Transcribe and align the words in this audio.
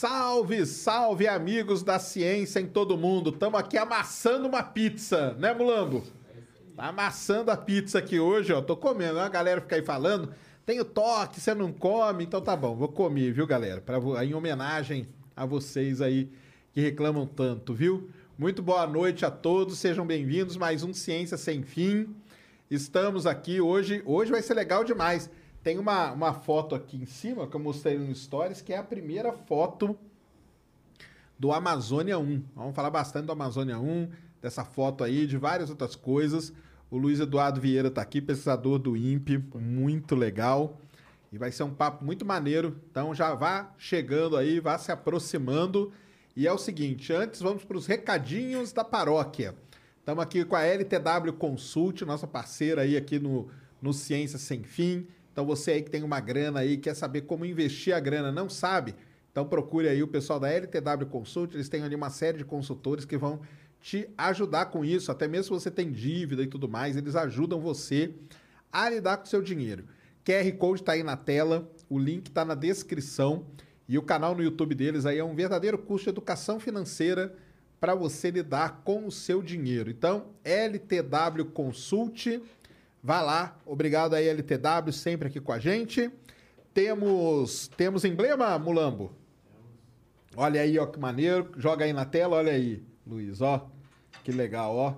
Salve, 0.00 0.64
salve, 0.64 1.26
amigos 1.26 1.82
da 1.82 1.98
ciência 1.98 2.60
em 2.60 2.68
todo 2.68 2.96
mundo. 2.96 3.30
Estamos 3.30 3.58
aqui 3.58 3.76
amassando 3.76 4.46
uma 4.46 4.62
pizza, 4.62 5.34
né, 5.40 5.52
Mulambo? 5.52 6.04
Tá 6.76 6.86
amassando 6.86 7.50
a 7.50 7.56
pizza 7.56 7.98
aqui 7.98 8.20
hoje, 8.20 8.52
ó. 8.52 8.62
Tô 8.62 8.76
comendo. 8.76 9.18
A 9.18 9.28
galera 9.28 9.60
fica 9.60 9.74
aí 9.74 9.82
falando. 9.82 10.32
Tem 10.64 10.78
o 10.78 10.84
toque, 10.84 11.40
você 11.40 11.52
não 11.52 11.72
come, 11.72 12.22
então 12.22 12.40
tá 12.40 12.54
bom. 12.54 12.76
Vou 12.76 12.86
comer, 12.86 13.32
viu, 13.32 13.44
galera? 13.44 13.80
Pra, 13.80 13.98
em 14.24 14.34
homenagem 14.34 15.08
a 15.34 15.44
vocês 15.44 16.00
aí 16.00 16.30
que 16.72 16.80
reclamam 16.80 17.26
tanto, 17.26 17.74
viu? 17.74 18.08
Muito 18.38 18.62
boa 18.62 18.86
noite 18.86 19.26
a 19.26 19.32
todos, 19.32 19.80
sejam 19.80 20.06
bem-vindos. 20.06 20.56
Mais 20.56 20.84
um 20.84 20.94
Ciência 20.94 21.36
Sem 21.36 21.64
Fim. 21.64 22.14
Estamos 22.70 23.26
aqui 23.26 23.60
hoje. 23.60 24.00
Hoje 24.06 24.30
vai 24.30 24.42
ser 24.42 24.54
legal 24.54 24.84
demais. 24.84 25.28
Tem 25.68 25.78
uma, 25.78 26.12
uma 26.12 26.32
foto 26.32 26.74
aqui 26.74 26.96
em 26.96 27.04
cima 27.04 27.46
que 27.46 27.54
eu 27.54 27.60
mostrei 27.60 27.98
no 27.98 28.14
Stories, 28.14 28.62
que 28.62 28.72
é 28.72 28.78
a 28.78 28.82
primeira 28.82 29.34
foto 29.34 29.98
do 31.38 31.52
Amazônia 31.52 32.18
1. 32.18 32.42
Vamos 32.56 32.74
falar 32.74 32.88
bastante 32.88 33.26
do 33.26 33.32
Amazônia 33.32 33.78
1, 33.78 34.08
dessa 34.40 34.64
foto 34.64 35.04
aí, 35.04 35.26
de 35.26 35.36
várias 35.36 35.68
outras 35.68 35.94
coisas. 35.94 36.54
O 36.90 36.96
Luiz 36.96 37.20
Eduardo 37.20 37.60
Vieira 37.60 37.88
está 37.88 38.00
aqui, 38.00 38.22
pesquisador 38.22 38.78
do 38.78 38.96
INPE, 38.96 39.44
muito 39.56 40.16
legal. 40.16 40.80
E 41.30 41.36
vai 41.36 41.52
ser 41.52 41.64
um 41.64 41.74
papo 41.74 42.02
muito 42.02 42.24
maneiro. 42.24 42.80
Então 42.90 43.14
já 43.14 43.34
vá 43.34 43.70
chegando 43.76 44.38
aí, 44.38 44.60
vá 44.60 44.78
se 44.78 44.90
aproximando. 44.90 45.92
E 46.34 46.46
é 46.46 46.52
o 46.52 46.56
seguinte, 46.56 47.12
antes 47.12 47.42
vamos 47.42 47.62
para 47.62 47.76
os 47.76 47.84
recadinhos 47.84 48.72
da 48.72 48.84
paróquia. 48.84 49.54
Estamos 49.98 50.24
aqui 50.24 50.46
com 50.46 50.56
a 50.56 50.62
LTW 50.62 51.34
Consult, 51.34 52.06
nossa 52.06 52.26
parceira 52.26 52.80
aí 52.80 52.96
aqui 52.96 53.18
no, 53.18 53.50
no 53.82 53.92
Ciência 53.92 54.38
Sem 54.38 54.62
Fim. 54.62 55.06
Então 55.38 55.46
você 55.46 55.70
aí 55.70 55.82
que 55.84 55.90
tem 55.90 56.02
uma 56.02 56.18
grana 56.18 56.58
aí, 56.58 56.76
quer 56.76 56.94
saber 56.94 57.20
como 57.20 57.46
investir 57.46 57.94
a 57.94 58.00
grana, 58.00 58.32
não 58.32 58.48
sabe? 58.48 58.96
Então 59.30 59.46
procure 59.46 59.88
aí 59.88 60.02
o 60.02 60.08
pessoal 60.08 60.40
da 60.40 60.50
LTW 60.50 61.06
Consult, 61.08 61.54
eles 61.54 61.68
têm 61.68 61.84
ali 61.84 61.94
uma 61.94 62.10
série 62.10 62.38
de 62.38 62.44
consultores 62.44 63.04
que 63.04 63.16
vão 63.16 63.40
te 63.80 64.10
ajudar 64.18 64.66
com 64.66 64.84
isso, 64.84 65.12
até 65.12 65.28
mesmo 65.28 65.44
se 65.44 65.62
você 65.62 65.70
tem 65.70 65.92
dívida 65.92 66.42
e 66.42 66.48
tudo 66.48 66.68
mais, 66.68 66.96
eles 66.96 67.14
ajudam 67.14 67.60
você 67.60 68.12
a 68.72 68.90
lidar 68.90 69.18
com 69.18 69.26
o 69.26 69.28
seu 69.28 69.40
dinheiro. 69.40 69.84
QR 70.24 70.50
Code 70.58 70.82
está 70.82 70.94
aí 70.94 71.04
na 71.04 71.16
tela, 71.16 71.70
o 71.88 72.00
link 72.00 72.26
está 72.26 72.44
na 72.44 72.56
descrição 72.56 73.46
e 73.88 73.96
o 73.96 74.02
canal 74.02 74.34
no 74.34 74.42
YouTube 74.42 74.74
deles 74.74 75.06
aí 75.06 75.18
é 75.18 75.24
um 75.24 75.36
verdadeiro 75.36 75.78
curso 75.78 76.06
de 76.06 76.10
educação 76.10 76.58
financeira 76.58 77.32
para 77.78 77.94
você 77.94 78.28
lidar 78.28 78.82
com 78.82 79.06
o 79.06 79.12
seu 79.12 79.40
dinheiro. 79.40 79.88
Então, 79.88 80.30
LTW 80.42 81.44
Consult, 81.52 82.42
vá 83.08 83.22
lá. 83.22 83.56
Obrigado 83.64 84.12
aí 84.12 84.28
LTW 84.28 84.92
sempre 84.92 85.28
aqui 85.28 85.40
com 85.40 85.50
a 85.50 85.58
gente. 85.58 86.10
Temos 86.74 87.68
temos 87.68 88.04
emblema, 88.04 88.58
Mulambo? 88.58 89.16
Olha 90.36 90.60
aí, 90.60 90.78
ó, 90.78 90.84
que 90.84 91.00
maneiro. 91.00 91.50
Joga 91.56 91.86
aí 91.86 91.92
na 91.94 92.04
tela, 92.04 92.36
olha 92.36 92.52
aí, 92.52 92.84
Luiz, 93.06 93.40
ó. 93.40 93.66
Que 94.22 94.30
legal, 94.30 94.76
ó. 94.76 94.94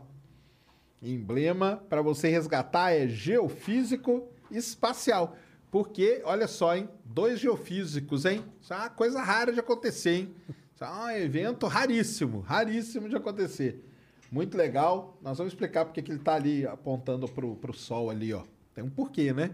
Emblema 1.01 1.85
para 1.89 2.03
você 2.03 2.29
resgatar 2.29 2.91
é 2.91 3.07
geofísico 3.07 4.29
espacial. 4.51 5.37
Porque, 5.71 6.21
olha 6.25 6.49
só, 6.49 6.75
hein? 6.75 6.89
Dois 7.05 7.39
geofísicos, 7.39 8.25
hein? 8.25 8.45
Isso 8.61 8.75
é 8.75 8.77
uma 8.77 8.91
coisa 8.91 9.23
rara 9.23 9.53
de 9.53 9.61
acontecer, 9.61 10.11
hein? 10.17 10.35
Isso 10.75 10.83
é 10.83 10.91
um 10.91 11.11
evento 11.11 11.69
raríssimo, 11.69 12.41
raríssimo 12.41 13.09
de 13.09 13.15
acontecer. 13.15 13.85
Muito 14.31 14.57
legal. 14.57 15.19
Nós 15.21 15.39
vamos 15.39 15.53
explicar 15.53 15.85
porque 15.85 16.01
que 16.01 16.11
ele 16.11 16.19
está 16.19 16.35
ali 16.35 16.67
apontando 16.67 17.29
pro, 17.29 17.57
pro 17.57 17.73
sol 17.73 18.11
ali, 18.11 18.33
ó. 18.33 18.45
Tem 18.75 18.85
um 18.85 18.91
porquê, 18.91 19.33
né? 19.33 19.51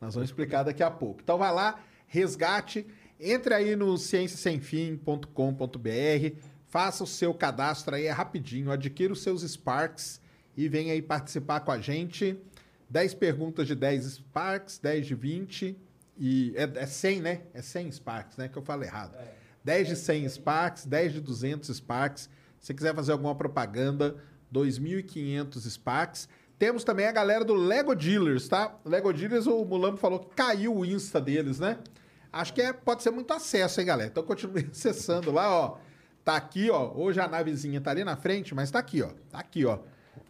Nós 0.00 0.14
vamos 0.14 0.30
explicar 0.30 0.62
daqui 0.62 0.82
a 0.82 0.90
pouco. 0.90 1.20
Então 1.22 1.38
vai 1.38 1.52
lá, 1.52 1.80
resgate, 2.06 2.86
entre 3.18 3.54
aí 3.54 3.76
no 3.76 3.96
cienciasemfim.com.br, 3.96 6.36
faça 6.66 7.04
o 7.04 7.06
seu 7.06 7.32
cadastro 7.32 7.94
aí, 7.94 8.06
é 8.06 8.10
rapidinho, 8.10 8.70
adquira 8.70 9.12
os 9.12 9.22
seus 9.22 9.42
Sparks 9.42 10.20
e 10.56 10.68
vem 10.68 10.90
aí 10.90 11.02
participar 11.02 11.60
com 11.60 11.70
a 11.70 11.80
gente. 11.80 12.38
10 12.90 13.14
perguntas 13.14 13.66
de 13.66 13.74
10 13.74 14.04
Sparks, 14.04 14.78
10 14.78 15.06
de 15.06 15.14
20 15.14 15.76
e 16.18 16.52
é, 16.56 16.82
é 16.82 16.86
100, 16.86 17.20
né? 17.20 17.40
É 17.54 17.62
100 17.62 17.92
Sparks, 17.92 18.36
né? 18.36 18.48
Que 18.48 18.58
eu 18.58 18.62
falo 18.62 18.84
errado. 18.84 19.16
10 19.64 19.88
de 19.88 19.96
100 19.96 20.28
Sparks, 20.28 20.84
10 20.84 21.14
de 21.14 21.20
200 21.20 21.76
Sparks. 21.76 22.28
Se 22.62 22.72
quiser 22.72 22.94
fazer 22.94 23.10
alguma 23.10 23.34
propaganda, 23.34 24.16
2.500 24.54 25.68
Sparks. 25.68 26.28
Temos 26.56 26.84
também 26.84 27.06
a 27.06 27.12
galera 27.12 27.44
do 27.44 27.54
Lego 27.54 27.92
Dealers, 27.92 28.46
tá? 28.46 28.78
Lego 28.84 29.12
Dealers, 29.12 29.48
o 29.48 29.64
Mulambo 29.64 29.96
falou 29.96 30.20
que 30.20 30.36
caiu 30.36 30.76
o 30.76 30.86
Insta 30.86 31.20
deles, 31.20 31.58
né? 31.58 31.78
Acho 32.32 32.54
que 32.54 32.62
é, 32.62 32.72
pode 32.72 33.02
ser 33.02 33.10
muito 33.10 33.32
acesso, 33.32 33.80
hein, 33.80 33.86
galera? 33.86 34.08
Então 34.08 34.22
continue 34.22 34.68
acessando 34.70 35.32
lá, 35.32 35.50
ó. 35.50 35.78
Tá 36.24 36.36
aqui, 36.36 36.70
ó. 36.70 36.92
Hoje 36.94 37.20
a 37.20 37.26
navezinha 37.26 37.80
tá 37.80 37.90
ali 37.90 38.04
na 38.04 38.16
frente, 38.16 38.54
mas 38.54 38.70
tá 38.70 38.78
aqui, 38.78 39.02
ó. 39.02 39.08
Tá 39.28 39.40
aqui, 39.40 39.66
ó. 39.66 39.80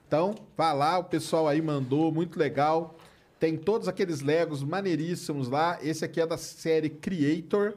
Então, 0.08 0.34
vá 0.56 0.72
lá, 0.72 0.98
o 0.98 1.04
pessoal 1.04 1.46
aí 1.46 1.60
mandou, 1.60 2.10
muito 2.10 2.38
legal. 2.38 2.98
Tem 3.38 3.58
todos 3.58 3.88
aqueles 3.88 4.22
Legos 4.22 4.62
maneiríssimos 4.62 5.48
lá. 5.48 5.78
Esse 5.82 6.02
aqui 6.02 6.18
é 6.18 6.26
da 6.26 6.38
série 6.38 6.88
Creator, 6.88 7.74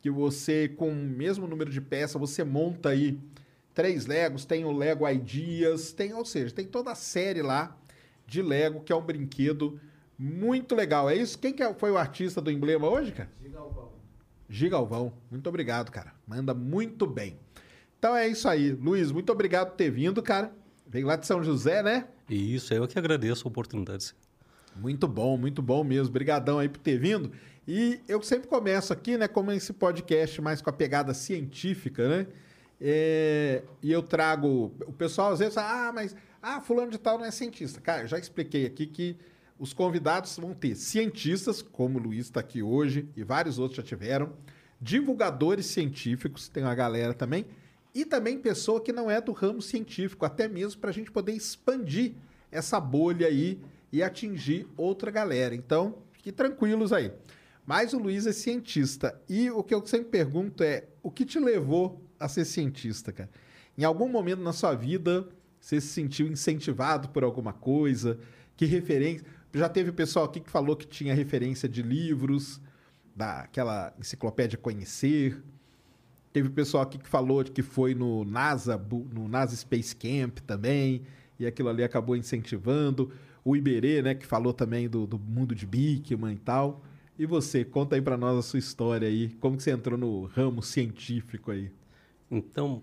que 0.00 0.08
você, 0.08 0.68
com 0.68 0.90
o 0.90 0.94
mesmo 0.94 1.48
número 1.48 1.70
de 1.70 1.80
peças, 1.80 2.20
você 2.20 2.44
monta 2.44 2.90
aí 2.90 3.18
três 3.78 4.06
Legos. 4.06 4.44
Tem 4.44 4.64
o 4.64 4.72
Lego 4.72 5.08
Ideas, 5.08 5.92
tem, 5.92 6.12
ou 6.12 6.24
seja, 6.24 6.52
tem 6.52 6.66
toda 6.66 6.90
a 6.90 6.96
série 6.96 7.42
lá 7.42 7.76
de 8.26 8.42
Lego, 8.42 8.80
que 8.80 8.92
é 8.92 8.96
um 8.96 9.00
brinquedo 9.00 9.78
muito 10.18 10.74
legal. 10.74 11.08
É 11.08 11.14
isso? 11.14 11.38
Quem 11.38 11.52
que 11.52 11.62
é- 11.62 11.72
foi 11.72 11.92
o 11.92 11.96
artista 11.96 12.40
do 12.40 12.50
emblema 12.50 12.88
hoje, 12.88 13.12
cara? 13.12 13.30
Gigalvão. 14.48 15.12
Muito 15.30 15.48
obrigado, 15.48 15.90
cara. 15.92 16.12
Manda 16.26 16.52
muito 16.52 17.06
bem. 17.06 17.38
Então 17.98 18.16
é 18.16 18.26
isso 18.26 18.48
aí. 18.48 18.72
Luiz, 18.72 19.12
muito 19.12 19.30
obrigado 19.30 19.70
por 19.70 19.76
ter 19.76 19.90
vindo, 19.90 20.20
cara. 20.22 20.52
Veio 20.86 21.06
lá 21.06 21.14
de 21.14 21.24
São 21.26 21.44
José, 21.44 21.80
né? 21.82 22.08
E 22.28 22.54
isso, 22.56 22.74
eu 22.74 22.88
que 22.88 22.98
agradeço 22.98 23.46
a 23.46 23.48
oportunidade. 23.48 24.12
Muito 24.74 25.06
bom, 25.06 25.36
muito 25.36 25.62
bom 25.62 25.84
mesmo. 25.84 26.08
Obrigadão 26.08 26.58
aí 26.58 26.68
por 26.68 26.78
ter 26.80 26.98
vindo. 26.98 27.30
E 27.66 28.00
eu 28.08 28.20
sempre 28.22 28.48
começo 28.48 28.92
aqui, 28.92 29.16
né, 29.18 29.28
como 29.28 29.52
esse 29.52 29.72
podcast 29.72 30.40
mais 30.40 30.60
com 30.62 30.70
a 30.70 30.72
pegada 30.72 31.12
científica, 31.14 32.08
né? 32.08 32.26
É, 32.80 33.62
e 33.82 33.90
eu 33.90 34.02
trago. 34.02 34.72
O 34.86 34.92
pessoal 34.92 35.32
às 35.32 35.38
vezes 35.38 35.54
fala, 35.54 35.88
ah, 35.88 35.92
mas 35.92 36.14
ah, 36.40 36.60
fulano 36.60 36.90
de 36.90 36.98
tal 36.98 37.18
não 37.18 37.24
é 37.24 37.30
cientista. 37.30 37.80
Cara, 37.80 38.02
eu 38.02 38.08
já 38.08 38.18
expliquei 38.18 38.66
aqui 38.66 38.86
que 38.86 39.16
os 39.58 39.72
convidados 39.72 40.36
vão 40.36 40.54
ter 40.54 40.76
cientistas, 40.76 41.60
como 41.60 41.98
o 41.98 42.02
Luiz 42.02 42.26
está 42.26 42.40
aqui 42.40 42.62
hoje, 42.62 43.08
e 43.16 43.24
vários 43.24 43.58
outros 43.58 43.76
já 43.78 43.82
tiveram, 43.82 44.32
divulgadores 44.80 45.66
científicos, 45.66 46.48
tem 46.48 46.62
uma 46.62 46.74
galera 46.74 47.12
também, 47.12 47.44
e 47.92 48.04
também 48.04 48.38
pessoa 48.38 48.80
que 48.80 48.92
não 48.92 49.10
é 49.10 49.20
do 49.20 49.32
ramo 49.32 49.60
científico, 49.60 50.24
até 50.24 50.46
mesmo 50.46 50.80
para 50.80 50.90
a 50.90 50.92
gente 50.92 51.10
poder 51.10 51.32
expandir 51.32 52.14
essa 52.52 52.78
bolha 52.78 53.26
aí 53.26 53.60
e 53.90 54.02
atingir 54.02 54.68
outra 54.76 55.10
galera. 55.10 55.54
Então, 55.54 55.96
fiquem 56.12 56.32
tranquilos 56.32 56.92
aí. 56.92 57.10
Mas 57.66 57.92
o 57.92 57.98
Luiz 57.98 58.26
é 58.26 58.32
cientista. 58.32 59.20
E 59.28 59.50
o 59.50 59.62
que 59.64 59.74
eu 59.74 59.84
sempre 59.84 60.10
pergunto 60.10 60.62
é: 60.62 60.84
o 61.02 61.10
que 61.10 61.24
te 61.24 61.38
levou 61.38 62.00
a 62.18 62.28
ser 62.28 62.44
cientista, 62.44 63.12
cara? 63.12 63.30
Em 63.76 63.84
algum 63.84 64.08
momento 64.08 64.42
na 64.42 64.52
sua 64.52 64.74
vida, 64.74 65.28
você 65.60 65.80
se 65.80 65.88
sentiu 65.88 66.26
incentivado 66.26 67.08
por 67.08 67.22
alguma 67.22 67.52
coisa? 67.52 68.18
Que 68.56 68.64
referência? 68.66 69.26
Já 69.52 69.68
teve 69.68 69.92
pessoal 69.92 70.24
aqui 70.24 70.40
que 70.40 70.50
falou 70.50 70.76
que 70.76 70.86
tinha 70.86 71.14
referência 71.14 71.68
de 71.68 71.82
livros, 71.82 72.60
daquela 73.14 73.94
enciclopédia 73.98 74.58
Conhecer. 74.58 75.42
Teve 76.32 76.48
pessoal 76.50 76.82
aqui 76.82 76.98
que 76.98 77.08
falou 77.08 77.42
que 77.44 77.62
foi 77.62 77.94
no 77.94 78.24
NASA, 78.24 78.76
no 79.12 79.28
NASA 79.28 79.56
Space 79.56 79.96
Camp 79.96 80.38
também, 80.40 81.02
e 81.38 81.46
aquilo 81.46 81.68
ali 81.68 81.82
acabou 81.82 82.16
incentivando. 82.16 83.10
O 83.44 83.56
Iberê, 83.56 84.02
né, 84.02 84.14
que 84.14 84.26
falou 84.26 84.52
também 84.52 84.88
do, 84.88 85.06
do 85.06 85.18
mundo 85.18 85.54
de 85.54 85.66
Bikman 85.66 86.34
e 86.34 86.38
tal. 86.38 86.84
E 87.18 87.26
você, 87.26 87.64
conta 87.64 87.96
aí 87.96 88.02
pra 88.02 88.16
nós 88.16 88.38
a 88.38 88.42
sua 88.42 88.58
história 88.58 89.08
aí. 89.08 89.30
Como 89.40 89.56
que 89.56 89.62
você 89.62 89.72
entrou 89.72 89.98
no 89.98 90.26
ramo 90.26 90.62
científico 90.62 91.50
aí? 91.50 91.72
Então, 92.30 92.82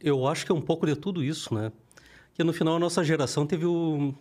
eu 0.00 0.26
acho 0.26 0.44
que 0.44 0.50
é 0.52 0.54
um 0.54 0.60
pouco 0.60 0.86
de 0.86 0.96
tudo 0.96 1.22
isso, 1.22 1.54
né? 1.54 1.70
Que 2.34 2.42
no 2.42 2.52
final 2.52 2.76
a 2.76 2.78
nossa 2.78 3.02
geração 3.04 3.46
teve 3.46 3.64
o, 3.64 4.12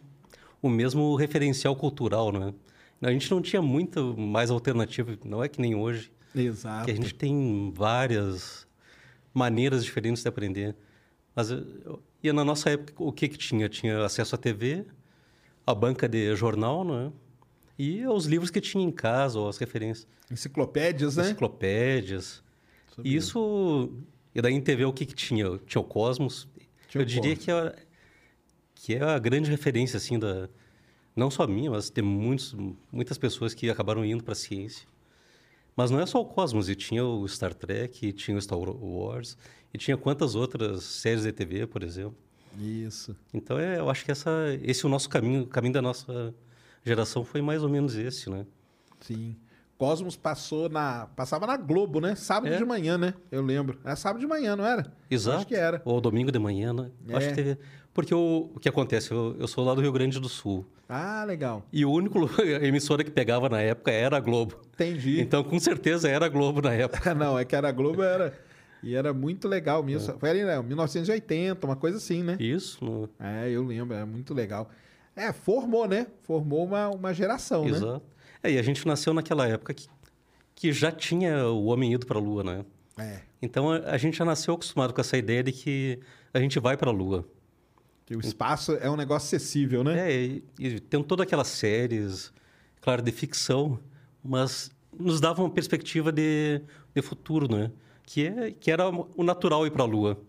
o 0.61 0.69
mesmo 0.69 1.15
referencial 1.15 1.75
cultural, 1.75 2.31
né? 2.31 2.53
A 3.01 3.11
gente 3.11 3.29
não 3.31 3.41
tinha 3.41 3.61
muito 3.61 4.15
mais 4.17 4.49
alternativa, 4.49 5.17
não 5.25 5.43
é 5.43 5.49
que 5.49 5.59
nem 5.59 5.75
hoje. 5.75 6.11
Exato. 6.33 6.85
Que 6.85 6.91
a 6.91 6.95
gente 6.95 7.13
tem 7.13 7.71
várias 7.75 8.65
maneiras 9.33 9.83
diferentes 9.83 10.21
de 10.23 10.29
aprender. 10.29 10.75
Mas 11.35 11.51
eu- 11.51 12.01
e 12.23 12.31
na 12.31 12.43
nossa 12.45 12.69
época 12.71 13.03
o 13.03 13.11
que 13.11 13.27
que 13.27 13.37
tinha? 13.37 13.67
Tinha 13.69 14.03
acesso 14.05 14.33
à 14.35 14.37
TV, 14.37 14.85
a 15.67 15.75
banca 15.75 16.07
de 16.07 16.35
jornal, 16.35 16.83
né? 16.85 17.11
E 17.77 18.03
aos 18.03 18.25
livros 18.25 18.49
que 18.49 18.61
tinha 18.61 18.83
em 18.83 18.91
casa, 18.91 19.37
ou 19.39 19.49
as 19.49 19.57
referências, 19.57 20.07
Enciclopédias, 20.31 21.17
né? 21.17 21.23
enciclopédias. 21.25 22.41
Isso 23.03 23.91
e 24.35 24.41
daí 24.41 24.53
em 24.53 24.61
TV 24.61 24.85
o 24.85 24.93
que 24.93 25.05
que 25.05 25.15
tinha? 25.15 25.57
Tinha 25.65 25.81
o 25.81 25.85
Cosmos. 25.85 26.47
Tinha 26.89 27.01
eu 27.01 27.05
o 27.05 27.07
diria 27.07 27.35
Cosmos. 27.35 27.45
que 27.45 27.51
é 27.51 27.85
que 28.75 28.93
é 28.93 29.01
a 29.01 29.17
grande 29.17 29.49
referência 29.49 29.97
assim 29.97 30.19
da 30.19 30.47
não 31.15 31.31
só 31.31 31.47
minha, 31.47 31.71
mas 31.71 31.89
tem 31.89 32.03
muitos 32.03 32.53
muitas 32.91 33.17
pessoas 33.17 33.53
que 33.53 33.69
acabaram 33.69 34.03
indo 34.05 34.23
para 34.23 34.33
a 34.33 34.35
ciência. 34.35 34.85
Mas 35.75 35.91
não 35.91 35.99
é 35.99 36.05
só 36.05 36.21
o 36.21 36.25
Cosmos, 36.25 36.69
e 36.69 36.75
tinha 36.75 37.03
o 37.03 37.27
Star 37.27 37.53
Trek, 37.53 38.07
e 38.07 38.13
tinha 38.13 38.37
o 38.37 38.41
Star 38.41 38.57
Wars, 38.57 39.37
e 39.73 39.77
tinha 39.77 39.97
quantas 39.97 40.33
outras 40.35 40.83
séries 40.83 41.23
de 41.23 41.31
TV, 41.33 41.67
por 41.67 41.83
exemplo. 41.83 42.15
Isso. 42.57 43.15
Então, 43.33 43.59
é, 43.59 43.79
eu 43.79 43.89
acho 43.89 44.05
que 44.05 44.11
essa, 44.11 44.31
esse 44.63 44.85
é 44.85 44.87
o 44.87 44.89
nosso 44.89 45.09
caminho, 45.09 45.43
o 45.43 45.47
caminho 45.47 45.73
da 45.73 45.81
nossa 45.81 46.33
geração 46.85 47.25
foi 47.25 47.41
mais 47.41 47.61
ou 47.61 47.67
menos 47.69 47.95
esse, 47.95 48.29
né? 48.29 48.45
Sim. 49.01 49.35
Cosmos 49.77 50.15
passou 50.15 50.69
na. 50.69 51.07
Passava 51.15 51.45
na 51.45 51.57
Globo, 51.57 51.99
né? 51.99 52.15
Sábado 52.15 52.53
É. 52.53 52.57
de 52.57 52.63
manhã, 52.65 52.97
né? 52.97 53.13
Eu 53.31 53.41
lembro. 53.41 53.77
Era 53.83 53.95
sábado 53.95 54.21
de 54.21 54.27
manhã, 54.27 54.55
não 54.55 54.65
era? 54.65 54.85
Exato. 55.11 55.37
Acho 55.37 55.47
que 55.47 55.55
era. 55.55 55.81
Ou 55.83 55.99
domingo 55.99 56.31
de 56.31 56.39
manhã, 56.39 56.71
né? 56.73 56.89
Eu 57.07 57.17
Acho 57.17 57.27
É. 57.27 57.29
que 57.31 57.35
teve... 57.35 57.57
Porque 57.93 58.13
o, 58.13 58.51
o 58.53 58.59
que 58.59 58.67
acontece, 58.67 59.11
eu, 59.11 59.35
eu 59.39 59.47
sou 59.47 59.63
lá 59.63 59.73
do 59.73 59.79
Rio 59.81 59.91
Grande 59.91 60.19
do 60.19 60.27
Sul, 60.27 60.65
Ah, 60.87 61.23
legal. 61.25 61.63
e 61.71 61.85
o 61.85 61.91
único 61.91 62.19
emissora 62.61 63.03
que 63.05 63.11
pegava 63.11 63.47
na 63.47 63.61
época 63.61 63.89
era 63.91 64.17
a 64.17 64.19
Globo. 64.19 64.59
Entendi. 64.73 65.21
Então, 65.21 65.43
com 65.45 65.57
certeza, 65.59 66.09
era 66.09 66.25
a 66.25 66.29
Globo 66.29 66.61
na 66.61 66.73
época. 66.73 67.13
não, 67.15 67.39
é 67.39 67.45
que 67.45 67.55
era 67.55 67.69
a 67.69 67.71
Globo, 67.71 68.01
era. 68.03 68.33
E 68.83 68.95
era 68.95 69.13
muito 69.13 69.47
legal 69.47 69.81
mesmo. 69.81 70.17
Foi 70.19 70.29
ali, 70.29 70.43
né? 70.43 70.61
1980, 70.61 71.65
uma 71.65 71.75
coisa 71.77 71.97
assim, 71.97 72.21
né? 72.21 72.35
Isso, 72.39 73.09
É, 73.19 73.49
eu 73.49 73.63
lembro, 73.63 73.95
é 73.95 74.03
muito 74.05 74.33
legal. 74.33 74.69
É, 75.15 75.31
formou, 75.31 75.87
né? 75.87 76.07
Formou 76.23 76.65
uma, 76.65 76.89
uma 76.89 77.13
geração, 77.13 77.63
né? 77.63 77.71
exato. 77.71 78.01
É, 78.45 78.51
e 78.51 78.59
a 78.59 78.61
gente 78.61 78.85
nasceu 78.87 79.13
naquela 79.13 79.47
época 79.47 79.73
que, 79.73 79.87
que 80.53 80.71
já 80.71 80.91
tinha 80.91 81.47
o 81.47 81.65
homem 81.65 81.93
ido 81.93 82.05
para 82.05 82.19
a 82.19 82.21
Lua, 82.21 82.43
né? 82.43 82.65
É. 82.97 83.21
Então 83.41 83.71
a, 83.71 83.77
a 83.77 83.97
gente 83.97 84.17
já 84.17 84.23
nasceu 84.23 84.53
acostumado 84.53 84.93
com 84.93 85.01
essa 85.01 85.17
ideia 85.17 85.43
de 85.43 85.51
que 85.51 85.99
a 86.31 86.39
gente 86.39 86.59
vai 86.59 86.77
para 86.77 86.91
a 86.91 86.93
Lua. 86.93 87.27
Que 88.05 88.15
o 88.15 88.19
espaço 88.19 88.73
é 88.73 88.89
um 88.89 88.95
negócio 88.95 89.35
acessível, 89.35 89.83
né? 89.83 90.11
É, 90.11 90.15
e, 90.15 90.43
e 90.59 90.79
tem 90.79 91.01
todas 91.01 91.25
aquelas 91.25 91.47
séries, 91.47 92.31
claro, 92.79 93.01
de 93.01 93.11
ficção, 93.11 93.79
mas 94.23 94.69
nos 94.97 95.19
dava 95.19 95.41
uma 95.41 95.49
perspectiva 95.49 96.11
de, 96.11 96.61
de 96.93 97.01
futuro, 97.01 97.51
né? 97.51 97.71
Que, 98.03 98.27
é, 98.27 98.51
que 98.51 98.69
era 98.69 98.87
o 98.87 99.23
natural 99.23 99.65
ir 99.65 99.71
para 99.71 99.81
a 99.81 99.87
Lua. 99.87 100.21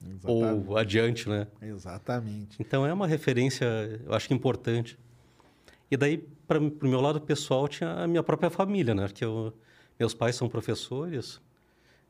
Exatamente. 0.00 0.68
Ou 0.68 0.76
adiante, 0.76 1.28
né? 1.28 1.48
Exatamente. 1.60 2.56
Então 2.60 2.86
é 2.86 2.92
uma 2.92 3.08
referência, 3.08 3.64
eu 4.04 4.14
acho 4.14 4.28
que 4.28 4.34
importante. 4.34 4.96
E 5.90 5.96
daí, 5.96 6.24
para 6.46 6.58
o 6.58 6.72
meu 6.82 7.00
lado 7.00 7.20
pessoal, 7.20 7.68
tinha 7.68 7.90
a 7.90 8.06
minha 8.06 8.22
própria 8.22 8.50
família, 8.50 8.94
né? 8.94 9.08
Que 9.08 9.24
eu, 9.24 9.52
meus 9.98 10.14
pais 10.14 10.36
são 10.36 10.48
professores, 10.48 11.40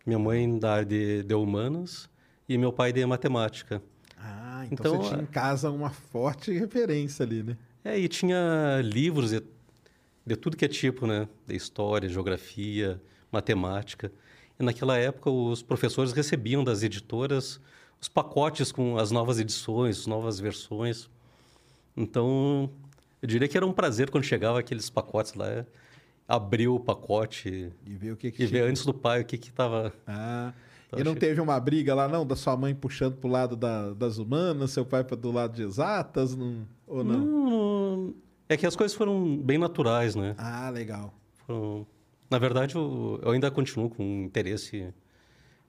minha 0.05 0.19
mãe 0.19 0.59
da 0.59 0.75
área 0.75 0.87
de, 0.87 1.23
de 1.23 1.35
humanas 1.35 2.09
e 2.49 2.59
meu 2.59 2.73
pai 2.73 2.93
de 2.93 3.05
matemática. 3.07 3.83
Ah, 4.19 4.67
então, 4.71 4.93
Então, 4.93 5.03
você 5.03 5.11
tinha 5.11 5.23
em 5.23 5.27
casa 5.27 5.71
uma 5.71 5.91
forte 5.91 6.53
referência 6.53 7.25
ali, 7.25 7.43
né? 7.43 7.57
É, 7.85 7.99
e 7.99 8.09
tinha 8.09 8.81
livros 8.83 9.31
de, 9.31 9.43
de 10.27 10.37
tudo 10.37 10.57
que 10.57 10.65
é 10.65 10.69
tipo, 10.69 11.07
né? 11.07 11.29
De 11.47 11.55
história, 11.55 12.09
geografia, 12.09 13.01
matemática. 13.31 14.11
E 14.59 14.63
naquela 14.63 14.97
época 14.97 15.31
os 15.31 15.63
professores 15.63 16.13
recebiam 16.13 16.63
das 16.63 16.83
editoras 16.83 17.61
os 18.01 18.09
pacotes 18.09 18.71
com 18.71 18.99
as 18.99 19.11
novas 19.11 19.39
edições, 19.39 20.01
as 20.01 20.07
novas 20.07 20.39
versões. 20.39 21.09
Então, 21.97 22.71
eu 23.25 23.27
diria 23.27 23.49
que 23.49 23.57
era 23.57 23.65
um 23.67 23.73
prazer 23.73 24.11
quando 24.11 24.23
chegava 24.25 24.59
aqueles 24.59 24.91
pacotes 24.91 25.33
lá, 25.33 25.65
abrir 26.29 26.69
o 26.69 26.79
pacote 26.79 27.73
E 27.87 27.95
ver 27.97 28.13
o 28.13 28.17
que 28.19 28.31
que 28.31 28.43
e 28.43 28.47
ver 28.47 28.65
antes 28.69 28.85
do 28.85 28.93
pai 28.93 29.23
o 29.23 29.25
que 29.25 29.39
que 29.39 29.49
estava... 29.49 29.95
Ah, 30.07 30.53
e 30.95 31.03
não 31.03 31.15
teve 31.15 31.41
uma 31.41 31.59
briga 31.59 31.95
lá, 31.95 32.07
não? 32.07 32.27
Da 32.27 32.37
sua 32.37 32.55
mãe 32.55 32.75
puxando 32.75 33.17
pro 33.17 33.29
lado 33.31 33.57
da- 33.57 33.95
das 33.95 34.19
humanas, 34.19 34.73
seu 34.73 34.85
pai 34.85 35.03
para 35.03 35.17
do 35.17 35.33
lado 35.33 35.57
de 35.57 35.63
exatas? 35.63 36.37
Não, 36.37 36.67
ou 36.87 37.03
não? 37.03 37.19
Não, 37.25 38.15
É 38.47 38.59
que 38.59 38.67
as 38.67 38.77
coisas 38.77 38.95
foram 38.95 39.39
bem 39.39 39.57
naturais, 39.57 40.15
né? 40.15 40.35
Ah, 40.37 40.69
legal. 40.69 41.15
Foram- 41.47 41.87
Na 42.31 42.39
verdade, 42.39 42.75
eu, 42.77 43.19
eu 43.23 43.31
ainda 43.31 43.51
continuo 43.51 43.89
com 43.89 44.03
interesse 44.25 44.93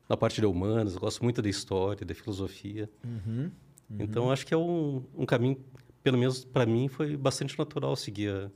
na 0.10 0.18
parte 0.18 0.42
de 0.42 0.46
humanas, 0.46 0.94
eu 0.94 1.00
gosto 1.00 1.24
muito 1.24 1.42
da 1.42 1.50
história, 1.50 2.06
da 2.06 2.14
filosofia. 2.14 2.90
Uhum, 3.04 3.50
Então, 3.98 4.30
acho 4.30 4.46
que 4.46 4.54
é 4.54 4.58
um, 4.58 5.04
um 5.16 5.26
caminho, 5.26 5.58
pelo 6.06 6.20
menos 6.20 6.46
para 6.46 6.68
mim, 6.68 6.88
foi 6.88 7.18
bastante 7.18 7.58
natural 7.58 7.96
seguir. 7.96 8.30
A... 8.30 8.52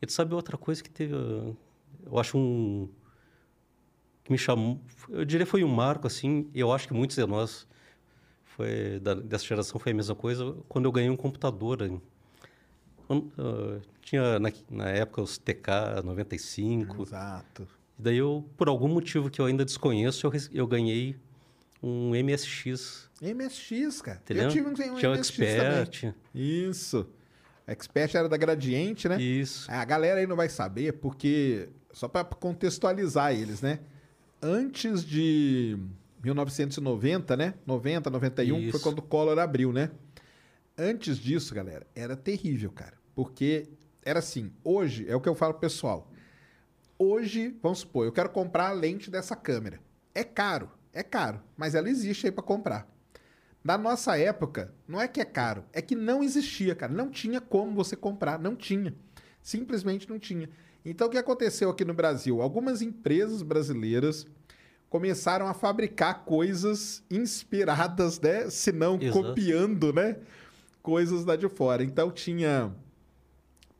E 0.00 0.06
tu 0.06 0.12
sabe 0.12 0.32
outra 0.32 0.56
coisa 0.56 0.80
que 0.80 0.88
teve, 0.88 1.12
eu 1.12 2.18
acho 2.18 2.38
um 2.38 2.88
que 4.22 4.30
me 4.30 4.38
chamou, 4.38 4.80
eu 5.08 5.24
diria 5.24 5.44
foi 5.44 5.64
um 5.64 5.68
marco 5.68 6.06
assim, 6.06 6.48
eu 6.54 6.70
acho 6.70 6.86
que 6.86 6.94
muitos 6.94 7.16
de 7.16 7.26
nós 7.26 7.66
foi 8.44 9.00
da, 9.00 9.14
dessa 9.14 9.44
geração 9.44 9.80
foi 9.80 9.90
a 9.90 9.94
mesma 9.94 10.14
coisa 10.14 10.54
quando 10.68 10.84
eu 10.84 10.92
ganhei 10.92 11.10
um 11.10 11.16
computador. 11.16 11.82
hein. 11.82 12.00
Quando, 13.08 13.22
uh, 13.38 13.82
tinha 14.00 14.38
na, 14.38 14.52
na 14.70 14.88
época 14.88 15.20
os 15.20 15.36
TK 15.36 16.04
95, 16.04 17.02
Exato. 17.02 17.66
e 17.98 18.02
daí 18.02 18.18
eu, 18.18 18.48
por 18.56 18.68
algum 18.68 18.86
motivo 18.86 19.28
que 19.28 19.40
eu 19.40 19.46
ainda 19.46 19.64
desconheço, 19.64 20.24
eu, 20.24 20.32
eu 20.52 20.66
ganhei 20.68 21.16
um 21.82 22.10
MSX. 22.10 23.08
MSX, 23.20 24.02
cara. 24.02 24.20
Entendeu? 24.22 24.44
Eu 24.44 24.50
tive 24.50 24.66
um, 24.68 24.70
um 24.70 24.96
Tinha 24.96 25.10
o 25.10 25.14
MSX 25.14 25.36
também. 25.36 25.80
Expert. 25.80 26.14
Isso. 26.34 27.06
Expert 27.66 28.14
era 28.14 28.28
da 28.28 28.36
Gradiente, 28.36 29.08
né? 29.08 29.20
Isso. 29.20 29.70
A 29.70 29.84
galera 29.84 30.20
aí 30.20 30.26
não 30.26 30.36
vai 30.36 30.48
saber, 30.48 30.94
porque. 30.94 31.68
Só 31.92 32.06
para 32.06 32.24
contextualizar 32.24 33.32
eles, 33.32 33.60
né? 33.60 33.80
Antes 34.40 35.04
de 35.04 35.76
1990, 36.22 37.36
né? 37.36 37.54
90, 37.66 38.10
91, 38.10 38.54
foi 38.54 38.64
Isso. 38.68 38.80
quando 38.80 38.98
o 38.98 39.02
Collor 39.02 39.38
abriu, 39.38 39.72
né? 39.72 39.90
Antes 40.76 41.18
disso, 41.18 41.54
galera, 41.54 41.86
era 41.94 42.16
terrível, 42.16 42.70
cara. 42.70 42.94
Porque 43.14 43.68
era 44.04 44.20
assim, 44.20 44.52
hoje, 44.62 45.06
é 45.08 45.16
o 45.16 45.20
que 45.20 45.28
eu 45.28 45.34
falo 45.34 45.54
pro 45.54 45.60
pessoal. 45.60 46.10
Hoje, 46.98 47.56
vamos 47.62 47.80
supor, 47.80 48.06
eu 48.06 48.12
quero 48.12 48.30
comprar 48.30 48.68
a 48.68 48.72
lente 48.72 49.10
dessa 49.10 49.34
câmera. 49.34 49.80
É 50.14 50.22
caro, 50.22 50.70
é 50.92 51.02
caro, 51.02 51.40
mas 51.56 51.74
ela 51.74 51.88
existe 51.88 52.26
aí 52.26 52.32
para 52.32 52.42
comprar. 52.42 52.88
Na 53.62 53.76
nossa 53.76 54.16
época, 54.16 54.72
não 54.86 55.00
é 55.00 55.08
que 55.08 55.20
é 55.20 55.24
caro, 55.24 55.64
é 55.72 55.82
que 55.82 55.94
não 55.94 56.22
existia, 56.22 56.74
cara. 56.74 56.92
Não 56.92 57.10
tinha 57.10 57.40
como 57.40 57.74
você 57.74 57.96
comprar, 57.96 58.38
não 58.38 58.54
tinha. 58.56 58.94
Simplesmente 59.42 60.08
não 60.08 60.18
tinha. 60.18 60.48
Então, 60.84 61.06
o 61.06 61.10
que 61.10 61.18
aconteceu 61.18 61.68
aqui 61.68 61.84
no 61.84 61.92
Brasil? 61.92 62.40
Algumas 62.40 62.80
empresas 62.80 63.42
brasileiras 63.42 64.26
começaram 64.88 65.46
a 65.46 65.54
fabricar 65.54 66.24
coisas 66.24 67.02
inspiradas, 67.10 68.20
né? 68.20 68.48
Se 68.48 68.72
não 68.72 68.98
Exato. 69.00 69.22
copiando, 69.22 69.92
né? 69.92 70.16
Coisas 70.82 71.24
da 71.24 71.36
de 71.36 71.48
fora. 71.48 71.84
Então, 71.84 72.10
tinha 72.10 72.72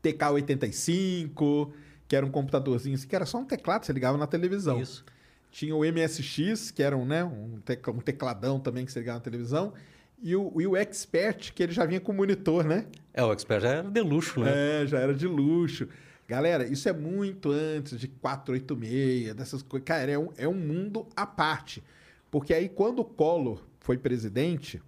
TK-85, 0.03 1.73
que 2.07 2.17
era 2.17 2.27
um 2.27 2.31
computadorzinho 2.31 2.95
assim, 2.95 3.09
que 3.09 3.17
era 3.17 3.25
só 3.25 3.39
um 3.39 3.45
teclado, 3.45 3.87
você 3.87 3.93
ligava 3.93 4.19
na 4.19 4.27
televisão. 4.27 4.81
Isso. 4.81 5.05
Tinha 5.51 5.75
o 5.75 5.81
MSX, 5.85 6.71
que 6.71 6.83
era 6.83 6.97
um, 6.97 7.05
né, 7.07 7.25
um, 7.25 7.61
tecla- 7.65 7.95
tecladão 8.03 8.61
também 8.61 8.85
que 8.85 8.93
você 8.93 8.99
ligava 8.99 9.19
na 9.19 9.25
televisão. 9.25 9.73
E 10.21 10.35
o, 10.35 10.61
e 10.61 10.67
o 10.67 10.77
Expert, 10.77 11.53
que 11.55 11.63
ele 11.63 11.73
já 11.73 11.87
vinha 11.87 12.01
com 12.01 12.13
monitor, 12.13 12.65
né? 12.65 12.87
É, 13.15 13.23
o 13.25 13.33
Expert 13.33 13.63
já 13.63 13.69
era 13.71 13.91
de 13.91 14.01
luxo, 14.01 14.41
né? 14.41 14.83
É, 14.83 14.87
já 14.87 14.99
era 14.99 15.15
de 15.15 15.27
luxo. 15.27 15.89
Galera, 16.27 16.67
isso 16.67 16.89
é 16.89 16.93
muito 16.93 17.51
antes 17.51 17.99
de 17.99 18.09
486, 18.09 19.35
dessas 19.35 19.63
coisas. 19.63 19.87
Cara, 19.87 20.11
é 20.11 20.19
um, 20.19 20.29
é 20.37 20.47
um 20.49 20.55
mundo 20.55 21.07
à 21.17 21.25
parte. 21.27 21.83
Porque 22.31 22.53
aí, 22.53 22.69
quando 22.69 22.99
o 22.99 23.05
Collor 23.05 23.63
foi 23.81 23.97
presidente, 23.97 24.83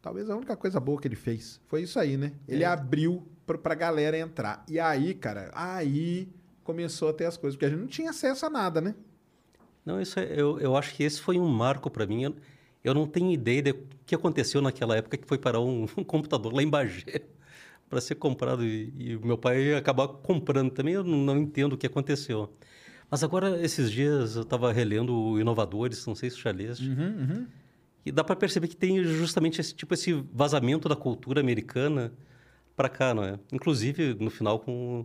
talvez 0.00 0.30
a 0.30 0.36
única 0.36 0.56
coisa 0.56 0.78
boa 0.78 1.00
que 1.00 1.08
ele 1.08 1.16
fez 1.16 1.60
foi 1.66 1.82
isso 1.82 1.98
aí, 1.98 2.16
né? 2.16 2.32
Ele 2.46 2.62
É. 2.62 2.66
abriu 2.66 3.26
pra, 3.46 3.58
pra 3.58 3.74
galera 3.74 4.16
entrar. 4.16 4.64
E 4.68 4.78
aí, 4.78 5.14
cara, 5.14 5.50
aí 5.54 6.28
começou 6.62 7.08
a 7.08 7.12
ter 7.12 7.24
as 7.24 7.36
coisas. 7.36 7.56
Porque 7.56 7.66
a 7.66 7.70
gente 7.70 7.80
não 7.80 7.88
tinha 7.88 8.10
acesso 8.10 8.46
a 8.46 8.50
nada, 8.50 8.80
né? 8.80 8.94
Não, 9.84 10.00
isso 10.00 10.18
é, 10.20 10.28
eu, 10.36 10.58
eu 10.60 10.76
acho 10.76 10.94
que 10.94 11.02
esse 11.02 11.20
foi 11.20 11.38
um 11.38 11.48
marco 11.48 11.90
para 11.90 12.06
mim. 12.06 12.24
Eu, 12.24 12.36
eu 12.84 12.94
não 12.94 13.06
tenho 13.06 13.30
ideia 13.30 13.62
do 13.62 13.74
que 14.06 14.14
aconteceu 14.14 14.60
naquela 14.60 14.96
época 14.96 15.16
que 15.16 15.26
foi 15.26 15.38
parar 15.38 15.60
um, 15.60 15.86
um 15.96 16.04
computador 16.04 16.52
lá 16.52 16.62
em 16.62 16.68
Bagé. 16.68 17.22
para 17.88 18.00
ser 18.00 18.14
comprado 18.14 18.64
e, 18.64 18.92
e 18.96 19.18
meu 19.18 19.36
pai 19.36 19.74
acabar 19.74 20.06
comprando 20.06 20.70
também. 20.70 20.94
Eu 20.94 21.02
não, 21.02 21.18
não 21.18 21.38
entendo 21.38 21.72
o 21.72 21.76
que 21.76 21.86
aconteceu. 21.86 22.48
Mas 23.10 23.24
agora, 23.24 23.60
esses 23.60 23.90
dias, 23.90 24.36
eu 24.36 24.42
estava 24.42 24.72
relendo 24.72 25.12
o 25.12 25.40
Inovadores, 25.40 26.06
não 26.06 26.14
sei 26.14 26.30
se 26.30 26.38
já 26.40 26.52
leste. 26.52 26.88
Uhum, 26.88 27.46
E 28.06 28.12
dá 28.12 28.22
para 28.22 28.36
perceber 28.36 28.68
que 28.68 28.76
tem 28.76 29.02
justamente 29.02 29.60
esse 29.60 29.74
tipo 29.74 29.92
esse 29.92 30.12
vazamento 30.32 30.88
da 30.88 30.94
cultura 30.94 31.40
americana 31.40 32.12
para 32.76 32.88
cá, 32.88 33.12
não 33.12 33.24
é? 33.24 33.38
Inclusive 33.52 34.14
no 34.14 34.30
final 34.30 34.60
com 34.60 35.04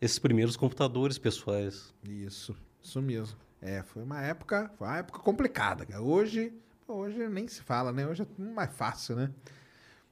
esses 0.00 0.18
primeiros 0.18 0.56
computadores 0.56 1.18
pessoais. 1.18 1.94
Isso, 2.08 2.56
isso 2.82 3.00
mesmo. 3.02 3.36
É, 3.60 3.82
foi 3.82 4.02
uma 4.02 4.20
época, 4.22 4.70
foi 4.76 4.86
uma 4.86 4.98
época 4.98 5.18
complicada. 5.20 5.86
Hoje, 6.00 6.52
hoje 6.86 7.26
nem 7.28 7.48
se 7.48 7.62
fala, 7.62 7.92
né? 7.92 8.06
Hoje 8.06 8.22
é 8.22 8.24
tudo 8.24 8.50
mais 8.50 8.72
fácil, 8.74 9.16
né? 9.16 9.30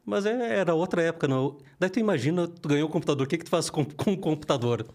Mas 0.04 0.26
é- 0.26 0.58
era 0.58 0.74
outra 0.74 1.02
época, 1.02 1.26
não. 1.28 1.58
Daí 1.78 1.88
tu 1.90 1.98
imagina, 1.98 2.46
tu 2.48 2.68
ganhou 2.68 2.88
um 2.88 2.92
computador, 2.92 3.26
o 3.26 3.28
que 3.28 3.38
que 3.38 3.44
tu 3.44 3.50
faz 3.50 3.70
com, 3.70 3.84
com 3.84 4.12
um 4.12 4.16
computador? 4.16 4.86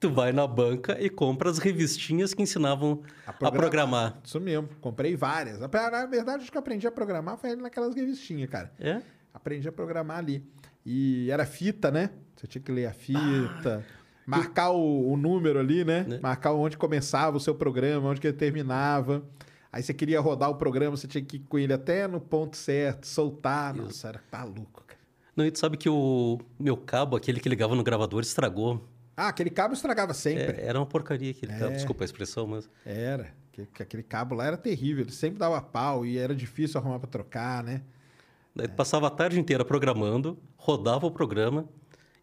Tu 0.00 0.10
vai 0.10 0.32
na 0.32 0.46
banca 0.46 1.00
e 1.00 1.08
compra 1.08 1.48
as 1.48 1.58
revistinhas 1.58 2.34
que 2.34 2.42
ensinavam 2.42 3.02
a 3.26 3.32
programar. 3.52 4.18
Isso 4.24 4.40
mesmo. 4.40 4.68
Comprei 4.80 5.14
várias. 5.14 5.60
Na 5.60 5.68
verdade, 6.06 6.42
acho 6.42 6.50
que 6.50 6.56
eu 6.56 6.60
aprendi 6.60 6.86
a 6.86 6.90
programar 6.90 7.36
foi 7.36 7.54
naquelas 7.54 7.94
revistinhas, 7.94 8.50
cara. 8.50 8.72
É? 8.80 9.00
Aprendi 9.32 9.68
a 9.68 9.72
programar 9.72 10.18
ali. 10.18 10.44
E 10.84 11.30
era 11.30 11.46
fita, 11.46 11.90
né? 11.90 12.10
Você 12.34 12.48
tinha 12.48 12.60
que 12.62 12.72
ler 12.72 12.86
a 12.86 12.92
fita, 12.92 13.84
marcar 14.26 14.70
o, 14.70 15.12
o 15.12 15.16
número 15.16 15.58
ali, 15.58 15.84
né? 15.84 16.04
Né? 16.04 16.18
Marcar 16.20 16.52
onde 16.52 16.76
começava 16.76 17.36
o 17.36 17.40
seu 17.40 17.54
programa, 17.54 18.08
onde 18.10 18.20
que 18.20 18.26
ele 18.26 18.36
terminava. 18.36 19.22
Aí 19.72 19.82
você 19.82 19.94
queria 19.94 20.20
rodar 20.20 20.50
o 20.50 20.56
programa, 20.56 20.96
você 20.96 21.06
tinha 21.08 21.24
que 21.24 21.36
ir 21.36 21.40
com 21.48 21.58
ele 21.58 21.72
até 21.72 22.06
no 22.06 22.20
ponto 22.20 22.56
certo, 22.56 23.06
soltar. 23.06 23.74
Nossa, 23.74 24.08
era 24.08 24.20
maluco, 24.30 24.84
cara. 24.86 25.00
Não, 25.34 25.46
e 25.46 25.50
tu 25.50 25.58
sabe 25.58 25.78
que 25.78 25.88
o 25.88 26.38
meu 26.60 26.76
cabo, 26.76 27.16
aquele 27.16 27.40
que 27.40 27.48
ligava 27.48 27.74
no 27.74 27.82
gravador, 27.82 28.20
estragou. 28.20 28.86
Ah, 29.16 29.28
aquele 29.28 29.48
cabo 29.50 29.72
estragava 29.72 30.12
sempre. 30.12 30.60
É, 30.60 30.66
era 30.66 30.78
uma 30.78 30.86
porcaria 30.86 31.30
aquele 31.30 31.52
cabo, 31.52 31.72
É. 31.72 31.76
desculpa 31.76 32.04
a 32.04 32.06
expressão, 32.06 32.46
mas... 32.46 32.68
Era. 32.84 33.32
Que, 33.50 33.66
que 33.66 33.82
aquele 33.82 34.02
cabo 34.02 34.34
lá 34.34 34.46
era 34.46 34.56
terrível. 34.56 35.04
Ele 35.04 35.12
sempre 35.12 35.38
dava 35.38 35.60
pau 35.60 36.04
e 36.04 36.18
era 36.18 36.34
difícil 36.34 36.78
arrumar 36.80 36.98
pra 36.98 37.08
trocar, 37.08 37.62
né? 37.62 37.82
Daí 38.54 38.68
tu 38.68 38.74
passava 38.74 39.06
a 39.06 39.10
tarde 39.10 39.38
inteira 39.40 39.64
programando, 39.64 40.38
rodava 40.56 41.06
o 41.06 41.10
programa 41.10 41.66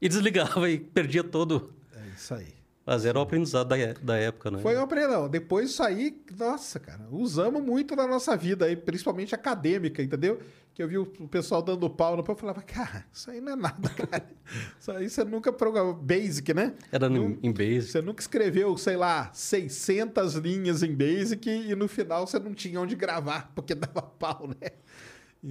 e 0.02 0.08
desligava 0.08 0.70
e 0.70 0.80
perdia 0.80 1.24
todo. 1.24 1.74
Isso 2.20 2.34
aí. 2.34 2.54
Mas 2.86 3.06
era 3.06 3.18
o 3.20 3.22
aprendizado 3.22 3.68
da, 3.70 3.78
é- 3.78 3.94
da 3.94 4.18
época, 4.18 4.50
né? 4.52 4.60
Foi 4.60 4.76
um 4.76 4.82
aprendão. 4.82 5.30
Depois 5.30 5.70
isso 5.70 5.84
aí, 5.84 6.22
nossa, 6.38 6.80
cara, 6.80 7.08
usamos 7.12 7.62
muito 7.64 7.96
na 7.96 8.08
nossa 8.08 8.36
vida 8.36 8.66
aí, 8.66 8.76
principalmente 8.76 9.34
acadêmica, 9.36 10.02
entendeu? 10.02 10.40
Que 10.74 10.82
eu 10.82 10.88
vi 10.88 10.98
o 10.98 11.04
o 11.20 11.28
pessoal 11.28 11.62
dando 11.62 11.88
pau 11.90 12.18
no 12.18 12.24
pau 12.24 12.36
e 12.36 12.40
falava, 12.40 12.62
cara, 12.64 13.06
isso 13.14 13.30
aí 13.30 13.40
não 13.40 13.52
é 13.54 13.56
nada, 13.56 13.90
cara. 13.94 14.26
Isso 14.80 14.92
aí 14.92 15.08
você 15.10 15.24
nunca 15.24 15.52
programou. 15.54 15.94
Basic, 15.94 16.52
né? 16.54 16.74
Era 16.92 17.08
no, 17.08 17.38
em 17.44 17.52
Basic. 17.54 17.92
Você 17.92 18.02
nunca 18.02 18.22
escreveu, 18.22 18.76
sei 18.78 18.96
lá, 18.98 19.30
600 19.34 20.34
linhas 20.36 20.82
em 20.82 20.94
Basic 20.96 21.48
e 21.48 21.76
no 21.76 21.88
final 21.88 22.26
você 22.26 22.40
não 22.40 22.54
tinha 22.56 22.82
onde 22.82 22.96
gravar, 22.96 23.52
porque 23.54 23.76
dava 23.76 24.02
pau, 24.02 24.48
né? 24.48 24.70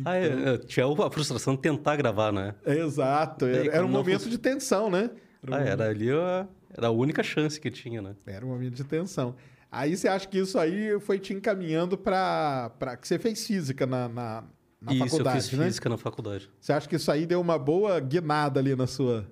Ah, 0.05 0.17
é, 0.17 0.55
é, 0.55 0.59
tinha 0.59 0.85
a 0.87 1.11
frustração 1.11 1.55
de 1.55 1.61
tentar 1.63 1.97
gravar, 1.97 2.33
né? 2.33 2.55
Exato. 2.67 3.47
Era, 3.47 3.77
era 3.77 3.87
um 3.87 3.89
momento 3.89 4.23
func- 4.23 4.31
de 4.33 4.39
tensão, 4.39 4.91
né? 4.91 5.11
Era 5.43 5.53
um 5.53 5.55
Ah, 5.55 5.63
era 5.63 5.89
ali 5.89 6.11
a, 6.11 6.47
era 6.71 6.89
a 6.89 6.91
única 6.91 7.23
chance 7.23 7.61
que 7.61 7.71
tinha, 7.71 8.01
né? 8.03 8.15
Era 8.27 8.45
um 8.45 8.51
momento 8.51 8.75
de 8.75 8.85
tensão. 8.85 9.35
Aí 9.71 9.97
você 9.97 10.09
acha 10.09 10.27
que 10.27 10.39
isso 10.39 10.59
aí 10.59 10.99
foi 11.01 11.19
te 11.19 11.35
encaminhando 11.35 11.97
para 11.99 12.71
que 13.01 13.07
você 13.07 13.19
fez 13.19 13.47
física 13.47 13.87
na, 13.87 14.09
na, 14.09 14.45
na 14.81 14.93
Isso, 14.95 15.05
faculdade, 15.11 15.37
eu 15.39 15.43
fiz 15.43 15.59
né? 15.59 15.65
física 15.67 15.89
na 15.89 15.97
faculdade. 15.99 16.51
Você 16.61 16.73
acha 16.73 16.89
que 16.89 16.97
isso 16.97 17.11
aí 17.11 17.27
deu 17.27 17.41
uma 17.41 17.59
boa 17.59 18.01
guinada 18.01 18.61
ali 18.61 18.75
na 18.75 18.87
sua. 18.87 19.27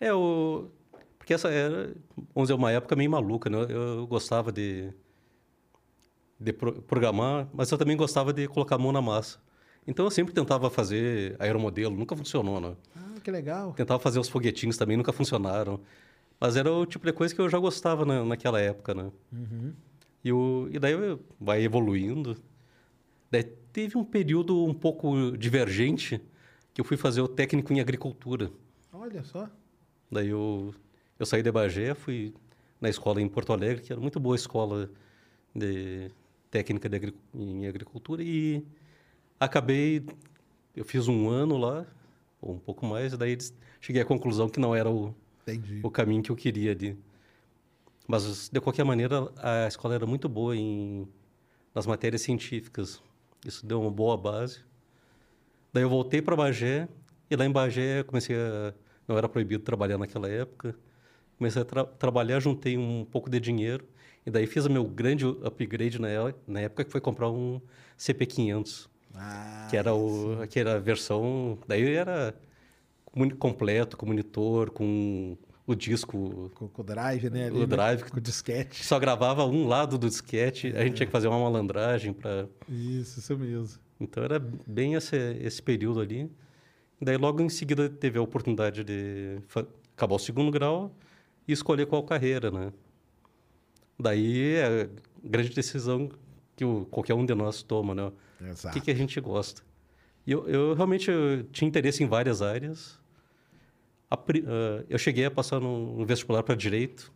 É, 0.00 0.12
o... 0.12 0.70
Porque 1.18 1.34
essa 1.34 1.48
era, 1.50 1.94
vamos 2.34 2.48
dizer, 2.48 2.54
uma 2.54 2.72
época 2.72 2.96
meio 2.96 3.10
maluca, 3.10 3.48
né? 3.50 3.58
Eu, 3.68 3.98
eu 3.98 4.06
gostava 4.06 4.50
de, 4.50 4.92
de 6.40 6.52
pro- 6.52 6.82
programar, 6.82 7.48
mas 7.52 7.70
eu 7.70 7.78
também 7.78 7.96
gostava 7.96 8.32
de 8.32 8.48
colocar 8.48 8.74
a 8.76 8.78
mão 8.78 8.92
na 8.92 9.00
massa. 9.02 9.38
Então 9.86 10.04
eu 10.04 10.10
sempre 10.10 10.32
tentava 10.32 10.70
fazer 10.70 11.36
aeromodelo, 11.38 11.94
nunca 11.96 12.16
funcionou, 12.16 12.60
né? 12.60 12.74
Ah, 12.96 13.20
que 13.22 13.30
legal. 13.30 13.72
Tentava 13.74 14.00
fazer 14.00 14.18
os 14.18 14.28
foguetinhos 14.28 14.76
também, 14.76 14.96
nunca 14.96 15.12
funcionaram. 15.12 15.80
Mas 16.42 16.56
era 16.56 16.72
o 16.72 16.84
tipo 16.84 17.06
de 17.06 17.12
coisa 17.12 17.32
que 17.32 17.40
eu 17.40 17.48
já 17.48 17.56
gostava 17.56 18.04
na, 18.04 18.24
naquela 18.24 18.60
época, 18.60 18.92
né? 18.92 19.12
E, 20.24 20.32
o, 20.32 20.68
e 20.72 20.78
daí 20.80 20.92
vai 21.40 21.62
evoluindo. 21.62 22.36
Daí 23.30 23.44
teve 23.44 23.96
um 23.96 24.02
período 24.04 24.64
um 24.64 24.74
pouco 24.74 25.36
divergente 25.36 26.20
que 26.74 26.80
eu 26.80 26.84
fui 26.84 26.96
fazer 26.96 27.20
o 27.20 27.28
técnico 27.28 27.72
em 27.72 27.78
agricultura. 27.78 28.50
Olha 28.92 29.22
só. 29.22 29.48
Daí 30.10 30.30
eu, 30.30 30.74
eu 31.16 31.24
saí 31.24 31.44
de 31.44 31.52
Bagé, 31.52 31.94
fui 31.94 32.34
na 32.80 32.88
escola 32.88 33.22
em 33.22 33.28
Porto 33.28 33.52
Alegre, 33.52 33.80
que 33.80 33.92
era 33.92 34.00
muito 34.00 34.18
boa 34.18 34.34
escola 34.34 34.90
de 35.54 36.10
técnica 36.50 36.88
de 36.88 36.96
agri- 36.96 37.14
em 37.32 37.68
agricultura, 37.68 38.20
e 38.20 38.66
acabei, 39.38 40.04
eu 40.74 40.84
fiz 40.84 41.06
um 41.06 41.28
ano 41.30 41.56
lá, 41.56 41.86
ou 42.40 42.54
um 42.54 42.58
pouco 42.58 42.84
mais, 42.84 43.12
e 43.12 43.16
daí 43.16 43.38
cheguei 43.80 44.02
à 44.02 44.04
conclusão 44.04 44.48
que 44.48 44.58
não 44.58 44.74
era 44.74 44.90
o, 44.90 45.14
Entendi. 45.42 45.80
o 45.82 45.90
caminho 45.90 46.22
que 46.22 46.30
eu 46.30 46.36
queria 46.36 46.72
ali. 46.72 46.96
Mas, 48.06 48.48
de 48.48 48.60
qualquer 48.60 48.84
maneira, 48.84 49.30
a 49.36 49.66
escola 49.66 49.94
era 49.94 50.06
muito 50.06 50.28
boa 50.28 50.56
em, 50.56 51.06
nas 51.74 51.86
matérias 51.86 52.22
científicas. 52.22 53.02
Isso 53.46 53.64
deu 53.64 53.80
uma 53.80 53.90
boa 53.90 54.16
base. 54.16 54.60
Daí 55.72 55.82
eu 55.82 55.88
voltei 55.88 56.20
para 56.20 56.36
Bagé, 56.36 56.88
e 57.30 57.36
lá 57.36 57.44
em 57.46 57.50
Bagé 57.50 58.02
comecei 58.02 58.36
a... 58.36 58.74
Não 59.08 59.16
era 59.16 59.28
proibido 59.28 59.62
trabalhar 59.64 59.98
naquela 59.98 60.28
época. 60.28 60.76
Comecei 61.38 61.62
a 61.62 61.64
tra- 61.64 61.84
trabalhar, 61.84 62.38
juntei 62.40 62.76
um 62.76 63.04
pouco 63.04 63.28
de 63.30 63.40
dinheiro, 63.40 63.84
e 64.24 64.30
daí 64.30 64.46
fiz 64.46 64.64
o 64.66 64.70
meu 64.70 64.84
grande 64.84 65.24
upgrade 65.24 66.00
na, 66.00 66.08
na 66.46 66.60
época, 66.60 66.84
que 66.84 66.90
foi 66.92 67.00
comprar 67.00 67.30
um 67.30 67.60
CP500 67.98 68.88
Ah, 69.14 69.66
que 69.70 69.76
era 69.76 69.92
o 69.94 70.46
que 70.48 70.60
era 70.60 70.76
a 70.76 70.78
versão 70.78 71.58
daí 71.66 71.94
era 71.94 72.34
completo 73.38 73.96
com 73.96 74.06
monitor 74.06 74.70
com 74.70 75.36
o 75.66 75.74
disco 75.74 76.50
com, 76.54 76.68
com 76.68 76.82
o 76.82 76.84
drive, 76.84 77.30
né? 77.30 77.46
ali, 77.46 77.56
O 77.56 77.60
né? 77.60 77.66
drive. 77.66 78.02
Com 78.04 78.16
o 78.16 78.20
disquete. 78.20 78.84
só 78.84 78.98
gravava 78.98 79.44
um 79.44 79.66
lado 79.68 79.96
do 79.98 80.08
disquete 80.08 80.72
a 80.76 80.82
gente 80.84 80.94
tinha 80.96 81.06
que 81.06 81.12
fazer 81.12 81.28
uma 81.28 81.38
malandragem 81.38 82.12
para 82.12 82.46
Isso, 82.68 83.20
isso 83.20 83.36
mesmo. 83.38 83.78
então 84.00 84.22
era 84.24 84.38
bem 84.66 84.94
esse 84.94 85.16
esse 85.16 85.62
período 85.62 86.00
ali 86.00 86.30
daí 87.00 87.16
logo 87.16 87.40
em 87.42 87.48
seguida 87.48 87.88
teve 87.88 88.18
a 88.18 88.22
oportunidade 88.22 88.82
de 88.84 89.38
acabar 89.94 90.14
o 90.16 90.18
segundo 90.18 90.50
grau 90.50 90.90
e 91.46 91.52
escolher 91.52 91.86
qual 91.86 92.02
carreira 92.02 92.50
né 92.50 92.72
daí 93.98 94.54
é 94.56 94.64
a 94.84 94.88
grande 95.28 95.50
decisão 95.50 96.08
que 96.56 96.64
o, 96.64 96.86
qualquer 96.90 97.14
um 97.14 97.24
de 97.24 97.34
nós 97.34 97.62
toma 97.62 97.94
né 97.94 98.04
o 98.04 98.12
Exato. 98.44 98.74
que, 98.74 98.80
que 98.86 98.90
a 98.90 98.94
gente 98.94 99.20
gosta. 99.20 99.62
E 100.26 100.32
eu, 100.32 100.48
eu 100.48 100.74
realmente 100.74 101.08
eu 101.08 101.44
tinha 101.52 101.68
interesse 101.68 102.02
em 102.02 102.08
várias 102.08 102.42
áreas. 102.42 102.98
A 104.12 104.14
ah, 104.14 104.84
eu 104.90 104.98
cheguei 104.98 105.24
a 105.24 105.30
passar 105.30 105.58
no, 105.58 105.96
no 105.96 106.04
vestibular 106.04 106.42
para 106.42 106.54
direito, 106.54 107.10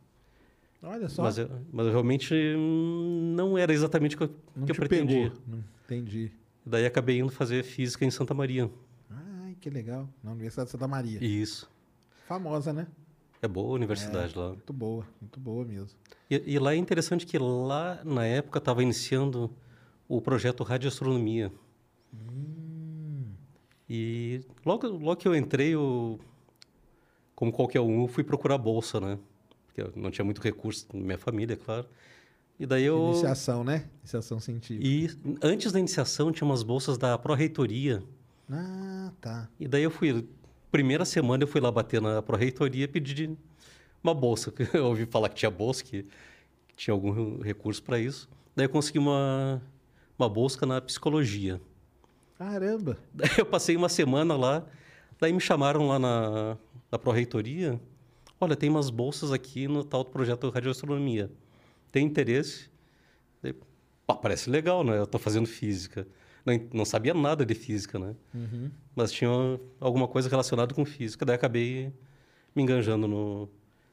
Olha 0.82 1.08
só. 1.10 1.22
mas 1.22 1.36
eu, 1.36 1.50
mas 1.70 1.84
eu 1.86 1.92
realmente 1.92 2.32
hum, 2.34 3.34
não 3.36 3.58
era 3.58 3.70
exatamente 3.72 4.14
o 4.14 4.18
que, 4.18 4.24
eu- 4.24 4.34
não 4.56 4.64
que 4.64 4.72
eu 4.72 4.74
te 4.74 4.78
pretendia. 4.78 5.30
pegou. 5.30 5.60
Entendi. 5.84 6.32
Daí 6.64 6.86
acabei 6.86 7.18
indo 7.18 7.30
fazer 7.30 7.62
física 7.64 8.04
em 8.04 8.10
Santa 8.10 8.32
Maria. 8.32 8.70
Ai, 9.10 9.56
que 9.60 9.68
legal. 9.68 10.08
Na 10.24 10.32
Universidade 10.32 10.68
de 10.68 10.72
Santa 10.72 10.88
Maria. 10.88 11.22
Isso. 11.22 11.68
Famosa, 12.26 12.72
né? 12.72 12.86
É 13.42 13.46
boa 13.46 13.68
a 13.68 13.74
universidade 13.74 14.36
lá. 14.36 14.48
Muito 14.48 14.72
boa, 14.72 15.06
muito 15.20 15.38
boa 15.38 15.64
mesmo. 15.66 15.90
E, 16.30 16.42
e 16.54 16.58
lá 16.58 16.72
é 16.72 16.76
interessante 16.76 17.26
que 17.26 17.38
lá, 17.38 18.00
na 18.04 18.24
época, 18.24 18.58
estava 18.58 18.82
iniciando 18.82 19.50
o 20.08 20.20
projeto 20.20 20.64
Radioastronomia. 20.64 21.52
E 23.88 24.40
logo, 24.64 24.86
logo 24.88 25.16
que 25.16 25.28
eu 25.28 25.36
entrei, 25.36 25.74
eu, 25.74 26.18
como 27.36 27.52
qualquer 27.52 27.80
um, 27.80 28.02
eu 28.02 28.08
fui 28.08 28.24
procurar 28.24 28.58
bolsa, 28.58 28.98
né? 28.98 29.18
Porque 29.66 29.82
eu 29.82 29.92
não 29.94 30.10
tinha 30.10 30.24
muito 30.24 30.40
recurso 30.40 30.86
na 30.92 31.00
minha 31.00 31.18
família, 31.18 31.52
é 31.52 31.56
claro. 31.56 31.86
E 32.58 32.64
daí 32.64 32.84
eu... 32.84 33.10
Iniciação, 33.10 33.62
né? 33.62 33.84
Iniciação 34.00 34.40
científica. 34.40 34.84
E 34.84 35.10
antes 35.42 35.70
da 35.70 35.78
iniciação 35.78 36.32
tinha 36.32 36.48
umas 36.48 36.62
bolsas 36.62 36.96
da 36.96 37.18
Pró-Reitoria. 37.18 38.02
Ah, 38.50 39.12
tá. 39.20 39.48
E 39.60 39.68
daí 39.68 39.82
eu 39.82 39.90
fui... 39.90 40.26
Primeira 40.72 41.04
semana 41.04 41.44
eu 41.44 41.46
fui 41.46 41.60
lá 41.60 41.70
bater 41.70 42.00
na 42.00 42.22
Pró-Reitoria 42.22 42.84
e 42.84 42.88
pedir 42.88 43.36
uma 44.02 44.14
bolsa. 44.14 44.52
Eu 44.72 44.86
ouvi 44.86 45.04
falar 45.04 45.28
que 45.28 45.34
tinha 45.34 45.50
bolsa, 45.50 45.84
que 45.84 46.06
tinha 46.74 46.94
algum 46.94 47.40
recurso 47.42 47.82
para 47.82 47.98
isso. 47.98 48.28
Daí 48.54 48.64
eu 48.64 48.70
consegui 48.70 48.98
uma, 48.98 49.62
uma 50.18 50.28
bolsa 50.28 50.64
na 50.64 50.80
psicologia. 50.80 51.60
Caramba. 52.38 52.96
Daí 53.12 53.30
eu 53.36 53.44
passei 53.44 53.76
uma 53.76 53.88
semana 53.88 54.36
lá, 54.36 54.64
daí 55.20 55.32
me 55.32 55.40
chamaram 55.40 55.88
lá 55.88 55.98
na, 55.98 56.56
na 56.96 56.98
Pró-Reitoria. 56.98 57.78
Olha, 58.40 58.56
tem 58.56 58.68
umas 58.70 58.90
bolsas 58.90 59.30
aqui 59.30 59.68
no 59.68 59.84
tal 59.84 60.04
projeto 60.04 60.48
Radioastronomia. 60.48 61.30
Tem 61.92 62.06
interesse? 62.06 62.70
Daí, 63.42 63.54
pá, 64.06 64.14
parece 64.14 64.50
legal, 64.50 64.82
né? 64.82 64.98
Eu 64.98 65.04
estou 65.04 65.20
fazendo 65.20 65.46
física. 65.46 66.06
não, 66.44 66.58
não 66.72 66.84
sabia 66.84 67.14
nada 67.14 67.44
de 67.44 67.54
física, 67.54 67.98
né? 67.98 68.14
Mas 68.94 69.12
tinha 69.12 69.30
alguma 69.78 70.08
coisa 70.08 70.28
relacionada 70.28 70.74
com 70.74 70.84
física. 70.84 71.24
Daí 71.24 71.36
acabei 71.36 71.92
me 72.54 72.62
enganjando 72.62 73.06
no, 73.06 73.48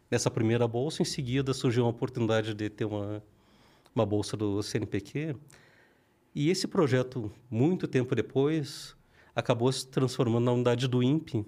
nessa 0.09 0.31
primeira 0.31 0.67
bolsa. 0.67 1.01
Em 1.01 1.05
seguida 1.05 1.53
surgiu 1.53 1.83
uma 1.83 1.89
oportunidade 1.89 2.53
de 2.53 2.69
ter 2.69 2.85
uma, 2.85 3.21
uma 3.93 4.05
bolsa 4.05 4.37
do 4.37 4.63
CNPq. 4.63 5.35
E 6.33 6.49
esse 6.49 6.67
projeto, 6.67 7.31
muito 7.49 7.87
tempo 7.87 8.15
depois, 8.15 8.95
acabou 9.35 9.71
se 9.71 9.87
transformando 9.87 10.45
na 10.45 10.51
unidade 10.53 10.87
do 10.87 11.03
INPE 11.03 11.45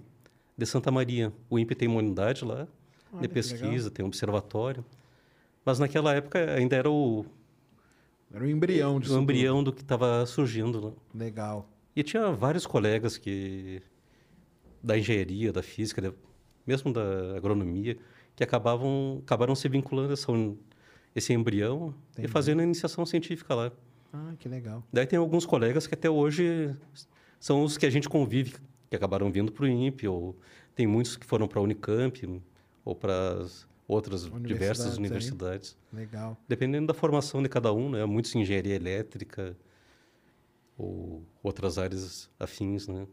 de 0.57 0.65
Santa 0.65 0.91
Maria. 0.91 1.33
O 1.49 1.59
INPE 1.59 1.75
tem 1.75 1.87
uma 1.87 1.99
unidade 1.99 2.45
lá 2.45 2.67
Olha 3.11 3.21
de 3.21 3.27
pesquisa, 3.27 3.89
tem 3.89 4.03
um 4.03 4.07
observatório. 4.07 4.83
Mas 5.63 5.79
naquela 5.79 6.13
época 6.13 6.53
ainda 6.53 6.75
era 6.75 6.89
o, 6.89 7.25
Era 8.31 8.43
o 8.43 8.49
embrião 8.49 8.99
disso 8.99 9.17
o 9.17 9.21
embrião 9.21 9.63
do 9.63 9.73
que 9.73 9.81
estava 9.81 10.25
surgindo. 10.25 10.73
Tudo. 10.73 10.97
Legal. 11.13 11.67
E 11.95 12.03
tinha 12.03 12.31
vários 12.31 12.67
colegas 12.67 13.17
que 13.17 13.81
da 14.83 14.97
engenharia, 14.97 15.51
da 15.51 15.63
física, 15.63 16.13
mesmo 16.67 16.93
da 16.93 17.35
agronomia, 17.35 17.97
que 18.35 18.43
acabavam 18.43 19.21
acabaram 19.23 19.55
se 19.55 19.67
vinculando 19.67 20.09
a 20.09 20.13
essa, 20.13 20.31
esse 21.15 21.33
embrião 21.33 21.95
Entendi. 22.11 22.27
e 22.27 22.31
fazendo 22.31 22.59
a 22.59 22.63
iniciação 22.63 23.05
científica 23.05 23.55
lá. 23.55 23.71
Ah, 24.13 24.33
que 24.37 24.47
legal. 24.47 24.83
Daí 24.93 25.07
tem 25.07 25.17
alguns 25.17 25.45
colegas 25.45 25.87
que 25.87 25.95
até 25.95 26.09
hoje 26.09 26.75
são 27.39 27.63
os 27.63 27.77
que 27.77 27.85
a 27.85 27.89
gente 27.89 28.07
convive, 28.07 28.55
que 28.89 28.95
acabaram 28.95 29.31
vindo 29.31 29.51
para 29.51 29.65
o 29.65 29.67
INPE, 29.67 30.07
ou 30.07 30.35
tem 30.75 30.85
muitos 30.87 31.15
que 31.17 31.25
foram 31.25 31.47
para 31.47 31.59
a 31.59 31.63
Unicamp, 31.63 32.41
ou 32.83 32.95
para 32.95 33.39
as 33.41 33.67
outras 33.87 34.23
Universidades 34.25 34.47
diversas 34.47 34.93
aí. 34.93 34.99
universidades. 34.99 35.77
Legal. 35.93 36.37
Dependendo 36.47 36.87
da 36.87 36.93
formação 36.93 37.41
de 37.41 37.49
cada 37.49 37.71
um, 37.73 37.89
né? 37.89 38.03
Muitos 38.05 38.33
em 38.35 38.41
engenharia 38.41 38.75
elétrica 38.75 39.55
ou 40.77 41.23
outras 41.41 41.77
áreas 41.77 42.29
afins, 42.39 42.87
né? 42.87 43.07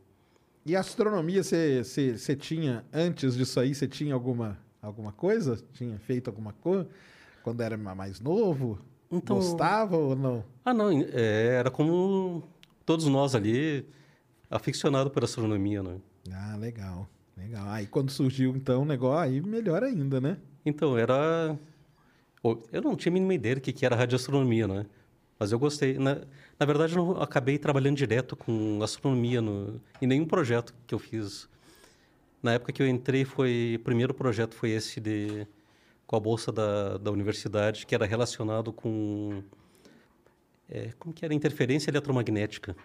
E 0.65 0.77
astronomia, 0.77 1.43
você 1.43 2.37
tinha, 2.39 2.85
antes 2.93 3.37
disso 3.37 3.59
aí, 3.59 3.75
você 3.75 3.87
tinha 3.89 4.15
alguma, 4.15 4.59
alguma 4.81 5.11
coisa? 5.13 5.59
Tinha 5.73 5.99
feito 5.99 6.29
alguma 6.29 6.53
coisa? 6.53 6.89
Quando 7.43 7.61
era 7.63 7.77
ma- 7.77 7.95
mais 7.95 8.21
novo? 8.21 8.79
Então- 9.11 9.37
Gostava 9.37 9.97
ou 9.97 10.15
não? 10.17 10.45
Ah, 10.65 10.73
não, 10.73 10.91
é, 10.91 11.47
era 11.59 11.71
como 11.71 12.43
todos 12.87 13.07
nós 13.07 13.35
ali, 13.35 13.85
aficionado 14.53 15.11
por 15.11 15.25
astronomia, 15.25 15.83
né? 15.83 15.97
Ah, 16.31 16.57
legal. 16.57 17.09
Legal. 17.37 17.69
Aí 17.69 17.87
quando 17.87 18.11
surgiu, 18.11 18.55
então, 18.55 18.83
o 18.83 18.85
negócio, 18.85 19.19
aí 19.19 19.41
melhor 19.41 19.83
ainda, 19.83 20.21
né? 20.21 20.37
Então, 20.65 20.97
era... 20.97 21.59
Eu 22.73 22.83
não 22.83 22.97
tinha 22.97 23.11
a 23.11 23.15
mínima 23.15 23.35
ideia 23.35 23.55
do 23.57 23.61
que 23.61 23.73
que 23.73 23.87
era 23.87 23.97
radioastronomia, 23.97 24.67
né? 24.67 24.87
Mas 25.39 25.53
eu 25.53 25.59
gostei. 25.59 25.99
Na, 25.99 26.21
na 26.59 26.67
verdade, 26.67 26.97
eu 26.97 27.05
não 27.05 27.23
acabei 27.23 27.59
trabalhando 27.59 27.97
direto 27.97 28.37
com 28.37 28.81
astronomia 28.83 29.41
no, 29.41 29.81
em 30.01 30.07
nenhum 30.07 30.27
projeto 30.27 30.75
que 30.87 30.95
eu 30.95 30.99
fiz. 30.99 31.49
Na 32.43 32.53
época 32.53 32.73
que 32.73 32.83
eu 32.83 32.89
entrei, 32.89 33.25
foi 33.25 33.77
o 33.79 33.83
primeiro 33.83 34.13
projeto 34.13 34.55
foi 34.55 34.71
esse 34.71 35.01
de 35.01 35.47
com 36.07 36.17
a 36.17 36.21
bolsa 36.21 36.53
da, 36.53 36.99
da 36.99 37.11
universidade, 37.11 37.87
que 37.87 37.95
era 37.95 38.05
relacionado 38.05 38.73
com 38.73 39.43
é, 40.69 40.91
como 40.99 41.15
que 41.15 41.25
era 41.25 41.33
interferência 41.35 41.91
eletromagnética, 41.91 42.77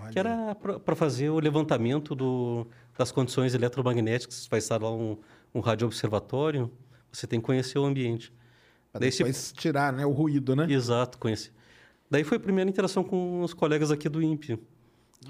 Olha 0.00 0.12
que 0.12 0.18
era 0.18 0.54
para 0.54 0.96
fazer 0.96 1.30
o 1.30 1.38
levantamento 1.38 2.14
do, 2.14 2.66
das 2.96 3.10
condições 3.12 3.54
eletromagnéticas. 3.54 4.34
Você 4.36 4.48
vai 4.48 4.58
instalar 4.58 4.90
um, 4.92 5.16
um 5.54 5.60
radioobservatório, 5.60 6.70
você 7.12 7.26
tem 7.26 7.40
que 7.40 7.46
conhecer 7.46 7.78
o 7.78 7.84
ambiente. 7.84 8.32
Pra 8.92 9.00
Daí 9.00 9.10
se- 9.12 9.18
depois 9.18 9.52
tirar 9.52 9.92
né, 9.92 10.04
o 10.06 10.10
ruído, 10.12 10.54
né? 10.56 10.66
Exato, 10.70 11.18
conheci. 11.18 11.50
Daí 12.10 12.22
foi 12.24 12.36
a 12.36 12.40
primeira 12.40 12.68
interação 12.68 13.02
com 13.02 13.42
os 13.42 13.54
colegas 13.54 13.90
aqui 13.90 14.08
do 14.08 14.22
INPE. 14.22 14.58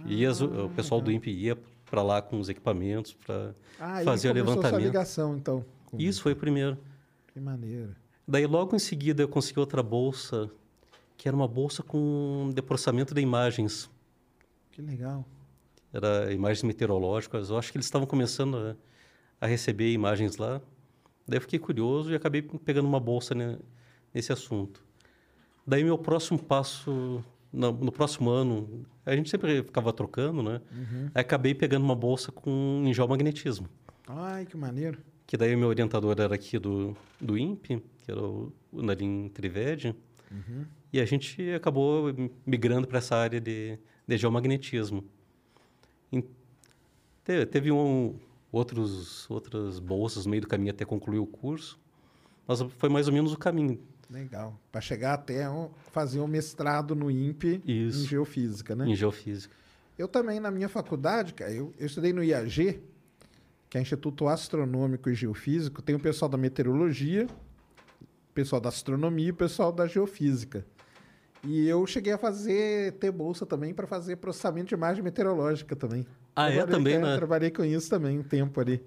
E 0.07 0.27
as- 0.27 0.41
o 0.41 0.69
pessoal 0.75 1.01
do 1.01 1.11
INPE 1.13 1.31
ia 1.31 1.57
para 1.91 2.03
lá 2.03 2.21
com 2.21 2.39
os 2.41 2.49
equipamentos 2.49 3.13
para 3.15 3.55
Ah, 3.79 4.01
fazer 4.05 4.29
o 4.29 4.33
a 4.33 4.35
sua 4.35 4.55
levantamento. 4.55 4.83
ligação, 4.85 5.37
então. 5.37 5.65
com- 5.87 5.99
Isso 5.99 6.23
foi 6.23 6.33
o 6.33 6.37
primeiro. 6.37 6.77
Que 7.33 7.39
maneiro. 7.41 7.95
Daí 8.27 8.47
logo 8.47 8.75
em 8.75 8.79
seguida 8.79 9.23
eu 9.23 9.29
consegui 9.29 9.61
outra 9.61 9.83
bolsa, 9.83 10.51
que 11.17 11.29
era 11.29 11.37
uma 11.37 11.47
bolsa 11.47 11.83
com 11.83 12.51
de 12.55 12.61
processamento 12.63 13.15
de 13.15 13.21
imagens. 13.21 13.89
Que 14.75 14.83
legal. 14.83 15.25
Era 15.93 16.33
imagens 16.33 16.63
meteorológicas. 16.65 17.51
Eu 17.51 17.57
acho 17.59 17.71
que 17.71 17.77
eles 17.79 17.87
estavam 17.87 18.07
começando 18.07 18.57
a, 18.57 18.77
a 19.41 19.47
receber 19.47 19.93
imagens 19.93 20.37
lá. 20.37 20.61
Daí 21.27 21.37
eu 21.39 21.41
fiquei 21.43 21.59
curioso 21.59 22.11
e 22.11 22.15
acabei 22.17 22.43
pegando 22.43 22.87
uma 22.89 22.99
bolsa 23.01 23.35
ne- 23.35 23.59
nesse 24.13 24.33
assunto. 24.33 24.83
Daí 25.67 25.83
meu 25.85 25.97
próximo 25.97 26.39
passo, 26.39 27.25
no, 27.53 27.73
no 27.73 27.93
próximo 27.93 28.31
ano, 28.31 28.85
a 29.07 29.15
gente 29.15 29.31
sempre 29.31 29.63
ficava 29.63 29.93
trocando, 29.93 30.43
né? 30.43 30.61
Aí 31.15 31.21
acabei 31.23 31.55
pegando 31.55 31.85
uma 31.85 31.95
bolsa 31.95 32.33
com 32.33 32.83
em 32.85 32.93
geomagnetismo. 32.93 33.69
Ai, 34.07 34.45
que 34.45 34.57
maneiro. 34.57 34.99
Que 35.27 35.37
daí 35.37 35.55
meu 35.57 35.69
orientador 35.69 36.17
era 36.19 36.35
aqui 36.35 36.59
do, 36.59 36.95
do 37.21 37.39
INPE, 37.39 37.81
que 38.03 38.11
era 38.11 38.21
o, 38.23 38.53
o 38.73 38.83
Narim 38.83 39.31
Trivedi. 39.33 39.95
E 40.93 41.01
a 41.01 41.05
gente 41.07 41.51
acabou 41.53 42.13
migrando 42.45 42.87
para 42.89 42.99
essa 42.99 43.17
área 43.17 43.41
de, 43.41 43.79
de 44.07 44.17
geomagnetismo. 44.17 45.05
Teve 47.51 47.73
um, 47.73 48.17
outros, 48.53 49.29
outras 49.31 49.79
bolsas 49.79 50.27
no 50.27 50.31
meio 50.31 50.43
do 50.43 50.49
caminho 50.49 50.71
até 50.73 50.85
concluir 50.85 51.19
o 51.19 51.27
curso, 51.27 51.79
mas 52.47 52.61
foi 52.61 52.89
mais 52.91 53.09
ou 53.09 53.15
menos 53.15 53.33
o 53.33 53.39
caminho. 53.39 53.81
Legal. 54.11 54.59
Para 54.71 54.83
chegar 54.83 55.15
até 55.15 55.49
um- 55.49 55.71
fazer 55.91 56.21
um 56.21 56.27
mestrado 56.27 56.95
no 56.95 57.11
INPE 57.11 57.63
Isso. 57.65 58.05
em 58.05 58.07
geofísica, 58.07 58.77
né? 58.77 58.87
Em 58.87 58.95
geofísica. 58.95 59.55
Eu 59.97 60.07
também, 60.07 60.39
na 60.39 60.51
minha 60.51 60.69
faculdade, 60.69 61.33
cara, 61.33 61.51
eu, 61.51 61.73
eu 61.79 61.87
estudei 61.87 62.13
no 62.13 62.23
IAG, 62.23 62.83
que 63.71 63.79
é 63.79 63.81
Instituto 63.81 64.29
Astronômico 64.29 65.09
e 65.09 65.15
Geofísico. 65.15 65.81
Tem 65.81 65.95
o 65.95 66.01
pessoal 66.01 66.29
da 66.29 66.37
meteorologia, 66.37 67.27
o 68.03 68.35
pessoal 68.35 68.61
da 68.61 68.69
astronomia 68.69 69.29
e 69.29 69.31
o 69.31 69.35
pessoal 69.35 69.73
da 69.73 69.87
geofísica. 69.87 70.67
E 71.47 71.69
eu 71.69 71.87
cheguei 71.87 72.13
a 72.13 72.19
fazer, 72.19 72.93
ter 72.93 73.11
bolsa 73.11 73.45
também 73.45 73.75
para 73.75 73.87
fazer 73.87 74.17
processamento 74.17 74.69
de 74.69 74.75
imagem 74.75 75.03
meteorológica 75.03 75.77
também. 75.77 76.07
Ah, 76.35 76.49
é? 76.51 76.55
Trabalhei- 76.65 76.77
Também, 76.95 76.99
né? 76.99 77.15
Trabalhei 77.17 77.51
com 77.51 77.65
isso 77.65 77.91
também 77.91 78.19
um 78.19 78.23
tempo 78.23 78.61
ali. 78.61 78.83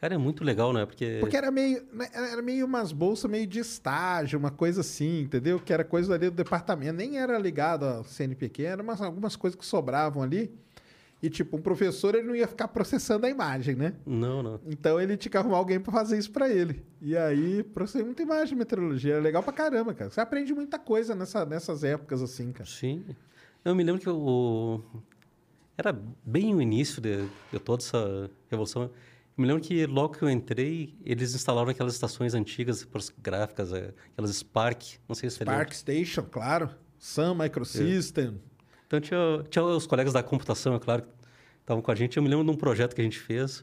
Cara, 0.00 0.14
é 0.14 0.18
muito 0.18 0.44
legal, 0.44 0.72
né? 0.72 0.86
Porque, 0.86 1.18
Porque 1.20 1.36
era 1.36 1.50
meio, 1.50 1.84
né, 1.92 2.08
era 2.12 2.40
meio 2.40 2.64
umas 2.64 2.92
bolsas 2.92 3.28
meio 3.28 3.46
de 3.48 3.58
estágio, 3.58 4.38
uma 4.38 4.50
coisa 4.50 4.80
assim, 4.80 5.22
entendeu? 5.22 5.58
Que 5.58 5.72
era 5.72 5.82
coisa 5.84 6.14
ali 6.14 6.30
do 6.30 6.36
departamento. 6.36 6.92
Nem 6.92 7.18
era 7.18 7.36
ligado 7.36 7.84
ao 7.84 8.04
CNPq, 8.04 8.62
eram 8.64 8.84
umas, 8.84 9.02
algumas 9.02 9.34
coisas 9.34 9.58
que 9.58 9.66
sobravam 9.66 10.22
ali. 10.22 10.52
E, 11.20 11.28
tipo, 11.28 11.56
um 11.56 11.60
professor, 11.60 12.14
ele 12.14 12.26
não 12.26 12.36
ia 12.36 12.46
ficar 12.46 12.68
processando 12.68 13.26
a 13.26 13.28
imagem, 13.28 13.74
né? 13.74 13.94
Não, 14.06 14.40
não. 14.42 14.60
Então, 14.66 15.00
ele 15.00 15.16
tinha 15.16 15.30
que 15.30 15.36
arrumar 15.36 15.56
alguém 15.56 15.80
pra 15.80 15.92
fazer 15.92 16.16
isso 16.16 16.30
pra 16.30 16.48
ele. 16.48 16.84
E 17.02 17.16
aí, 17.16 17.64
processei 17.64 18.04
muita 18.04 18.22
imagem 18.22 18.50
de 18.50 18.54
meteorologia. 18.54 19.14
Era 19.14 19.22
legal 19.22 19.42
pra 19.42 19.52
caramba, 19.52 19.92
cara. 19.94 20.10
Você 20.10 20.20
aprende 20.20 20.54
muita 20.54 20.78
coisa 20.78 21.16
nessa, 21.16 21.44
nessas 21.44 21.82
épocas, 21.82 22.22
assim, 22.22 22.52
cara. 22.52 22.70
Sim. 22.70 23.04
Eu 23.64 23.74
me 23.74 23.82
lembro 23.82 24.00
que 24.00 24.08
o... 24.08 24.80
era 25.76 25.92
bem 26.24 26.54
o 26.54 26.62
início 26.62 27.02
de, 27.02 27.26
de 27.52 27.58
toda 27.58 27.82
essa 27.82 28.30
revolução. 28.48 28.84
Eu 28.84 28.90
me 29.36 29.46
lembro 29.46 29.62
que 29.62 29.86
logo 29.86 30.14
que 30.14 30.22
eu 30.22 30.30
entrei, 30.30 30.96
eles 31.04 31.34
instalaram 31.34 31.68
aquelas 31.68 31.94
estações 31.94 32.32
antigas 32.34 32.86
gráficas, 33.20 33.72
eh, 33.72 33.92
aquelas 34.12 34.34
Spark, 34.36 34.82
não 35.08 35.14
sei 35.16 35.30
se 35.30 35.36
você 35.36 35.44
lembra. 35.44 35.58
Park 35.58 35.72
Station, 35.74 36.22
claro. 36.22 36.70
Sun 36.98 37.34
Microsystem. 37.34 38.40
Então 38.88 38.98
tinha, 39.00 39.44
tinha 39.50 39.62
os 39.64 39.86
colegas 39.86 40.12
da 40.14 40.22
computação, 40.22 40.74
é 40.74 40.78
claro, 40.80 41.02
que 41.02 41.08
estavam 41.60 41.82
com 41.82 41.90
a 41.90 41.94
gente. 41.94 42.16
Eu 42.16 42.22
me 42.22 42.28
lembro 42.28 42.42
de 42.44 42.50
um 42.50 42.56
projeto 42.56 42.94
que 42.94 43.00
a 43.00 43.04
gente 43.04 43.18
fez. 43.20 43.62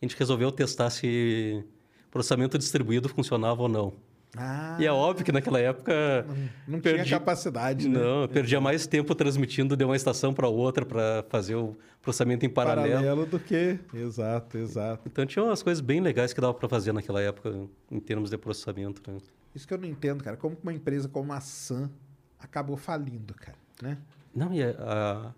A 0.00 0.04
gente 0.04 0.14
resolveu 0.16 0.52
testar 0.52 0.90
se 0.90 1.64
processamento 2.10 2.58
distribuído 2.58 3.08
funcionava 3.08 3.62
ou 3.62 3.68
não. 3.68 3.92
Ah, 4.36 4.76
E 4.78 4.84
é 4.84 4.92
óbvio 4.92 5.24
que 5.24 5.32
naquela 5.32 5.58
época 5.58 6.26
não 6.68 6.78
perdi- 6.78 7.04
tinha 7.04 7.18
capacidade, 7.18 7.88
né? 7.88 7.98
Não, 7.98 8.22
eu 8.22 8.28
perdia 8.28 8.60
mais 8.60 8.86
tempo 8.86 9.14
transmitindo 9.14 9.74
de 9.74 9.82
uma 9.84 9.96
estação 9.96 10.34
para 10.34 10.46
outra 10.46 10.84
para 10.84 11.24
fazer 11.30 11.54
o 11.54 11.74
processamento 12.02 12.44
em 12.44 12.48
paralelo. 12.50 13.24
do 13.24 13.40
que. 13.40 13.78
Exato, 13.94 14.58
exato. 14.58 15.02
Então 15.10 15.24
tinha 15.24 15.42
umas 15.42 15.62
coisas 15.62 15.80
bem 15.80 16.02
legais 16.02 16.34
que 16.34 16.40
dava 16.40 16.52
para 16.52 16.68
fazer 16.68 16.92
naquela 16.92 17.22
época 17.22 17.66
em 17.90 17.98
termos 17.98 18.28
de 18.28 18.36
processamento. 18.36 19.00
Né? 19.10 19.18
Isso 19.54 19.66
que 19.66 19.72
eu 19.72 19.78
não 19.78 19.88
entendo, 19.88 20.22
cara. 20.22 20.36
Como 20.36 20.54
uma 20.62 20.72
empresa 20.74 21.08
como 21.08 21.32
a 21.32 21.40
Sun 21.40 21.88
acabou 22.38 22.76
falindo, 22.76 23.32
cara, 23.32 23.56
né? 23.82 23.96
Não, 24.36 24.52
e, 24.52 24.62
a- 24.62 25.32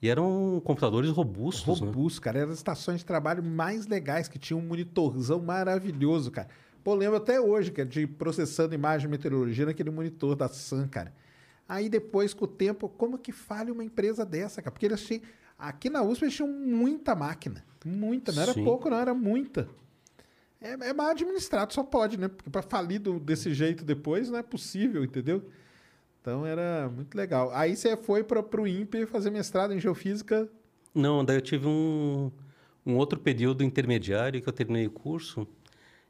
e 0.00 0.08
eram 0.08 0.60
computadores 0.64 1.10
robustos, 1.10 1.80
né? 1.80 1.86
Robusto, 1.86 2.20
cara. 2.22 2.38
Eram 2.40 2.50
as 2.50 2.56
estações 2.58 3.00
de 3.00 3.04
trabalho 3.06 3.42
mais 3.42 3.86
legais, 3.86 4.26
que 4.28 4.38
tinha 4.38 4.56
um 4.56 4.62
monitorzão 4.62 5.40
maravilhoso, 5.40 6.30
cara. 6.30 6.48
Pô, 6.82 6.94
lembro 6.94 7.16
até 7.16 7.40
hoje, 7.40 7.70
cara, 7.70 7.88
de 7.88 8.06
processando 8.06 8.74
imagem 8.74 9.06
e 9.08 9.10
meteorologia 9.10 9.66
naquele 9.66 9.90
monitor 9.90 10.34
da 10.34 10.48
Sun, 10.48 10.88
cara. 10.88 11.12
Aí 11.68 11.88
depois, 11.88 12.32
com 12.32 12.46
o 12.46 12.48
tempo, 12.48 12.88
como 12.88 13.18
que 13.18 13.30
falha 13.32 13.72
uma 13.72 13.84
empresa 13.84 14.24
dessa, 14.24 14.62
cara? 14.62 14.72
Porque 14.72 14.86
eles 14.86 15.04
tinham... 15.04 15.20
Aqui 15.58 15.90
na 15.90 16.02
USP 16.02 16.24
eles 16.24 16.34
tinham 16.36 16.50
muita 16.50 17.14
máquina. 17.14 17.62
Muita. 17.84 18.32
Não 18.32 18.42
era 18.42 18.52
Sim. 18.54 18.64
pouco, 18.64 18.88
não. 18.88 18.96
Era 18.96 19.12
muita. 19.12 19.68
É, 20.60 20.70
é 20.72 20.92
mal 20.94 21.08
administrado, 21.10 21.72
só 21.74 21.82
pode, 21.84 22.16
né? 22.18 22.28
Porque 22.28 22.48
para 22.48 22.62
falir 22.62 23.00
do- 23.00 23.20
desse 23.20 23.52
jeito 23.52 23.84
depois 23.84 24.30
não 24.30 24.38
é 24.38 24.42
possível, 24.42 25.04
entendeu? 25.04 25.44
Então 26.28 26.44
era 26.44 26.90
muito 26.94 27.14
legal. 27.14 27.50
Aí 27.54 27.74
você 27.74 27.96
foi 27.96 28.22
para 28.22 28.60
o 28.60 28.66
INPE 28.68 29.06
fazer 29.06 29.30
mestrado 29.30 29.72
em 29.72 29.80
geofísica. 29.80 30.46
Não, 30.94 31.24
daí 31.24 31.38
eu 31.38 31.40
tive 31.40 31.66
um, 31.66 32.30
um 32.84 32.96
outro 32.96 33.18
período 33.18 33.64
intermediário 33.64 34.42
que 34.42 34.46
eu 34.46 34.52
terminei 34.52 34.86
o 34.86 34.90
curso. 34.90 35.48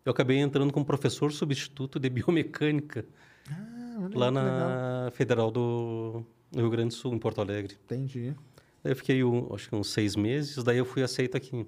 Eu 0.04 0.11
acabei 0.11 0.38
entrando 0.38 0.72
como 0.72 0.85
professor 0.85 1.31
substituto 1.31 2.00
de 2.00 2.11
biomecânica 2.11 3.07
Ah, 3.48 4.09
lá 4.12 4.31
na 4.33 5.09
Federal 5.12 5.52
do 5.52 6.24
Rio 6.52 6.68
Grande 6.68 6.88
do 6.88 6.94
Sul, 6.94 7.14
em 7.14 7.18
Porto 7.18 7.40
Alegre. 7.40 7.76
Entendi. 7.85 8.35
Daí 8.83 8.92
eu 8.92 8.96
fiquei, 8.96 9.22
um, 9.22 9.54
acho 9.54 9.68
que 9.68 9.76
uns 9.76 9.92
seis 9.92 10.16
meses, 10.16 10.64
daí 10.64 10.78
eu 10.78 10.85
fui 10.85 11.04
aceito 11.04 11.37
aqui. 11.37 11.64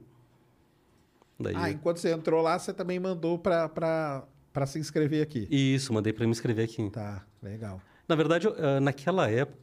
Daí, 1.38 1.54
Ah, 1.56 1.70
enquanto 1.70 1.98
você 1.98 2.10
entrou 2.10 2.42
lá, 2.42 2.58
você 2.58 2.72
também 2.72 2.98
mandou 2.98 3.38
para 3.38 4.26
se 4.66 4.80
inscrever 4.80 5.22
aqui. 5.22 5.46
Isso, 5.48 5.92
mandei 5.92 6.12
para 6.12 6.24
me 6.24 6.32
inscrever 6.32 6.64
aqui. 6.64 6.90
Tá, 6.90 7.24
legal. 7.40 7.80
Na 8.10 8.16
verdade, 8.16 8.48
ah, 8.48 8.80
naquela 8.80 9.30
época, 9.30 9.56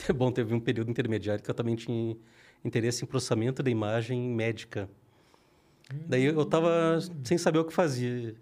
é 0.08 0.12
bom, 0.14 0.32
teve 0.32 0.54
um 0.54 0.60
período 0.60 0.90
intermediário 0.90 1.44
que 1.44 1.50
eu 1.50 1.54
também 1.54 1.76
tinha 1.76 2.16
interesse 2.64 3.04
em 3.04 3.06
processamento 3.06 3.62
da 3.62 3.70
imagem 3.70 4.18
médica. 4.30 4.88
Daí 6.06 6.24
eu 6.24 6.40
estava 6.40 6.98
sem 7.22 7.36
saber 7.36 7.58
o 7.58 7.66
que 7.66 7.72
fazia, 7.74 8.34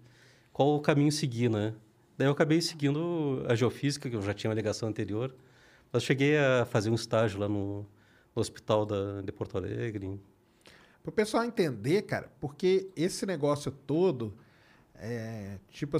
qual 0.53 0.73
o 0.73 0.79
caminho 0.79 1.11
seguir, 1.11 1.49
né? 1.49 1.73
Daí 2.17 2.29
eu 2.29 2.31
acabei 2.31 2.61
seguindo 2.61 3.43
a 3.45 3.53
geofísica, 3.53 4.09
que 4.09 4.15
eu 4.15 4.21
já 4.21 4.33
tinha 4.33 4.49
uma 4.49 4.55
ligação 4.55 4.87
anterior. 4.87 5.35
Mas 5.91 6.03
cheguei 6.03 6.37
a 6.37 6.63
fazer 6.63 6.89
um 6.89 6.95
estágio 6.95 7.37
lá 7.37 7.49
no, 7.49 7.81
no 8.33 8.41
hospital 8.41 8.85
da, 8.85 9.21
de 9.21 9.33
Porto 9.33 9.57
Alegre. 9.57 10.17
Para 11.03 11.09
o 11.09 11.11
pessoal 11.11 11.43
entender, 11.43 12.03
cara, 12.03 12.31
porque 12.39 12.87
esse 12.95 13.25
negócio 13.25 13.69
todo, 13.69 14.33
é, 14.95 15.57
tipo, 15.69 15.97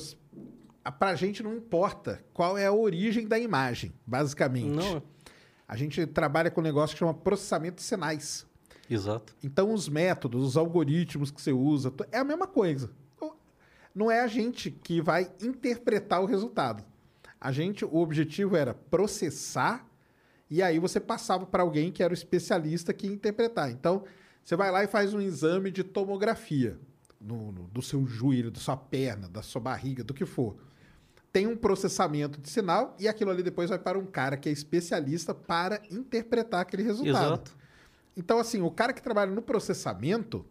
pra 0.89 1.13
gente 1.15 1.43
não 1.43 1.53
importa 1.53 2.23
qual 2.33 2.57
é 2.57 2.65
a 2.65 2.71
origem 2.71 3.27
da 3.27 3.37
imagem, 3.37 3.91
basicamente. 4.07 4.69
Não, 4.73 5.03
A 5.67 5.75
gente 5.75 6.05
trabalha 6.07 6.49
com 6.49 6.61
um 6.61 6.63
negócio 6.63 6.95
que 6.95 6.99
chama 6.99 7.13
processamento 7.13 7.75
de 7.75 7.83
sinais. 7.83 8.45
exato. 8.89 9.35
Então, 9.43 9.73
os 9.73 9.87
métodos, 9.87 10.43
os 10.43 10.57
algoritmos 10.57 11.29
que 11.31 11.41
você 11.41 11.51
usa, 11.53 11.93
é 12.11 12.17
a 12.17 12.23
mesma 12.23 12.47
coisa. 12.47 12.89
Não 13.93 14.09
é 14.09 14.21
a 14.21 14.27
gente 14.27 14.71
que 14.71 15.01
vai 15.01 15.29
interpretar 15.41 16.21
o 16.21 16.25
resultado. 16.25 16.83
A 17.39 17.51
gente, 17.51 17.83
o 17.83 17.95
objetivo 17.97 18.55
era 18.55 18.73
processar 18.73 19.85
e 20.49 20.61
aí 20.63 20.79
você 20.79 20.99
passava 20.99 21.45
para 21.45 21.63
alguém 21.63 21.91
que 21.91 22.01
era 22.03 22.11
o 22.11 22.13
especialista 22.13 22.93
que 22.93 23.07
ia 23.07 23.13
interpretar. 23.13 23.69
Então, 23.71 24.03
você 24.43 24.55
vai 24.55 24.71
lá 24.71 24.83
e 24.83 24.87
faz 24.87 25.13
um 25.13 25.19
exame 25.21 25.71
de 25.71 25.83
tomografia 25.83 26.79
no- 27.19 27.51
no- 27.51 27.67
do 27.67 27.81
seu 27.81 28.05
joelho, 28.05 28.49
da 28.51 28.59
sua 28.59 28.75
perna, 28.77 29.27
da 29.29 29.41
sua 29.41 29.61
barriga, 29.61 30.03
do 30.03 30.13
que 30.13 30.25
for. 30.25 30.55
Tem 31.31 31.47
um 31.47 31.55
processamento 31.55 32.39
de 32.41 32.49
sinal 32.49 32.95
e 32.99 33.07
aquilo 33.07 33.31
ali 33.31 33.41
depois 33.41 33.69
vai 33.69 33.79
para 33.79 33.97
um 33.97 34.05
cara 34.05 34.35
que 34.35 34.49
é 34.49 34.51
especialista 34.51 35.33
para 35.33 35.81
interpretar 35.89 36.61
aquele 36.61 36.83
resultado. 36.83 37.25
Exato. 37.25 37.57
Então, 38.17 38.37
assim, 38.39 38.61
o 38.61 38.69
cara 38.69 38.91
que 38.91 39.01
trabalha 39.01 39.31
no 39.31 39.41
processamento, 39.41 40.45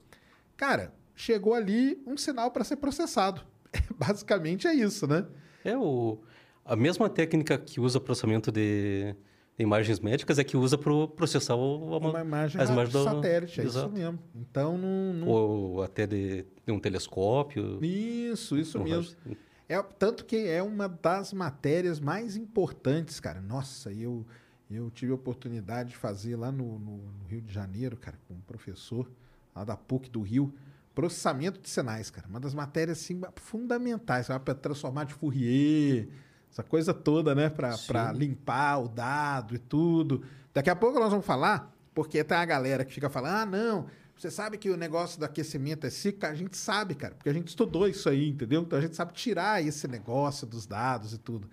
cara, 0.57 0.95
chegou 1.15 1.53
ali 1.55 2.03
um 2.07 2.17
sinal 2.17 2.51
para 2.51 2.65
ser 2.65 2.77
processado. 2.77 3.43
Basicamente 3.99 4.67
é 4.67 4.75
isso, 4.75 5.07
né? 5.07 5.27
É 5.63 5.77
o, 5.77 6.19
a 6.65 6.75
mesma 6.75 7.11
técnica 7.11 7.59
que 7.59 7.79
usa 7.79 8.01
processamento 8.01 8.51
de, 8.51 9.15
imagens 9.63 10.01
médicas 10.01 10.39
é 10.39 10.45
que 10.45 10.57
usa 10.57 10.79
para 10.79 11.07
processar 11.09 11.55
o, 11.55 11.99
Uma 11.99 12.21
imagem 12.21 12.61
as 12.61 12.71
imagens 12.71 12.93
do 12.93 13.05
satélite, 13.05 13.61
é 13.61 13.65
Exato. 13.65 13.87
isso 13.89 13.95
mesmo. 13.95 14.19
Então, 14.35 14.79
não. 14.79 15.13
não- 15.13 15.29
Ou 15.29 15.83
até 15.83 16.07
de, 16.07 16.47
de 16.67 16.73
um 16.73 16.81
telescópio. 16.81 17.79
Isso, 17.85 18.57
isso 18.57 18.79
mesmo. 18.81 19.15
raio- 19.25 19.37
É, 19.73 19.81
tanto 19.83 20.25
que 20.25 20.37
é 20.49 20.63
uma 20.63 20.89
das 20.89 21.33
matérias 21.33 22.01
mais 22.01 22.35
importantes, 22.37 23.21
cara. 23.21 23.41
Nossa, 23.41 23.93
eu, 23.93 24.27
eu 24.71 24.91
tive 24.91 25.13
a 25.13 25.15
oportunidade 25.15 25.91
de 25.91 25.97
fazer 25.97 26.35
lá 26.35 26.51
no, 26.51 26.79
no- 26.79 26.97
no 26.99 27.25
Rio 27.29 27.41
de 27.41 27.53
Janeiro, 27.55 27.97
cara, 27.97 28.19
com 28.27 28.35
um 28.35 28.41
professor 28.41 29.09
lá 29.55 29.63
da 29.63 29.77
PUC 29.77 30.11
do 30.11 30.23
Rio, 30.23 30.53
processamento 30.93 31.61
de 31.61 31.69
sinais, 31.71 32.11
cara. 32.11 32.27
Uma 32.27 32.41
das 32.41 32.53
matérias 32.53 32.99
assim, 32.99 33.21
fundamentais 33.37 34.27
para 34.27 34.55
transformar 34.57 35.05
de 35.05 35.15
Fourier, 35.15 36.09
essa 36.51 36.65
coisa 36.65 36.93
toda, 36.93 37.33
né? 37.35 37.49
Para 37.49 37.77
limpar 38.13 38.79
o 38.79 38.89
dado 38.89 39.55
e 39.55 39.59
tudo. 39.59 40.25
Daqui 40.53 40.69
a 40.69 40.75
pouco 40.75 40.99
nós 40.99 41.11
vamos 41.11 41.25
falar, 41.25 41.73
porque 41.95 42.25
tem 42.25 42.37
a 42.37 42.45
galera 42.45 42.85
que 42.85 42.93
fica 42.93 43.09
falando, 43.09 43.35
ah, 43.37 43.47
não, 43.47 43.87
você 44.21 44.31
sabe 44.31 44.59
que 44.59 44.69
o 44.69 44.77
negócio 44.77 45.19
do 45.19 45.25
aquecimento 45.25 45.87
é 45.87 45.91
cíclico? 45.91 46.27
A 46.27 46.35
gente 46.35 46.55
sabe, 46.55 46.95
cara, 46.95 47.15
porque 47.15 47.31
a 47.31 47.33
gente 47.33 47.49
estudou 47.49 47.89
isso 47.89 48.07
aí, 48.07 48.29
entendeu? 48.29 48.61
Então 48.61 48.79
a 48.79 48.83
gente 48.83 48.95
sabe 48.95 49.15
tirar 49.15 49.65
esse 49.65 49.89
negócio 49.89 50.47
dos 50.47 50.67
dados 50.67 51.15
e 51.15 51.19
tudo. 51.19 51.49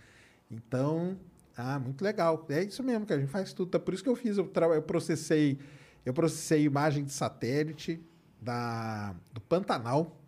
Então, 0.51 1.17
ah, 1.55 1.79
muito 1.79 2.03
legal. 2.03 2.45
É 2.49 2.61
isso 2.63 2.83
mesmo 2.83 3.05
que 3.05 3.13
a 3.13 3.17
gente 3.17 3.29
faz 3.29 3.53
tudo. 3.53 3.71
Tá 3.71 3.79
por 3.79 3.93
isso 3.93 4.03
que 4.03 4.09
eu 4.09 4.17
fiz, 4.17 4.37
eu, 4.37 4.51
eu 4.75 4.81
processei, 4.81 5.57
eu 6.05 6.13
processei 6.13 6.63
imagem 6.63 7.05
de 7.05 7.13
satélite 7.13 8.01
da, 8.41 9.15
do 9.33 9.39
Pantanal 9.39 10.19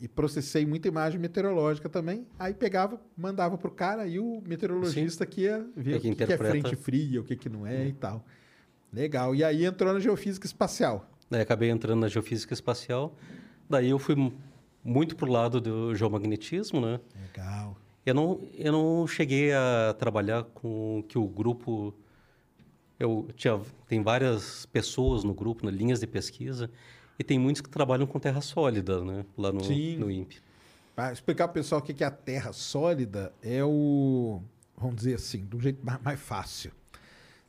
e 0.00 0.08
processei 0.08 0.66
muita 0.66 0.88
imagem 0.88 1.20
meteorológica 1.20 1.88
também. 1.88 2.26
Aí 2.36 2.52
pegava, 2.52 3.00
mandava 3.16 3.56
pro 3.56 3.70
cara 3.70 4.08
e 4.08 4.18
o 4.18 4.42
meteorologista 4.44 5.24
que 5.24 5.42
ia 5.42 5.64
ver 5.76 5.92
É 5.92 5.96
o 5.98 6.00
que 6.00 6.14
que, 6.16 6.26
que 6.26 6.32
é 6.32 6.36
frente 6.36 6.74
fria, 6.74 7.20
o 7.20 7.24
que, 7.24 7.36
que 7.36 7.48
não 7.48 7.64
é 7.64 7.86
e 7.86 7.92
tal. 7.92 8.24
Legal. 8.92 9.36
E 9.36 9.44
aí 9.44 9.64
entrou 9.64 9.94
na 9.94 10.00
geofísica 10.00 10.44
espacial. 10.44 11.08
Daí 11.30 11.40
acabei 11.40 11.70
entrando 11.70 12.00
na 12.00 12.08
geofísica 12.08 12.54
espacial. 12.54 13.14
Daí 13.68 13.90
eu 13.90 13.98
fui 13.98 14.14
mu- 14.14 14.32
muito 14.82 15.14
pro 15.16 15.30
lado 15.30 15.60
do 15.60 15.94
geomagnetismo, 15.94 16.80
né? 16.80 17.00
Legal. 17.20 17.76
Eu 18.06 18.14
não, 18.14 18.40
eu 18.54 18.72
não 18.72 19.06
cheguei 19.06 19.52
a 19.52 19.94
trabalhar 19.98 20.44
com 20.44 21.04
que 21.06 21.18
o 21.18 21.26
grupo. 21.26 21.94
Eu 22.98 23.28
tinha, 23.36 23.60
tem 23.86 24.02
várias 24.02 24.66
pessoas 24.66 25.22
no 25.22 25.32
grupo, 25.34 25.64
né, 25.64 25.70
linhas 25.70 26.00
de 26.00 26.06
pesquisa, 26.06 26.68
e 27.18 27.22
tem 27.22 27.38
muitos 27.38 27.62
que 27.62 27.68
trabalham 27.68 28.06
com 28.06 28.18
terra 28.18 28.40
sólida, 28.40 29.04
né? 29.04 29.24
Lá 29.36 29.52
no, 29.52 29.62
Sim. 29.62 29.96
no 29.98 30.10
INPE. 30.10 30.40
Para 30.96 31.12
explicar 31.12 31.46
para 31.46 31.52
o 31.52 31.54
pessoal 31.54 31.80
o 31.80 31.84
que 31.84 31.94
que 31.94 32.02
é 32.02 32.06
a 32.08 32.10
Terra 32.10 32.52
sólida, 32.52 33.32
é 33.40 33.62
o. 33.62 34.40
Vamos 34.76 34.96
dizer 34.96 35.14
assim, 35.14 35.44
de 35.44 35.54
um 35.56 35.60
jeito 35.60 35.84
mais, 35.84 36.00
mais 36.02 36.18
fácil. 36.18 36.72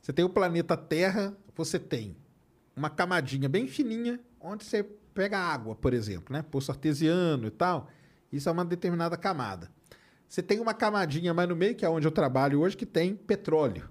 Você 0.00 0.12
tem 0.12 0.24
o 0.24 0.28
planeta 0.28 0.76
Terra, 0.76 1.34
você 1.56 1.76
tem 1.78 2.14
uma 2.76 2.90
camadinha 2.90 3.48
bem 3.48 3.66
fininha, 3.66 4.20
onde 4.40 4.64
você 4.64 4.82
pega 5.14 5.38
água, 5.38 5.74
por 5.74 5.92
exemplo, 5.92 6.32
né? 6.32 6.42
Poço 6.42 6.70
artesiano 6.70 7.46
e 7.46 7.50
tal. 7.50 7.88
Isso 8.32 8.48
é 8.48 8.52
uma 8.52 8.64
determinada 8.64 9.16
camada. 9.16 9.70
Você 10.28 10.42
tem 10.42 10.60
uma 10.60 10.72
camadinha 10.72 11.34
mais 11.34 11.48
no 11.48 11.56
meio, 11.56 11.74
que 11.74 11.84
é 11.84 11.88
onde 11.88 12.06
eu 12.06 12.12
trabalho 12.12 12.60
hoje, 12.60 12.76
que 12.76 12.86
tem 12.86 13.16
petróleo. 13.16 13.88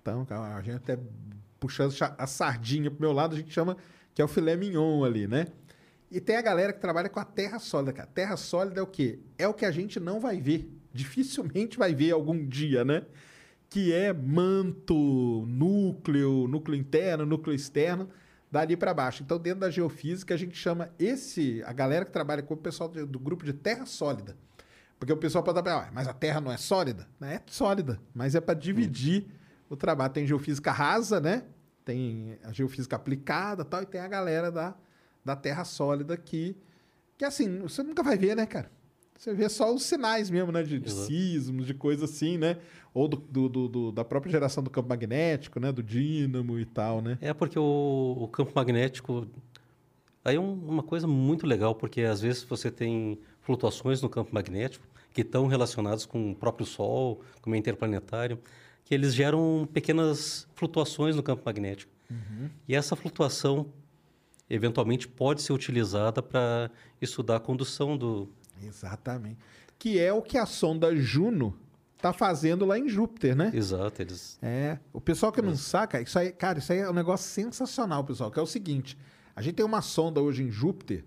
Então, 0.00 0.26
a 0.28 0.60
gente 0.60 0.76
até 0.76 0.98
puxando 1.58 1.94
a 2.18 2.26
sardinha 2.26 2.90
pro 2.90 3.00
meu 3.00 3.12
lado, 3.12 3.34
a 3.34 3.38
gente 3.38 3.52
chama 3.52 3.76
que 4.14 4.20
é 4.20 4.24
o 4.24 4.28
filé 4.28 4.56
mignon 4.56 5.04
ali, 5.04 5.26
né? 5.26 5.46
E 6.10 6.20
tem 6.20 6.36
a 6.36 6.42
galera 6.42 6.72
que 6.72 6.80
trabalha 6.80 7.08
com 7.08 7.20
a 7.20 7.24
terra 7.24 7.58
sólida, 7.58 7.92
cara. 7.92 8.08
Terra 8.12 8.36
sólida 8.36 8.80
é 8.80 8.82
o 8.82 8.86
quê? 8.86 9.20
É 9.38 9.46
o 9.46 9.54
que 9.54 9.64
a 9.64 9.70
gente 9.70 10.00
não 10.00 10.18
vai 10.18 10.40
ver. 10.40 10.68
Dificilmente 10.92 11.78
vai 11.78 11.94
ver 11.94 12.10
algum 12.10 12.46
dia, 12.46 12.84
né? 12.84 13.04
Que 13.70 13.92
é 13.92 14.12
manto, 14.12 15.46
núcleo, 15.46 16.46
núcleo 16.46 16.76
interno, 16.76 17.24
núcleo 17.24 17.54
externo, 17.54 18.10
dali 18.50 18.76
para 18.76 18.92
baixo. 18.92 19.22
Então, 19.22 19.38
dentro 19.38 19.60
da 19.60 19.70
geofísica, 19.70 20.34
a 20.34 20.36
gente 20.36 20.58
chama 20.58 20.90
esse, 20.98 21.62
a 21.64 21.72
galera 21.72 22.04
que 22.04 22.10
trabalha 22.10 22.42
com 22.42 22.52
o 22.52 22.56
pessoal 22.56 22.90
do 22.90 23.18
grupo 23.18 23.44
de 23.44 23.52
terra 23.52 23.86
sólida. 23.86 24.36
Porque 25.00 25.14
o 25.14 25.16
pessoal 25.16 25.42
pode 25.42 25.58
estar, 25.58 25.86
ah, 25.86 25.90
mas 25.94 26.06
a 26.06 26.12
Terra 26.12 26.42
não 26.42 26.52
é 26.52 26.58
sólida? 26.58 27.08
É 27.22 27.40
sólida, 27.46 27.98
mas 28.14 28.34
é 28.34 28.40
para 28.40 28.52
dividir 28.52 29.28
o 29.66 29.74
trabalho. 29.74 30.12
Tem 30.12 30.26
geofísica 30.26 30.70
rasa, 30.70 31.18
né? 31.18 31.44
Tem 31.86 32.38
a 32.44 32.52
geofísica 32.52 32.96
aplicada 32.96 33.64
tal, 33.64 33.82
e 33.82 33.86
tem 33.86 33.98
a 33.98 34.06
galera 34.06 34.52
da, 34.52 34.76
da 35.24 35.34
Terra 35.34 35.64
sólida 35.64 36.18
que, 36.18 36.54
que, 37.16 37.24
assim, 37.24 37.60
você 37.60 37.82
nunca 37.82 38.02
vai 38.02 38.18
ver, 38.18 38.36
né, 38.36 38.44
cara? 38.44 38.70
Você 39.20 39.34
vê 39.34 39.50
só 39.50 39.74
os 39.74 39.82
sinais 39.82 40.30
mesmo, 40.30 40.50
né? 40.50 40.62
De, 40.62 40.78
de 40.78 40.90
sismos, 41.06 41.66
de 41.66 41.74
coisa 41.74 42.06
assim, 42.06 42.38
né? 42.38 42.56
Ou 42.94 43.06
do, 43.06 43.16
do- 43.18 43.68
do- 43.68 43.92
da 43.92 44.02
própria 44.02 44.30
geração 44.32 44.62
do 44.62 44.70
campo 44.70 44.88
magnético, 44.88 45.60
né? 45.60 45.70
Do 45.70 45.82
dínamo 45.82 46.58
e 46.58 46.64
tal, 46.64 47.02
né? 47.02 47.18
É 47.20 47.34
porque 47.34 47.58
o, 47.58 48.16
o 48.18 48.26
campo 48.28 48.50
magnético. 48.54 49.26
Aí 50.24 50.36
é 50.36 50.40
um- 50.40 50.54
uma 50.54 50.82
coisa 50.82 51.06
muito 51.06 51.46
legal, 51.46 51.74
porque 51.74 52.00
às 52.00 52.22
vezes 52.22 52.42
você 52.44 52.70
tem 52.70 53.18
flutuações 53.42 54.00
no 54.00 54.08
campo 54.08 54.34
magnético 54.34 54.86
que 55.12 55.20
estão 55.20 55.46
relacionadas 55.46 56.06
com 56.06 56.30
o 56.30 56.34
próprio 56.34 56.64
Sol, 56.64 57.20
com 57.42 57.48
o 57.48 57.52
meio 57.52 57.58
interplanetário, 57.60 58.38
que 58.86 58.94
eles 58.94 59.12
geram 59.14 59.68
pequenas 59.70 60.48
flutuações 60.54 61.14
no 61.14 61.22
campo 61.22 61.42
magnético. 61.44 61.92
E 62.66 62.74
essa 62.74 62.96
flutuação, 62.96 63.66
eventualmente, 64.48 65.06
pode 65.06 65.42
ser 65.42 65.52
utilizada 65.52 66.22
para 66.22 66.70
estudar 67.02 67.36
a 67.36 67.40
condução 67.40 67.98
do. 67.98 68.30
Exatamente. 68.62 69.38
Que 69.78 69.98
é 69.98 70.12
o 70.12 70.22
que 70.22 70.36
a 70.36 70.46
sonda 70.46 70.94
Juno 70.94 71.56
tá 72.00 72.12
fazendo 72.12 72.64
lá 72.64 72.78
em 72.78 72.88
Júpiter, 72.88 73.36
né? 73.36 73.50
Exato, 73.54 74.02
eles. 74.02 74.38
É, 74.42 74.78
o 74.92 75.00
pessoal 75.00 75.30
que 75.30 75.42
não 75.42 75.56
saca, 75.56 76.00
isso 76.00 76.18
aí, 76.18 76.32
cara, 76.32 76.58
isso 76.58 76.72
aí 76.72 76.78
é 76.78 76.90
um 76.90 76.94
negócio 76.94 77.28
sensacional, 77.30 78.04
pessoal, 78.04 78.30
que 78.30 78.38
é 78.38 78.42
o 78.42 78.46
seguinte, 78.46 78.96
a 79.36 79.42
gente 79.42 79.54
tem 79.54 79.66
uma 79.66 79.82
sonda 79.82 80.20
hoje 80.20 80.42
em 80.42 80.50
Júpiter, 80.50 81.04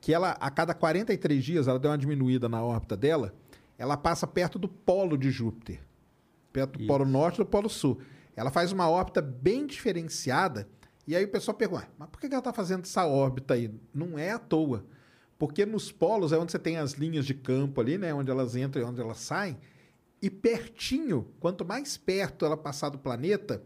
que 0.00 0.12
ela, 0.12 0.32
a 0.32 0.50
cada 0.50 0.74
43 0.74 1.42
dias, 1.42 1.68
ela 1.68 1.78
deu 1.78 1.90
uma 1.90 1.98
diminuída 1.98 2.48
na 2.48 2.62
órbita 2.62 2.96
dela, 2.96 3.34
ela 3.78 3.96
passa 3.96 4.26
perto 4.26 4.58
do 4.58 4.68
polo 4.68 5.16
de 5.16 5.30
Júpiter. 5.30 5.80
perto 6.52 6.78
do 6.78 6.86
Polo 6.86 7.04
Norte 7.04 7.36
e 7.36 7.38
do 7.38 7.46
Polo 7.46 7.68
Sul. 7.68 8.00
Ela 8.36 8.50
faz 8.50 8.70
uma 8.70 8.88
órbita 8.88 9.20
bem 9.20 9.66
diferenciada. 9.66 10.68
E 11.06 11.16
aí 11.16 11.24
o 11.24 11.28
pessoal 11.28 11.56
pergunta, 11.56 11.88
mas 11.98 12.08
por 12.08 12.20
que 12.20 12.26
ela 12.26 12.38
está 12.38 12.52
fazendo 12.52 12.82
essa 12.84 13.04
órbita 13.06 13.54
aí? 13.54 13.70
Não 13.92 14.18
é 14.18 14.30
à 14.30 14.38
toa. 14.38 14.84
Porque 15.38 15.66
nos 15.66 15.90
polos 15.90 16.32
é 16.32 16.38
onde 16.38 16.52
você 16.52 16.58
tem 16.58 16.76
as 16.76 16.92
linhas 16.92 17.26
de 17.26 17.34
campo 17.34 17.80
ali, 17.80 17.98
né? 17.98 18.14
Onde 18.14 18.30
elas 18.30 18.56
entram 18.56 18.82
e 18.82 18.84
onde 18.84 19.00
elas 19.00 19.18
saem. 19.18 19.56
E 20.22 20.30
pertinho, 20.30 21.28
quanto 21.40 21.64
mais 21.64 21.96
perto 21.96 22.44
ela 22.44 22.56
passar 22.56 22.88
do 22.88 22.98
planeta, 22.98 23.62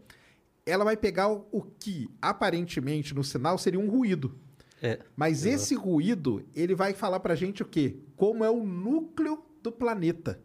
ela 0.65 0.83
vai 0.83 0.97
pegar 0.97 1.29
o, 1.29 1.47
o 1.51 1.61
que 1.61 2.09
aparentemente 2.21 3.13
no 3.13 3.23
sinal 3.23 3.57
seria 3.57 3.79
um 3.79 3.89
ruído. 3.89 4.37
É, 4.81 4.99
Mas 5.15 5.45
esse 5.45 5.75
ruído, 5.75 6.45
ele 6.55 6.73
vai 6.73 6.93
falar 6.93 7.19
pra 7.19 7.35
gente 7.35 7.61
o 7.61 7.65
quê? 7.65 7.97
Como 8.15 8.43
é 8.43 8.49
o 8.49 8.65
núcleo 8.65 9.43
do 9.61 9.71
planeta. 9.71 10.39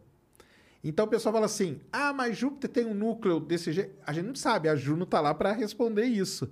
Então 0.83 1.05
o 1.05 1.07
pessoal 1.07 1.33
fala 1.33 1.45
assim: 1.47 1.79
ah, 1.91 2.13
mas 2.13 2.37
Júpiter 2.37 2.69
tem 2.69 2.85
um 2.85 2.93
núcleo 2.93 3.39
desse 3.39 3.71
jeito. 3.71 3.95
A 4.05 4.13
gente 4.13 4.27
não 4.27 4.35
sabe, 4.35 4.69
a 4.69 4.75
Juno 4.75 5.05
tá 5.05 5.19
lá 5.19 5.33
para 5.33 5.51
responder 5.51 6.05
isso. 6.05 6.51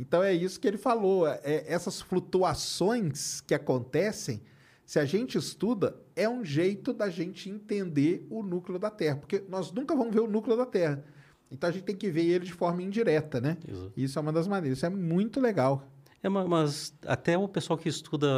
Então 0.00 0.22
é 0.22 0.32
isso 0.32 0.58
que 0.58 0.66
ele 0.66 0.78
falou. 0.78 1.28
É, 1.28 1.64
essas 1.66 2.00
flutuações 2.00 3.40
que 3.42 3.54
acontecem, 3.54 4.40
se 4.84 4.98
a 4.98 5.04
gente 5.04 5.36
estuda, 5.38 5.94
é 6.16 6.28
um 6.28 6.44
jeito 6.44 6.92
da 6.92 7.08
gente 7.10 7.48
entender 7.48 8.26
o 8.30 8.42
núcleo 8.42 8.78
da 8.78 8.90
Terra. 8.90 9.16
Porque 9.16 9.44
nós 9.48 9.70
nunca 9.72 9.94
vamos 9.94 10.12
ver 10.14 10.20
o 10.20 10.26
núcleo 10.26 10.56
da 10.56 10.66
Terra. 10.66 11.04
Então 11.50 11.68
a 11.68 11.72
gente 11.72 11.84
tem 11.84 11.94
que 11.96 12.10
ver 12.10 12.24
ele 12.24 12.44
de 12.46 12.52
forma 12.52 12.82
indireta, 12.82 13.40
né? 13.40 13.56
Exato. 13.68 13.92
Isso 13.96 14.18
é 14.18 14.22
uma 14.22 14.32
das 14.32 14.48
maneiras. 14.48 14.78
Isso 14.78 14.86
é 14.86 14.90
muito 14.90 15.40
legal. 15.40 15.86
É, 16.22 16.28
ma- 16.28 16.46
mas 16.46 16.94
até 17.06 17.36
o 17.36 17.46
pessoal 17.48 17.78
que 17.78 17.88
estuda, 17.88 18.28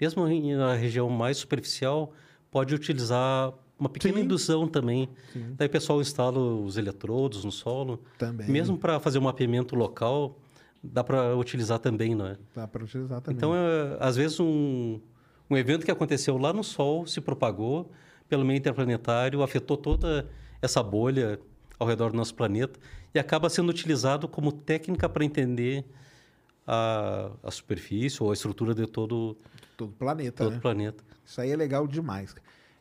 mesmo 0.00 0.26
na 0.56 0.74
região 0.74 1.08
mais 1.10 1.36
superficial, 1.38 2.12
pode 2.50 2.74
utilizar 2.74 3.52
uma 3.78 3.88
pequena 3.88 4.14
Sim. 4.18 4.24
indução 4.24 4.66
também. 4.66 5.08
Daí 5.56 5.66
o 5.66 5.70
pessoal 5.70 6.00
instala 6.00 6.38
os 6.38 6.76
eletrodos 6.78 7.44
no 7.44 7.52
solo. 7.52 8.02
Também. 8.18 8.48
Mesmo 8.48 8.78
para 8.78 8.98
fazer 9.00 9.18
um 9.18 9.22
mapeamento 9.22 9.74
local, 9.76 10.38
dá 10.92 11.02
para 11.04 11.36
utilizar 11.36 11.78
também, 11.78 12.14
não 12.14 12.26
é? 12.26 12.36
Dá 12.54 12.66
para 12.66 12.82
utilizar 12.84 13.20
também. 13.20 13.36
Então, 13.36 13.54
é, 13.54 13.96
às 14.00 14.16
vezes, 14.16 14.38
um, 14.40 15.00
um 15.50 15.56
evento 15.56 15.84
que 15.84 15.90
aconteceu 15.90 16.36
lá 16.38 16.52
no 16.52 16.62
Sol 16.64 17.06
se 17.06 17.20
propagou 17.20 17.90
pelo 18.28 18.44
meio 18.44 18.58
interplanetário, 18.58 19.42
afetou 19.42 19.76
toda 19.76 20.28
essa 20.60 20.82
bolha 20.82 21.38
ao 21.78 21.86
redor 21.86 22.10
do 22.10 22.16
nosso 22.16 22.34
planeta 22.34 22.78
e 23.14 23.18
acaba 23.18 23.48
sendo 23.48 23.68
utilizado 23.68 24.26
como 24.26 24.50
técnica 24.50 25.08
para 25.08 25.24
entender 25.24 25.84
a, 26.66 27.30
a 27.42 27.50
superfície 27.50 28.22
ou 28.22 28.30
a 28.30 28.34
estrutura 28.34 28.74
de 28.74 28.86
todo, 28.86 29.36
Todo 29.76 29.92
planeta, 29.92 30.44
todo 30.44 30.52
né? 30.52 30.58
o 30.58 30.60
planeta. 30.60 31.04
Isso 31.24 31.40
aí 31.40 31.50
é 31.50 31.56
legal 31.56 31.86
demais. 31.86 32.34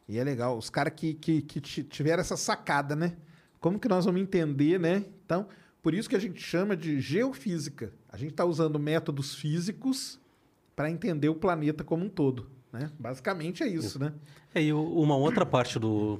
E 0.07 0.17
é 0.17 0.23
legal. 0.23 0.57
Os 0.57 0.69
caras 0.69 0.93
que, 0.95 1.13
que, 1.13 1.41
que 1.41 1.59
ti- 1.59 1.83
tiveram 1.83 2.21
essa 2.21 2.37
sacada, 2.37 2.95
né? 2.95 3.15
Como 3.59 3.79
que 3.79 3.87
nós 3.87 4.05
vamos 4.05 4.21
entender, 4.21 4.79
né? 4.79 5.03
Então, 5.25 5.47
por 5.85 5.93
isso 5.93 6.09
que 6.09 6.15
a 6.15 6.19
gente 6.19 6.41
chama 6.41 6.75
de 6.75 6.99
geofísica. 6.99 7.93
A 8.09 8.17
gente 8.17 8.31
está 8.31 8.43
usando 8.43 8.79
métodos 8.79 9.35
físicos 9.35 10.19
para 10.75 10.89
entender 10.89 11.29
o 11.29 11.35
planeta 11.35 11.83
como 11.83 12.03
um 12.03 12.09
todo. 12.09 12.49
Né? 12.73 12.89
Basicamente 12.97 13.61
é 13.61 13.67
isso, 13.67 13.99
né? 13.99 14.11
É, 14.55 14.63
e 14.63 14.73
uma 14.73 15.15
outra 15.15 15.45
parte 15.45 15.77
do, 15.77 16.19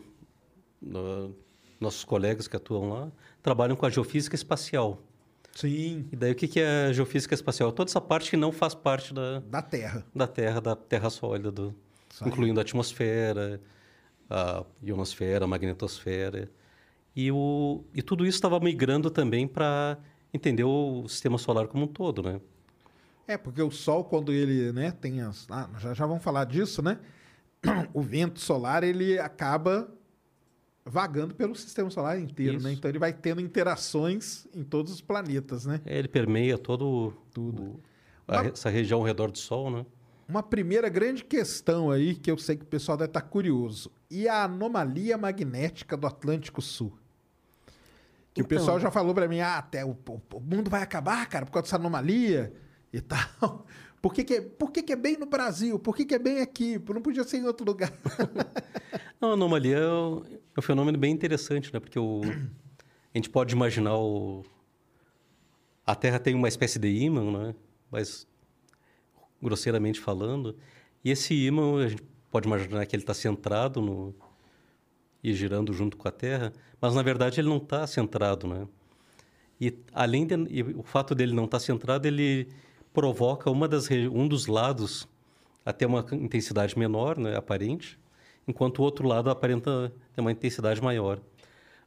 do- 0.80 1.36
nossos 1.80 2.04
colegas 2.04 2.47
que 2.47 2.56
atuam 2.56 2.89
lá 2.89 3.12
trabalham 3.41 3.75
com 3.75 3.88
a 3.88 3.89
geofísica 3.89 4.36
espacial. 4.36 5.01
Sim. 5.56 6.06
E 6.12 6.15
daí 6.15 6.32
o 6.34 6.36
que 6.36 6.60
é 6.60 6.93
geofísica 6.93 7.34
espacial? 7.34 7.71
Toda 7.71 7.89
essa 7.89 7.99
parte 7.99 8.30
que 8.30 8.38
não 8.38 8.51
faz 8.51 8.75
parte 8.75 9.15
da, 9.15 9.39
Da 9.39 9.63
Terra. 9.63 10.06
da 10.13 10.28
Terra, 10.28 10.62
da 10.62 10.75
Terra 10.75 11.10
sólida, 11.10 11.51
do, 11.51 11.73
incluindo 12.23 12.60
a 12.60 12.62
atmosfera, 12.62 13.60
a 14.30 14.63
ionosfera, 14.84 15.45
a 15.45 15.47
magnetosfera. 15.47 16.51
E, 17.15 17.32
o, 17.32 17.84
e 17.93 18.01
tudo 18.01 18.25
isso 18.25 18.38
estava 18.38 18.60
migrando 18.60 19.10
também 19.10 19.47
para 19.47 19.97
entender 20.34 20.63
o 20.65 21.08
sistema 21.08 21.38
solar 21.38 21.67
como 21.67 21.86
um 21.86 21.88
todo, 21.88 22.21
né? 22.21 22.41
É, 23.28 23.38
porque 23.38 23.62
o 23.62 23.71
Sol, 23.71 24.04
quando 24.04 24.32
ele 24.32 24.71
né, 24.71 24.91
tem 24.91 25.21
as. 25.21 25.47
Ah, 25.49 25.69
já, 25.80 25.93
já 25.93 26.06
vamos 26.06 26.23
falar 26.23 26.45
disso, 26.45 26.82
né? 26.82 26.99
O 27.93 28.01
vento 28.01 28.39
solar, 28.39 28.84
ele 28.84 29.17
acaba 29.17 29.89
vagando 30.86 31.34
pelo 31.34 31.56
sistema 31.56 31.89
solar 31.89 32.19
inteiro, 32.19 32.58
Isso. 32.58 32.67
né? 32.67 32.73
Então 32.73 32.89
ele 32.89 32.99
vai 32.99 33.12
tendo 33.12 33.41
interações 33.41 34.45
em 34.54 34.63
todos 34.63 34.91
os 34.93 35.01
planetas, 35.01 35.65
né? 35.65 35.82
Ele 35.86 36.08
permeia 36.08 36.58
todo 36.60 37.12
Tudo. 37.34 37.63
o- 37.63 37.80
a 38.28 38.41
re- 38.41 38.49
essa 38.49 38.69
região 38.69 38.99
ao 38.99 39.06
redor 39.06 39.32
do 39.32 39.38
Sol, 39.39 39.71
né? 39.71 39.86
Uma 40.28 40.43
primeira 40.43 40.89
grande 40.89 41.23
questão 41.23 41.89
aí, 41.89 42.13
que 42.15 42.30
eu 42.30 42.38
sei 42.38 42.56
que 42.56 42.63
o 42.63 42.67
pessoal 42.67 42.97
deve 42.97 43.10
estar 43.10 43.21
curioso. 43.21 43.91
E 44.12 44.28
a 44.28 44.43
anomalia 44.43 45.17
magnética 45.17 45.95
do 45.97 46.06
Atlântico 46.08 46.62
Sul? 46.62 46.95
Que 48.36 48.41
o 48.41 48.43
Então- 48.43 48.58
pessoal 48.60 48.80
já 48.80 48.91
falou 48.91 49.15
pra 49.15 49.28
mim, 49.28 49.39
ah, 49.39 49.58
até 49.58 49.84
o, 49.84 49.91
o- 49.91 50.21
o 50.36 50.39
mundo 50.39 50.69
vai 50.69 50.84
acabar, 50.84 51.26
cara, 51.28 51.45
por 51.45 51.54
causa 51.54 51.63
dessa 51.63 51.78
anomalia 51.78 52.54
e 52.93 53.02
tal. 53.02 53.65
Por 54.02 54.13
que, 54.13 54.24
que, 54.24 54.34
é, 54.36 54.41
por 54.41 54.69
que, 54.71 54.84
que 54.84 54.93
é 54.93 54.95
bem 54.95 55.17
no 55.17 55.26
Brasil? 55.26 55.80
Por 55.80 55.95
que, 55.95 56.06
que 56.06 56.13
é 56.13 56.19
bem 56.19 56.39
aqui? 56.39 56.80
Não 56.93 57.02
podia 57.02 57.24
ser 57.24 57.38
em 57.38 57.45
outro 57.48 57.65
lugar. 57.65 57.91
Não, 59.19 59.32
a 59.32 59.34
anomalia 59.34 59.78
é 59.78 59.89
um, 59.91 60.24
é 60.28 60.60
um 60.60 60.62
fenômeno 60.62 60.95
bem 60.95 61.12
interessante, 61.12 61.74
né? 61.74 61.80
Porque 61.80 61.98
o, 61.98 62.21
a 63.12 63.17
gente 63.17 63.32
pode 63.32 63.56
imaginar 63.56 63.98
o... 63.98 64.43
A 65.88 65.95
Terra 65.95 66.19
tem 66.19 66.36
uma 66.36 66.48
espécie 66.48 66.78
de 66.78 66.88
ímã, 66.88 67.32
né? 67.48 67.56
Mas, 67.89 68.28
grosseiramente 69.41 70.00
falando, 70.00 70.56
e 71.04 71.10
esse 71.10 71.34
ímã, 71.34 71.84
a 71.84 71.88
gente 71.88 72.04
pode 72.30 72.48
imaginar 72.48 72.86
que 72.86 72.95
ele 72.95 73.02
está 73.02 73.13
centrado 73.15 73.82
no... 73.82 74.13
e 75.26 75.34
girando 75.34 75.74
junto 75.74 75.98
com 75.98 76.08
a 76.08 76.12
Terra, 76.12 76.54
mas, 76.80 76.94
na 76.94 77.02
verdade, 77.02 77.42
ele 77.42 77.50
não 77.50 77.58
está 77.58 77.88
centrado, 77.88 78.46
né? 78.48 78.68
E, 79.60 79.76
além 79.92 80.28
de, 80.28 80.36
e 80.52 80.62
o 80.62 80.84
fato 80.84 81.16
dele 81.16 81.34
não 81.34 81.46
estar 81.46 81.60
centrado, 81.60 82.08
ele 82.08 82.48
provoca 82.94 83.50
uma 83.50 83.68
das, 83.68 83.90
um 83.90 84.28
dos 84.28 84.46
lados 84.46 85.08
a 85.66 85.74
ter 85.74 85.88
uma 85.88 86.06
intensidade 86.12 86.78
menor, 86.78 87.18
né, 87.18 87.36
aparente, 87.36 87.98
enquanto 88.48 88.80
o 88.80 88.84
outro 88.84 89.08
lado 89.08 89.32
aparenta 89.32 89.92
ter 90.14 90.22
uma 90.22 90.32
intensidade 90.32 90.80
maior. 90.80 91.20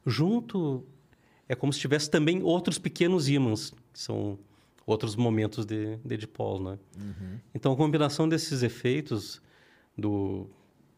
Junto, 0.05 0.83
é 1.47 1.55
como 1.55 1.71
se 1.71 1.79
tivesse 1.79 2.09
também 2.11 2.43
outros 2.43 2.77
pequenos 2.77 3.29
ímãs, 3.29 3.73
que 3.93 3.99
são 3.99 4.37
outros 4.85 5.15
momentos 5.15 5.65
de, 5.65 5.95
de 6.03 6.17
dipolo. 6.17 6.71
Né? 6.71 6.79
Então, 7.55 7.71
a 7.71 7.77
combinação 7.77 8.27
desses 8.27 8.63
efeitos 8.63 9.41
do, 9.97 10.49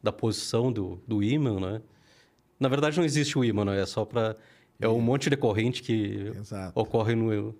da 0.01 0.11
posição 0.11 0.71
do, 0.71 0.99
do 1.07 1.21
ímã, 1.21 1.59
né? 1.59 1.81
Na 2.61 2.69
verdade 2.69 2.97
não 2.97 3.03
existe 3.03 3.37
o 3.37 3.43
ímã, 3.43 3.65
né? 3.65 3.81
é 3.81 3.85
só 3.85 4.05
para... 4.05 4.37
É 4.79 4.87
um 4.87 5.01
monte 5.01 5.29
de 5.29 5.35
corrente 5.35 5.83
que 5.83 6.31
Exato. 6.39 6.79
ocorre 6.79 7.13
no, 7.13 7.55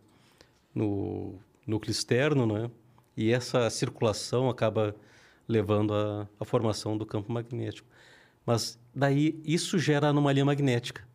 no 0.73 1.35
núcleo 1.67 1.91
externo, 1.91 2.47
né? 2.47 2.69
E 3.15 3.31
essa 3.31 3.69
circulação 3.69 4.49
acaba 4.49 4.95
levando 5.47 5.93
à, 5.93 6.27
à 6.39 6.45
formação 6.45 6.97
do 6.97 7.05
campo 7.05 7.31
magnético. 7.31 7.87
Mas 8.45 8.79
daí 8.93 9.39
isso 9.45 9.77
gera 9.77 10.07
anomalia 10.07 10.43
magnética, 10.43 11.07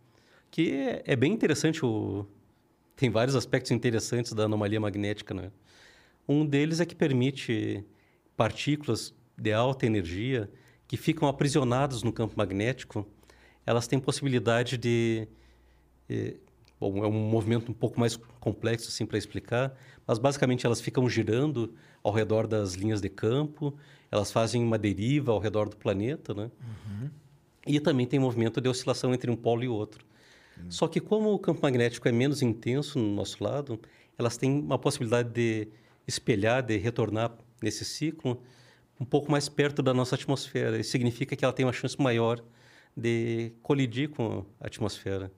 que 0.50 0.72
é, 0.72 1.02
é 1.06 1.16
bem 1.16 1.32
interessante. 1.32 1.84
O, 1.84 2.24
tem 2.94 3.10
vários 3.10 3.34
aspectos 3.34 3.72
interessantes 3.72 4.32
da 4.32 4.44
anomalia 4.44 4.78
magnética, 4.80 5.34
né? 5.34 5.50
Um 6.28 6.46
deles 6.46 6.80
é 6.80 6.86
que 6.86 6.94
permite 6.94 7.84
partículas 8.36 9.12
de 9.36 9.52
alta 9.52 9.86
energia 9.86 10.48
que 10.86 10.96
ficam 10.96 11.28
aprisionadas 11.28 12.04
no 12.04 12.12
campo 12.12 12.34
magnético, 12.36 13.06
elas 13.66 13.86
têm 13.86 13.98
possibilidade 13.98 14.78
de 14.78 15.28
é, 16.08 16.34
bom, 16.80 17.04
é 17.04 17.08
um 17.08 17.12
movimento 17.12 17.70
um 17.70 17.74
pouco 17.74 17.98
mais 17.98 18.16
complexo 18.38 18.88
assim 18.88 19.04
para 19.04 19.18
explicar, 19.18 19.76
mas 20.06 20.18
basicamente 20.18 20.64
elas 20.64 20.80
ficam 20.80 21.08
girando 21.08 21.74
ao 22.02 22.12
redor 22.12 22.46
das 22.46 22.74
linhas 22.74 23.00
de 23.00 23.08
campo, 23.08 23.76
elas 24.10 24.30
fazem 24.30 24.62
uma 24.62 24.78
deriva 24.78 25.32
ao 25.32 25.40
redor 25.40 25.68
do 25.68 25.76
planeta, 25.76 26.32
né? 26.32 26.50
E 27.66 27.80
também 27.80 28.06
tem 28.06 28.20
movimento 28.20 28.60
de 28.60 28.68
oscilação 28.68 29.12
entre 29.12 29.28
um 29.28 29.36
polo 29.36 29.64
e 29.64 29.68
outro. 29.68 30.06
Só 30.70 30.86
que 30.86 31.00
como 31.00 31.34
o 31.34 31.38
campo 31.38 31.60
magnético 31.62 32.08
é 32.08 32.12
menos 32.12 32.40
intenso 32.40 32.98
no 32.98 33.14
nosso 33.14 33.42
lado, 33.42 33.80
elas 34.16 34.36
têm 34.36 34.60
uma 34.60 34.78
possibilidade 34.78 35.30
de 35.30 35.68
espelhar, 36.06 36.62
de 36.62 36.76
retornar 36.76 37.36
nesse 37.60 37.84
ciclo 37.84 38.40
um 38.98 39.04
pouco 39.04 39.30
mais 39.30 39.48
perto 39.48 39.82
da 39.82 39.92
nossa 39.92 40.14
atmosfera. 40.14 40.78
Isso 40.78 40.90
significa 40.90 41.36
que 41.36 41.44
ela 41.44 41.52
tem 41.52 41.66
uma 41.66 41.72
chance 41.72 42.00
maior 42.00 42.42
de 42.96 43.52
colidir 43.62 44.08
com 44.08 44.44
a 44.60 44.66
atmosfera. 44.66 45.30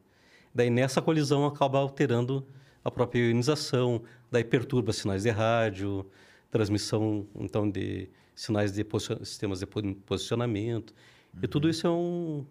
Daí 0.55 0.71
nessa 0.71 1.03
colisão 1.03 1.45
acaba 1.47 1.79
alterando 1.79 2.47
a 2.85 2.91
própria 2.91 3.21
ionização, 3.21 4.03
daí 4.31 4.45
perturba 4.45 4.93
sinais 4.93 5.25
de 5.25 5.31
rádio, 5.31 6.07
transmissão 6.51 7.27
então 7.35 7.69
de 7.69 8.09
sinais 8.35 8.73
de 8.73 8.87
sistemas 9.25 9.59
de 9.61 9.67
po- 9.67 9.95
posicionamento. 10.07 10.95
E 11.43 11.49
tudo 11.49 11.69
isso 11.69 11.87
é 11.87 11.91
um, 11.91 12.47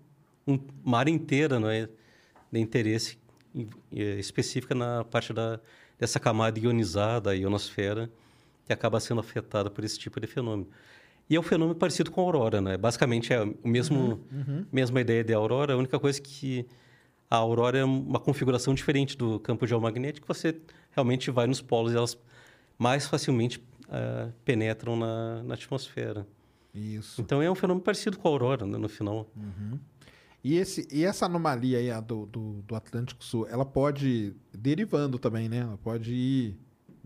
um 0.45 0.59
uma 0.83 0.99
área 0.99 1.11
inteira, 1.11 1.59
não 1.59 1.69
é, 1.69 1.87
de 2.51 2.59
interesse 2.59 3.17
específica 3.91 4.75
na 4.75 5.03
parte 5.03 5.33
da 5.33 5.59
dessa 5.99 6.19
camada 6.19 6.59
ionizada, 6.59 7.31
a 7.31 7.33
ionosfera, 7.33 8.07
que 8.67 8.71
acaba 8.71 8.99
sendo 8.99 9.19
afetada 9.19 9.67
por 9.67 9.83
esse 9.83 9.97
tipo 9.97 10.19
de 10.19 10.27
fenômeno. 10.27 10.69
E 11.29 11.35
é 11.35 11.39
um 11.39 11.43
fenômeno 11.43 11.77
parecido 11.77 12.09
com 12.09 12.21
a 12.21 12.23
aurora, 12.23 12.61
né? 12.61 12.77
Basicamente 12.77 13.33
é 13.33 13.43
o 13.43 13.67
mesmo 13.67 14.21
mesma 14.71 15.01
ideia 15.01 15.23
de 15.23 15.33
aurora, 15.33 15.73
a 15.73 15.77
única 15.77 15.99
coisa 15.99 16.21
que 16.21 16.65
a 17.29 17.35
aurora 17.35 17.77
é 17.77 17.83
uma 17.83 18.19
configuração 18.19 18.73
diferente 18.73 19.17
do 19.17 19.39
campo 19.39 19.67
geomagnético, 19.67 20.27
você 20.27 20.59
realmente 20.91 21.29
vai 21.29 21.45
nos 21.45 21.61
polos 21.61 21.93
e 21.93 21.97
elas 21.97 22.17
mais 22.77 23.07
facilmente 23.07 23.59
uh, 23.87 24.31
penetram 24.45 24.95
na, 24.95 25.43
na, 25.43 25.53
atmosfera. 25.55 26.25
Isso. 26.73 27.21
Então 27.21 27.41
é 27.41 27.51
um 27.51 27.55
fenômeno 27.55 27.83
parecido 27.83 28.17
com 28.17 28.27
a 28.27 28.31
aurora, 28.31 28.65
né, 28.65 28.77
no 28.77 28.87
final. 28.87 29.29
Uhum. 29.35 29.79
E, 30.43 30.55
esse, 30.55 30.87
e 30.91 31.03
essa 31.03 31.25
anomalia 31.25 31.79
aí, 31.79 32.01
do, 32.01 32.25
do, 32.27 32.61
do, 32.61 32.75
Atlântico 32.75 33.23
Sul, 33.23 33.47
ela 33.49 33.65
pode 33.65 34.33
derivando 34.53 35.19
também, 35.19 35.49
né? 35.49 35.57
Ela 35.57 35.77
pode 35.77 36.13
ir 36.13 36.57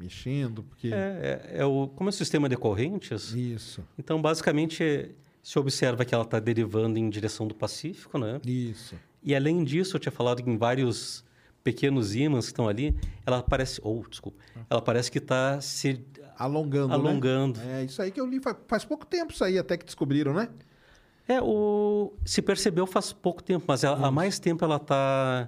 mexendo, 0.02 0.64
porque... 0.64 0.88
É, 0.88 1.50
é, 1.54 1.60
é 1.60 1.66
o, 1.66 1.88
como 1.88 2.10
é 2.10 2.12
o 2.12 2.14
sistema 2.14 2.50
de 2.50 2.58
correntes... 2.58 3.34
Isso. 3.34 3.84
Então, 3.98 4.22
basicamente, 4.22 5.12
se 5.42 5.60
observa 5.60 6.06
que 6.06 6.14
ela 6.14 6.24
está 6.24 6.40
derivando 6.40 6.98
em 6.98 7.10
direção 7.10 7.48
do 7.48 7.56
Pacífico, 7.56 8.18
né? 8.18 8.40
Isso. 8.46 8.96
E 9.24 9.36
além 9.36 9.64
disso, 9.64 9.96
eu 9.96 10.00
tinha 10.00 10.12
falado 10.12 10.42
em 10.48 10.58
vários 10.58 11.24
pequenos 11.64 12.16
ímãs 12.16 12.46
que 12.46 12.52
estão 12.52 12.68
ali, 12.68 12.96
ela 13.26 13.44
parece, 13.44 13.80
ou 13.84 14.02
oh, 14.04 14.10
desculpa, 14.10 14.40
ela 14.70 14.82
parece 14.82 15.12
que 15.12 15.20
está 15.20 15.62
se 15.62 16.04
alongando, 16.38 16.90
né? 16.90 16.96
alongando. 16.96 17.60
Né? 17.60 17.82
É 17.82 17.86
isso 17.86 18.02
aí 18.02 18.12
que 18.12 18.20
eu 18.20 18.26
li 18.26 18.40
faz, 18.40 18.58
faz, 18.68 18.86
pouco 18.86 19.06
tempo 19.06 19.32
isso 19.32 19.44
aí 19.44 19.58
até 19.58 19.78
que 19.78 19.86
descobriram, 19.86 20.34
né? 20.34 20.50
É 21.28 21.40
o 21.42 22.14
se 22.26 22.42
percebeu 22.42 22.88
faz 22.88 23.14
pouco 23.14 23.44
tempo, 23.44 23.64
mas 23.68 23.84
ela, 23.84 24.08
há 24.08 24.12
mais 24.12 24.40
tempo 24.40 24.66
ela 24.66 24.78
está 24.78 25.48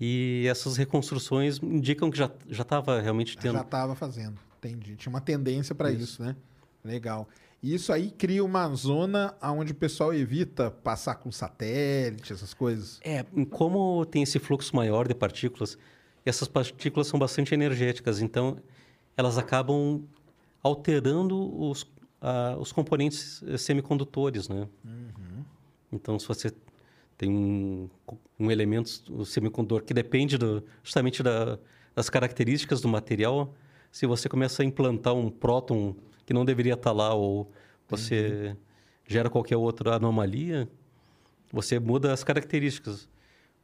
E 0.00 0.46
essas 0.48 0.76
reconstruções 0.76 1.58
indicam 1.62 2.10
que 2.10 2.18
já 2.18 2.30
já 2.48 2.62
estava 2.62 3.00
realmente 3.00 3.36
tendo. 3.36 3.54
Já 3.54 3.60
estava 3.60 3.94
fazendo, 3.94 4.38
entendi. 4.58 4.96
Tinha 4.96 5.10
uma 5.10 5.20
tendência 5.20 5.74
para 5.74 5.90
isso. 5.90 6.02
isso, 6.02 6.22
né? 6.22 6.36
Legal. 6.84 7.28
E 7.62 7.74
isso 7.74 7.92
aí 7.92 8.10
cria 8.10 8.44
uma 8.44 8.68
zona 8.74 9.34
onde 9.40 9.72
o 9.72 9.74
pessoal 9.74 10.12
evita 10.12 10.70
passar 10.70 11.14
com 11.14 11.32
satélite, 11.32 12.30
essas 12.30 12.52
coisas. 12.52 13.00
É, 13.02 13.24
como 13.50 14.04
tem 14.04 14.22
esse 14.22 14.38
fluxo 14.38 14.76
maior 14.76 15.08
de 15.08 15.14
partículas, 15.14 15.78
essas 16.26 16.46
partículas 16.46 17.06
são 17.06 17.18
bastante 17.18 17.54
energéticas, 17.54 18.20
então 18.20 18.58
elas 19.16 19.38
acabam 19.38 20.04
alterando 20.62 21.58
os, 21.58 21.84
uh, 21.84 22.58
os 22.58 22.70
componentes 22.70 23.42
semicondutores, 23.56 24.46
né? 24.46 24.68
Uhum. 24.84 25.44
Então, 25.90 26.18
se 26.18 26.26
você 26.26 26.52
tem 27.24 27.30
um, 27.30 27.88
um 28.38 28.50
elemento, 28.50 29.24
semicondutor, 29.24 29.82
que 29.82 29.94
depende 29.94 30.36
do, 30.36 30.62
justamente 30.82 31.22
da, 31.22 31.58
das 31.94 32.10
características 32.10 32.82
do 32.82 32.88
material. 32.88 33.54
Se 33.90 34.06
você 34.06 34.28
começa 34.28 34.62
a 34.62 34.66
implantar 34.66 35.14
um 35.14 35.30
próton 35.30 35.96
que 36.26 36.34
não 36.34 36.44
deveria 36.44 36.74
estar 36.74 36.92
lá, 36.92 37.14
ou 37.14 37.50
você 37.88 38.48
uhum. 38.48 38.56
gera 39.06 39.30
qualquer 39.30 39.56
outra 39.56 39.96
anomalia, 39.96 40.68
você 41.50 41.78
muda 41.78 42.12
as 42.12 42.22
características. 42.22 43.08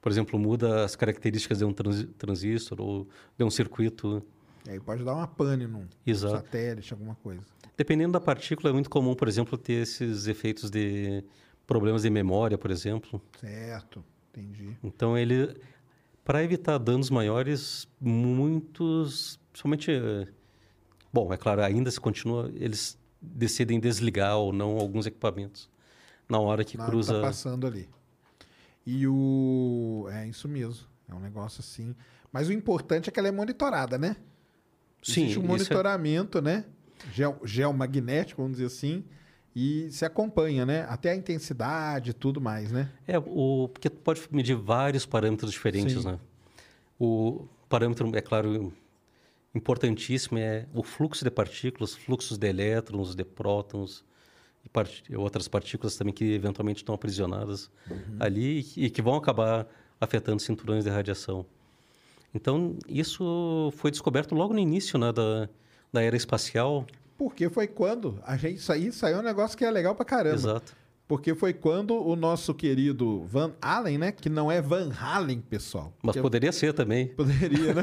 Por 0.00 0.10
exemplo, 0.10 0.38
muda 0.38 0.84
as 0.84 0.96
características 0.96 1.58
de 1.58 1.64
um 1.64 1.74
transistor 2.16 2.80
ou 2.80 3.06
de 3.36 3.44
um 3.44 3.50
circuito. 3.50 4.22
E 4.66 4.70
aí 4.70 4.80
pode 4.80 5.04
dar 5.04 5.14
uma 5.14 5.26
pane 5.26 5.66
num 5.66 5.84
Exato. 6.06 6.36
satélite, 6.36 6.94
alguma 6.94 7.14
coisa. 7.16 7.42
Dependendo 7.76 8.12
da 8.12 8.20
partícula, 8.20 8.70
é 8.70 8.72
muito 8.72 8.88
comum, 8.88 9.14
por 9.14 9.28
exemplo, 9.28 9.58
ter 9.58 9.82
esses 9.82 10.26
efeitos 10.26 10.70
de 10.70 11.22
problemas 11.70 12.02
de 12.02 12.10
memória, 12.10 12.58
por 12.58 12.68
exemplo. 12.68 13.22
Certo, 13.38 14.04
entendi. 14.28 14.76
Então 14.82 15.16
ele, 15.16 15.56
para 16.24 16.42
evitar 16.42 16.78
danos 16.78 17.10
maiores, 17.10 17.86
muitos, 18.00 19.38
somente, 19.54 19.92
bom, 21.12 21.32
é 21.32 21.36
claro, 21.36 21.62
ainda 21.62 21.88
se 21.88 22.00
continua, 22.00 22.50
eles 22.56 22.98
decidem 23.22 23.78
desligar 23.78 24.36
ou 24.36 24.52
não 24.52 24.78
alguns 24.78 25.06
equipamentos 25.06 25.70
na 26.28 26.40
hora 26.40 26.64
que 26.64 26.76
na 26.76 26.86
cruza. 26.86 27.12
Hora 27.12 27.20
que 27.20 27.26
tá 27.26 27.28
passando 27.28 27.68
ali. 27.68 27.88
E 28.84 29.06
o 29.06 30.08
é 30.10 30.26
isso 30.26 30.48
mesmo, 30.48 30.88
é 31.08 31.14
um 31.14 31.20
negócio 31.20 31.60
assim. 31.60 31.94
Mas 32.32 32.48
o 32.48 32.52
importante 32.52 33.08
é 33.08 33.12
que 33.12 33.20
ela 33.20 33.28
é 33.28 33.32
monitorada, 33.32 33.96
né? 33.96 34.16
Sim. 35.00 35.22
Existe 35.22 35.38
um 35.38 35.44
é 35.44 35.46
monitoramento, 35.46 36.38
é... 36.38 36.42
né? 36.42 36.64
Geo, 37.12 37.38
geomagnético, 37.44 38.42
vamos 38.42 38.58
dizer 38.58 38.66
assim 38.66 39.04
e 39.60 39.92
se 39.92 40.06
acompanha, 40.06 40.64
né? 40.64 40.86
Até 40.88 41.10
a 41.10 41.14
intensidade 41.14 42.10
e 42.10 42.12
tudo 42.14 42.40
mais, 42.40 42.72
né? 42.72 42.88
É, 43.06 43.18
o, 43.18 43.68
porque 43.70 43.90
pode 43.90 44.22
medir 44.30 44.56
vários 44.56 45.04
parâmetros 45.04 45.52
diferentes, 45.52 46.00
Sim. 46.00 46.08
né? 46.12 46.18
O 46.98 47.46
parâmetro, 47.68 48.10
é 48.16 48.22
claro, 48.22 48.72
importantíssimo 49.54 50.38
é 50.38 50.64
o 50.72 50.82
fluxo 50.82 51.22
de 51.22 51.30
partículas, 51.30 51.94
fluxos 51.94 52.38
de 52.38 52.48
elétrons, 52.48 53.14
de 53.14 53.22
prótons 53.22 54.02
e 54.64 54.68
part... 54.70 55.04
outras 55.14 55.46
partículas 55.46 55.94
também 55.94 56.14
que 56.14 56.32
eventualmente 56.32 56.78
estão 56.78 56.94
aprisionadas 56.94 57.70
uhum. 57.90 58.16
ali 58.18 58.66
e 58.78 58.88
que 58.88 59.02
vão 59.02 59.14
acabar 59.14 59.66
afetando 60.00 60.40
cinturões 60.40 60.84
de 60.84 60.90
radiação. 60.90 61.44
Então, 62.34 62.78
isso 62.88 63.70
foi 63.76 63.90
descoberto 63.90 64.34
logo 64.34 64.54
no 64.54 64.58
início 64.58 64.98
né, 64.98 65.12
da, 65.12 65.50
da 65.92 66.02
era 66.02 66.16
espacial, 66.16 66.86
porque 67.20 67.50
foi 67.50 67.66
quando 67.66 68.18
a 68.24 68.34
gente 68.34 68.56
isso 68.56 68.72
aí 68.72 68.90
saiu 68.90 69.18
um 69.18 69.22
negócio 69.22 69.54
que 69.54 69.62
é 69.62 69.70
legal 69.70 69.94
pra 69.94 70.06
caramba. 70.06 70.36
Exato. 70.36 70.74
Porque 71.06 71.34
foi 71.34 71.52
quando 71.52 71.94
o 71.94 72.16
nosso 72.16 72.54
querido 72.54 73.26
Van 73.26 73.52
Allen, 73.60 73.98
né? 73.98 74.10
Que 74.10 74.30
não 74.30 74.50
é 74.50 74.62
Van 74.62 74.90
Halen, 74.90 75.38
pessoal. 75.42 75.92
Mas 76.02 76.16
poderia 76.16 76.50
ser 76.50 76.72
também. 76.72 77.08
Poderia, 77.14 77.74
né? 77.74 77.82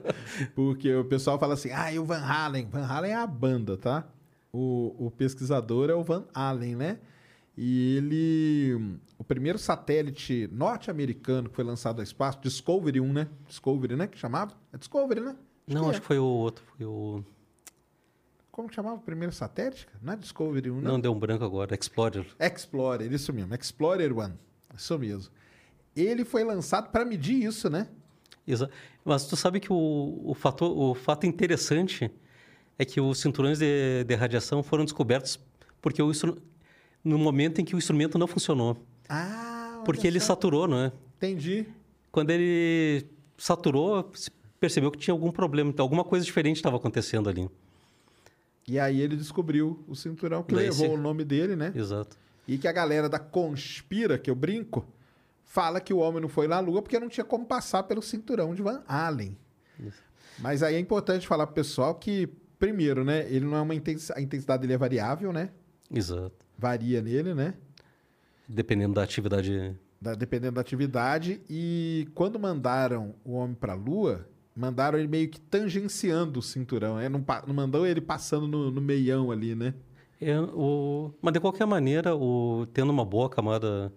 Porque 0.56 0.94
o 0.94 1.04
pessoal 1.04 1.38
fala 1.38 1.52
assim, 1.52 1.70
ah, 1.70 1.92
e 1.92 1.98
o 1.98 2.04
Van 2.06 2.22
Halen? 2.22 2.66
Van 2.70 2.86
Halen 2.86 3.10
é 3.10 3.16
a 3.16 3.26
banda, 3.26 3.76
tá? 3.76 4.08
O, 4.50 4.94
o 4.98 5.10
pesquisador 5.10 5.90
é 5.90 5.94
o 5.94 6.02
Van 6.02 6.24
Allen, 6.32 6.74
né? 6.74 6.98
E 7.58 7.94
ele... 7.94 8.96
O 9.18 9.24
primeiro 9.24 9.58
satélite 9.58 10.48
norte-americano 10.50 11.50
que 11.50 11.56
foi 11.56 11.64
lançado 11.64 11.98
ao 11.98 12.04
espaço, 12.04 12.38
Discovery 12.40 13.02
1, 13.02 13.12
né? 13.12 13.28
Discovery, 13.46 13.96
né? 13.96 14.06
Que 14.06 14.16
chamava? 14.16 14.54
É 14.72 14.78
Discovery, 14.78 15.20
né? 15.20 15.36
Acho 15.66 15.76
não, 15.76 15.90
acho 15.90 15.98
é. 15.98 16.00
que 16.00 16.06
foi 16.06 16.18
o 16.18 16.24
outro. 16.24 16.64
Foi 16.74 16.86
o... 16.86 17.22
Como 18.58 18.68
que 18.68 18.74
chamava 18.74 18.96
o 18.96 19.00
primeiro 19.00 19.32
satélite? 19.32 19.86
Não 20.02 20.14
é 20.14 20.16
Discovery 20.16 20.68
1, 20.68 20.74
não? 20.80 20.92
Não, 20.94 21.00
deu 21.00 21.12
um 21.12 21.18
branco 21.20 21.44
agora. 21.44 21.76
Explorer. 21.76 22.26
Explorer, 22.40 23.12
isso 23.12 23.32
mesmo. 23.32 23.54
Explorer 23.54 24.12
One. 24.12 24.34
Isso 24.76 24.98
mesmo. 24.98 25.32
Ele 25.94 26.24
foi 26.24 26.42
lançado 26.42 26.90
para 26.90 27.04
medir 27.04 27.40
isso, 27.40 27.70
né? 27.70 27.86
Exato. 28.44 28.72
Mas 29.04 29.26
tu 29.28 29.36
sabe 29.36 29.60
que 29.60 29.72
o, 29.72 30.22
o, 30.24 30.34
fator, 30.34 30.76
o 30.76 30.92
fato 30.92 31.24
interessante 31.24 32.10
é 32.76 32.84
que 32.84 33.00
os 33.00 33.20
cinturões 33.20 33.60
de, 33.60 34.02
de 34.02 34.14
radiação 34.16 34.60
foram 34.60 34.82
descobertos 34.84 35.38
porque 35.80 36.02
o 36.02 36.10
no 37.04 37.16
momento 37.16 37.60
em 37.60 37.64
que 37.64 37.76
o 37.76 37.78
instrumento 37.78 38.18
não 38.18 38.26
funcionou. 38.26 38.76
Ah, 39.08 39.82
Porque 39.84 40.04
ele 40.04 40.18
só. 40.18 40.34
saturou, 40.34 40.66
não 40.66 40.78
é? 40.78 40.92
Entendi. 41.16 41.64
Quando 42.10 42.30
ele 42.30 43.06
saturou, 43.36 44.10
percebeu 44.58 44.90
que 44.90 44.98
tinha 44.98 45.14
algum 45.14 45.30
problema, 45.30 45.70
então 45.70 45.84
alguma 45.84 46.02
coisa 46.02 46.26
diferente 46.26 46.56
estava 46.56 46.76
acontecendo 46.76 47.28
ali. 47.28 47.48
E 48.68 48.78
aí 48.78 49.00
ele 49.00 49.16
descobriu 49.16 49.82
o 49.88 49.96
cinturão 49.96 50.42
que 50.42 50.54
levou 50.54 50.86
esse... 50.86 50.94
o 50.94 50.98
nome 50.98 51.24
dele, 51.24 51.56
né? 51.56 51.72
Exato. 51.74 52.16
E 52.46 52.58
que 52.58 52.68
a 52.68 52.72
galera 52.72 53.08
da 53.08 53.18
Conspira, 53.18 54.18
que 54.18 54.30
eu 54.30 54.34
brinco, 54.34 54.86
fala 55.44 55.80
que 55.80 55.92
o 55.92 55.98
homem 55.98 56.20
não 56.20 56.28
foi 56.28 56.46
na 56.46 56.60
Lua 56.60 56.82
porque 56.82 56.98
não 56.98 57.08
tinha 57.08 57.24
como 57.24 57.46
passar 57.46 57.82
pelo 57.84 58.02
cinturão 58.02 58.54
de 58.54 58.62
Van 58.62 58.82
Allen. 58.86 59.36
Isso. 59.80 60.02
Mas 60.38 60.62
aí 60.62 60.74
é 60.74 60.78
importante 60.78 61.26
falar 61.26 61.46
pro 61.46 61.54
pessoal 61.54 61.94
que, 61.94 62.28
primeiro, 62.58 63.04
né? 63.04 63.26
Ele 63.30 63.44
não 63.44 63.56
é 63.56 63.60
uma 63.60 63.74
intensidade, 63.74 64.20
a 64.20 64.22
intensidade 64.22 64.60
dele 64.60 64.74
é 64.74 64.78
variável, 64.78 65.32
né? 65.32 65.50
Exato. 65.90 66.32
Varia 66.56 67.00
nele, 67.00 67.34
né? 67.34 67.54
Dependendo 68.46 68.94
da 68.94 69.02
atividade. 69.02 69.74
Da, 70.00 70.14
dependendo 70.14 70.54
da 70.54 70.60
atividade. 70.60 71.40
E 71.48 72.08
quando 72.14 72.38
mandaram 72.38 73.14
o 73.24 73.32
homem 73.32 73.54
para 73.54 73.72
a 73.72 73.76
Lua, 73.76 74.28
Mandaram 74.58 74.98
ele 74.98 75.06
meio 75.06 75.28
que 75.28 75.38
tangenciando 75.38 76.40
o 76.40 76.42
cinturão, 76.42 76.96
né? 76.96 77.08
Não, 77.08 77.24
não 77.46 77.54
mandou 77.54 77.86
ele 77.86 78.00
passando 78.00 78.48
no, 78.48 78.72
no 78.72 78.80
meião 78.80 79.30
ali, 79.30 79.54
né? 79.54 79.72
É, 80.20 80.36
o... 80.40 81.12
Mas 81.22 81.32
de 81.32 81.38
qualquer 81.38 81.64
maneira, 81.64 82.16
o... 82.16 82.66
tendo 82.74 82.90
uma 82.90 83.04
boa 83.04 83.30
camada 83.30 83.92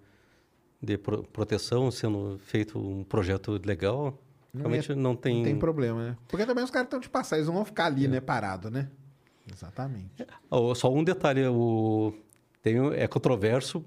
de 0.80 1.00
pro... 1.00 1.24
proteção, 1.24 1.90
sendo 1.90 2.40
feito 2.44 2.78
um 2.78 3.04
projeto 3.04 3.60
legal, 3.66 4.22
não 4.54 4.62
realmente 4.62 4.92
é... 4.92 4.96
não 4.96 5.16
tem... 5.16 5.38
Não 5.38 5.44
tem 5.46 5.58
problema, 5.58 6.10
né? 6.10 6.18
Porque 6.28 6.46
também 6.46 6.64
os 6.64 6.70
caras 6.70 6.86
estão 6.86 7.00
de 7.00 7.10
passar, 7.10 7.38
eles 7.38 7.48
não 7.48 7.56
vão 7.56 7.66
ficar 7.66 7.88
ali, 7.88 8.06
é. 8.06 8.08
né, 8.08 8.22
parado, 8.22 8.70
né? 8.70 8.88
Exatamente. 9.52 10.28
Oh, 10.48 10.76
Só 10.76 10.94
um 10.94 11.04
detalhe, 11.04 11.44
o... 11.48 12.14
Tem, 12.62 12.78
é 12.94 13.08
controverso, 13.08 13.84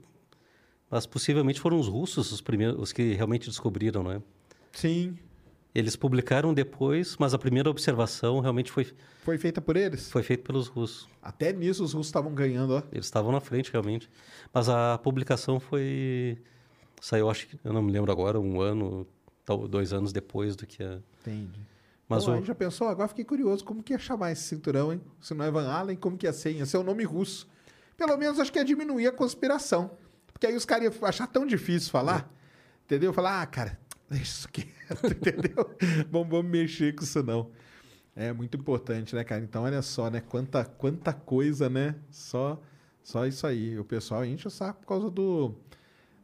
mas 0.91 1.07
possivelmente 1.07 1.61
foram 1.61 1.79
os 1.79 1.87
russos 1.87 2.33
os 2.33 2.41
primeiros, 2.41 2.83
os 2.83 2.93
que 2.93 3.13
realmente 3.13 3.49
descobriram, 3.49 4.03
não 4.03 4.11
é? 4.11 4.21
Sim. 4.73 5.17
Eles 5.75 5.97
publicaram 5.97 6.55
depois, 6.55 7.17
mas 7.19 7.35
a 7.35 7.39
primeira 7.39 7.69
observação 7.69 8.39
realmente 8.39 8.71
foi, 8.71 8.87
Foi 9.25 9.37
feita 9.37 9.61
por 9.61 9.77
eles? 9.77 10.09
foi 10.11 10.23
feita 10.23 10.45
pelos 10.45 10.69
russos. 10.69 11.09
Até 11.21 11.53
nisso 11.53 11.83
os 11.83 11.93
russos 11.93 12.07
estavam 12.07 12.33
ganhando, 12.33 12.75
ó. 12.75 12.83
Eles 12.93 13.07
estavam 13.07 13.33
na 13.33 13.41
frente, 13.41 13.73
realmente. 13.73 14.09
Mas 14.53 14.69
a 14.69 14.97
publicação 14.99 15.59
foi... 15.59 16.39
Saiu, 17.01 17.29
acho 17.29 17.49
que, 17.49 17.59
eu 17.65 17.73
não 17.73 17.83
me 17.83 17.91
lembro 17.91 18.13
agora, 18.13 18.39
um 18.41 18.61
ano, 18.61 19.07
dois 19.69 19.93
anos 19.93 20.13
depois 20.13 20.55
do 20.55 20.65
que 20.67 20.83
a... 20.83 21.01
Entendi. 21.23 21.61
Mas 22.09 22.25
Pô, 22.25 22.33
o- 22.33 22.45
já 22.45 22.55
pensou? 22.55 22.87
Agora 22.89 23.09
fiquei 23.09 23.25
curioso 23.25 23.65
como 23.65 23.83
que 23.83 23.93
ia 23.93 23.99
chamar 23.99 24.31
esse 24.31 24.43
cinturão, 24.45 24.93
hein? 24.93 25.01
Se 25.21 25.35
não 25.35 25.45
é 25.45 25.51
Van 25.51 25.67
Allen, 25.69 25.97
como 25.97 26.17
que 26.17 26.27
ia 26.27 26.33
ser? 26.33 26.53
Ia 26.53 26.67
ser 26.67 26.77
o 26.77 26.83
nome 26.85 27.03
russo. 27.03 27.49
Pelo 27.97 28.17
menos 28.17 28.39
acho 28.39 28.53
que 28.53 28.59
ia 28.59 28.65
diminuir 28.65 29.07
a 29.09 29.13
conspiração. 29.13 29.91
Porque 30.33 30.47
aí 30.47 30.55
os 30.55 30.65
caras 30.65 30.85
iam 30.95 31.09
achar 31.09 31.27
tão 31.27 31.47
difícil 31.47 31.91
falar, 31.91 32.31
entendeu? 32.85 33.13
Falar, 33.13 33.41
ah, 33.43 33.47
cara, 33.47 33.79
deixa 34.09 34.25
isso 34.25 34.49
quieto, 34.49 35.07
entendeu? 35.11 35.77
vamos, 36.11 36.29
vamos 36.29 36.51
mexer 36.51 36.95
com 36.95 37.05
isso 37.05 37.23
não. 37.23 37.51
É 38.17 38.33
muito 38.33 38.57
importante, 38.57 39.15
né, 39.15 39.25
cara? 39.25 39.43
Então, 39.43 39.65
olha 39.65 39.83
só, 39.83 40.09
né? 40.09 40.21
Quanta, 40.21 40.65
quanta 40.65 41.13
coisa, 41.13 41.69
né? 41.69 41.97
Só, 42.11 42.61
só 43.03 43.27
isso 43.27 43.45
aí. 43.47 43.77
O 43.79 43.85
pessoal 43.85 44.25
enche 44.25 44.47
o 44.47 44.51
saco 44.51 44.83
por 44.83 44.87
causa 44.87 45.11
do, 45.11 45.55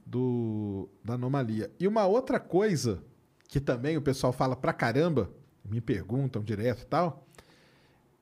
do, 0.07 0.89
da 1.05 1.15
anomalia. 1.15 1.71
E 1.81 1.89
uma 1.89 2.07
outra 2.07 2.39
coisa 2.39 3.03
que 3.49 3.59
também 3.59 3.97
o 3.97 4.03
pessoal 4.03 4.33
fala 4.33 4.55
pra 4.55 4.73
caramba, 4.73 5.29
me 5.65 5.81
perguntam 5.81 6.43
direto 6.43 6.83
e 6.83 6.87
tal, 6.87 7.27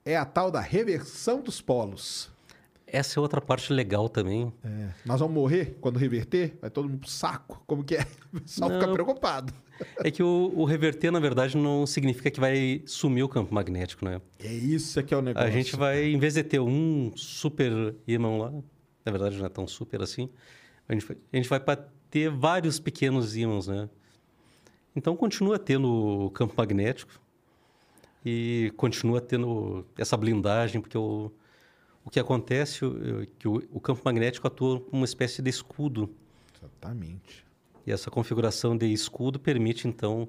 é 0.02 0.16
a 0.16 0.24
tal 0.24 0.50
da 0.50 0.60
reversão 0.60 1.42
dos 1.42 1.60
polos. 1.60 2.30
Essa 2.90 3.18
é 3.18 3.20
outra 3.20 3.40
parte 3.40 3.72
legal 3.72 4.08
também. 4.08 4.52
É, 4.64 4.88
nós 5.04 5.20
vamos 5.20 5.34
morrer 5.34 5.76
quando 5.80 5.98
reverter? 5.98 6.56
Vai 6.60 6.70
todo 6.70 6.88
mundo 6.88 7.00
pro 7.00 7.10
saco? 7.10 7.62
Como 7.66 7.84
que 7.84 7.96
é? 7.96 8.06
O 8.32 8.40
pessoal 8.40 8.70
fica 8.70 8.86
Não. 8.86 8.92
preocupado. 8.92 9.52
É 9.98 10.10
que 10.10 10.22
o, 10.22 10.52
o 10.54 10.64
reverter, 10.64 11.10
na 11.10 11.20
verdade, 11.20 11.56
não 11.56 11.86
significa 11.86 12.30
que 12.30 12.40
vai 12.40 12.82
sumir 12.86 13.22
o 13.22 13.28
campo 13.28 13.54
magnético, 13.54 14.04
né? 14.04 14.20
É 14.38 14.52
isso 14.52 15.02
que 15.02 15.14
é 15.14 15.16
o 15.16 15.22
negócio. 15.22 15.48
A 15.48 15.50
gente 15.50 15.76
vai, 15.76 16.04
em 16.04 16.18
vez 16.18 16.34
de 16.34 16.42
ter 16.42 16.60
um 16.60 17.12
super 17.14 17.94
ímã 18.06 18.36
lá, 18.36 18.50
na 19.04 19.12
verdade 19.12 19.38
não 19.38 19.46
é 19.46 19.48
tão 19.48 19.66
super 19.66 20.02
assim, 20.02 20.28
a 20.88 20.94
gente 20.94 21.06
vai, 21.06 21.16
a 21.32 21.36
gente 21.36 21.48
vai 21.48 21.60
ter 22.10 22.30
vários 22.30 22.80
pequenos 22.80 23.36
ímãs, 23.36 23.68
né? 23.68 23.88
Então 24.96 25.16
continua 25.16 25.58
tendo 25.58 26.26
o 26.26 26.30
campo 26.30 26.54
magnético 26.56 27.20
e 28.24 28.72
continua 28.76 29.20
tendo 29.20 29.86
essa 29.96 30.16
blindagem, 30.16 30.80
porque 30.80 30.98
o, 30.98 31.30
o 32.08 32.10
que 32.10 32.18
acontece 32.18 32.86
é 32.86 33.26
que 33.38 33.46
o, 33.46 33.62
o 33.70 33.78
campo 33.78 34.00
magnético 34.02 34.46
atua 34.46 34.80
como 34.80 35.02
uma 35.02 35.04
espécie 35.04 35.42
de 35.42 35.50
escudo. 35.50 36.08
Exatamente. 36.56 37.46
E 37.86 37.92
essa 37.92 38.10
configuração 38.10 38.74
de 38.74 38.86
escudo 38.86 39.38
permite, 39.38 39.86
então, 39.86 40.26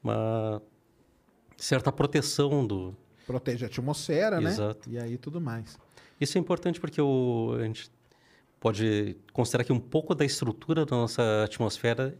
uma 0.00 0.62
certa 1.56 1.90
proteção 1.90 2.64
do, 2.64 2.96
Protege 3.26 3.64
a 3.64 3.68
atmosfera, 3.68 4.40
né? 4.40 4.50
Exato. 4.50 4.88
E 4.88 4.96
aí 4.96 5.18
tudo 5.18 5.40
mais. 5.40 5.76
Isso 6.20 6.38
é 6.38 6.40
importante 6.40 6.80
porque 6.80 7.00
o, 7.00 7.56
a 7.58 7.64
gente 7.64 7.90
pode 8.60 9.16
considerar 9.32 9.64
que 9.64 9.72
um 9.72 9.80
pouco 9.80 10.14
da 10.14 10.24
estrutura 10.24 10.86
da 10.86 10.96
nossa 10.96 11.44
atmosfera 11.44 12.16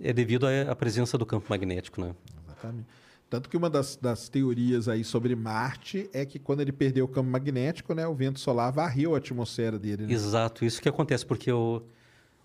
é 0.00 0.12
devido 0.12 0.46
à, 0.46 0.70
à 0.70 0.76
presença 0.76 1.18
do 1.18 1.26
campo 1.26 1.46
magnético, 1.50 2.00
né? 2.00 2.14
Exatamente. 2.46 2.86
Tanto 3.32 3.48
que 3.48 3.56
uma 3.56 3.70
das, 3.70 3.96
das 3.96 4.28
teorias 4.28 4.88
aí 4.88 5.02
sobre 5.02 5.34
Marte 5.34 6.06
é 6.12 6.26
que 6.26 6.38
quando 6.38 6.60
ele 6.60 6.70
perdeu 6.70 7.06
o 7.06 7.08
campo 7.08 7.30
magnético, 7.30 7.94
né, 7.94 8.06
o 8.06 8.14
vento 8.14 8.38
solar 8.38 8.70
varreu 8.70 9.14
a 9.14 9.16
atmosfera 9.16 9.78
dele. 9.78 10.06
Né? 10.06 10.12
Exato, 10.12 10.66
isso 10.66 10.82
que 10.82 10.86
acontece 10.86 11.24
porque 11.24 11.50
o, 11.50 11.80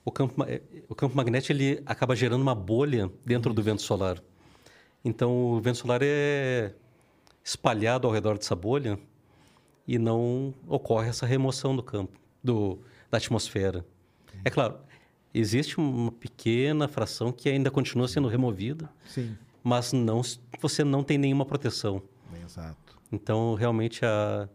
o, 0.05 0.09
campo, 0.13 0.45
o 0.87 0.95
campo 0.95 1.13
magnético 1.13 1.51
ele 1.51 1.83
acaba 1.85 2.15
gerando 2.15 2.41
uma 2.41 2.55
bolha 2.55 3.11
dentro 3.25 3.53
do 3.53 3.61
vento 3.61 3.81
solar. 3.81 4.23
Então 5.03 5.35
o 5.35 5.59
vento 5.59 5.79
solar 5.79 5.99
é 6.01 6.73
espalhado 7.43 8.07
ao 8.07 8.13
redor 8.13 8.37
dessa 8.37 8.55
bolha 8.55 8.97
e 9.85 9.99
não 9.99 10.53
ocorre 10.69 11.09
essa 11.09 11.25
remoção 11.25 11.75
do 11.75 11.83
campo, 11.83 12.17
do, 12.41 12.79
da 13.11 13.17
atmosfera. 13.17 13.85
É 14.45 14.49
claro, 14.49 14.77
existe 15.33 15.81
uma 15.81 16.13
pequena 16.13 16.87
fração 16.87 17.33
que 17.33 17.49
ainda 17.49 17.69
continua 17.69 18.07
sendo 18.07 18.29
removida, 18.29 18.89
Sim. 19.05 19.35
Mas 19.67 19.91
não, 19.91 20.21
você 20.61 20.81
não 20.83 21.03
tem 21.03 21.17
nenhuma 21.17 21.45
proteção. 21.45 22.01
Exato. 22.43 22.97
Então, 23.11 23.53
realmente, 23.53 24.05
a- 24.05 24.47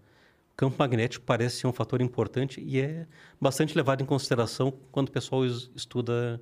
o 0.53 0.57
campo 0.57 0.77
magnético 0.79 1.23
parece 1.25 1.57
ser 1.61 1.67
um 1.67 1.73
fator 1.73 2.01
importante 2.01 2.61
e 2.63 2.81
é 2.81 3.07
bastante 3.41 3.77
levado 3.77 4.03
em 4.03 4.07
consideração 4.07 4.73
quando 4.91 5.09
o 5.09 5.13
pessoal 5.13 5.45
es- 5.45 5.71
estuda 5.75 6.41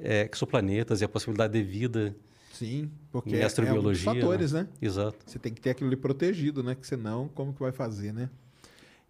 é, 0.00 0.26
exoplanetas 0.32 1.02
e 1.02 1.04
a 1.04 1.08
possibilidade 1.08 1.52
de 1.52 1.62
vida 1.62 2.16
Sim, 2.54 2.90
porque 3.10 3.30
em 3.30 3.34
é, 3.34 3.36
é 3.36 3.40
um 3.40 3.44
dos 3.44 3.46
astrobiologia. 3.52 4.04
fatores, 4.14 4.52
né? 4.52 4.66
Exato. 4.80 5.18
Você 5.26 5.38
tem 5.38 5.52
que 5.52 5.60
ter 5.60 5.70
aquilo 5.70 5.88
ali 5.88 5.96
protegido, 5.96 6.62
né? 6.62 6.74
Que 6.74 6.86
senão, 6.86 7.28
como 7.28 7.52
que 7.52 7.60
vai 7.60 7.72
fazer, 7.72 8.10
né? 8.12 8.30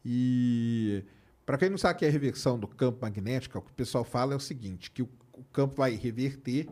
E 0.05 1.05
para 1.47 1.57
quem 1.57 1.71
não 1.71 1.79
sabe 1.79 1.95
o 1.95 1.99
que 2.01 2.05
é 2.05 2.09
reversão 2.09 2.59
do 2.59 2.67
campo 2.67 2.99
magnético, 3.03 3.59
o 3.59 3.63
que 3.63 3.71
o 3.71 3.75
pessoal 3.75 4.03
fala 4.03 4.33
é 4.33 4.37
o 4.37 4.41
seguinte, 4.41 4.91
que 4.91 5.03
o, 5.03 5.09
o 5.35 5.45
campo 5.53 5.77
vai 5.77 5.95
reverter 5.95 6.69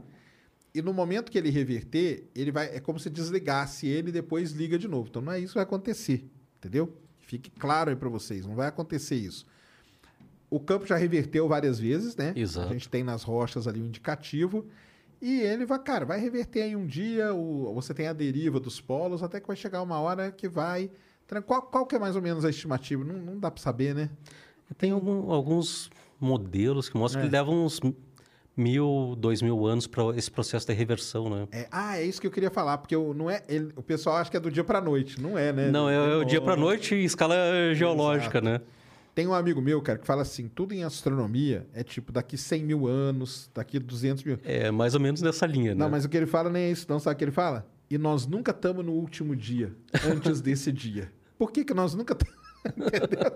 e 0.74 0.80
no 0.82 0.92
momento 0.92 1.30
que 1.30 1.38
ele 1.38 1.50
reverter, 1.50 2.28
ele 2.34 2.50
vai 2.52 2.74
é 2.74 2.80
como 2.80 2.98
se 2.98 3.10
desligasse 3.10 3.86
ele 3.86 4.10
e 4.10 4.12
depois 4.12 4.52
liga 4.52 4.78
de 4.78 4.86
novo. 4.88 5.08
Então 5.08 5.20
não 5.22 5.32
é 5.32 5.38
isso 5.38 5.48
que 5.52 5.54
vai 5.54 5.64
acontecer, 5.64 6.24
entendeu? 6.58 6.92
Fique 7.20 7.50
claro 7.50 7.90
aí 7.90 7.96
para 7.96 8.08
vocês, 8.08 8.44
não 8.46 8.54
vai 8.54 8.68
acontecer 8.68 9.16
isso. 9.16 9.46
O 10.48 10.58
campo 10.58 10.84
já 10.86 10.96
reverteu 10.96 11.46
várias 11.46 11.78
vezes, 11.78 12.16
né? 12.16 12.32
Exato. 12.34 12.68
A 12.68 12.72
gente 12.72 12.88
tem 12.88 13.04
nas 13.04 13.22
rochas 13.22 13.68
ali 13.68 13.80
um 13.80 13.86
indicativo. 13.86 14.66
E 15.22 15.40
ele 15.42 15.64
vai, 15.66 15.78
cara, 15.78 16.04
vai 16.04 16.18
reverter 16.18 16.62
aí 16.62 16.74
um 16.74 16.86
dia, 16.86 17.32
o, 17.34 17.72
você 17.74 17.92
tem 17.94 18.08
a 18.08 18.12
deriva 18.12 18.58
dos 18.58 18.80
polos, 18.80 19.22
até 19.22 19.38
que 19.38 19.46
vai 19.46 19.54
chegar 19.54 19.82
uma 19.82 20.00
hora 20.00 20.32
que 20.32 20.48
vai. 20.48 20.90
Qual, 21.46 21.62
qual 21.62 21.86
que 21.86 21.94
é 21.94 21.98
mais 21.98 22.16
ou 22.16 22.22
menos 22.22 22.44
a 22.44 22.50
estimativa? 22.50 23.04
Não, 23.04 23.14
não 23.18 23.38
dá 23.38 23.50
para 23.50 23.62
saber, 23.62 23.94
né? 23.94 24.10
Tem 24.78 24.90
algum- 24.90 25.30
alguns 25.30 25.90
modelos 26.18 26.88
que 26.88 26.96
mostram 26.98 27.22
É. 27.22 27.26
que 27.26 27.30
levam 27.30 27.64
uns 27.64 27.80
mil, 28.60 29.16
dois 29.18 29.42
mil 29.42 29.66
anos 29.66 29.86
para 29.86 30.04
esse 30.16 30.30
processo 30.30 30.66
de 30.66 30.72
reversão, 30.74 31.28
né? 31.28 31.48
É, 31.50 31.66
ah, 31.72 31.98
é 31.98 32.04
isso 32.04 32.20
que 32.20 32.26
eu 32.26 32.30
queria 32.30 32.50
falar, 32.50 32.78
porque 32.78 32.94
o, 32.94 33.12
não 33.14 33.28
é, 33.28 33.42
ele- 33.48 33.72
o 33.74 33.82
pessoal 33.82 34.16
acha 34.16 34.30
que 34.30 34.36
é 34.36 34.40
do 34.40 34.50
dia 34.50 34.62
para 34.62 34.80
noite. 34.80 35.20
Não 35.20 35.36
é, 35.38 35.52
né? 35.52 35.70
Não, 35.70 35.88
é, 35.88 35.94
é 35.96 36.16
o 36.16 36.24
dia 36.24 36.40
para 36.40 36.54
noite 36.54 36.94
em 36.94 37.04
escala 37.04 37.34
geológica, 37.74 38.40
né? 38.40 38.60
Tem 39.14 39.26
um 39.26 39.34
amigo 39.34 39.60
meu, 39.60 39.82
cara, 39.82 39.98
que 39.98 40.06
fala 40.06 40.22
assim: 40.22 40.46
tudo 40.48 40.72
em 40.72 40.84
astronomia 40.84 41.66
é 41.74 41.82
tipo 41.82 42.12
daqui 42.12 42.36
100 42.38 42.62
mil 42.64 42.86
anos, 42.86 43.50
daqui 43.52 43.78
200 43.78 44.22
mil. 44.22 44.38
É 44.44 44.70
mais 44.70 44.94
ou 44.94 45.00
menos 45.00 45.20
nessa 45.20 45.46
linha, 45.46 45.74
né? 45.74 45.80
Não, 45.82 45.90
mas 45.90 46.04
o 46.04 46.08
que 46.08 46.16
ele 46.16 46.26
fala 46.26 46.48
nem 46.48 46.64
é 46.64 46.70
isso, 46.70 46.86
não. 46.88 46.98
Sabe 47.00 47.14
o 47.14 47.18
que 47.18 47.24
ele 47.24 47.32
fala? 47.32 47.66
E 47.90 47.98
nós 47.98 48.26
nunca 48.26 48.52
estamos 48.52 48.84
no 48.84 48.92
último 48.92 49.34
dia, 49.34 49.72
antes 50.06 50.40
desse 50.42 50.70
dia. 50.70 51.10
Por 51.36 51.50
que, 51.50 51.64
que 51.64 51.74
nós 51.74 51.92
nunca 51.94 52.12
estamos? 52.12 52.39
Entendeu? 52.66 53.32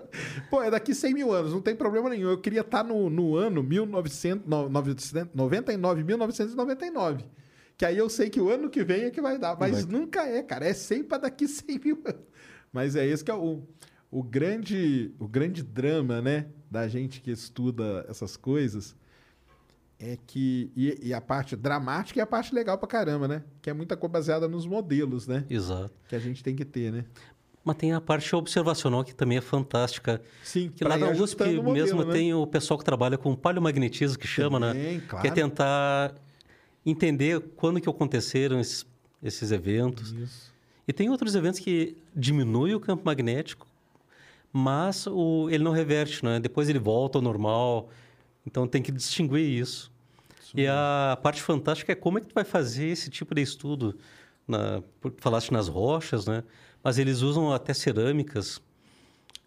Pô, 0.49 0.61
é 0.61 0.69
daqui 0.69 0.93
100 0.93 1.13
mil 1.13 1.31
anos, 1.31 1.51
não 1.51 1.61
tem 1.61 1.75
problema 1.75 2.09
nenhum. 2.09 2.29
Eu 2.29 2.37
queria 2.39 2.61
estar 2.61 2.83
no, 2.83 3.09
no 3.09 3.35
ano 3.35 3.63
1900, 3.63 4.47
no- 4.47 4.69
999, 4.69 6.03
1999. 6.03 7.25
Que 7.77 7.85
aí 7.85 7.97
eu 7.97 8.09
sei 8.09 8.29
que 8.29 8.39
o 8.39 8.49
ano 8.49 8.69
que 8.69 8.83
vem 8.83 9.03
é 9.03 9.11
que 9.11 9.21
vai 9.21 9.37
dar. 9.37 9.57
Mas 9.59 9.85
nunca 9.85 10.25
é, 10.27 10.41
cara. 10.41 10.65
É 10.65 10.73
sempre 10.73 11.07
para 11.09 11.17
daqui 11.23 11.47
100 11.47 11.79
mil 11.83 12.01
anos. 12.05 12.21
Mas 12.71 12.95
é 12.95 13.05
esse 13.05 13.23
que 13.23 13.31
é 13.31 13.33
o, 13.35 13.63
o, 14.11 14.23
grande, 14.23 15.11
o 15.19 15.27
grande 15.27 15.61
drama, 15.63 16.21
né? 16.21 16.47
Da 16.69 16.87
gente 16.87 17.21
que 17.21 17.31
estuda 17.31 18.05
essas 18.09 18.37
coisas 18.37 18.95
é 19.99 20.17
que. 20.27 20.71
E, 20.75 21.07
e 21.09 21.13
a 21.13 21.21
parte 21.21 21.55
dramática 21.55 22.19
e 22.19 22.21
a 22.21 22.25
parte 22.27 22.53
legal 22.53 22.77
pra 22.77 22.87
caramba, 22.87 23.27
né? 23.27 23.43
Que 23.61 23.69
é 23.69 23.73
muita 23.73 23.95
coisa 23.97 24.11
baseada 24.13 24.47
nos 24.47 24.65
modelos, 24.65 25.27
né? 25.27 25.45
Exato. 25.49 25.93
Que 26.07 26.15
a 26.15 26.19
gente 26.19 26.43
tem 26.43 26.55
que 26.55 26.65
ter, 26.65 26.91
né? 26.91 27.05
Mas 27.65 27.77
tem 27.77 27.93
a 27.93 27.99
parte 27.99 28.33
observacional 28.35 29.03
que 29.03 29.13
também 29.15 29.39
é 29.39 29.41
fantástica. 29.41 30.21
Sim, 30.43 30.69
Que 30.69 30.83
lá 30.83 30.95
na 30.97 31.09
USP 31.09 31.43
modelo, 31.45 31.71
mesmo 31.73 32.05
né? 32.05 32.13
tem 32.13 32.31
o 32.31 32.45
pessoal 32.45 32.77
que 32.77 32.85
trabalha 32.85 33.17
com 33.17 33.35
paleomagnetismo, 33.35 34.19
que 34.19 34.27
chama, 34.27 34.59
Também, 34.59 34.97
né? 34.97 35.03
claro. 35.09 35.21
Que 35.23 35.27
é 35.27 35.31
tentar 35.31 36.13
entender 36.85 37.39
quando 37.55 37.81
que 37.81 37.89
aconteceram 37.89 38.59
esses, 38.59 38.85
esses 39.23 39.51
eventos. 39.51 40.11
Isso. 40.11 40.53
E 40.87 40.93
tem 40.93 41.09
outros 41.09 41.33
eventos 41.33 41.59
que 41.59 41.97
diminuem 42.15 42.75
o 42.75 42.79
campo 42.79 43.03
magnético, 43.03 43.65
mas 44.53 45.07
o, 45.07 45.49
ele 45.49 45.63
não 45.63 45.71
reverte, 45.71 46.23
né? 46.23 46.39
Depois 46.39 46.69
ele 46.69 46.77
volta 46.77 47.17
ao 47.17 47.21
normal. 47.23 47.89
Então 48.45 48.67
tem 48.67 48.83
que 48.83 48.91
distinguir 48.91 49.41
isso. 49.59 49.91
e 50.53 50.67
a 50.67 51.17
parte 51.23 51.41
fantástica 51.41 51.91
é 51.91 51.95
como 51.95 52.19
é 52.19 52.21
que 52.21 52.27
tu 52.27 52.35
vai 52.35 52.43
fazer 52.43 52.85
esse 52.89 53.09
tipo 53.09 53.33
de 53.33 53.41
estudo. 53.41 53.97
Na, 54.47 54.83
falaste 55.17 55.51
nas 55.51 55.67
rochas, 55.67 56.27
né? 56.27 56.43
Mas 56.85 56.99
eles 56.99 57.21
usam 57.21 57.51
até 57.51 57.73
cerâmicas 57.73 58.61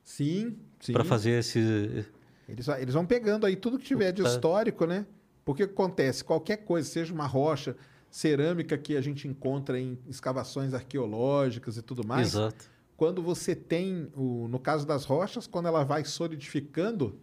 Sim, 0.02 0.56
sim. 0.80 0.92
para 0.92 1.04
fazer 1.04 1.38
esse... 1.38 2.04
Eles, 2.48 2.66
va- 2.66 2.80
eles 2.80 2.92
vão 2.92 3.06
pegando 3.06 3.46
aí 3.46 3.54
tudo 3.54 3.78
que 3.78 3.84
tiver 3.84 4.10
de 4.10 4.24
Tá. 4.24 4.28
histórico, 4.28 4.84
né? 4.86 5.06
Porque 5.44 5.62
acontece? 5.62 6.24
Qualquer 6.24 6.56
coisa, 6.58 6.88
seja 6.88 7.14
uma 7.14 7.26
rocha, 7.26 7.76
cerâmica 8.10 8.76
que 8.76 8.96
a 8.96 9.00
gente 9.00 9.28
encontra 9.28 9.78
em 9.78 9.96
escavações 10.08 10.74
arqueológicas 10.74 11.76
e 11.76 11.82
tudo 11.82 12.04
mais, 12.04 12.28
Exato. 12.34 12.64
quando 12.96 13.22
você 13.22 13.54
tem, 13.54 14.08
o, 14.16 14.48
no 14.48 14.58
caso 14.58 14.84
das 14.84 15.04
rochas, 15.04 15.46
quando 15.46 15.66
ela 15.66 15.84
vai 15.84 16.04
solidificando, 16.04 17.16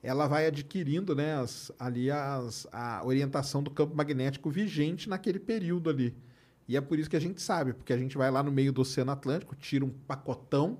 ela 0.00 0.28
vai 0.28 0.46
adquirindo 0.46 1.16
né, 1.16 1.34
as, 1.34 1.72
ali 1.80 2.10
as, 2.12 2.68
a 2.70 3.02
orientação 3.04 3.60
do 3.60 3.70
campo 3.72 3.96
magnético 3.96 4.50
vigente 4.50 5.08
naquele 5.08 5.40
período 5.40 5.90
ali. 5.90 6.14
E 6.68 6.76
é 6.76 6.80
por 6.80 6.98
isso 6.98 7.08
que 7.08 7.16
a 7.16 7.20
gente 7.20 7.40
sabe, 7.40 7.72
porque 7.72 7.92
a 7.92 7.96
gente 7.96 8.16
vai 8.18 8.30
lá 8.30 8.42
no 8.42 8.52
meio 8.52 8.72
do 8.72 8.82
Oceano 8.82 9.10
Atlântico, 9.10 9.56
tira 9.56 9.84
um 9.84 9.88
pacotão 9.88 10.78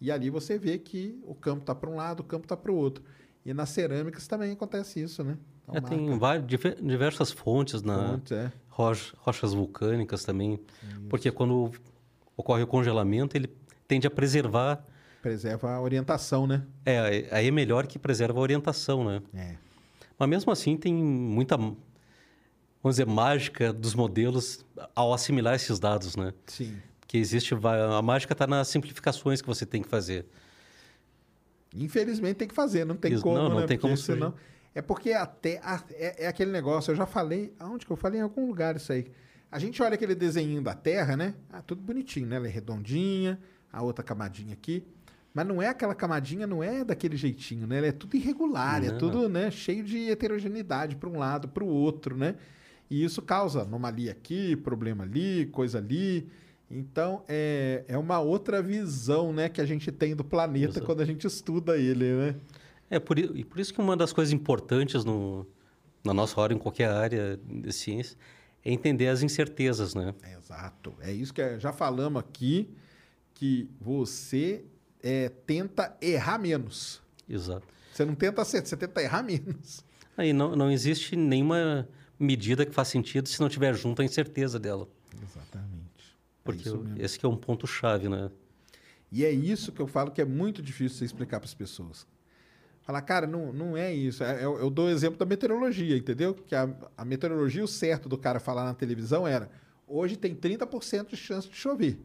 e 0.00 0.10
ali 0.10 0.28
você 0.28 0.58
vê 0.58 0.78
que 0.78 1.18
o 1.26 1.34
campo 1.34 1.62
está 1.62 1.74
para 1.74 1.88
um 1.88 1.96
lado, 1.96 2.20
o 2.20 2.24
campo 2.24 2.44
está 2.44 2.56
para 2.56 2.70
o 2.70 2.74
outro. 2.76 3.02
E 3.44 3.52
nas 3.54 3.70
cerâmicas 3.70 4.26
também 4.28 4.52
acontece 4.52 5.00
isso, 5.00 5.24
né? 5.24 5.38
Então, 5.64 5.76
É, 5.76 5.80
tem 5.80 6.18
várias, 6.18 6.46
diver- 6.46 6.76
diversas 6.82 7.32
fontes 7.32 7.82
na 7.82 8.10
Fontes, 8.10 8.32
é. 8.32 8.52
rocha- 8.68 9.14
rochas 9.18 9.54
vulcânicas 9.54 10.22
também, 10.24 10.60
porque 11.08 11.30
quando 11.30 11.70
ocorre 12.36 12.62
o 12.62 12.66
congelamento, 12.66 13.36
ele 13.36 13.48
tende 13.88 14.06
a 14.06 14.10
preservar. 14.10 14.84
Preserva 15.22 15.70
a 15.72 15.80
orientação, 15.80 16.46
né? 16.46 16.64
É, 16.84 17.28
aí 17.30 17.46
é 17.46 17.50
melhor 17.50 17.86
que 17.86 17.98
preserva 17.98 18.38
a 18.38 18.42
orientação, 18.42 19.04
né? 19.04 19.22
É. 19.32 19.54
Mas 20.18 20.28
mesmo 20.28 20.52
assim 20.52 20.76
tem 20.76 20.92
muita, 20.94 21.56
vamos 22.82 22.96
dizer, 22.96 23.06
mágica 23.06 23.72
dos 23.72 23.94
modelos 23.94 24.64
ao 24.94 25.12
assimilar 25.14 25.54
esses 25.54 25.78
dados, 25.78 26.16
né? 26.16 26.32
Sim. 26.46 26.76
Que 27.06 27.18
existe, 27.18 27.54
a 27.54 28.02
mágica 28.02 28.32
está 28.32 28.46
nas 28.46 28.68
simplificações 28.68 29.40
que 29.40 29.46
você 29.46 29.64
tem 29.66 29.82
que 29.82 29.88
fazer. 29.88 30.26
Infelizmente 31.74 32.36
tem 32.36 32.48
que 32.48 32.54
fazer, 32.54 32.84
não 32.84 32.96
tem 32.96 33.12
Isso, 33.14 33.22
como, 33.22 33.36
não, 33.36 33.48
não 33.48 33.60
né? 33.60 33.66
tem 33.66 33.78
como 33.78 33.94
Porque 33.94 34.04
fugir. 34.06 34.18
senão... 34.18 34.34
É 34.74 34.80
porque 34.80 35.12
até 35.12 35.58
a- 35.62 35.82
é, 35.90 36.24
é 36.24 36.26
aquele 36.26 36.50
negócio, 36.50 36.92
eu 36.92 36.96
já 36.96 37.04
falei, 37.04 37.52
aonde 37.58 37.84
que 37.84 37.92
eu 37.92 37.96
falei? 37.96 38.20
Em 38.20 38.22
algum 38.22 38.46
lugar 38.46 38.74
isso 38.76 38.90
aí. 38.90 39.10
A 39.50 39.58
gente 39.58 39.82
olha 39.82 39.94
aquele 39.94 40.14
desenho 40.14 40.62
da 40.62 40.74
Terra, 40.74 41.14
né? 41.14 41.34
Ah, 41.52 41.60
tudo 41.60 41.82
bonitinho, 41.82 42.26
né? 42.26 42.36
Ela 42.36 42.46
é 42.46 42.50
redondinha, 42.50 43.38
a 43.70 43.82
outra 43.82 44.02
camadinha 44.02 44.54
aqui. 44.54 44.82
Mas 45.34 45.46
não 45.46 45.60
é 45.60 45.68
aquela 45.68 45.94
camadinha, 45.94 46.46
não 46.46 46.62
é 46.62 46.82
daquele 46.84 47.18
jeitinho, 47.18 47.66
né? 47.66 47.76
Ela 47.78 47.88
é 47.88 47.92
tudo 47.92 48.16
irregular, 48.16 48.82
é 48.82 48.90
Não. 48.92 48.98
tudo, 48.98 49.28
né, 49.28 49.50
cheio 49.50 49.84
de 49.84 50.10
heterogeneidade 50.10 50.96
para 50.96 51.08
um 51.08 51.18
lado, 51.18 51.48
para 51.48 51.62
o 51.64 51.68
outro, 51.68 52.16
né? 52.16 52.34
E 52.92 53.02
isso 53.02 53.22
causa 53.22 53.62
anomalia 53.62 54.12
aqui, 54.12 54.54
problema 54.54 55.04
ali, 55.04 55.46
coisa 55.46 55.78
ali. 55.78 56.28
Então, 56.70 57.24
é, 57.26 57.86
é 57.88 57.96
uma 57.96 58.20
outra 58.20 58.60
visão, 58.60 59.32
né, 59.32 59.48
que 59.48 59.62
a 59.62 59.64
gente 59.64 59.90
tem 59.90 60.14
do 60.14 60.22
planeta 60.22 60.72
Exato. 60.72 60.84
quando 60.84 61.00
a 61.00 61.06
gente 61.06 61.26
estuda 61.26 61.78
ele, 61.78 62.12
né? 62.12 62.34
É 62.90 63.00
por, 63.00 63.18
e 63.18 63.44
por 63.44 63.58
isso 63.58 63.72
que 63.72 63.80
uma 63.80 63.96
das 63.96 64.12
coisas 64.12 64.30
importantes 64.30 65.06
no, 65.06 65.46
na 66.04 66.12
nossa 66.12 66.38
hora, 66.38 66.52
em 66.52 66.58
qualquer 66.58 66.90
área 66.90 67.40
de 67.42 67.72
ciência, 67.72 68.14
é 68.62 68.70
entender 68.70 69.08
as 69.08 69.22
incertezas, 69.22 69.94
né? 69.94 70.14
Exato. 70.38 70.92
É 71.00 71.10
isso 71.10 71.32
que 71.32 71.40
é- 71.40 71.58
já 71.58 71.72
falamos 71.72 72.20
aqui, 72.20 72.68
que 73.32 73.70
você 73.80 74.66
é, 75.02 75.30
tenta 75.46 75.96
errar 75.98 76.38
menos. 76.38 77.00
Exato. 77.26 77.66
Você 77.90 78.04
não 78.04 78.14
tenta 78.14 78.42
acertar, 78.42 78.68
você 78.68 78.76
tenta 78.76 79.02
errar 79.02 79.22
menos. 79.22 79.82
Aí 80.14 80.34
não, 80.34 80.54
não 80.54 80.70
existe 80.70 81.16
nenhuma 81.16 81.88
medida 82.22 82.64
que 82.64 82.72
faça 82.72 82.92
sentido 82.92 83.28
se 83.28 83.40
não 83.40 83.48
tiver 83.48 83.74
junto 83.74 84.02
a 84.02 84.04
incerteza 84.04 84.58
dela. 84.58 84.88
Exatamente. 85.22 86.16
Porque 86.44 86.62
isso 86.62 86.78
mesmo. 86.78 87.02
esse 87.02 87.24
é 87.24 87.28
um 87.28 87.36
ponto-chave, 87.36 88.08
né? 88.08 88.30
E 89.10 89.24
é 89.24 89.30
isso 89.30 89.72
que 89.72 89.80
eu 89.80 89.86
falo 89.86 90.10
que 90.10 90.20
é 90.20 90.24
muito 90.24 90.62
difícil 90.62 90.98
você 90.98 91.04
explicar 91.04 91.38
para 91.38 91.46
as 91.46 91.54
pessoas. 91.54 92.06
Falar, 92.82 93.02
cara, 93.02 93.26
não, 93.26 93.52
não 93.52 93.76
é 93.76 93.92
isso. 93.92 94.24
É- 94.24 94.44
Eu, 94.44 94.58
eu 94.58 94.70
dou 94.70 94.86
o 94.86 94.90
exemplo 94.90 95.18
da 95.18 95.24
meteorologia, 95.26 95.96
entendeu? 95.96 96.34
Que 96.34 96.54
a, 96.54 96.68
a 96.96 97.04
meteorologia, 97.04 97.62
o 97.62 97.68
certo 97.68 98.08
do 98.08 98.18
cara 98.18 98.40
falar 98.40 98.64
na 98.64 98.74
televisão 98.74 99.26
era: 99.26 99.50
hoje 99.86 100.16
tem 100.16 100.34
30% 100.34 101.08
de 101.10 101.16
chance 101.16 101.48
de 101.48 101.54
chover. 101.54 102.00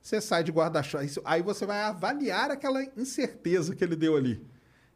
Você 0.00 0.20
sai 0.20 0.44
de 0.44 0.52
guarda-chuva, 0.52 1.04
aí 1.24 1.42
você 1.42 1.64
vai 1.66 1.80
avaliar 1.82 2.50
aquela 2.50 2.82
incerteza 2.96 3.74
que 3.74 3.82
ele 3.82 3.96
deu 3.96 4.16
ali. 4.16 4.42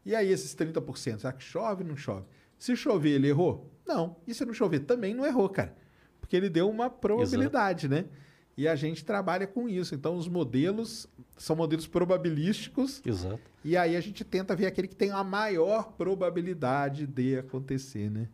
E 0.05 0.15
aí, 0.15 0.31
esses 0.31 0.55
30%, 0.55 1.19
será 1.19 1.33
que 1.33 1.43
chove 1.43 1.83
ou 1.83 1.89
não 1.89 1.97
chove? 1.97 2.25
Se 2.59 2.75
chover, 2.75 3.11
ele 3.11 3.29
errou? 3.29 3.71
Não. 3.87 4.17
E 4.27 4.33
se 4.33 4.45
não 4.45 4.53
chover? 4.53 4.81
Também 4.81 5.15
não 5.15 5.25
errou, 5.25 5.49
cara. 5.49 5.75
Porque 6.19 6.35
ele 6.35 6.49
deu 6.49 6.69
uma 6.69 6.89
probabilidade, 6.89 7.87
né? 7.87 8.05
E 8.55 8.67
a 8.67 8.75
gente 8.75 9.05
trabalha 9.05 9.47
com 9.47 9.69
isso. 9.69 9.95
Então, 9.95 10.17
os 10.17 10.27
modelos 10.27 11.07
são 11.37 11.55
modelos 11.55 11.87
probabilísticos. 11.87 13.01
Exato. 13.05 13.39
E 13.63 13.77
aí 13.77 13.95
a 13.95 14.01
gente 14.01 14.25
tenta 14.25 14.53
ver 14.53 14.65
aquele 14.65 14.89
que 14.89 14.95
tem 14.95 15.11
a 15.11 15.23
maior 15.23 15.93
probabilidade 15.93 17.07
de 17.07 17.37
acontecer, 17.37 18.11
né? 18.11 18.27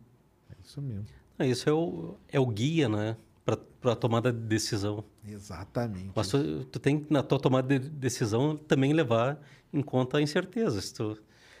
É 0.50 0.54
isso 0.64 0.82
mesmo. 0.82 1.06
Isso 1.38 1.68
é 1.68 1.72
o, 1.72 2.16
é 2.28 2.40
o 2.40 2.46
guia, 2.46 2.88
né? 2.88 3.16
Para 3.44 3.92
a 3.92 3.96
tomada 3.96 4.32
de 4.32 4.40
decisão. 4.40 5.04
Exatamente. 5.24 6.10
Mas 6.14 6.28
tu, 6.28 6.64
tu 6.64 6.80
tem 6.80 6.98
que, 6.98 7.12
na 7.12 7.22
tua 7.22 7.38
tomada 7.38 7.78
de 7.78 7.88
decisão, 7.88 8.56
também 8.56 8.92
levar 8.92 9.40
em 9.72 9.80
conta 9.80 10.18
a 10.18 10.22
incerteza. 10.22 10.80
Se 10.80 10.92
tu 10.92 11.16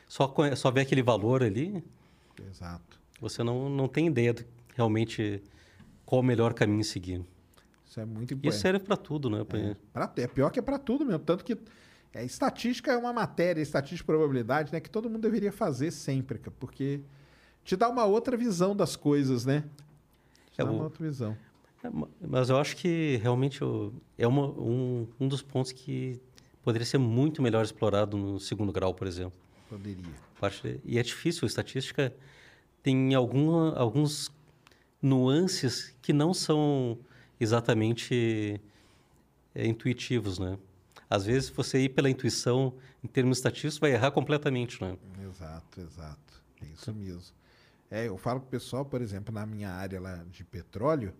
só, 0.08 0.34
só 0.56 0.70
vê 0.72 0.80
aquele 0.80 1.04
valor 1.04 1.44
ali, 1.44 1.84
Exato. 2.50 3.00
você 3.20 3.42
não, 3.42 3.68
não 3.68 3.88
tem 3.88 4.06
ideia 4.06 4.32
de 4.34 4.46
realmente 4.74 5.42
qual 6.04 6.20
o 6.20 6.24
melhor 6.24 6.52
caminho 6.54 6.84
seguir. 6.84 7.24
Isso 7.84 8.00
é 8.00 8.04
muito 8.04 8.32
E 8.32 8.34
importante. 8.34 8.52
isso 8.54 8.60
serve 8.62 8.80
para 8.80 8.96
tudo, 8.96 9.30
né? 9.30 9.42
Pra- 9.44 9.58
É, 9.58 9.76
pra- 9.92 10.12
é 10.16 10.26
pior 10.26 10.50
que 10.50 10.58
é 10.58 10.62
para 10.62 10.78
tudo 10.78 11.04
mesmo. 11.04 11.20
Tanto 11.20 11.44
que 11.44 11.56
é, 12.12 12.24
estatística 12.24 12.90
é 12.92 12.96
uma 12.96 13.12
matéria, 13.12 13.60
estatística 13.60 13.98
de 14.02 14.04
probabilidade, 14.04 14.72
né? 14.72 14.80
Que 14.80 14.90
todo 14.90 15.08
mundo 15.08 15.20
deveria 15.22 15.52
fazer 15.52 15.90
sempre, 15.90 16.38
porque 16.58 17.00
te 17.64 17.74
dá 17.76 17.88
uma 17.88 18.04
outra 18.04 18.36
visão 18.36 18.74
das 18.76 18.96
coisas, 18.96 19.44
né? 19.44 19.64
Te 20.52 20.60
É, 20.60 20.64
dá 20.64 20.70
uma 20.70 20.84
outra 20.84 21.04
visão. 21.04 21.36
É, 21.82 21.88
ma- 21.90 22.08
Mas 22.20 22.48
eu 22.50 22.56
acho 22.58 22.76
que 22.76 23.16
realmente 23.22 23.60
é 24.18 24.26
uma, 24.26 24.46
um, 24.46 25.06
um 25.20 25.28
dos 25.28 25.42
pontos 25.42 25.72
que 25.72 26.20
poderia 26.62 26.86
ser 26.86 26.98
muito 26.98 27.40
melhor 27.42 27.64
explorado 27.64 28.16
no 28.16 28.38
segundo 28.40 28.72
grau, 28.72 28.92
por 28.94 29.06
exemplo. 29.06 29.38
Poderia. 29.68 30.04
Parte- 30.40 30.80
E 30.84 30.98
é 30.98 31.02
difícil, 31.02 31.46
estatística 31.46 32.14
tem 32.82 33.14
alguns 33.14 34.30
nuances 35.00 35.94
que 36.02 36.12
não 36.12 36.32
são 36.32 36.98
exatamente 37.40 38.60
é, 39.54 39.66
intuitivos, 39.66 40.38
né? 40.38 40.58
Às 41.08 41.24
vezes, 41.24 41.48
você 41.50 41.78
ir 41.80 41.90
pela 41.90 42.10
intuição, 42.10 42.74
em 43.02 43.06
termos 43.06 43.38
estatísticos, 43.38 43.78
vai 43.78 43.92
errar 43.92 44.10
completamente, 44.10 44.80
né? 44.82 44.96
Exato, 45.22 45.80
exato. 45.80 46.42
É 46.60 46.66
isso 46.66 46.92
mesmo. 46.92 47.34
É, 47.90 48.08
eu 48.08 48.18
falo 48.18 48.40
pro 48.40 48.50
pessoal, 48.50 48.84
por 48.84 49.00
exemplo, 49.00 49.32
na 49.32 49.46
minha 49.46 49.70
área 49.70 50.00
lá 50.00 50.24
de 50.30 50.42
petróleo, 50.44 51.14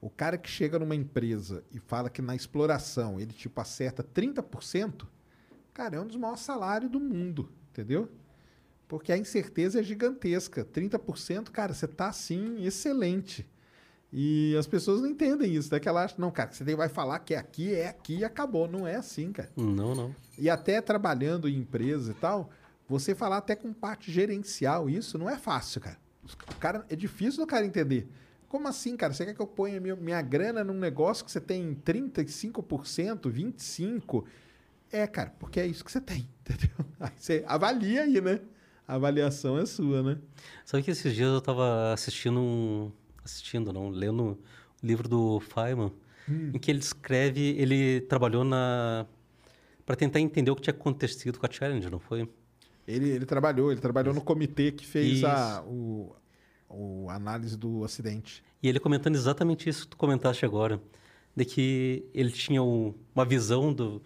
o 0.00 0.10
cara 0.10 0.36
que 0.36 0.48
chega 0.48 0.78
numa 0.78 0.94
empresa 0.94 1.64
e 1.72 1.78
fala 1.80 2.10
que 2.10 2.20
na 2.20 2.36
exploração 2.36 3.18
ele 3.18 3.32
tipo 3.32 3.58
acerta 3.60 4.02
30%, 4.04 5.06
cara, 5.72 5.96
é 5.96 6.00
um 6.00 6.06
dos 6.06 6.16
maiores 6.16 6.42
salários 6.42 6.90
do 6.90 7.00
mundo, 7.00 7.50
entendeu? 7.70 8.10
Porque 8.88 9.12
a 9.12 9.18
incerteza 9.18 9.80
é 9.80 9.82
gigantesca. 9.82 10.64
30%, 10.64 11.50
cara, 11.50 11.74
você 11.74 11.86
tá 11.86 12.08
assim 12.08 12.64
excelente. 12.64 13.46
E 14.10 14.56
as 14.56 14.66
pessoas 14.66 15.02
não 15.02 15.08
entendem 15.08 15.54
isso, 15.54 15.72
né? 15.72 15.78
Que 15.78 15.88
ela 15.88 16.02
acha, 16.02 16.14
não, 16.16 16.30
cara, 16.30 16.50
você 16.50 16.74
vai 16.74 16.88
falar 16.88 17.18
que 17.18 17.34
é 17.34 17.36
aqui, 17.36 17.74
é 17.74 17.88
aqui 17.88 18.16
e 18.18 18.24
acabou. 18.24 18.66
Não 18.66 18.86
é 18.86 18.96
assim, 18.96 19.30
cara. 19.30 19.50
Não, 19.54 19.94
não. 19.94 20.14
E 20.38 20.48
até 20.48 20.80
trabalhando 20.80 21.46
em 21.46 21.58
empresa 21.58 22.12
e 22.12 22.14
tal, 22.14 22.50
você 22.88 23.14
falar 23.14 23.36
até 23.36 23.54
com 23.54 23.72
parte 23.72 24.10
gerencial, 24.10 24.88
isso 24.88 25.18
não 25.18 25.28
é 25.28 25.36
fácil, 25.36 25.82
cara. 25.82 25.98
O 26.24 26.56
cara 26.56 26.86
é 26.88 26.96
difícil 26.96 27.40
do 27.40 27.46
cara 27.46 27.66
entender. 27.66 28.08
Como 28.48 28.66
assim, 28.66 28.96
cara? 28.96 29.12
Você 29.12 29.26
quer 29.26 29.34
que 29.34 29.40
eu 29.40 29.46
ponha 29.46 29.78
minha, 29.78 29.94
minha 29.94 30.22
grana 30.22 30.64
num 30.64 30.78
negócio 30.78 31.22
que 31.22 31.30
você 31.30 31.40
tem 31.40 31.74
35%, 31.74 33.30
25%? 33.30 34.24
É, 34.90 35.06
cara, 35.06 35.34
porque 35.38 35.60
é 35.60 35.66
isso 35.66 35.84
que 35.84 35.92
você 35.92 36.00
tem, 36.00 36.26
entendeu? 36.40 36.86
Aí 36.98 37.12
você 37.14 37.44
avalia 37.46 38.04
aí, 38.04 38.20
né? 38.22 38.40
A 38.88 38.94
avaliação 38.94 39.58
é 39.58 39.66
sua, 39.66 40.02
né? 40.02 40.18
Sabe 40.64 40.82
que 40.82 40.90
esses 40.90 41.14
dias 41.14 41.28
eu 41.28 41.38
estava 41.38 41.92
assistindo 41.92 42.40
um... 42.40 42.90
Assistindo, 43.22 43.70
não, 43.70 43.90
lendo 43.90 44.22
o 44.82 44.86
livro 44.86 45.06
do 45.06 45.38
Feynman, 45.40 45.92
em 46.54 46.58
que 46.58 46.70
ele 46.70 46.78
descreve... 46.78 47.54
Ele 47.58 48.00
trabalhou 48.00 48.44
na... 48.44 49.04
Para 49.84 49.94
tentar 49.94 50.20
entender 50.20 50.50
o 50.50 50.56
que 50.56 50.62
tinha 50.62 50.72
acontecido 50.74 51.38
com 51.38 51.44
a 51.46 51.50
Challenger, 51.50 51.90
não 51.90 51.98
foi? 51.98 52.28
Ele, 52.86 53.10
ele 53.10 53.26
trabalhou, 53.26 53.70
ele 53.70 53.80
trabalhou 53.80 54.14
no 54.14 54.22
comitê 54.22 54.72
que 54.72 54.86
fez 54.86 55.22
a, 55.22 55.62
o, 55.66 56.14
o 56.68 57.10
análise 57.10 57.56
do 57.56 57.84
acidente. 57.84 58.42
E 58.62 58.68
ele 58.68 58.80
comentando 58.80 59.14
exatamente 59.16 59.68
isso 59.68 59.82
que 59.82 59.88
tu 59.88 59.96
comentaste 59.98 60.44
agora, 60.46 60.80
de 61.36 61.44
que 61.44 62.06
ele 62.14 62.30
tinha 62.30 62.62
um- 62.62 62.94
uma 63.14 63.24
visão 63.26 63.72
do 63.72 64.02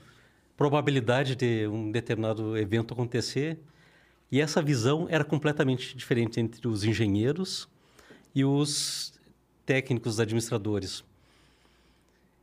probabilidade 0.56 1.34
de 1.36 1.66
um 1.68 1.90
determinado 1.90 2.56
evento 2.56 2.92
acontecer, 2.94 3.58
e 4.32 4.40
essa 4.40 4.60
visão 4.62 5.06
era 5.10 5.22
completamente 5.22 5.94
diferente 5.96 6.40
entre 6.40 6.66
os 6.66 6.82
engenheiros 6.84 7.68
e 8.34 8.44
os 8.44 9.12
técnicos 9.66 10.18
administradores. 10.18 11.04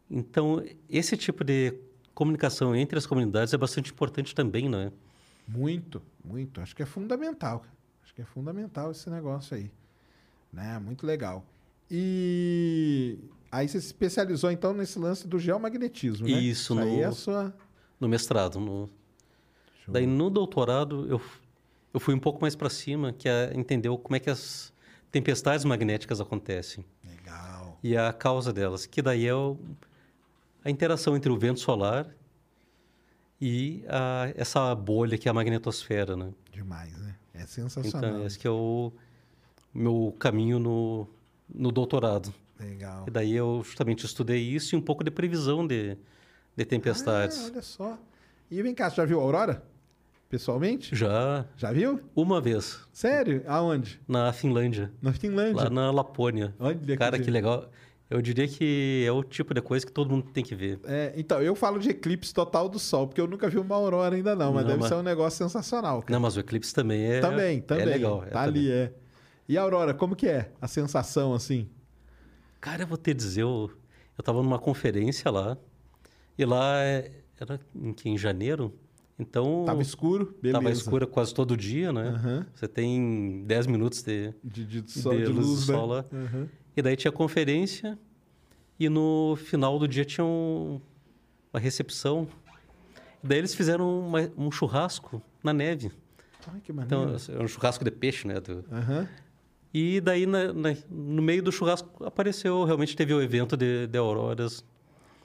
Então, 0.10 0.64
esse 0.90 1.18
tipo 1.18 1.44
de 1.44 1.74
comunicação 2.14 2.76
entre 2.76 2.98
as 2.98 3.06
comunidades 3.06 3.54
é 3.54 3.58
bastante 3.58 3.92
importante 3.92 4.34
também, 4.34 4.70
não 4.70 4.80
é? 4.80 4.92
Muito, 5.48 6.02
muito. 6.24 6.62
Acho 6.62 6.76
que 6.76 6.84
é 6.84 6.86
fundamental. 6.86 7.66
Acho 8.04 8.14
que 8.14 8.22
é 8.22 8.26
fundamental 8.26 8.92
esse 8.92 9.10
negócio 9.10 9.56
aí. 9.58 9.72
Né? 10.54 10.80
Muito 10.80 11.06
legal. 11.06 11.44
E 11.92 13.18
aí 13.52 13.68
você 13.68 13.80
se 13.82 13.88
especializou 13.88 14.52
então 14.52 14.74
nesse 14.74 14.98
lance 15.00 15.28
do 15.28 15.40
geomagnetismo, 15.40 16.28
né? 16.28 16.34
Isso, 16.40 16.76
no- 16.76 16.82
é 17.00 17.06
a 17.06 17.12
sua. 17.12 17.54
no 18.00 18.08
mestrado. 18.08 18.60
No... 18.60 18.90
Daí 19.88 20.06
no 20.06 20.30
doutorado 20.30 21.08
eu, 21.08 21.20
eu 21.94 22.00
fui 22.00 22.14
um 22.14 22.20
pouco 22.20 22.42
mais 22.42 22.56
para 22.56 22.70
cima, 22.70 23.14
que 23.14 23.28
é 23.28 23.52
entender 23.56 23.90
como 23.98 24.16
é 24.16 24.20
que 24.20 24.30
as 24.30 24.72
tempestades 25.12 25.66
magnéticas 25.66 26.22
acontecem 26.22 26.86
Legal. 27.04 27.80
e 27.82 27.98
a 27.98 28.14
causa 28.14 28.54
delas, 28.54 28.86
que 28.86 29.02
daí 29.02 29.26
é 29.26 29.34
o- 29.34 29.58
a 30.64 30.70
interação 30.70 31.16
entre 31.16 31.32
o 31.32 31.38
vento 31.38 31.60
solar 31.60 32.08
e 33.42 33.84
a- 33.88 34.32
essa 34.36 34.74
bolha 34.76 35.18
que 35.18 35.28
é 35.28 35.32
a 35.32 35.34
magnetosfera, 35.34 36.16
né? 36.16 36.32
Demais, 36.52 36.96
né? 36.98 37.16
É 37.34 37.46
sensacional. 37.46 38.12
Então, 38.12 38.26
esse 38.26 38.38
que 38.38 38.46
é 38.48 38.52
o 38.52 38.92
meu 39.74 40.14
caminho 40.20 40.60
no, 40.60 41.08
no 41.48 41.72
doutorado. 41.72 42.34
Legal. 42.60 43.06
E 43.08 43.12
daí 43.12 43.34
eu 43.34 43.62
justamente 43.64 44.06
estudei 44.06 44.42
isso 44.42 44.76
e 44.76 44.78
um 44.78 44.82
pouco 44.82 45.04
de 45.04 45.10
previsão 45.10 45.66
de, 45.66 45.98
de 46.56 46.66
tempestades. 46.66 47.40
Ah, 47.40 47.46
olha 47.46 47.62
só. 47.62 47.98
E 48.52 48.62
vem 48.62 48.76
cá, 48.76 48.90
você 48.90 48.98
já 48.98 49.06
viu 49.06 49.20
a 49.20 49.24
Aurora? 49.24 49.64
Pessoalmente? 50.30 50.96
Já 50.96 51.46
Já 51.58 51.72
viu? 51.72 52.00
uma 52.16 52.40
vez, 52.40 52.80
Sério? 52.94 53.44
Aonde? 53.48 54.00
na 54.08 54.32
Finlândia, 54.32 54.92
Na 55.02 55.12
Finlândia. 55.12 55.64
lá 55.64 55.70
na 55.72 55.92
Lapônia. 55.92 56.54
Olha 56.60 56.76
que 56.76 56.96
Cara, 56.98 57.18
que 57.18 57.24
dia. 57.24 57.34
legal. 57.34 57.68
Eu 58.10 58.22
diria 58.22 58.48
que 58.48 59.04
é 59.08 59.12
o 59.12 59.24
tipo 59.24 59.54
de 59.54 59.62
coisa 59.62 59.86
que 59.86 59.92
todo 59.92 60.10
mundo 60.10 60.32
tem 60.32 60.44
que 60.44 60.56
ver. 60.56 60.80
É, 60.84 61.14
então, 61.16 61.42
eu 61.42 61.56
falo 61.56 61.80
de 61.80 61.90
eclipse 61.90 62.34
total 62.34 62.68
do 62.70 62.80
Sol, 62.80 63.08
porque 63.08 63.22
eu 63.22 63.28
nunca 63.28 63.48
vi 63.50 63.58
uma 63.60 63.76
aurora 63.76 64.16
ainda 64.16 64.36
não, 64.36 64.52
mas 64.54 64.64
Não, 64.64 64.68
deve 64.70 64.80
mas- 64.82 64.90
ser 64.90 64.96
um 64.96 65.04
negócio 65.04 65.38
sensacional. 65.38 66.02
cara. 66.02 66.14
Não, 66.14 66.20
mas 66.20 66.36
o 66.36 66.40
eclipse 66.40 66.74
também 66.74 67.04
é. 67.06 67.20
também, 67.22 67.62
também. 67.62 67.84
É 67.84 67.86
legal. 67.88 68.24
Tá 68.32 68.42
ali, 68.42 68.72
é. 68.72 68.92
E 69.48 69.58
a 69.58 69.62
aurora, 69.62 69.94
como 69.96 70.16
que 70.16 70.28
é? 70.28 70.52
A 70.62 70.68
sensação, 70.68 71.34
assim? 71.34 71.68
Cara, 72.62 72.84
eu 72.84 72.88
vou 72.88 72.98
te 72.98 73.14
dizer, 73.14 73.42
eu, 73.44 73.72
eu 74.18 74.24
tava 74.24 74.42
numa 74.44 74.60
conferência 74.60 75.30
lá, 75.32 75.56
e 76.38 76.46
lá 76.46 76.80
é- 76.84 77.12
era 77.40 77.60
em, 77.76 77.94
que, 77.94 78.10
em 78.10 78.18
janeiro, 78.18 78.74
então... 79.20 79.64
Tava 79.66 79.82
escuro? 79.82 80.34
Beleza. 80.42 80.60
Tava 80.60 80.72
escura 80.72 81.06
quase 81.06 81.34
todo 81.34 81.56
dia, 81.58 81.92
né? 81.92 82.08
Aham. 82.10 82.46
Você 82.56 82.68
tem 82.68 83.44
10 83.46 83.68
minutos 83.68 84.02
de, 84.02 84.34
De, 84.44 84.66
de, 84.66 84.82
de 84.82 84.92
sol, 84.92 85.14
de 85.16 85.26
luz 85.26 85.46
luz, 85.48 85.66
do 85.66 85.72
né? 85.72 85.78
sol 85.78 85.86
lá. 85.88 86.06
Aham. 86.12 86.48
E 86.78 86.82
daí 86.82 86.96
tinha 86.96 87.12
conferência, 87.12 87.98
e 88.80 88.88
no 88.90 89.36
final 89.36 89.78
do 89.78 89.88
dia 89.88 90.06
tinha 90.06 90.24
um- 90.26 90.80
uma 91.54 91.60
recepção. 91.60 92.28
E 93.24 93.28
daí 93.28 93.38
eles 93.40 93.54
fizeram 93.54 94.00
uma- 94.08 94.32
um 94.38 94.50
churrasco 94.50 95.22
na 95.44 95.52
neve. 95.54 95.92
Ai, 96.48 96.62
que 96.62 96.72
maneiro. 96.72 97.12
Então, 97.18 97.36
é 97.40 97.44
um 97.44 97.48
churrasco 97.48 97.84
de 97.84 97.92
peixe, 97.92 98.28
né? 98.28 98.40
do- 98.40 98.64
Aham. 98.72 99.08
E 99.74 100.00
daí, 100.02 100.26
na- 100.26 100.52
na- 100.54 100.76
no 100.90 101.22
meio 101.22 101.44
do 101.44 101.52
churrasco, 101.52 102.04
apareceu, 102.04 102.64
realmente 102.64 102.96
teve 102.96 103.14
o 103.14 103.22
evento 103.22 103.56
de, 103.58 103.86
de 103.88 103.98
auroras. 104.00 104.64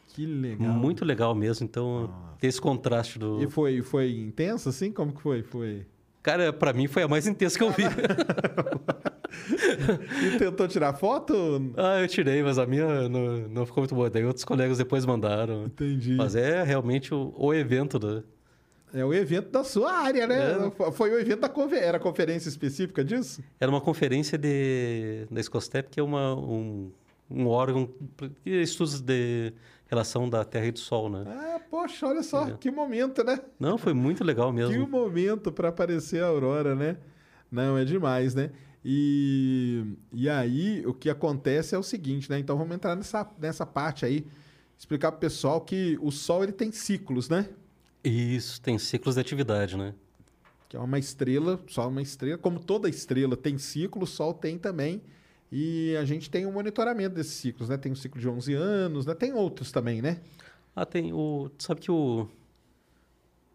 Que 0.08 0.26
legal. 0.26 0.72
Muito 0.72 1.04
legal 1.04 1.34
mesmo. 1.34 1.64
Então, 1.64 2.12
ter 2.38 2.48
esse 2.48 2.60
contraste 2.60 3.18
do... 3.18 3.42
E 3.42 3.50
foi, 3.50 3.82
foi 3.82 4.12
intenso, 4.12 4.68
assim? 4.68 4.92
Como 4.92 5.12
que 5.12 5.20
foi? 5.20 5.42
Foi... 5.42 5.86
Cara, 6.22 6.52
pra 6.52 6.72
mim 6.72 6.86
foi 6.86 7.02
a 7.02 7.08
mais 7.08 7.26
intensa 7.26 7.58
que 7.58 7.64
eu 7.64 7.70
vi. 7.70 7.84
E 10.22 10.38
tentou 10.38 10.68
tirar 10.68 10.94
foto? 10.94 11.72
ah, 11.76 12.00
eu 12.00 12.08
tirei, 12.08 12.42
mas 12.42 12.58
a 12.58 12.66
minha 12.66 13.08
não, 13.08 13.48
não 13.48 13.66
ficou 13.66 13.82
muito 13.82 13.94
boa. 13.94 14.08
Daí 14.08 14.24
outros 14.24 14.44
colegas 14.44 14.78
depois 14.78 15.04
mandaram. 15.04 15.64
Entendi. 15.64 16.14
Mas 16.14 16.34
é 16.36 16.62
realmente 16.62 17.12
o, 17.12 17.34
o 17.36 17.52
evento 17.52 17.98
do... 17.98 18.24
É 18.92 19.04
o 19.04 19.12
evento 19.12 19.50
da 19.50 19.64
sua 19.64 19.92
área, 19.92 20.24
né? 20.24 20.70
É. 20.78 20.92
Foi 20.92 21.10
o 21.10 21.18
evento 21.18 21.40
da 21.40 21.48
conferência. 21.48 21.86
Era 21.88 21.98
conferência 21.98 22.48
específica 22.48 23.04
disso? 23.04 23.42
Era 23.58 23.68
uma 23.68 23.80
conferência 23.80 24.38
de, 24.38 25.26
da 25.28 25.40
Escostep, 25.40 25.90
que 25.90 25.98
é 25.98 26.02
uma, 26.02 26.36
um, 26.36 26.92
um 27.28 27.48
órgão 27.48 27.88
de 28.44 28.62
estudos 28.62 29.00
de 29.00 29.52
relação 29.86 30.28
da 30.28 30.44
Terra 30.44 30.66
e 30.66 30.72
do 30.72 30.78
Sol, 30.78 31.08
né? 31.10 31.24
Ah, 31.26 31.60
poxa, 31.70 32.06
olha 32.06 32.22
só, 32.22 32.48
É. 32.48 32.56
que 32.56 32.70
momento, 32.70 33.22
né? 33.24 33.38
Não, 33.58 33.76
foi 33.78 33.92
muito 33.94 34.24
legal 34.24 34.48
Que 34.52 34.56
mesmo. 34.56 34.88
momento 34.88 35.52
para 35.52 35.68
aparecer 35.68 36.22
a 36.22 36.26
aurora, 36.26 36.74
né? 36.74 36.96
Não, 37.50 37.76
é 37.78 37.84
demais, 37.84 38.34
né? 38.34 38.50
E, 38.84 39.82
e 40.12 40.28
aí, 40.28 40.84
o 40.86 40.92
que 40.92 41.08
acontece 41.08 41.74
é 41.74 41.78
o 41.78 41.82
seguinte, 41.82 42.28
né? 42.30 42.38
Então, 42.38 42.56
vamos 42.58 42.74
entrar 42.74 42.94
nessa, 42.94 43.26
nessa 43.40 43.64
parte 43.64 44.04
aí, 44.04 44.26
explicar 44.76 45.10
pro 45.12 45.20
pessoal 45.20 45.60
que 45.60 45.98
o 46.02 46.10
Sol, 46.10 46.42
ele 46.42 46.52
tem 46.52 46.70
ciclos, 46.70 47.28
né? 47.28 47.48
Isso, 48.02 48.60
tem 48.60 48.78
ciclos 48.78 49.14
de 49.14 49.20
atividade, 49.22 49.76
né? 49.76 49.94
Que 50.68 50.76
é 50.76 50.80
uma 50.80 50.98
estrela, 50.98 51.58
Sol 51.66 51.84
é 51.84 51.88
uma 51.88 52.02
estrela. 52.02 52.36
Como 52.36 52.58
toda 52.60 52.88
estrela 52.88 53.36
tem 53.36 53.56
ciclo, 53.56 54.02
o 54.02 54.06
Sol 54.06 54.34
tem 54.34 54.58
também. 54.58 55.00
E 55.56 55.96
a 55.96 56.04
gente 56.04 56.28
tem 56.28 56.44
um 56.46 56.50
monitoramento 56.50 57.14
desses 57.14 57.34
ciclos, 57.34 57.68
né? 57.68 57.76
Tem 57.76 57.92
um 57.92 57.94
ciclo 57.94 58.20
de 58.20 58.28
11 58.28 58.54
anos, 58.54 59.06
né? 59.06 59.14
Tem 59.14 59.32
outros 59.32 59.70
também, 59.70 60.02
né? 60.02 60.20
Ah, 60.74 60.84
tem 60.84 61.12
o... 61.12 61.48
Sabe 61.60 61.80
que 61.80 61.92
o... 61.92 62.28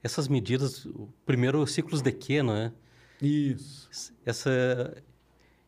Essas 0.02 0.30
medidas... 0.30 0.86
o 0.86 1.10
Primeiro, 1.26 1.62
os 1.62 1.74
ciclos 1.74 2.02
de 2.02 2.14
Q, 2.14 2.42
né? 2.42 2.72
Isso. 3.22 4.14
Essa, 4.26 4.96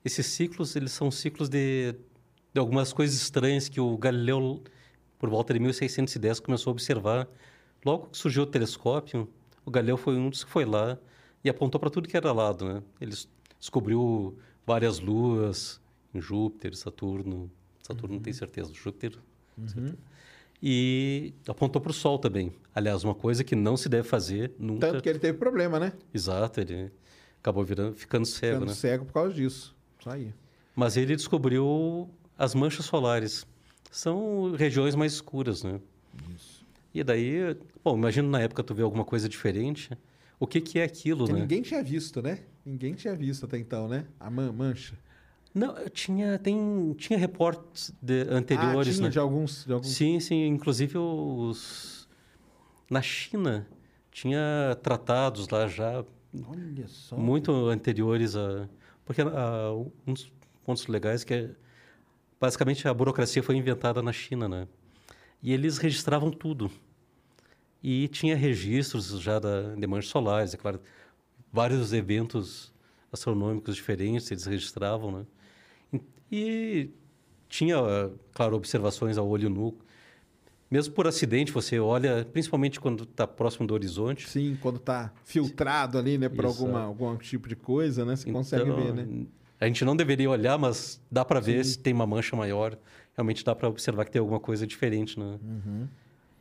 esses 0.06 0.26
ciclos, 0.26 0.74
eles 0.78 0.94
são 0.94 1.12
ciclos 1.12 1.50
de, 1.50 1.96
de 2.54 2.60
algumas 2.62 2.94
coisas 2.94 3.14
estranhas 3.22 3.68
que 3.68 3.82
o 3.82 3.98
Galileu, 3.98 4.64
por 5.20 5.30
volta 5.30 5.54
de 5.54 5.60
1610, 5.60 6.40
começou 6.40 6.72
a 6.72 6.74
observar. 6.74 7.28
Logo 7.86 8.08
que 8.08 8.18
surgiu 8.18 8.44
o 8.44 8.48
telescópio, 8.48 9.28
o 9.66 9.70
Galileu 9.70 9.98
foi 9.98 10.16
um 10.16 10.30
dos 10.30 10.46
que 10.46 10.50
foi 10.50 10.64
lá 10.64 10.98
e 11.44 11.50
apontou 11.50 11.78
para 11.78 11.90
tudo 11.90 12.08
que 12.08 12.16
era 12.16 12.32
lado, 12.32 12.64
né? 12.64 12.82
Ele 13.02 13.14
descobriu 13.60 14.40
várias 14.66 14.98
luas 15.02 15.81
Júpiter, 16.20 16.76
Saturno. 16.76 17.50
Saturno 17.82 18.16
não 18.16 18.22
tenho 18.22 18.36
certeza, 18.36 18.72
Júpiter. 18.74 19.18
certeza. 19.68 19.98
E 20.64 21.34
apontou 21.48 21.82
para 21.82 21.90
o 21.90 21.94
Sol 21.94 22.20
também. 22.20 22.52
Aliás, 22.76 23.04
uma 23.04 23.16
coisa 23.16 23.44
que 23.44 23.56
não 23.56 23.76
se 23.76 23.90
deve 23.90 24.08
fazer 24.08 24.54
nunca. 24.60 24.88
Tanto 24.92 25.02
que 25.02 25.10
ele 25.10 25.20
teve 25.20 25.38
problema, 25.38 25.80
né? 25.80 25.94
Exato, 26.14 26.60
ele 26.62 26.92
acabou 27.40 27.64
virando, 27.64 27.96
ficando 27.96 28.26
cego, 28.26 28.54
Ficando 28.56 28.70
né? 28.70 28.76
cego 28.76 29.06
por 29.06 29.14
causa 29.14 29.34
disso. 29.34 29.76
Isso 30.00 30.10
aí. 30.10 30.34
Mas 30.76 30.98
ele 30.98 31.16
descobriu 31.16 32.10
as 32.38 32.54
manchas 32.54 32.86
solares. 32.86 33.46
São 33.90 34.54
regiões 34.56 34.94
mais 34.96 35.14
escuras, 35.14 35.64
né? 35.64 35.80
Isso. 36.36 36.62
E 36.94 37.04
daí, 37.04 37.58
bom, 37.84 37.98
imagina 37.98 38.28
na 38.28 38.42
época 38.42 38.64
tu 38.64 38.76
vê 38.76 38.84
alguma 38.84 39.04
coisa 39.04 39.28
diferente. 39.28 39.90
O 40.40 40.46
que 40.46 40.62
que 40.62 40.78
é 40.80 40.84
aquilo, 40.84 41.26
Que 41.26 41.34
né? 41.34 41.40
ninguém 41.42 41.62
tinha 41.62 41.84
visto, 41.84 42.22
né? 42.22 42.40
Ninguém 42.66 42.94
tinha 42.94 43.16
visto 43.16 43.46
até 43.46 43.58
então, 43.58 43.88
né? 43.88 44.06
A 44.20 44.30
man- 44.30 44.52
mancha. 44.52 44.96
Não, 45.54 45.76
tinha 45.90 46.40
tem 46.40 46.94
tinha 46.98 47.20
reportes 47.20 47.94
de, 48.02 48.22
anteriores, 48.30 48.96
ah, 48.96 48.98
tinha 48.98 49.04
né? 49.08 49.10
de 49.10 49.20
alguns... 49.20 49.66
De 49.66 49.74
alguns... 49.74 49.94
Sim, 49.94 50.20
sim, 50.20 50.46
inclusive 50.46 50.98
os 50.98 52.08
na 52.90 53.02
China 53.02 53.68
tinha 54.12 54.78
tratados 54.82 55.48
lá 55.50 55.68
já 55.68 56.04
Olha 56.48 56.88
só. 56.88 57.16
muito 57.18 57.52
anteriores 57.68 58.36
a 58.36 58.68
porque 59.06 59.22
ah, 59.22 59.72
um 60.08 60.14
dos 60.14 60.32
pontos 60.64 60.88
legais 60.88 61.24
que 61.24 61.34
é 61.34 61.50
basicamente 62.40 62.88
a 62.88 62.94
burocracia 62.94 63.44
foi 63.44 63.56
inventada 63.56 64.02
na 64.02 64.12
China, 64.12 64.50
né? 64.50 64.68
E 65.44 65.54
eles 65.54 65.78
registravam 65.78 66.32
tudo. 66.32 66.72
E 67.84 68.08
tinha 68.08 68.36
registros 68.36 69.10
já 69.22 69.40
da, 69.40 69.76
de 69.76 69.88
manchas 69.88 70.10
solares, 70.10 70.54
é 70.54 70.58
claro, 70.58 70.80
vários 71.52 71.94
eventos 71.94 72.74
astronômicos 73.12 73.76
diferentes 73.76 74.32
eles 74.32 74.46
registravam, 74.46 75.12
né? 75.12 75.26
E, 76.32 76.90
tinha, 77.50 77.78
claro, 78.34 78.56
observações 78.56 79.18
ao 79.18 79.28
olho 79.28 79.50
nu. 79.50 79.76
Mesmo 80.70 80.94
por 80.94 81.06
acidente, 81.06 81.52
você 81.52 81.80
olha, 81.80 82.26
principalmente 82.32 82.80
quando 82.80 83.04
está 83.04 83.28
próximo 83.28 83.68
do 83.68 83.74
horizonte, 83.74 84.30
Sim, 84.30 84.58
quando 84.62 84.80
tá 84.80 85.12
filtrado 85.26 85.98
ali, 85.98 86.18
né? 86.18 86.30
Por 86.30 86.46
Exato. 86.46 86.62
alguma, 86.64 86.84
algum 86.84 87.18
tipo 87.18 87.50
de 87.50 87.58
coisa, 87.58 88.06
né? 88.06 88.16
Você 88.16 88.32
consegue 88.32 88.70
Então, 88.70 88.76
ver, 88.78 88.94
né? 88.94 89.26
A 89.60 89.68
gente 89.68 89.84
não 89.84 89.96
deveria 89.96 90.30
olhar, 90.30 90.58
mas 90.58 91.02
dá 91.12 91.26
para 91.26 91.42
ver 91.42 91.66
Sim. 91.66 91.72
se 91.72 91.80
tem 91.80 91.92
uma 91.94 92.08
mancha 92.08 92.38
maior. 92.38 92.78
Realmente 93.18 93.44
dá 93.44 93.54
para 93.54 93.68
observar 93.68 94.06
que 94.06 94.12
tem 94.12 94.20
alguma 94.22 94.40
coisa 94.40 94.66
diferente, 94.66 95.20
né? 95.20 95.38
Uhum. 95.44 95.88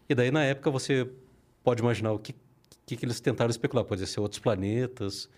E 0.09 0.15
daí, 0.15 0.31
na 0.31 0.45
época, 0.45 0.71
você 0.71 1.11
pode 1.65 1.83
imaginar 1.83 2.13
o 2.13 2.19
que, 2.21 2.33
que, 2.87 2.97
que 2.97 3.05
eles 3.05 3.21
tentaram 3.21 3.51
especular. 3.51 3.85
Podia 3.85 4.07
ser 4.07 4.21
outros 4.21 4.39
planetas, 4.39 5.29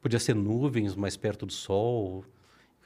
podia 0.00 0.20
ser 0.20 0.36
nuvens 0.36 0.94
mais 0.94 1.16
perto 1.16 1.44
do 1.44 1.52
Sol. 1.52 2.24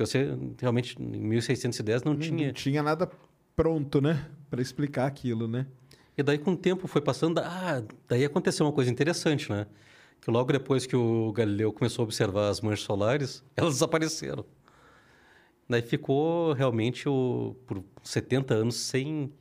Porque 0.03 0.07
você, 0.07 0.37
realmente, 0.61 1.01
em 1.01 1.21
1610 1.21 2.03
não 2.03 2.17
tinha... 2.17 2.49
Não 2.49 2.53
tinha 2.53 2.83
nada 2.83 3.11
pronto, 3.55 4.01
né? 4.01 4.29
Para 4.51 4.61
explicar 4.61 5.07
aquilo, 5.07 5.47
né? 5.47 5.67
E 6.17 6.23
daí, 6.23 6.39
com 6.39 6.53
o 6.53 6.57
tempo, 6.57 6.87
foi 6.87 7.01
passando. 7.01 7.39
Ah, 7.39 7.83
daí 8.09 8.25
aconteceu 8.25 8.67
uma 8.67 8.73
coisa 8.73 8.91
interessante, 8.91 9.51
né? 9.51 9.67
Que 10.21 10.31
logo 10.31 10.53
depois 10.53 10.87
que 10.87 10.97
o 10.97 11.33
Galileu 11.33 11.73
começou 11.73 12.03
a 12.03 12.05
observar 12.05 12.49
as 12.49 12.61
manchas 12.61 12.85
solares, 12.85 13.45
elas 13.57 13.75
desapareceram. 13.75 14.45
Daí 15.69 15.83
ficou 15.83 16.53
realmente 16.53 17.09
o, 17.09 17.57
por 17.67 17.83
70 18.03 18.55
anos 18.55 18.77
sem. 18.77 19.33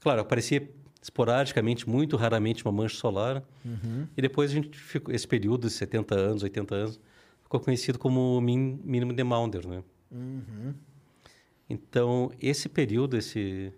Claro, 0.00 0.20
aparecia 0.20 0.68
esporadicamente, 1.02 1.88
muito 1.88 2.16
raramente, 2.16 2.64
uma 2.64 2.72
mancha 2.72 2.96
solar. 2.96 3.42
E 4.16 4.22
depois 4.22 4.50
a 4.50 4.54
gente 4.54 4.78
ficou. 4.78 5.14
Esse 5.14 5.26
período 5.26 5.66
de 5.66 5.72
70 5.72 6.14
anos, 6.14 6.42
80 6.42 6.74
anos, 6.74 7.00
ficou 7.48 7.60
conhecido 7.60 7.98
como 7.98 8.38
min- 8.42 8.78
mínimo 8.84 9.12
de 9.14 9.24
Maunder, 9.24 9.66
né? 9.66 9.82
Então, 11.68 12.30
esse 12.40 12.68
período, 12.68 13.16
esse 13.16 13.72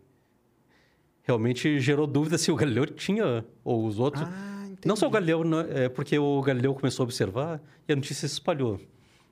realmente 1.22 1.78
gerou 1.78 2.06
dúvida 2.06 2.36
se 2.36 2.50
o 2.50 2.56
Galileu 2.56 2.86
tinha, 2.86 3.44
ou 3.64 3.86
os 3.86 3.98
outros. 3.98 4.24
Ah, 4.26 4.62
entendi. 4.64 4.80
não 4.88 4.96
só 4.96 5.06
o 5.06 5.10
Galileu, 5.10 5.44
não, 5.44 5.60
é 5.60 5.88
porque 5.88 6.18
o 6.18 6.40
Galileu 6.42 6.74
começou 6.74 7.04
a 7.04 7.06
observar 7.06 7.60
e 7.88 7.92
a 7.92 7.96
notícia 7.96 8.26
se 8.28 8.34
espalhou. 8.34 8.80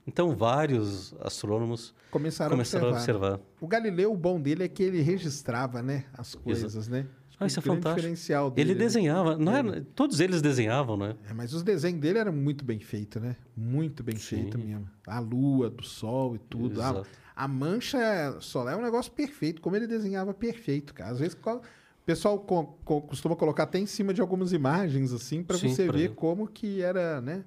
Então, 0.06 0.34
vários 0.34 1.14
astrônomos 1.20 1.94
Começaram, 2.10 2.52
começaram 2.52 2.86
a 2.86 2.88
a 2.90 2.92
observar. 2.94 3.32
observar. 3.34 3.46
O 3.60 3.66
Galileu, 3.68 4.12
o 4.12 4.16
bom 4.16 4.40
dele 4.40 4.64
é 4.64 4.68
que 4.68 4.82
ele 4.82 5.00
registrava, 5.02 5.82
né, 5.82 6.06
as 6.14 6.34
coisas, 6.34 6.88
né? 6.88 7.06
Ah, 7.40 7.46
isso 7.46 7.58
é 7.60 7.62
fantástico. 7.62 7.94
diferencial 7.96 8.50
dele, 8.50 8.70
Ele 8.72 8.78
né? 8.78 8.84
desenhava, 8.84 9.38
não 9.38 9.54
era, 9.54 9.86
todos 9.94 10.18
eles 10.18 10.42
desenhavam, 10.42 10.96
né? 10.96 11.14
É, 11.28 11.32
mas 11.32 11.52
os 11.54 11.62
desenhos 11.62 12.00
dele 12.00 12.18
eram 12.18 12.32
muito 12.32 12.64
bem 12.64 12.80
feitos, 12.80 13.22
né? 13.22 13.36
Muito 13.56 14.02
bem 14.02 14.16
Sim. 14.16 14.42
feito 14.42 14.58
mesmo. 14.58 14.88
A 15.06 15.20
lua, 15.20 15.70
do 15.70 15.84
sol 15.84 16.34
e 16.34 16.38
tudo. 16.38 16.82
A, 16.82 17.04
a 17.36 17.46
mancha 17.46 18.36
solar 18.40 18.74
é 18.74 18.76
um 18.76 18.82
negócio 18.82 19.12
perfeito. 19.12 19.60
Como 19.62 19.76
ele 19.76 19.86
desenhava 19.86 20.34
perfeito, 20.34 20.92
cara. 20.92 21.12
Às 21.12 21.20
vezes 21.20 21.36
o 21.40 21.60
pessoal 22.04 22.38
co- 22.40 22.76
co- 22.84 23.02
costuma 23.02 23.36
colocar 23.36 23.62
até 23.64 23.78
em 23.78 23.86
cima 23.86 24.12
de 24.12 24.20
algumas 24.20 24.52
imagens, 24.52 25.12
assim, 25.12 25.42
pra 25.44 25.56
Sim, 25.56 25.68
você 25.68 25.84
pra 25.86 25.96
ver 25.96 26.14
como 26.16 26.48
que 26.48 26.82
era, 26.82 27.20
né? 27.20 27.44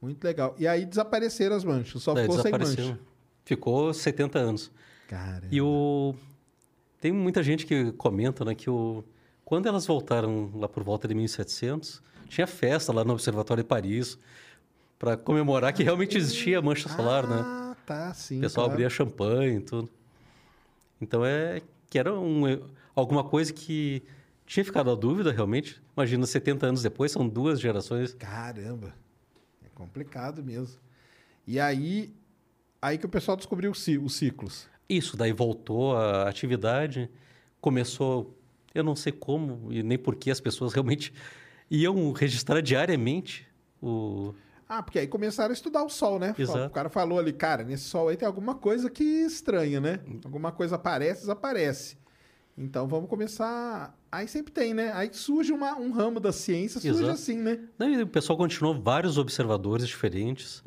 Muito 0.00 0.24
legal. 0.24 0.54
E 0.58 0.66
aí 0.66 0.86
desapareceram 0.86 1.54
as 1.56 1.64
manchas. 1.64 2.02
Só 2.02 2.14
Daí 2.14 2.24
ficou 2.24 2.40
sem 2.40 2.52
mancha. 2.52 2.98
Ficou 3.44 3.92
70 3.92 4.38
anos. 4.38 4.70
Cara. 5.08 5.46
E 5.50 5.60
o 5.60 6.14
tem 7.00 7.12
muita 7.12 7.42
gente 7.42 7.66
que 7.66 7.92
comenta, 7.92 8.44
né, 8.44 8.54
que 8.54 8.68
o 8.68 9.02
quando 9.50 9.66
elas 9.66 9.84
voltaram 9.84 10.48
lá 10.54 10.68
por 10.68 10.84
volta 10.84 11.08
de 11.08 11.14
1700, 11.14 12.00
tinha 12.28 12.46
festa 12.46 12.92
lá 12.92 13.02
no 13.02 13.14
Observatório 13.14 13.64
de 13.64 13.68
Paris 13.68 14.16
para 14.96 15.16
comemorar 15.16 15.72
que 15.72 15.82
realmente 15.82 16.16
existia 16.16 16.60
a 16.60 16.62
mancha 16.62 16.88
solar, 16.88 17.26
né? 17.26 17.40
Ah, 17.44 17.76
tá, 17.84 18.14
sim. 18.14 18.38
O 18.38 18.42
pessoal 18.42 18.66
claro. 18.66 18.74
abria 18.74 18.88
champanhe 18.88 19.56
e 19.56 19.60
tudo. 19.60 19.90
Então 21.00 21.24
é 21.24 21.62
que 21.88 21.98
era 21.98 22.16
um, 22.16 22.44
alguma 22.94 23.24
coisa 23.24 23.52
que 23.52 24.04
tinha 24.46 24.64
ficado 24.64 24.88
a 24.88 24.94
dúvida 24.94 25.32
realmente. 25.32 25.82
Imagina 25.96 26.24
70 26.24 26.66
anos 26.66 26.82
depois, 26.82 27.10
são 27.10 27.28
duas 27.28 27.58
gerações. 27.58 28.14
Caramba. 28.14 28.94
É 29.64 29.68
complicado 29.74 30.44
mesmo. 30.44 30.78
E 31.44 31.58
aí, 31.58 32.14
aí 32.80 32.98
que 32.98 33.06
o 33.06 33.08
pessoal 33.08 33.36
descobriu 33.36 33.72
os 33.72 33.82
ciclos. 33.82 34.68
Isso, 34.90 35.16
daí 35.16 35.32
voltou 35.32 35.96
a 35.96 36.28
atividade, 36.28 37.08
começou, 37.60 38.36
eu 38.74 38.82
não 38.82 38.96
sei 38.96 39.12
como 39.12 39.72
e 39.72 39.82
nem 39.82 39.96
por 39.96 40.16
que 40.16 40.30
as 40.30 40.40
pessoas 40.40 40.72
realmente 40.74 41.12
iam 41.70 42.10
registrar 42.12 42.60
diariamente 42.60 43.46
o... 43.80 44.34
Ah, 44.68 44.82
porque 44.82 44.98
aí 45.00 45.06
começaram 45.08 45.50
a 45.50 45.52
estudar 45.52 45.82
o 45.84 45.88
Sol, 45.88 46.18
né? 46.20 46.34
Exato. 46.38 46.66
O 46.66 46.70
cara 46.70 46.88
falou 46.88 47.18
ali, 47.18 47.32
cara, 47.32 47.64
nesse 47.64 47.84
Sol 47.84 48.08
aí 48.08 48.16
tem 48.16 48.26
alguma 48.26 48.54
coisa 48.54 48.88
que 48.88 49.02
estranha, 49.02 49.80
né? 49.80 49.98
Alguma 50.24 50.52
coisa 50.52 50.76
aparece, 50.76 51.20
desaparece. 51.22 51.96
Então 52.56 52.86
vamos 52.86 53.08
começar. 53.08 53.96
Aí 54.12 54.28
sempre 54.28 54.52
tem, 54.52 54.72
né? 54.74 54.92
Aí 54.94 55.08
surge 55.12 55.52
uma- 55.52 55.76
um 55.76 55.90
ramo 55.90 56.20
da 56.20 56.30
ciência, 56.32 56.80
surge 56.80 56.98
Exato. 56.98 57.10
assim, 57.12 57.36
né? 57.38 57.58
Daí 57.78 58.00
o 58.02 58.06
pessoal 58.06 58.36
continuou 58.36 58.80
vários 58.80 59.18
observadores 59.18 59.88
diferentes. 59.88 60.62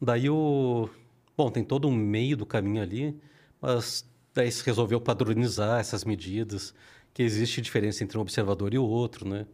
Daí 0.00 0.28
o... 0.28 0.88
Bom, 1.36 1.48
tem 1.50 1.62
todo 1.64 1.86
um 1.88 1.94
meio 1.94 2.36
do 2.36 2.44
caminho 2.46 2.82
ali, 2.82 3.16
mas 3.62 4.04
daí 4.34 4.50
se 4.50 4.64
resolveu 4.66 5.00
padronizar 5.00 5.78
essas 5.80 6.04
medidas, 6.04 6.74
que 7.14 7.22
existe 7.22 7.60
diferença 7.62 8.02
entre 8.02 8.18
um 8.18 8.20
observador 8.20 8.74
e 8.74 8.78
o 8.78 8.84
outro, 8.84 9.28
né? 9.28 9.46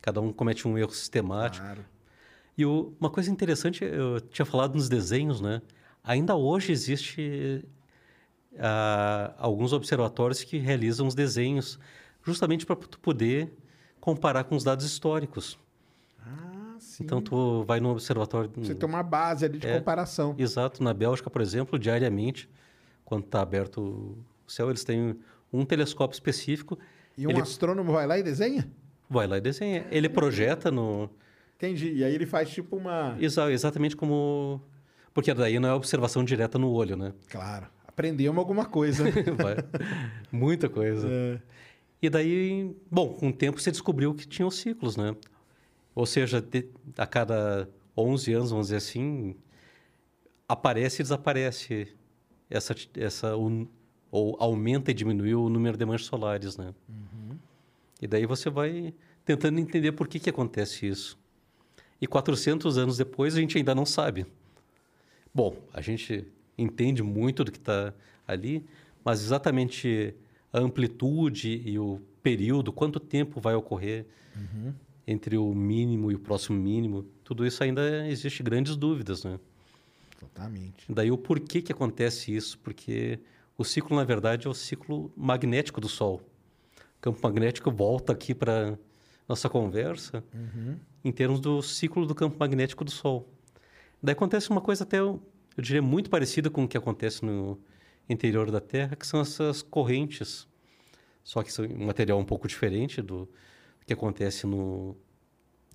Cada 0.00 0.20
um 0.20 0.32
comete 0.32 0.68
um 0.68 0.78
erro 0.78 0.92
sistemático. 0.92 1.64
Claro. 1.64 1.84
E 2.56 2.64
o- 2.64 2.94
uma 3.00 3.10
coisa 3.10 3.30
interessante, 3.30 3.84
eu 3.84 4.20
tinha 4.20 4.46
falado 4.46 4.74
nos 4.76 4.88
desenhos, 4.88 5.40
né? 5.40 5.60
Ainda 6.04 6.34
hoje 6.36 6.70
existe 6.72 7.64
ah, 8.58 9.34
alguns 9.38 9.72
observatórios 9.72 10.42
que 10.42 10.58
realizam 10.58 11.06
os 11.06 11.14
desenhos 11.14 11.78
justamente 12.24 12.66
para 12.66 12.76
tu 12.76 12.98
poder 12.98 13.52
comparar 14.00 14.44
com 14.44 14.56
os 14.56 14.64
dados 14.64 14.84
históricos. 14.84 15.58
Ah, 16.20 16.76
sim. 16.80 17.04
Então 17.04 17.20
tu 17.20 17.62
vai 17.64 17.78
no 17.80 17.90
observatório, 17.90 18.50
Você 18.56 18.74
tem 18.74 18.88
uma 18.88 19.02
base 19.02 19.44
ali 19.44 19.58
de 19.58 19.66
É. 19.66 19.78
comparação. 19.78 20.34
exato, 20.38 20.82
na 20.82 20.92
Bélgica, 20.92 21.30
por 21.30 21.40
exemplo, 21.40 21.78
diariamente, 21.78 22.48
quando 23.08 23.24
está 23.24 23.40
aberto 23.40 23.78
o 23.80 24.50
céu, 24.50 24.68
eles 24.68 24.84
têm 24.84 25.16
um 25.50 25.64
telescópio 25.64 26.14
específico, 26.14 26.78
E 27.16 27.26
um 27.26 27.30
ele 27.30 27.40
astrônomo 27.40 27.90
vai 27.92 28.06
lá 28.06 28.18
e 28.18 28.22
desenha? 28.22 28.70
vai 29.08 29.26
lá 29.26 29.38
e 29.38 29.40
desenha. 29.40 29.86
Ele 29.90 30.08
projeta 30.10 30.70
no 30.70 31.08
Entendi. 31.56 31.90
E 31.94 32.04
aí 32.04 32.14
ele 32.14 32.26
faz 32.26 32.50
tipo 32.50 32.76
uma. 32.76 33.16
exa- 33.18 33.50
exatamente 33.50 33.96
como 33.96 34.60
porque 35.14 35.32
daí 35.34 35.58
não 35.58 35.68
é 35.70 35.72
observação 35.72 36.22
direta 36.22 36.58
no 36.58 36.70
olho, 36.70 36.96
né? 36.96 37.12
Claro. 37.30 37.66
Aprendemos 37.86 38.38
alguma 38.38 38.64
coisa. 38.66 39.02
Muita 40.30 40.68
coisa. 40.68 41.08
É. 41.10 41.40
E 42.00 42.08
daí, 42.10 42.76
bom, 42.90 43.08
com 43.14 43.28
o 43.30 43.32
tempo 43.32 43.58
você 43.60 43.70
descobriu 43.72 44.14
que 44.14 44.28
tinha 44.28 44.46
os 44.46 44.56
ciclos, 44.56 44.96
né? 44.96 45.16
Ou 45.94 46.06
seja, 46.06 46.44
a 46.96 47.06
cada 47.06 47.68
11 47.96 48.32
anos, 48.34 48.50
vamos 48.50 48.66
dizer 48.66 48.76
assim, 48.76 49.34
aparece 50.48 51.02
e 51.02 51.04
desaparece 51.04 51.88
essa, 52.50 52.74
essa 52.96 53.36
un- 53.36 53.66
ou 54.10 54.36
aumenta 54.40 54.90
e 54.90 54.94
diminui 54.94 55.34
o 55.34 55.48
número 55.48 55.76
de 55.76 55.84
manchas 55.84 56.06
solares, 56.06 56.56
né? 56.56 56.74
E 58.00 58.06
daí 58.06 58.24
você 58.26 58.48
vai 58.48 58.94
tentando 59.24 59.58
entender 59.58 59.92
por 59.92 60.08
que 60.08 60.18
que 60.18 60.30
acontece 60.30 60.86
isso. 60.86 61.18
E 62.00 62.06
400 62.06 62.78
anos 62.78 62.96
depois 62.96 63.36
a 63.36 63.40
gente 63.40 63.58
ainda 63.58 63.74
não 63.74 63.84
sabe. 63.84 64.24
Bom, 65.34 65.56
a 65.74 65.80
gente 65.80 66.26
entende 66.56 67.02
muito 67.02 67.44
do 67.44 67.52
que 67.52 67.58
está 67.58 67.92
ali, 68.26 68.64
mas 69.04 69.20
exatamente 69.22 70.14
a 70.52 70.58
amplitude 70.58 71.62
e 71.64 71.78
o 71.78 72.00
período, 72.22 72.72
quanto 72.72 72.98
tempo 72.98 73.40
vai 73.40 73.54
ocorrer 73.54 74.06
entre 75.06 75.36
o 75.36 75.54
mínimo 75.54 76.10
e 76.12 76.14
o 76.14 76.18
próximo 76.18 76.58
mínimo, 76.58 77.04
tudo 77.24 77.46
isso 77.46 77.62
ainda 77.64 78.06
existe 78.08 78.42
grandes 78.42 78.76
dúvidas, 78.76 79.24
né? 79.24 79.38
Totalmente. 80.18 80.84
Daí 80.92 81.10
o 81.10 81.16
porquê 81.16 81.62
que 81.62 81.72
acontece 81.72 82.34
isso, 82.34 82.58
porque 82.58 83.20
o 83.56 83.64
ciclo 83.64 83.96
na 83.96 84.04
verdade 84.04 84.46
é 84.46 84.50
o 84.50 84.54
ciclo 84.54 85.12
magnético 85.16 85.80
do 85.80 85.88
Sol. 85.88 86.20
O 86.76 87.00
campo 87.00 87.20
magnético 87.22 87.70
volta 87.70 88.12
aqui 88.12 88.34
para 88.34 88.78
nossa 89.28 89.48
conversa 89.48 90.24
em 91.04 91.12
termos 91.12 91.40
do 91.40 91.62
ciclo 91.62 92.06
do 92.06 92.14
campo 92.14 92.36
magnético 92.38 92.84
do 92.84 92.90
Sol. 92.90 93.28
Daí 94.02 94.12
acontece 94.12 94.50
uma 94.50 94.60
coisa 94.60 94.84
até, 94.84 94.98
eu, 94.98 95.22
eu 95.56 95.62
diria, 95.62 95.82
muito 95.82 96.08
parecida 96.08 96.50
com 96.50 96.64
o 96.64 96.68
que 96.68 96.76
acontece 96.76 97.24
no 97.24 97.60
interior 98.08 98.50
da 98.50 98.60
Terra, 98.60 98.96
que 98.96 99.06
são 99.06 99.20
essas 99.20 99.62
correntes. 99.62 100.48
Só 101.22 101.42
que 101.42 101.52
são 101.52 101.64
um 101.64 101.86
material 101.86 102.18
um 102.18 102.24
pouco 102.24 102.48
diferente 102.48 103.02
do 103.02 103.28
que 103.86 103.92
acontece 103.92 104.46
no, 104.46 104.96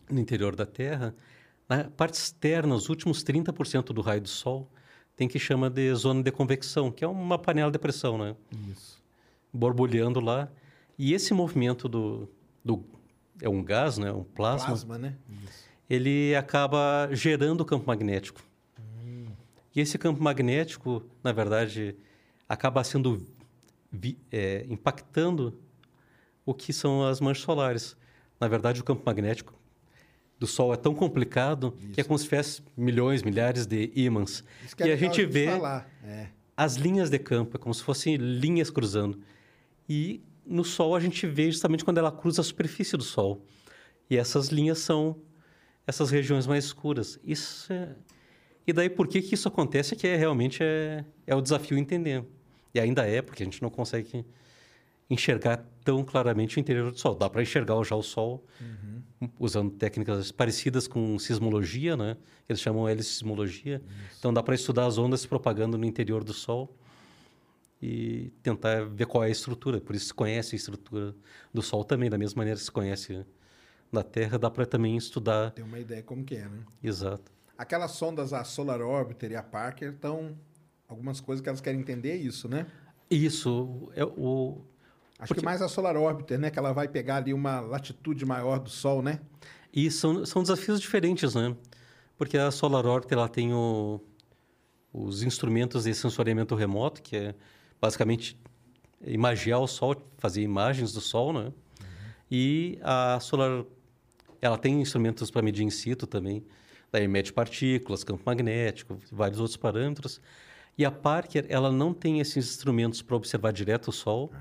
no 0.09 0.19
interior 0.19 0.55
da 0.55 0.65
Terra. 0.65 1.15
Na 1.75 1.85
parte 1.85 2.13
externa, 2.15 2.75
os 2.75 2.87
últimos 2.89 3.23
30% 3.23 3.85
do 3.93 4.01
raio 4.01 4.21
do 4.21 4.29
Sol 4.29 4.69
tem 5.15 5.27
que 5.27 5.39
chama 5.39 5.69
de 5.69 5.93
zona 5.95 6.21
de 6.21 6.31
convecção, 6.31 6.91
que 6.91 7.03
é 7.03 7.07
uma 7.07 7.37
panela 7.39 7.71
de 7.71 7.79
pressão, 7.79 8.17
né? 8.17 8.35
Isso. 8.71 9.01
Borbulhando 9.51 10.19
lá. 10.19 10.49
E 10.97 11.13
esse 11.13 11.33
movimento 11.33 11.87
do, 11.89 12.29
do 12.63 12.83
é 13.41 13.49
um 13.49 13.63
gás, 13.63 13.97
né? 13.97 14.11
Um 14.11 14.23
plasma 14.23 14.67
Plasma, 14.67 14.97
né? 14.99 15.15
Isso. 15.45 15.65
ele 15.89 16.35
acaba 16.35 17.09
gerando 17.11 17.61
o 17.61 17.65
campo 17.65 17.87
magnético. 17.87 18.41
E 19.75 19.79
esse 19.81 19.97
campo 19.97 20.21
magnético, 20.21 21.03
na 21.23 21.31
verdade, 21.31 21.95
acaba 22.47 22.83
sendo 22.83 23.25
vi- 23.91 24.19
é, 24.31 24.63
impactando 24.69 25.59
o 26.45 26.53
que 26.53 26.71
são 26.71 27.03
as 27.07 27.19
manchas 27.19 27.43
solares. 27.43 27.97
Na 28.39 28.47
verdade, 28.47 28.79
o 28.81 28.83
campo 28.83 29.01
magnético 29.03 29.53
do 30.43 30.47
Sol 30.47 30.73
é 30.73 30.75
tão 30.75 30.93
complicado 30.93 31.73
que 31.93 32.01
é 32.01 32.03
como 32.03 32.19
se 32.19 32.25
tivesse 32.25 32.61
milhões, 32.75 33.23
milhares 33.23 33.65
de 33.65 33.93
ímãs. 33.95 34.43
Isso 34.65 34.75
é 34.77 34.87
e 34.87 34.91
a 34.91 34.95
gente 34.97 35.25
vê. 35.25 35.47
É. 36.03 36.27
as 36.57 36.75
linhas 36.75 37.09
de 37.09 37.17
campo, 37.17 37.55
é 37.55 37.59
como 37.59 37.73
se 37.73 37.81
fossem 37.81 38.17
linhas 38.17 38.69
cruzando. 38.69 39.21
E 39.87 40.21
no 40.45 40.65
Sol 40.65 40.97
a 40.97 40.99
gente 40.99 41.25
vê 41.25 41.49
justamente 41.49 41.85
quando 41.85 41.97
ela 41.97 42.11
cruza 42.11 42.41
a 42.41 42.43
superfície 42.43 42.97
do 42.97 43.03
Sol. 43.03 43.45
E 44.09 44.17
essas 44.17 44.49
linhas 44.49 44.79
são 44.79 45.15
essas 45.87 46.11
regiões 46.11 46.45
mais 46.45 46.65
escuras. 46.65 47.17
Isso 47.23 47.71
é... 47.71 47.95
E 48.67 48.73
daí 48.73 48.89
por 48.89 49.07
que, 49.07 49.21
que 49.21 49.35
isso 49.35 49.47
acontece 49.47 49.93
é 49.93 49.97
que 49.97 50.07
é, 50.07 50.17
realmente 50.17 50.61
é, 50.61 51.05
é 51.25 51.33
o 51.33 51.41
desafio 51.41 51.77
entender. 51.77 52.25
E 52.73 52.81
ainda 52.81 53.07
é, 53.07 53.21
porque 53.21 53.43
a 53.43 53.45
gente 53.45 53.61
não 53.61 53.69
consegue 53.69 54.25
enxergar 55.13 55.65
tão 55.83 56.03
claramente 56.03 56.57
o 56.57 56.59
interior 56.59 56.91
do 56.91 56.97
Sol. 56.97 57.15
Dá 57.15 57.29
para 57.29 57.41
enxergar 57.41 57.81
já 57.83 57.95
o 57.95 58.03
Sol 58.03 58.45
usando 59.39 59.71
técnicas 59.71 60.31
parecidas 60.31 60.87
com 60.87 61.17
sismologia, 61.17 61.95
né? 61.95 62.17
Eles 62.47 62.61
chamam 62.61 62.89
helicismologia. 62.89 63.81
Então 64.19 64.33
dá 64.33 64.43
para 64.43 64.55
estudar 64.55 64.85
as 64.85 64.97
ondas 64.97 65.21
se 65.21 65.27
propagando 65.27 65.77
no 65.77 65.85
interior 65.85 66.23
do 66.23 66.33
Sol 66.33 66.75
e 67.81 68.31
tentar 68.41 68.85
ver 68.85 69.05
qual 69.05 69.23
é 69.23 69.27
a 69.27 69.29
estrutura. 69.29 69.79
Por 69.79 69.95
isso 69.95 70.07
se 70.07 70.13
conhece 70.13 70.55
a 70.55 70.57
estrutura 70.57 71.15
do 71.53 71.61
Sol 71.61 71.83
também, 71.83 72.09
da 72.09 72.17
mesma 72.17 72.39
maneira 72.39 72.57
que 72.57 72.65
se 72.65 72.71
conhece 72.71 73.25
da 73.91 74.03
Terra, 74.03 74.39
dá 74.39 74.49
para 74.49 74.65
também 74.65 74.97
estudar. 74.97 75.51
Tem 75.51 75.63
uma 75.63 75.79
ideia 75.79 76.01
como 76.01 76.23
que 76.23 76.35
é, 76.35 76.45
né? 76.47 76.59
Exato. 76.81 77.31
Aquelas 77.57 77.91
sondas, 77.91 78.33
a 78.33 78.43
Solar 78.43 78.81
Orbiter 78.81 79.31
e 79.31 79.35
a 79.35 79.43
Parker, 79.43 79.91
estão... 79.91 80.35
Algumas 80.87 81.19
coisas 81.21 81.41
que 81.41 81.49
elas 81.49 81.61
querem 81.61 81.79
entender 81.79 82.11
é 82.11 82.15
isso, 82.15 82.47
né? 82.47 82.67
Isso, 83.09 83.91
é 83.95 84.03
o, 84.03 84.61
Acho 85.19 85.27
Porque- 85.29 85.41
que 85.41 85.45
mais 85.45 85.61
a 85.61 85.67
Solar 85.69 85.95
Orbiter, 85.95 86.39
né? 86.39 86.49
Que 86.49 86.59
ela 86.59 86.73
vai 86.73 86.87
pegar 86.87 87.17
ali 87.17 87.33
uma 87.33 87.59
latitude 87.59 88.25
maior 88.25 88.59
do 88.59 88.69
Sol, 88.69 89.01
né? 89.01 89.19
E 89.71 89.89
são, 89.89 90.25
são 90.25 90.41
desafios 90.41 90.79
diferentes, 90.81 91.35
né? 91.35 91.55
Porque 92.17 92.37
a 92.37 92.51
Solar 92.51 92.85
Orbiter 92.85 93.17
ela 93.17 93.29
tem 93.29 93.53
o- 93.53 94.01
os 94.91 95.23
instrumentos 95.23 95.83
de 95.85 95.93
sensoriamento 95.93 96.55
remoto, 96.55 97.01
que 97.01 97.15
é 97.15 97.35
basicamente 97.81 98.37
imagiar 99.05 99.59
o 99.59 99.67
Sol, 99.67 99.95
fazer 100.17 100.41
imagens 100.41 100.93
do 100.93 101.01
Sol, 101.01 101.33
né? 101.33 101.51
E 102.29 102.79
a 102.81 103.19
Solar 103.19 103.63
ela 104.41 104.57
tem 104.57 104.81
instrumentos 104.81 105.31
para 105.31 105.41
medir 105.41 105.63
in 105.63 105.69
situ 105.69 106.05
também, 106.05 106.43
daí 106.91 107.07
mede 107.07 107.31
partículas, 107.31 108.03
campo 108.03 108.23
magnético, 108.25 108.97
vários 109.11 109.39
outros 109.39 109.55
parâmetros. 109.57 110.19
E 110.77 110.83
a 110.83 110.91
Parker 110.91 111.45
ela 111.49 111.71
não 111.71 111.93
tem 111.93 112.19
esses 112.19 112.45
instrumentos 112.49 113.01
para 113.01 113.15
observar 113.15 113.53
direto 113.53 113.87
o 113.87 113.91
Sol. 113.91 114.31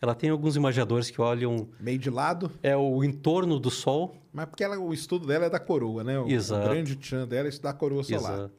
Ela 0.00 0.14
tem 0.14 0.30
alguns 0.30 0.54
imagiadores 0.56 1.10
que 1.10 1.20
olham 1.20 1.68
Meio 1.80 1.98
de 1.98 2.08
lado. 2.10 2.50
é 2.62 2.76
o 2.76 3.02
entorno 3.02 3.58
do 3.58 3.70
Sol 3.70 4.16
Mas 4.32 4.46
porque 4.46 4.62
ela- 4.62 4.78
o 4.78 4.94
estudo 4.94 5.26
dela 5.26 5.46
é 5.46 5.50
da 5.50 5.58
coroa, 5.58 6.04
né? 6.04 6.18
O, 6.20 6.28
Exato. 6.28 6.64
o 6.66 6.70
grande 6.70 6.94
tchan 6.96 7.26
dela 7.26 7.46
é 7.46 7.50
estudar 7.50 7.70
a 7.70 7.74
coroa 7.74 8.04
solar. 8.04 8.20
Exato. 8.34 8.52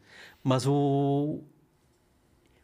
Mas 0.43 0.65
o, 0.67 1.39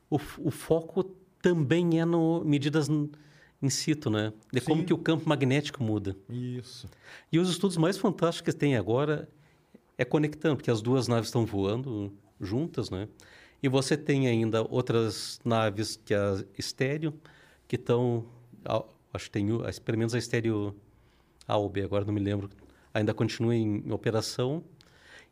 o, 0.10 0.16
o 0.40 0.52
foco 0.52 1.04
também 1.42 2.00
é 2.02 2.06
no 2.06 2.44
medidas 2.44 2.90
in 2.90 3.70
situ, 3.70 4.10
né? 4.10 4.34
De 4.52 4.60
como 4.62 4.82
Sim. 4.82 4.88
que 4.88 4.94
o 4.94 4.98
campo 4.98 5.28
magnético 5.28 5.82
muda. 5.84 6.16
Isso. 6.30 6.88
E 7.32 7.40
os 7.40 7.50
estudos 7.50 7.78
mais 7.78 7.98
fantásticos 7.98 8.54
que 8.54 8.60
tem 8.60 8.76
agora 8.76 9.28
é 9.98 10.04
conectando, 10.04 10.58
porque 10.58 10.70
as 10.72 10.82
duas 10.82 11.08
naves 11.08 11.30
estão 11.30 11.46
voando 11.46 12.12
juntas, 12.42 12.90
né? 12.90 13.08
E 13.64 13.70
você 13.70 13.96
tem 13.96 14.28
ainda 14.28 14.62
outras 14.70 15.40
naves 15.46 16.00
que 16.04 16.14
é 16.14 16.18
a 16.18 16.44
estéreo, 16.58 17.14
que 17.68 17.78
estão, 17.78 18.26
acho 19.14 19.26
que 19.26 19.32
tem, 19.32 19.48
pelo 19.84 19.98
menos 19.98 20.14
a 20.14 20.18
estéreo 20.18 20.76
A 21.48 21.58
ou 21.58 21.70
B, 21.70 21.84
agora 21.84 22.06
não 22.06 22.14
me 22.14 22.20
lembro, 22.20 22.50
ainda 22.94 23.14
continua 23.14 23.56
em, 23.56 23.92
operação. 23.92 24.64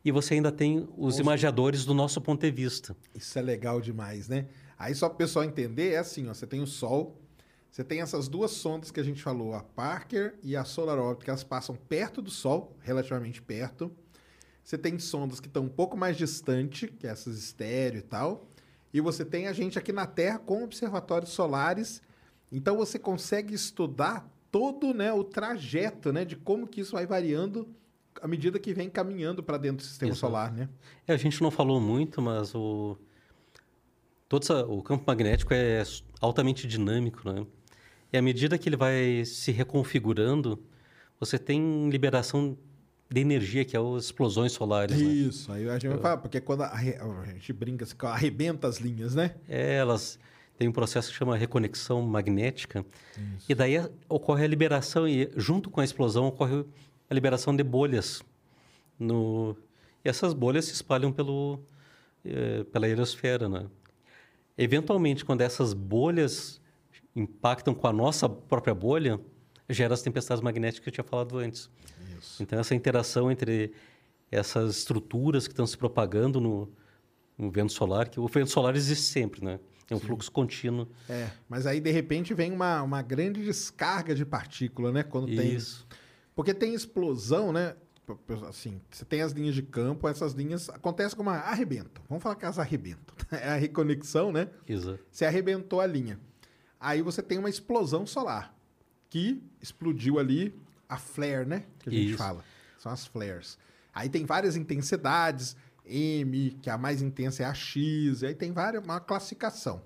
E 0.06 0.12
você 0.12 0.34
ainda 0.34 0.52
tem 0.52 0.88
os 0.98 1.18
imagiadores 1.18 1.86
do 1.86 1.94
nosso 1.94 2.20
ponto 2.20 2.42
de 2.42 2.52
vista. 2.52 2.96
Isso 3.16 3.40
é 3.40 3.42
legal 3.42 3.80
demais, 3.80 4.28
né? 4.28 4.48
Aí 4.78 4.94
só 4.94 5.08
para 5.08 5.16
o 5.16 5.18
pessoal 5.18 5.46
entender, 5.46 5.94
é 5.94 5.98
assim, 5.98 6.28
ó, 6.28 6.34
você 6.34 6.46
tem 6.46 6.60
o 6.60 6.68
Sol, 6.68 7.18
você 7.72 7.84
tem 7.84 8.02
essas 8.02 8.28
duas 8.28 8.52
sondas 8.52 8.92
que 8.92 9.00
a 9.00 9.04
gente 9.04 9.24
falou, 9.24 9.54
a 9.54 9.64
Parker 9.64 10.36
e 10.44 10.56
a 10.58 10.66
Solar 10.66 11.00
Orbiter, 11.00 11.24
que 11.24 11.30
elas 11.30 11.44
passam 11.44 11.76
perto 11.76 12.22
do 12.22 12.30
Sol, 12.30 12.76
relativamente 12.82 13.42
perto. 13.42 13.92
Você 14.64 14.78
tem 14.78 15.00
sondas 15.00 15.40
que 15.40 15.48
estão 15.48 15.64
um 15.64 15.70
pouco 15.70 15.98
mais 15.98 16.16
distante, 16.16 16.88
que 16.88 17.08
é 17.08 17.10
essas 17.10 17.38
estéreo 17.38 18.00
e 18.00 18.04
tal. 18.04 18.48
E 18.94 19.02
você 19.02 19.26
tem 19.26 19.48
a 19.48 19.54
gente 19.54 19.80
aqui 19.80 19.92
na 19.92 20.06
Terra 20.06 20.38
com 20.38 20.64
observatórios 20.64 21.32
solares. 21.32 22.02
Então 22.54 22.78
você 22.78 23.00
consegue 23.00 23.54
estudar 23.56 24.30
todo 24.52 24.94
né, 24.94 25.12
o 25.12 25.24
trajeto 25.24 26.14
né, 26.14 26.24
de 26.24 26.36
como 26.36 26.68
que 26.68 26.82
isso 26.82 26.92
vai 26.92 27.08
variando 27.08 27.68
à 28.22 28.28
medida 28.28 28.60
que 28.60 28.74
vem 28.74 28.90
caminhando 28.90 29.42
para 29.42 29.58
dentro 29.58 29.78
do 29.78 29.84
sistema 29.84 30.12
Exato. 30.12 30.20
solar, 30.20 30.52
né? 30.54 30.70
É, 31.08 31.14
a 31.14 31.18
gente 31.18 31.42
não 31.42 31.50
falou 31.50 31.82
muito, 31.82 32.22
mas 32.22 32.54
o, 32.54 32.96
todo 34.30 34.44
essa- 34.44 34.66
o 34.66 34.82
campo 34.84 35.04
magnético 35.08 35.54
é 35.54 35.84
altamente 36.22 36.68
dinâmico, 36.68 37.28
né? 37.30 37.46
E 38.12 38.18
à 38.18 38.22
medida 38.22 38.58
que 38.58 38.70
ele 38.70 38.76
vai 38.78 39.26
se 39.26 39.52
reconfigurando, 39.52 40.62
você 41.20 41.40
tem 41.40 41.90
liberação 41.90 42.56
de 43.10 43.22
energia, 43.22 43.66
que 43.66 43.76
é 43.76 43.80
as 43.80 44.06
explosões 44.06 44.52
solares, 44.52 45.02
né? 45.02 45.08
Isso, 45.10 45.52
aí 45.52 45.68
a 45.68 45.74
gente 45.74 45.88
vai 45.88 45.98
falar, 45.98 46.18
porque 46.18 46.40
quando 46.40 46.62
arre- 46.62 46.98
a 46.98 47.26
gente 47.34 47.52
brinca, 47.52 47.84
assim, 47.86 47.96
arrebenta 48.02 48.68
as 48.68 48.78
linhas, 48.78 49.16
né? 49.16 49.36
É, 49.50 49.76
elas 49.78 50.20
têm 50.58 50.68
um 50.68 50.72
processo 50.72 51.12
que 51.12 51.18
chama 51.18 51.36
reconexão 51.36 52.02
magnética. 52.02 52.86
E 53.48 53.56
daí 53.56 53.76
ocorre 54.08 54.46
a 54.46 54.48
liberação, 54.48 55.08
e 55.08 55.30
junto 55.36 55.70
com 55.70 55.82
a 55.82 55.84
explosão 55.84 56.28
ocorre 56.28 56.66
a 57.10 57.14
liberação 57.14 57.56
de 57.56 57.64
bolhas. 57.64 58.24
No, 59.00 59.56
e 60.04 60.10
essas 60.10 60.34
bolhas 60.34 60.66
se 60.66 60.74
espalham 60.74 61.12
pelo, 61.12 61.60
eh, 62.24 62.64
pela 62.72 62.88
heliosfera, 62.88 63.50
né? 63.50 63.66
Eventualmente, 64.58 65.26
quando 65.26 65.42
essas 65.42 65.74
bolhas 65.74 66.62
impactam 67.16 67.74
com 67.74 67.88
a 67.88 67.94
nossa 67.94 68.30
própria 68.30 68.74
bolha, 68.74 69.20
gera 69.70 69.94
as 69.94 70.02
tempestades 70.02 70.42
magnéticas 70.42 70.84
que 70.84 70.90
eu 70.90 70.94
tinha 70.94 71.04
falado 71.04 71.38
antes. 71.38 71.70
Então, 72.40 72.60
essa 72.60 72.76
interação 72.76 73.32
entre 73.32 73.74
essas 74.32 74.78
estruturas 74.78 75.48
que 75.48 75.54
estão 75.54 75.66
se 75.66 75.78
propagando 75.78 76.40
no, 76.40 76.70
no 77.38 77.50
vento 77.52 77.72
solar, 77.72 78.10
que 78.10 78.20
o 78.20 78.28
vento 78.28 78.50
solar 78.50 78.76
existe 78.76 79.06
sempre, 79.06 79.44
né? 79.44 79.60
É 79.90 79.96
um 79.96 80.00
fluxo 80.00 80.32
contínuo. 80.32 80.88
É, 81.10 81.30
mas 81.48 81.66
aí 81.66 81.80
de 81.80 81.92
repente 81.92 82.34
vem 82.34 82.52
uma, 82.52 82.82
uma 82.82 83.02
grande 83.02 83.44
descarga 83.44 84.16
de 84.16 84.26
partícula, 84.26 84.92
né? 84.92 85.04
Quando 85.04 85.28
tem. 85.28 85.54
Isso. 85.54 85.86
Porque 86.36 86.54
tem 86.54 86.74
explosão, 86.74 87.52
né? 87.52 87.76
Assim, 88.50 88.82
você 88.92 89.06
tem 89.06 89.22
as 89.22 89.32
linhas 89.32 89.56
de 89.56 89.62
campo, 89.62 90.08
essas 90.10 90.34
linhas 90.34 90.70
acontecem 90.70 91.16
como 91.16 91.30
uma 91.30 91.38
arrebentam. 91.38 92.04
Vamos 92.10 92.22
falar 92.22 92.36
que 92.36 92.44
elas 92.44 92.60
arrebentam. 92.60 93.16
É 93.32 93.50
a 93.50 93.56
reconexão, 93.56 94.32
né? 94.32 94.50
Exato. 94.68 95.00
Você 95.10 95.26
arrebentou 95.26 95.82
a 95.82 95.88
linha. 95.88 96.20
Aí 96.80 97.02
você 97.02 97.24
tem 97.24 97.40
uma 97.40 97.50
explosão 97.50 98.06
solar 98.06 98.54
que 99.10 99.42
explodiu 99.62 100.20
ali 100.20 100.54
a 100.88 100.98
flare, 100.98 101.46
né? 101.46 101.66
Que 101.80 101.90
a 101.90 101.92
gente 101.92 102.10
Isso. 102.10 102.18
fala. 102.18 102.44
São 102.78 102.92
as 102.92 103.08
flares. 103.08 103.58
Aí 103.94 104.10
tem 104.10 104.26
várias 104.26 104.56
intensidades. 104.56 105.56
M, 105.86 106.58
que 106.62 106.70
a 106.70 106.78
mais 106.78 107.02
intensa 107.02 107.44
é 107.44 107.46
a 107.46 107.54
X, 107.54 108.22
e 108.22 108.28
aí 108.28 108.36
tem 108.36 108.52
várias, 108.52 108.84
uma 108.84 109.00
classificação. 109.00 109.82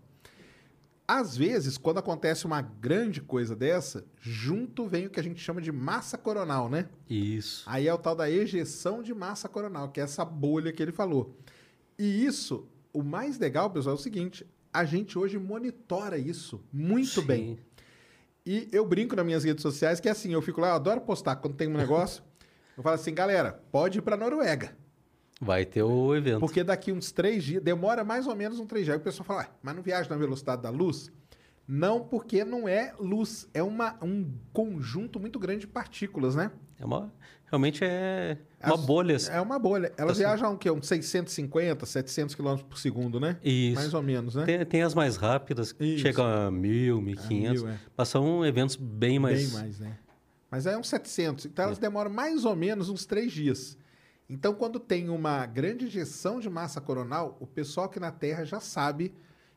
Às 1.08 1.38
vezes, 1.38 1.78
quando 1.78 2.00
acontece 2.00 2.46
uma 2.46 2.62
grande 2.62 3.22
coisa 3.22 3.56
dessa, 3.56 4.04
junto 4.20 4.86
vem 4.86 5.06
o 5.06 5.10
que 5.10 5.20
a 5.20 5.24
gente 5.24 5.40
chama 5.40 5.62
de 5.62 5.72
massa 5.72 6.18
coronal, 6.18 6.70
né? 6.70 6.90
Isso. 7.10 7.64
Aí 7.66 7.88
é 7.88 7.94
o 7.94 7.98
tal 7.98 8.14
da 8.14 8.30
ejeção 8.30 9.02
de 9.02 9.14
massa 9.14 9.48
coronal, 9.48 9.90
que 9.90 10.02
é 10.02 10.04
essa 10.04 10.26
bolha 10.26 10.74
que 10.74 10.84
ele 10.84 10.92
falou. 10.92 11.34
E 11.98 12.26
isso, 12.26 12.68
o 12.92 13.02
mais 13.02 13.40
legal, 13.40 13.70
pessoal, 13.70 13.96
é 13.96 14.00
o 14.00 14.02
seguinte: 14.02 14.46
a 14.74 14.84
gente 14.84 15.18
hoje 15.18 15.38
monitora 15.38 16.18
isso 16.18 16.62
muito 16.74 17.22
Sim. 17.22 17.26
bem. 17.26 17.60
E 18.46 18.68
eu 18.72 18.86
brinco 18.86 19.16
nas 19.16 19.26
minhas 19.26 19.44
redes 19.44 19.62
sociais 19.62 20.00
que 20.00 20.08
é 20.08 20.12
assim, 20.12 20.34
eu 20.34 20.42
fico 20.42 20.60
lá, 20.60 20.70
eu 20.70 20.76
adoro 20.76 21.02
postar 21.02 21.38
quando 21.38 21.56
tem 21.56 21.68
um 21.68 21.74
negócio. 21.74 22.22
eu 22.78 22.84
falo 22.84 22.96
assim, 22.96 23.14
galera, 23.14 23.62
pode 23.72 24.00
ir 24.00 24.02
pra 24.02 24.16
Noruega. 24.18 24.76
Vai 25.40 25.66
ter 25.66 25.84
o 25.84 26.16
evento. 26.16 26.40
Porque 26.40 26.64
daqui 26.64 26.92
uns 26.92 27.12
três 27.12 27.44
dias, 27.44 27.62
demora 27.64 28.04
mais 28.04 28.26
ou 28.28 28.36
menos 28.36 28.60
uns 28.60 28.66
três 28.68 28.86
dias. 28.86 28.96
Aí 28.96 29.02
o 29.02 29.04
pessoal 29.04 29.26
fala, 29.26 29.40
"Ué, 29.42 29.50
mas 29.62 29.76
não 29.76 29.84
viaja 29.84 30.10
na 30.10 30.16
velocidade 30.18 30.62
da 30.64 30.70
luz? 30.70 31.12
Não, 31.68 32.00
porque 32.00 32.46
não 32.46 32.68
é 32.68 32.94
luz, 32.98 33.48
é 33.54 33.62
uma, 33.62 33.98
um 34.02 34.32
conjunto 34.54 35.20
muito 35.20 35.38
grande 35.38 35.62
de 35.62 35.68
partículas, 35.68 36.34
né? 36.34 36.50
É 36.80 36.86
uma, 36.86 37.12
realmente 37.46 37.84
é 37.84 38.38
uma 38.64 38.76
As- 38.76 38.86
bolha. 38.86 39.18
É 39.30 39.42
uma 39.42 39.60
bolha. 39.60 39.92
Elas 39.98 40.14
Assim. 40.14 40.22
viajam 40.22 40.54
o 40.54 40.58
quê? 40.58 40.72
Uns 40.72 40.88
650, 40.88 41.86
700 41.86 42.36
km 42.36 42.56
por 42.70 42.78
segundo, 42.80 43.20
né? 43.20 43.38
Isso. 43.44 43.76
Mais 43.76 43.94
ou 43.94 44.02
menos, 44.02 44.36
né? 44.36 44.46
Tem, 44.46 44.66
tem 44.66 44.82
as 44.82 44.94
mais 44.96 45.18
rápidas, 45.18 45.74
que 45.74 45.98
chegam 45.98 46.26
a 46.26 46.50
mil, 46.50 47.02
mil 47.02 47.16
e 47.16 47.18
quinhentos. 47.18 47.64
mil, 47.64 47.72
é. 47.72 47.78
Mas 47.98 48.08
são 48.08 48.46
eventos 48.46 48.76
bem 48.78 49.20
mais... 49.20 49.52
Bem 49.52 49.62
mais, 49.62 49.80
né? 49.80 49.98
Mas 50.50 50.66
aí 50.66 50.74
é 50.76 50.78
uns 50.78 50.88
700. 50.88 51.46
Então 51.48 51.66
elas 51.66 51.78
demoram 51.78 52.10
mais 52.10 52.46
ou 52.46 52.56
menos 52.56 52.90
uns 52.90 53.06
três 53.06 53.32
dias. 53.34 53.78
Então, 54.30 54.54
quando 54.54 54.80
tem 54.80 55.10
uma 55.10 55.46
grande 55.46 55.86
injeção 55.86 56.40
de 56.40 56.50
massa 56.50 56.82
coronal, 56.82 57.38
o 57.40 57.48
pessoal 57.48 57.86
aqui 57.86 58.00
na 58.00 58.12
Terra 58.12 58.44
já 58.44 58.60
sabe 58.60 59.14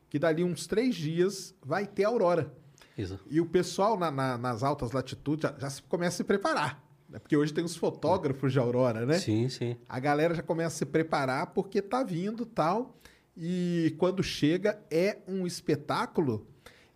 que 0.09 0.19
dali 0.19 0.45
uns 0.45 0.67
três 0.67 0.95
dias 0.95 1.55
vai 1.65 1.87
ter 1.87 2.05
aurora. 2.05 2.53
Exato. 2.97 3.25
E 3.29 3.41
o 3.41 3.47
pessoal 3.47 3.99
na- 3.99 4.11
na- 4.11 4.39
nas 4.39 4.63
altas 4.63 4.93
latitudes 4.93 5.43
já, 5.51 5.57
já 5.59 5.71
se- 5.71 5.83
começa 5.83 6.15
a 6.15 6.17
se 6.19 6.25
preparar. 6.25 6.85
né? 7.09 7.19
Porque 7.19 7.37
hoje 7.37 7.53
tem 7.53 7.65
os 7.65 7.75
fotógrafos 7.75 8.53
de 8.53 8.59
aurora, 8.61 9.05
né? 9.05 9.19
Sim, 9.19 9.49
sim. 9.49 9.77
A 9.89 9.99
galera 9.99 10.33
já 10.33 10.43
começa 10.45 10.69
a 10.77 10.79
se 10.79 10.87
preparar 10.87 11.49
porque 11.49 11.83
tá 11.83 12.05
vindo 12.05 12.47
tal. 12.47 12.97
E 13.37 13.97
quando 13.99 14.23
chega 14.23 14.81
é 14.89 15.19
um 15.27 15.45
espetáculo. 15.45 16.47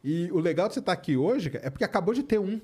E 0.04 0.30
o 0.30 0.38
legal 0.38 0.68
de 0.68 0.74
você 0.74 0.80
estar 0.80 0.92
aqui 0.92 1.16
hoje 1.16 1.50
é 1.60 1.68
porque 1.68 1.82
acabou 1.82 2.14
de 2.14 2.22
ter 2.22 2.38
um, 2.38 2.60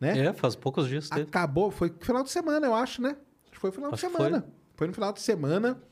né? 0.00 0.18
É, 0.18 0.32
faz 0.32 0.54
poucos 0.56 0.88
dias 0.88 1.10
teve. 1.10 1.22
Acabou, 1.22 1.70
foi 1.70 1.92
final 2.00 2.22
de 2.22 2.30
semana, 2.30 2.66
eu 2.66 2.74
acho, 2.74 3.02
né? 3.02 3.16
Que 3.58 3.60
foi 3.60 3.72
final 3.72 3.92
Acho 3.92 4.06
de 4.06 4.12
semana. 4.12 4.46
Foi. 4.76 4.86
no 4.86 4.94
final 4.94 5.12
de 5.12 5.20
semana. 5.20 5.82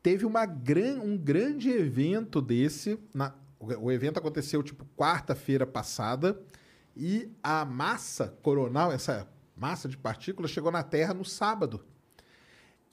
Teve 0.00 0.24
uma 0.24 0.46
gran, 0.46 1.00
um 1.00 1.18
grande 1.18 1.68
evento 1.68 2.40
desse. 2.40 3.00
Na, 3.12 3.34
o, 3.58 3.86
o 3.86 3.92
evento 3.92 4.18
aconteceu, 4.18 4.62
tipo, 4.62 4.86
quarta-feira 4.96 5.66
passada. 5.66 6.40
E 6.96 7.28
a 7.42 7.64
massa 7.64 8.38
coronal, 8.42 8.92
essa 8.92 9.28
massa 9.56 9.88
de 9.88 9.98
partículas, 9.98 10.52
chegou 10.52 10.70
na 10.70 10.84
Terra 10.84 11.12
no 11.12 11.24
sábado. 11.24 11.80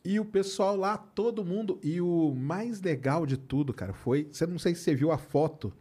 E 0.03 0.19
o 0.19 0.25
pessoal 0.25 0.75
lá, 0.75 0.97
todo 0.97 1.45
mundo. 1.45 1.79
E 1.83 2.01
o 2.01 2.33
mais 2.33 2.81
legal 2.81 3.23
de 3.23 3.37
tudo, 3.37 3.71
cara, 3.71 3.93
foi. 3.93 4.27
Você 4.31 4.47
não 4.47 4.57
sei 4.57 4.73
se 4.73 4.81
você 4.81 4.95
viu 4.95 5.11
a 5.11 5.17
foto 5.19 5.71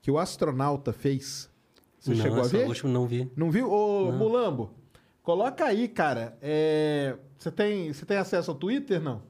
que 0.00 0.08
o 0.08 0.20
astronauta 0.20 0.92
fez. 0.92 1.50
Você 1.98 2.10
não, 2.10 2.22
chegou 2.22 2.40
a 2.40 2.46
ver? 2.46 2.68
última 2.68 2.92
não 2.92 3.08
vi. 3.08 3.28
Não 3.34 3.50
viu? 3.50 3.68
Ô, 3.68 4.12
Mulambo, 4.12 4.70
coloca 5.26 5.64
aí, 5.64 5.88
cara. 5.88 6.38
É, 6.40 7.18
Você 7.36 7.50
tem, 7.50 7.92
você 7.92 8.06
tem 8.06 8.16
acesso 8.16 8.52
ao 8.52 8.56
Twitter, 8.56 9.00
não? 9.00 9.22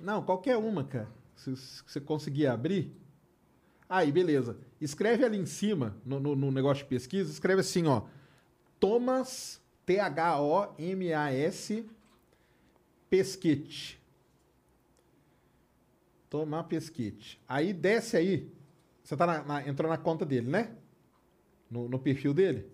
Não, 0.00 0.20
qualquer 0.22 0.56
uma, 0.56 0.82
cara. 0.84 1.08
Se 1.36 1.56
se 1.56 1.82
você 1.86 2.00
conseguir 2.00 2.48
abrir. 2.48 2.92
Aí, 3.88 4.10
beleza. 4.10 4.58
Escreve 4.80 5.24
ali 5.24 5.38
em 5.38 5.46
cima, 5.46 5.96
no, 6.04 6.18
no, 6.18 6.34
no 6.34 6.50
negócio 6.50 6.82
de 6.82 6.88
pesquisa, 6.90 7.30
escreve 7.30 7.60
assim, 7.60 7.86
ó. 7.86 8.02
Thomas, 8.80 9.60
T-H-O-M-A-S, 9.86 11.88
Pesquete. 13.08 14.02
Tomar 16.28 16.64
Pesquete. 16.64 17.40
Aí 17.48 17.72
desce 17.72 18.16
aí. 18.16 18.50
Você 19.04 19.16
tá 19.16 19.24
na- 19.24 19.42
na- 19.44 19.68
entrou 19.68 19.88
na 19.88 19.96
conta 19.96 20.26
dele, 20.26 20.50
né? 20.50 20.74
No, 21.70 21.88
no 21.88 21.98
perfil 21.98 22.32
dele? 22.32 22.70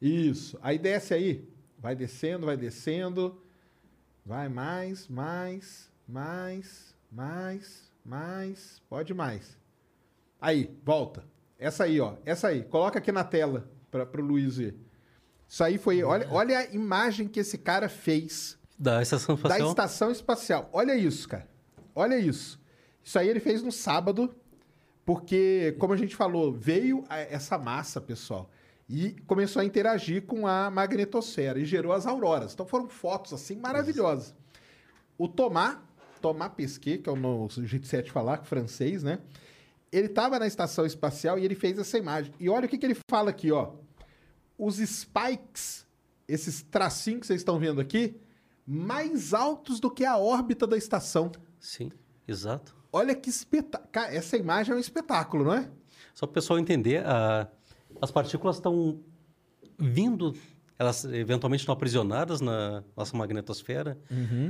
Isso. 0.00 0.58
Aí 0.62 0.78
desce 0.78 1.14
aí. 1.14 1.48
Vai 1.78 1.94
descendo, 1.94 2.46
vai 2.46 2.56
descendo. 2.56 3.40
Vai 4.24 4.48
mais, 4.48 5.08
mais, 5.08 5.90
mais, 6.06 6.94
mais, 7.10 7.90
mais. 8.04 8.82
Pode 8.88 9.12
mais. 9.14 9.58
Aí, 10.40 10.74
volta. 10.84 11.24
Essa 11.58 11.84
aí, 11.84 12.00
ó. 12.00 12.16
Essa 12.24 12.48
aí. 12.48 12.62
Coloca 12.64 12.98
aqui 12.98 13.12
na 13.12 13.24
tela 13.24 13.70
para 13.90 14.20
o 14.20 14.24
Luiz 14.24 14.56
ver. 14.56 14.76
Isso 15.48 15.64
aí 15.64 15.78
foi. 15.78 16.02
Olha, 16.02 16.28
olha 16.30 16.58
a 16.58 16.64
imagem 16.66 17.26
que 17.28 17.40
esse 17.40 17.58
cara 17.58 17.88
fez 17.88 18.58
Da 18.78 19.02
estação 19.02 19.34
da 19.34 19.40
espacial. 19.40 19.68
estação 19.70 20.10
espacial. 20.10 20.70
Olha 20.72 20.94
isso, 20.94 21.28
cara. 21.28 21.48
Olha 21.94 22.18
isso. 22.18 22.60
Isso 23.02 23.18
aí 23.18 23.28
ele 23.28 23.40
fez 23.40 23.62
no 23.62 23.72
sábado, 23.72 24.34
porque, 25.10 25.74
como 25.76 25.92
a 25.92 25.96
gente 25.96 26.14
falou, 26.14 26.52
veio 26.52 27.04
essa 27.08 27.58
massa, 27.58 28.00
pessoal, 28.00 28.48
e 28.88 29.10
começou 29.26 29.60
a 29.60 29.64
interagir 29.64 30.22
com 30.24 30.46
a 30.46 30.70
magnetosfera 30.70 31.58
e 31.58 31.64
gerou 31.64 31.90
as 31.92 32.06
auroras. 32.06 32.52
Então 32.54 32.64
foram 32.64 32.88
fotos 32.88 33.32
assim 33.32 33.56
maravilhosas. 33.56 34.32
O 35.18 35.26
Thomas, 35.26 35.78
Thomas 36.22 36.52
Pesquet, 36.54 36.98
que 36.98 37.08
é 37.08 37.12
o 37.12 37.16
no- 37.16 37.46
o 37.46 37.66
jeito 37.66 37.88
certo 37.88 38.04
de 38.06 38.12
falar, 38.12 38.44
francês, 38.44 39.02
né? 39.02 39.18
Ele 39.90 40.06
estava 40.06 40.38
na 40.38 40.46
estação 40.46 40.86
espacial 40.86 41.36
e 41.40 41.44
ele 41.44 41.56
fez 41.56 41.76
essa 41.76 41.98
imagem. 41.98 42.32
E 42.38 42.48
olha 42.48 42.66
o 42.66 42.68
que, 42.68 42.78
que 42.78 42.86
ele 42.86 42.96
fala 43.10 43.30
aqui, 43.30 43.50
ó. 43.50 43.72
Os 44.56 44.76
spikes, 44.76 45.88
esses 46.28 46.62
tracinhos 46.62 47.22
que 47.22 47.26
vocês 47.26 47.40
estão 47.40 47.58
vendo 47.58 47.80
aqui, 47.80 48.14
mais 48.64 49.34
altos 49.34 49.80
do 49.80 49.90
que 49.90 50.04
a 50.04 50.16
órbita 50.16 50.68
da 50.68 50.76
estação. 50.76 51.32
Sim, 51.58 51.90
exato. 52.28 52.78
Olha 52.92 53.14
que 53.14 53.30
espetáculo. 53.30 53.88
Essa 54.06 54.36
imagem 54.36 54.72
é 54.72 54.76
um 54.76 54.80
espetáculo, 54.80 55.44
não 55.44 55.54
é? 55.54 55.70
Só 56.14 56.26
para 56.26 56.32
o 56.32 56.34
pessoal 56.34 56.58
entender, 56.58 57.04
a- 57.06 57.48
as 58.00 58.10
partículas 58.10 58.56
estão 58.56 59.00
vindo, 59.78 60.34
elas 60.80 61.04
eventualmente 61.04 61.60
estão 61.60 61.74
aprisionadas 61.74 62.40
na 62.40 62.82
nossa 62.96 63.14
magnetosfera, 63.14 63.98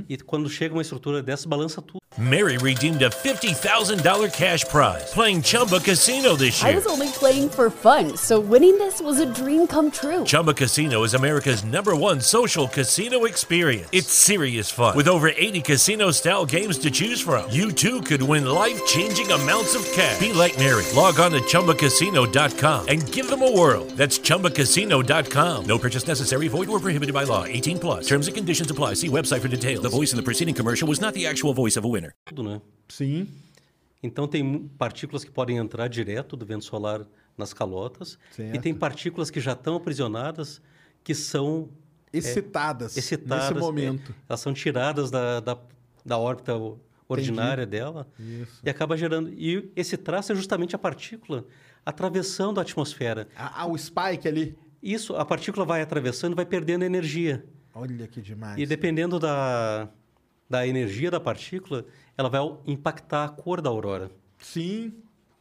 e 0.07 0.17
quando 0.17 0.49
chega 0.49 0.73
uma 0.73 0.81
estrutura 0.81 1.21
dessa, 1.21 1.45
balança 1.47 1.81
tudo. 1.81 1.99
Mary 2.17 2.57
redeemed 2.57 3.01
a 3.03 3.09
$50,000 3.09 4.29
cash 4.31 4.65
prize 4.65 5.13
playing 5.13 5.41
Chumba 5.41 5.79
Casino 5.79 6.35
this 6.35 6.61
I 6.61 6.67
year. 6.69 6.75
was 6.75 6.85
only 6.85 7.07
playing 7.13 7.49
for 7.49 7.69
fun, 7.69 8.17
so 8.17 8.39
winning 8.39 8.77
this 8.77 9.01
was 9.01 9.19
a 9.19 9.25
dream 9.25 9.65
come 9.65 9.89
true. 9.91 10.23
Chumba 10.25 10.53
Casino 10.53 11.03
is 11.03 11.13
America's 11.13 11.63
number 11.63 11.95
one 11.95 12.19
social 12.21 12.67
casino 12.67 13.25
experience. 13.25 13.87
It's 13.93 14.11
serious 14.13 14.69
fun. 14.69 14.95
With 14.95 15.07
over 15.07 15.29
80 15.29 15.61
casino 15.61 16.11
style 16.11 16.45
games 16.45 16.77
to 16.79 16.91
choose 16.91 17.21
from, 17.21 17.49
you 17.49 17.71
too 17.71 18.01
could 18.01 18.21
win 18.21 18.45
life 18.45 18.79
changing 18.85 19.31
amounts 19.31 19.73
of 19.75 19.83
cash. 19.93 20.19
Be 20.19 20.33
like 20.33 20.57
Mary. 20.57 20.83
Log 20.93 21.19
on 21.19 21.31
to 21.31 21.39
chumbacasino.com 21.41 22.87
and 22.89 23.11
give 23.13 23.29
them 23.29 23.41
a 23.41 23.51
whirl. 23.51 23.85
That's 23.95 24.19
chumbacasino.com. 24.19 25.65
No 25.65 25.77
purchase 25.77 26.07
necessary, 26.07 26.20
void 26.49 26.69
or 26.69 26.79
prohibited 26.79 27.13
by 27.13 27.23
law. 27.25 27.45
18 27.45 27.77
plus. 27.79 28.07
Terms 28.07 28.27
and 28.27 28.33
conditions 28.35 28.69
apply. 28.71 28.95
See 28.95 29.09
website 29.09 29.41
for 29.41 29.47
details. 29.49 29.81
The 29.81 29.89
voice 29.89 30.13
in 30.13 30.17
the 30.17 30.23
preceding 30.23 30.53
commercial 30.55 30.87
was 30.87 30.99
not 30.99 31.13
the 31.13 31.25
actual 31.27 31.53
voice 31.53 31.77
of 31.77 31.85
a 31.85 31.89
winner. 31.89 32.13
tudo, 32.25 32.43
né? 32.43 32.61
Sim. 32.89 33.27
Então 34.03 34.27
tem 34.27 34.67
partículas 34.77 35.23
que 35.23 35.29
podem 35.31 35.57
entrar 35.57 35.87
direto 35.87 36.35
do 36.35 36.45
vento 36.45 36.65
solar 36.65 37.05
nas 37.37 37.53
calotas, 37.53 38.17
Certo. 38.35 38.55
e 38.55 38.59
tem 38.59 38.73
partículas 38.73 39.29
que 39.29 39.39
já 39.39 39.53
estão 39.53 39.75
aprisionadas, 39.75 40.61
que 41.03 41.13
são 41.13 41.69
Excitadas, 42.11 42.97
excitadas. 42.97 43.49
nesse 43.49 43.57
é, 43.57 43.61
momento. 43.61 44.13
elas 44.27 44.39
são 44.41 44.53
tiradas 44.53 45.09
da, 45.09 45.39
da, 45.39 45.57
da 46.05 46.17
órbita 46.17 46.53
ordinária 47.07 47.65
dela 47.65 48.07
Isso. 48.19 48.59
e 48.63 48.69
acaba 48.69 48.97
gerando. 48.97 49.29
E 49.33 49.71
esse 49.75 49.95
traço 49.97 50.31
é 50.31 50.35
justamente 50.35 50.75
a 50.75 50.79
partícula 50.79 51.45
atravessando 51.85 52.59
a 52.59 52.63
atmosfera. 52.63 53.27
Ah, 53.35 53.61
ah, 53.61 53.67
o 53.67 53.77
spike 53.77 54.27
ali. 54.27 54.57
Isso, 54.81 55.15
a 55.15 55.23
partícula 55.25 55.65
vai 55.65 55.81
atravessando 55.81 56.33
e 56.33 56.35
vai 56.35 56.45
perdendo 56.45 56.83
energia. 56.83 57.45
Olha 57.73 58.07
que 58.07 58.21
demais. 58.21 58.57
E 58.59 58.65
dependendo 58.65 59.19
da, 59.19 59.87
da 60.49 60.67
energia 60.67 61.11
da 61.11 61.19
partícula, 61.19 61.85
ela 62.17 62.29
vai 62.29 62.41
impactar 62.65 63.25
a 63.25 63.29
cor 63.29 63.61
da 63.61 63.69
aurora. 63.69 64.11
Sim. 64.39 64.93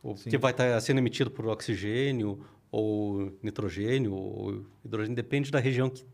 O 0.03 0.15
que 0.15 0.39
vai 0.39 0.53
estar 0.53 0.81
sendo 0.81 0.99
emitido 0.99 1.31
por 1.31 1.47
oxigênio, 1.47 2.41
ou 2.71 3.33
nitrogênio, 3.43 4.15
ou 4.15 4.65
hidrogênio, 4.85 5.17
depende 5.17 5.51
da 5.51 5.59
região 5.59 5.91
que 5.91 6.05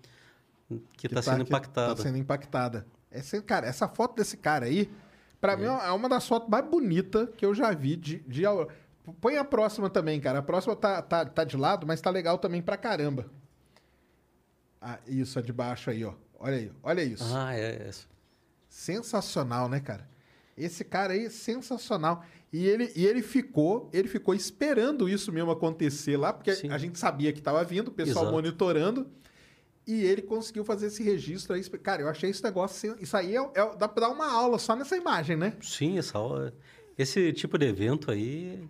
que 0.96 1.06
está 1.06 1.22
tá- 1.22 1.32
sendo 1.32 1.44
que 1.44 1.50
impactada. 1.50 1.94
Tá 1.94 2.02
sendo 2.02 2.18
impactada. 2.18 2.86
Esse, 3.12 3.40
cara, 3.42 3.66
essa 3.66 3.86
foto 3.88 4.16
desse 4.16 4.36
cara 4.36 4.66
aí, 4.66 4.90
pra 5.40 5.56
mim, 5.56 5.64
é 5.64 5.90
uma 5.92 6.08
das 6.08 6.26
fotos 6.26 6.48
mais 6.48 6.68
bonitas 6.68 7.28
que 7.36 7.46
eu 7.46 7.54
já 7.54 7.72
vi 7.72 7.94
de, 7.96 8.18
de 8.26 8.44
aurora. 8.44 8.68
Põe 9.20 9.36
a 9.36 9.44
próxima 9.44 9.88
também, 9.90 10.20
cara. 10.20 10.40
A 10.40 10.42
próxima 10.42 10.74
tá, 10.76 11.00
tá, 11.02 11.24
tá 11.24 11.44
de 11.44 11.56
lado, 11.56 11.86
mas 11.86 12.00
tá 12.00 12.10
legal 12.10 12.38
também 12.38 12.60
pra 12.62 12.76
caramba. 12.76 13.26
Ah, 14.80 14.98
isso, 15.06 15.38
a 15.38 15.42
de 15.42 15.52
baixo 15.52 15.90
aí, 15.90 16.04
ó. 16.04 16.14
Olha 16.38 16.56
aí, 16.56 16.72
olha 16.82 17.02
isso. 17.02 17.24
Ah, 17.34 17.54
é. 17.54 17.88
é. 17.88 17.90
Sensacional, 18.68 19.68
né, 19.68 19.80
cara? 19.80 20.08
Esse 20.56 20.84
cara 20.84 21.12
aí, 21.12 21.30
sensacional. 21.30 22.24
E 22.52 22.66
ele, 22.66 22.92
e 22.96 23.06
ele 23.06 23.22
ficou, 23.22 23.90
ele 23.92 24.08
ficou 24.08 24.34
esperando 24.34 25.08
isso 25.08 25.32
mesmo 25.32 25.50
acontecer 25.50 26.16
lá, 26.16 26.32
porque 26.32 26.54
Sim. 26.54 26.70
a 26.70 26.78
gente 26.78 26.98
sabia 26.98 27.32
que 27.32 27.38
estava 27.38 27.62
vindo, 27.64 27.88
o 27.88 27.92
pessoal 27.92 28.24
Exato. 28.24 28.32
monitorando. 28.32 29.06
E 29.86 30.02
ele 30.04 30.20
conseguiu 30.22 30.64
fazer 30.64 30.86
esse 30.88 31.02
registro 31.02 31.54
aí. 31.54 31.62
Cara, 31.62 32.02
eu 32.02 32.08
achei 32.08 32.28
esse 32.30 32.42
negócio. 32.42 32.96
Isso 33.00 33.16
aí 33.16 33.36
é, 33.36 33.40
é- 33.40 33.76
dá 33.76 33.86
pra 33.86 34.08
dar 34.08 34.08
uma 34.08 34.30
aula 34.30 34.58
só 34.58 34.74
nessa 34.74 34.96
imagem, 34.96 35.36
né? 35.36 35.52
Sim, 35.62 35.96
essa, 35.98 36.18
aula- 36.18 36.52
esse 36.98 37.32
tipo 37.32 37.56
de 37.56 37.66
evento 37.66 38.10
aí, 38.10 38.68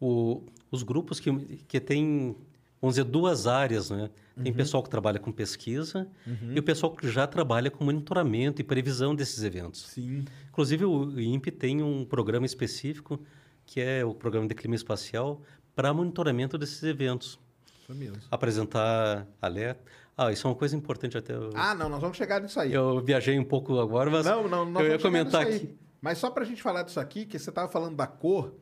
o- 0.00 0.42
os 0.70 0.82
grupos 0.82 1.18
que, 1.20 1.30
que 1.68 1.80
têm, 1.80 2.36
vamos 2.80 2.96
dizer, 2.96 3.04
duas 3.04 3.46
áreas, 3.46 3.90
né? 3.90 4.10
Tem 4.40 4.52
pessoal 4.52 4.84
que 4.84 4.88
trabalha 4.88 5.18
com 5.18 5.32
pesquisa 5.32 6.06
e 6.54 6.58
o 6.60 6.62
pessoal 6.62 6.92
que 6.94 7.10
já 7.10 7.26
trabalha 7.26 7.72
com 7.72 7.82
monitoramento 7.84 8.60
e 8.60 8.64
previsão 8.64 9.12
desses 9.12 9.42
eventos. 9.42 9.86
Sim. 9.88 10.24
Inclusive, 10.48 10.84
o 10.84 11.20
INPE 11.20 11.50
tem 11.50 11.82
um 11.82 12.04
programa 12.04 12.46
específico, 12.46 13.18
que 13.66 13.80
é 13.80 14.04
o 14.04 14.14
Programa 14.14 14.46
de 14.46 14.54
Clima 14.54 14.76
Espacial, 14.76 15.42
para 15.74 15.92
monitoramento 15.92 16.56
desses 16.56 16.80
eventos. 16.84 17.36
Isso 17.82 17.92
mesmo. 17.98 18.18
Apresentar 18.30 19.26
alerta. 19.42 19.80
Ah, 20.16 20.30
isso 20.32 20.46
é 20.46 20.50
uma 20.50 20.56
coisa 20.56 20.76
importante 20.76 21.18
até. 21.18 21.34
Eu, 21.34 21.50
Ah, 21.54 21.74
não, 21.74 21.88
nós 21.88 22.00
vamos 22.00 22.16
chegar 22.16 22.40
nisso 22.40 22.58
aí. 22.60 22.72
eu 22.72 23.00
viajei 23.00 23.36
um 23.38 23.44
pouco 23.44 23.78
agora, 23.80 24.08
mas 24.10 24.24
Não, 24.24 24.46
não, 24.48 24.64
nós 24.64 24.84
eu 24.84 24.92
ia 24.92 24.98
comentar 25.00 25.42
aqui. 25.42 25.76
Mas 26.00 26.18
só 26.18 26.30
pra 26.30 26.44
gente 26.44 26.62
falar 26.62 26.84
disso 26.84 27.00
aqui, 27.00 27.24
que 27.26 27.38
você 27.38 27.50
tava 27.50 27.68
falando 27.68 27.96
da 27.96 28.06
cor, 28.06 28.54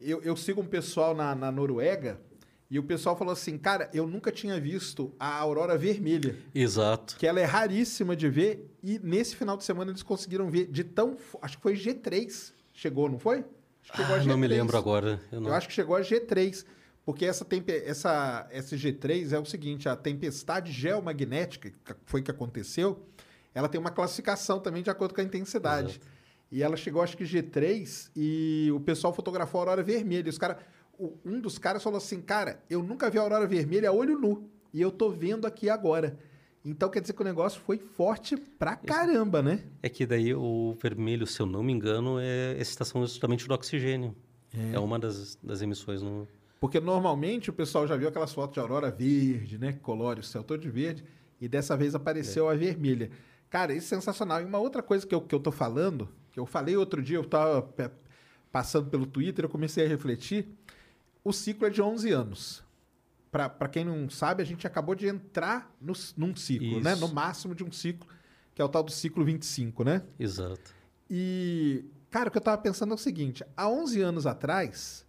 eu, 0.00 0.22
eu 0.22 0.36
sigo 0.36 0.60
um 0.60 0.66
pessoal 0.66 1.14
na, 1.14 1.34
na 1.34 1.50
Noruega 1.50 2.20
e 2.70 2.78
o 2.78 2.82
pessoal 2.82 3.16
falou 3.16 3.32
assim, 3.32 3.56
cara, 3.56 3.88
eu 3.94 4.06
nunca 4.06 4.32
tinha 4.32 4.58
visto 4.60 5.14
a 5.20 5.38
aurora 5.38 5.78
vermelha, 5.78 6.36
Exato. 6.54 7.16
que 7.16 7.26
ela 7.26 7.40
é 7.40 7.44
raríssima 7.44 8.16
de 8.16 8.28
ver 8.28 8.68
e 8.82 8.98
nesse 8.98 9.36
final 9.36 9.56
de 9.56 9.64
semana 9.64 9.90
eles 9.92 10.02
conseguiram 10.02 10.50
ver 10.50 10.66
de 10.66 10.82
tão... 10.82 11.16
Acho 11.40 11.56
que 11.56 11.62
foi 11.62 11.74
G3, 11.74 12.52
chegou, 12.72 13.08
não 13.08 13.18
foi? 13.18 13.44
Acho 13.82 13.92
que 13.92 13.96
chegou 13.98 14.16
Ah, 14.16 14.24
não 14.24 14.36
me 14.36 14.48
G3. 14.48 14.50
lembro 14.50 14.76
agora. 14.76 15.20
Eu 15.30 15.40
não... 15.40 15.50
Eu 15.50 15.54
acho 15.54 15.68
que 15.68 15.74
chegou 15.74 15.94
a 15.94 16.00
G3, 16.00 16.64
porque 17.04 17.24
essa, 17.24 17.44
tempe... 17.44 17.72
essa 17.72 18.48
esse 18.50 18.74
G3 18.76 19.32
é 19.32 19.38
o 19.38 19.44
seguinte, 19.44 19.88
a 19.88 19.94
tempestade 19.94 20.72
geomagnética, 20.72 21.70
que 21.70 21.94
foi 22.04 22.20
que 22.20 22.32
aconteceu, 22.32 23.06
ela 23.54 23.68
tem 23.68 23.80
uma 23.80 23.92
classificação 23.92 24.58
também 24.58 24.82
de 24.82 24.90
acordo 24.90 25.14
com 25.14 25.20
a 25.20 25.24
intensidade. 25.24 25.90
Exato. 26.00 26.15
E 26.56 26.62
ela 26.62 26.74
chegou, 26.74 27.02
acho 27.02 27.18
que 27.18 27.24
G3, 27.24 28.10
e 28.16 28.72
o 28.74 28.80
pessoal 28.80 29.12
fotografou 29.12 29.60
a 29.60 29.62
aurora 29.64 29.82
vermelha. 29.82 30.26
E 30.26 30.30
os 30.30 30.38
cara, 30.38 30.58
um 31.22 31.38
dos 31.38 31.58
caras 31.58 31.82
falou 31.82 31.98
assim, 31.98 32.22
cara, 32.22 32.64
eu 32.70 32.82
nunca 32.82 33.10
vi 33.10 33.18
a 33.18 33.20
aurora 33.20 33.46
vermelha 33.46 33.90
a 33.90 33.92
olho 33.92 34.18
nu, 34.18 34.48
e 34.72 34.80
eu 34.80 34.90
tô 34.90 35.10
vendo 35.10 35.46
aqui 35.46 35.68
agora. 35.68 36.18
Então 36.64 36.88
quer 36.88 37.02
dizer 37.02 37.12
que 37.12 37.20
o 37.20 37.24
negócio 37.26 37.60
foi 37.60 37.76
forte 37.76 38.38
pra 38.38 38.74
caramba, 38.74 39.42
né? 39.42 39.64
É 39.82 39.90
que 39.90 40.06
daí 40.06 40.32
o 40.32 40.74
vermelho, 40.80 41.26
se 41.26 41.38
eu 41.40 41.44
não 41.44 41.62
me 41.62 41.74
engano, 41.74 42.18
é 42.18 42.56
excitação 42.58 43.02
justamente 43.02 43.46
do 43.46 43.52
oxigênio. 43.52 44.16
É, 44.72 44.78
uma 44.78 44.98
das, 44.98 45.36
das 45.42 45.60
emissões 45.60 46.00
no. 46.00 46.26
Porque 46.58 46.80
normalmente 46.80 47.50
o 47.50 47.52
pessoal 47.52 47.86
já 47.86 47.98
viu 47.98 48.08
aquelas 48.08 48.32
fotos 48.32 48.54
de 48.54 48.60
aurora 48.60 48.90
verde, 48.90 49.58
né? 49.58 49.74
Que 49.74 49.80
colore 49.80 50.20
o 50.20 50.24
céu 50.24 50.42
todo 50.42 50.62
de 50.62 50.70
verde. 50.70 51.04
E 51.38 51.48
dessa 51.48 51.76
vez 51.76 51.94
apareceu 51.94 52.48
a 52.48 52.54
vermelha. 52.54 53.10
Cara, 53.50 53.74
isso 53.74 53.94
é 53.94 53.98
sensacional. 53.98 54.40
E 54.40 54.44
uma 54.46 54.58
outra 54.58 54.82
coisa 54.82 55.06
que 55.06 55.14
eu, 55.14 55.20
que 55.20 55.34
eu 55.34 55.40
tô 55.40 55.52
falando, 55.52 56.08
que 56.36 56.40
eu 56.40 56.44
falei 56.44 56.76
outro 56.76 57.02
dia, 57.02 57.16
eu 57.16 57.24
tava 57.24 57.62
pe- 57.62 57.90
passando 58.52 58.90
pelo 58.90 59.06
Twitter, 59.06 59.46
eu 59.46 59.48
comecei 59.48 59.86
a 59.86 59.88
refletir. 59.88 60.46
O 61.24 61.32
ciclo 61.32 61.66
é 61.66 61.70
de 61.70 61.80
11 61.80 62.10
anos. 62.12 62.62
Pra 63.32 63.48
pra 63.48 63.68
quem 63.68 63.86
não 63.86 64.10
sabe, 64.10 64.42
a 64.42 64.44
gente 64.46 64.66
acabou 64.66 64.94
de 64.94 65.06
entrar 65.08 65.74
no, 65.80 65.94
num 66.14 66.36
ciclo, 66.36 66.66
Isso. 66.68 66.80
né? 66.82 66.94
No 66.94 67.08
máximo 67.08 67.54
de 67.54 67.64
um 67.64 67.72
ciclo, 67.72 68.06
que 68.54 68.60
é 68.60 68.64
o 68.64 68.68
tal 68.68 68.82
do 68.82 68.90
ciclo 68.92 69.24
25, 69.24 69.82
né? 69.82 70.02
Exato. 70.20 70.74
E, 71.08 71.86
cara, 72.10 72.28
o 72.28 72.30
que 72.30 72.36
eu 72.36 72.42
tava 72.42 72.58
pensando 72.60 72.92
é 72.92 72.94
o 72.94 72.98
seguinte: 72.98 73.42
há 73.56 73.66
11 73.70 74.02
anos 74.02 74.26
atrás, 74.26 75.06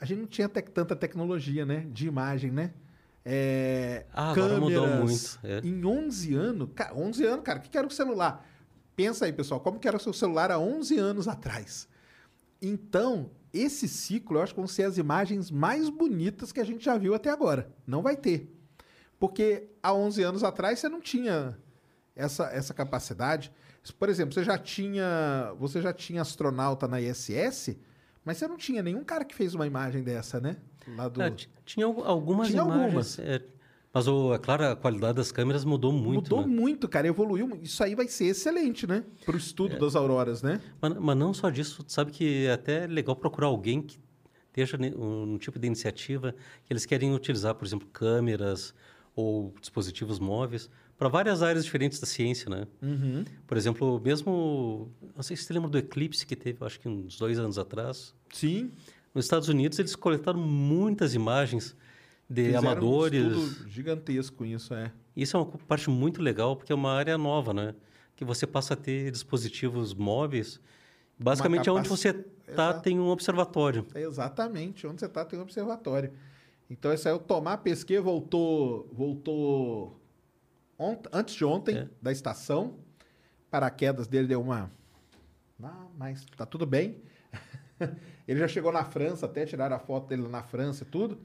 a 0.00 0.04
gente 0.04 0.20
não 0.20 0.26
tinha 0.28 0.48
tec- 0.48 0.70
tanta 0.70 0.94
tecnologia, 0.94 1.66
né? 1.66 1.88
De 1.90 2.06
imagem, 2.06 2.52
né? 2.52 2.72
É, 3.24 4.06
Ah, 4.12 4.30
agora 4.30 4.60
mudou 4.60 4.84
câmeras. 4.86 5.08
muito, 5.10 5.38
é. 5.42 5.58
Em 5.68 5.84
11 5.84 6.34
anos, 6.36 6.68
ca- 6.72 6.92
11 6.94 7.24
anos, 7.26 7.44
cara, 7.44 7.58
o 7.58 7.62
que 7.62 7.68
que 7.68 7.76
era 7.76 7.86
o 7.86 7.90
celular? 7.90 8.46
Pensa 8.98 9.26
aí, 9.26 9.32
pessoal, 9.32 9.60
como 9.60 9.78
que 9.78 9.86
era 9.86 9.96
o 9.96 10.00
seu 10.00 10.12
celular 10.12 10.50
há 10.50 10.58
11 10.58 10.98
anos 10.98 11.28
atrás? 11.28 11.86
Então, 12.60 13.30
esse 13.54 13.86
ciclo, 13.86 14.38
eu 14.38 14.42
acho 14.42 14.52
que 14.52 14.58
vão 14.58 14.66
ser 14.66 14.82
as 14.82 14.98
imagens 14.98 15.52
mais 15.52 15.88
bonitas 15.88 16.50
que 16.50 16.58
a 16.58 16.64
gente 16.64 16.84
já 16.84 16.98
viu 16.98 17.14
até 17.14 17.30
agora. 17.30 17.70
Não 17.86 18.02
vai 18.02 18.16
ter. 18.16 18.52
Porque 19.16 19.68
há 19.80 19.94
11 19.94 20.20
anos 20.24 20.42
atrás 20.42 20.80
você 20.80 20.88
não 20.88 21.00
tinha 21.00 21.56
essa, 22.16 22.46
essa 22.46 22.74
capacidade. 22.74 23.52
Por 24.00 24.08
exemplo, 24.08 24.34
você 24.34 24.42
já 24.42 24.58
tinha, 24.58 25.54
você 25.60 25.80
já 25.80 25.92
tinha 25.92 26.20
astronauta 26.22 26.88
na 26.88 27.00
ISS, 27.00 27.76
mas 28.24 28.36
você 28.36 28.48
não 28.48 28.56
tinha 28.56 28.82
nenhum 28.82 29.04
cara 29.04 29.24
que 29.24 29.32
fez 29.34 29.54
uma 29.54 29.64
imagem 29.64 30.02
dessa, 30.02 30.40
né? 30.40 30.56
Lá 30.96 31.08
do... 31.08 31.22
É, 31.22 31.30
ti- 31.30 31.48
tinha 31.64 31.86
al- 31.86 32.04
algumas 32.04 32.48
Tinha 32.48 32.62
imagens. 32.62 32.84
algumas. 32.84 33.18
é, 33.20 33.42
mas, 33.92 34.06
o, 34.06 34.34
é 34.34 34.38
claro, 34.38 34.64
a 34.66 34.76
qualidade 34.76 35.16
das 35.16 35.32
câmeras 35.32 35.64
mudou 35.64 35.92
muito. 35.92 36.34
Mudou 36.34 36.46
né? 36.46 36.46
muito, 36.46 36.88
cara, 36.88 37.06
evoluiu. 37.06 37.58
Isso 37.62 37.82
aí 37.82 37.94
vai 37.94 38.06
ser 38.08 38.26
excelente, 38.26 38.86
né? 38.86 39.04
Para 39.24 39.34
o 39.34 39.38
estudo 39.38 39.76
É. 39.76 39.78
das 39.78 39.96
auroras, 39.96 40.42
né? 40.42 40.60
Mas, 40.80 40.94
mas 40.94 41.16
não 41.16 41.32
só 41.32 41.50
disso, 41.50 41.84
sabe 41.88 42.12
que 42.12 42.46
é 42.46 42.52
até 42.52 42.86
legal 42.86 43.16
procurar 43.16 43.46
alguém 43.48 43.80
que 43.80 43.98
esteja 44.48 44.76
um, 44.96 45.34
um 45.34 45.38
tipo 45.38 45.58
de 45.58 45.66
iniciativa 45.66 46.34
que 46.64 46.72
eles 46.72 46.84
querem 46.84 47.14
utilizar, 47.14 47.54
por 47.54 47.64
exemplo, 47.64 47.88
câmeras 47.92 48.74
ou 49.14 49.54
dispositivos 49.60 50.18
móveis 50.18 50.70
para 50.96 51.08
várias 51.08 51.42
áreas 51.42 51.64
diferentes 51.64 52.00
da 52.00 52.06
ciência, 52.06 52.50
né? 52.50 52.66
Uhum. 52.82 53.24
Por 53.46 53.56
exemplo, 53.56 54.00
mesmo, 54.04 54.90
não 55.14 55.22
sei 55.22 55.36
se 55.36 55.44
você 55.44 55.52
lembra 55.52 55.70
do 55.70 55.78
eclipse 55.78 56.26
que 56.26 56.34
teve, 56.34 56.58
acho 56.64 56.80
que 56.80 56.88
uns 56.88 57.16
dois 57.16 57.38
anos 57.38 57.56
atrás. 57.56 58.14
Sim. 58.32 58.72
Nos 59.14 59.24
Estados 59.24 59.48
Unidos 59.48 59.78
eles 59.78 59.94
coletaram 59.94 60.40
muitas 60.40 61.14
imagens 61.14 61.76
de 62.28 62.44
Fizeram 62.46 62.68
amadores. 62.70 63.24
Um 63.36 63.44
estudo 63.46 63.68
gigantesco 63.68 64.44
isso, 64.44 64.74
é. 64.74 64.92
Isso 65.16 65.36
é 65.36 65.40
uma 65.40 65.46
parte 65.46 65.88
muito 65.90 66.20
legal, 66.22 66.56
porque 66.56 66.72
é 66.72 66.74
uma 66.74 66.92
área 66.92 67.16
nova, 67.18 67.52
né? 67.54 67.74
Que 68.14 68.24
você 68.24 68.46
passa 68.46 68.74
a 68.74 68.76
ter 68.76 69.10
dispositivos 69.10 69.94
móveis. 69.94 70.60
Basicamente, 71.18 71.68
Uma 71.70 71.80
onde 71.80 71.88
você 71.88 72.10
está, 72.46 72.72
tem 72.74 73.00
um 73.00 73.08
observatório. 73.08 73.86
É 73.94 74.02
exatamente. 74.02 74.86
Onde 74.86 75.00
você 75.00 75.06
está 75.06 75.24
tem 75.24 75.38
um 75.38 75.42
observatório. 75.42 76.12
Então, 76.70 76.92
esse 76.92 77.08
aí, 77.08 77.14
o 77.14 77.18
Tomar 77.18 77.58
Pesquet 77.58 77.98
voltou, 77.98 78.88
voltou 78.92 80.00
ont- 80.78 81.08
antes 81.12 81.34
de 81.34 81.44
ontem, 81.44 81.76
É. 81.78 81.88
da 82.00 82.12
estação. 82.12 82.76
Paraquedas 83.50 84.06
dele 84.06 84.28
deu 84.28 84.40
uma... 84.42 84.70
Ah, 85.62 85.86
mas 85.96 86.24
tá 86.36 86.44
tudo 86.46 86.66
bem. 86.66 87.00
Ele 88.28 88.38
já 88.38 88.46
chegou 88.46 88.70
na 88.70 88.84
França, 88.84 89.26
até 89.26 89.44
tiraram 89.46 89.74
a 89.74 89.78
foto 89.78 90.06
dele 90.08 90.28
na 90.28 90.42
França 90.42 90.84
e 90.84 90.86
tudo. 90.86 91.18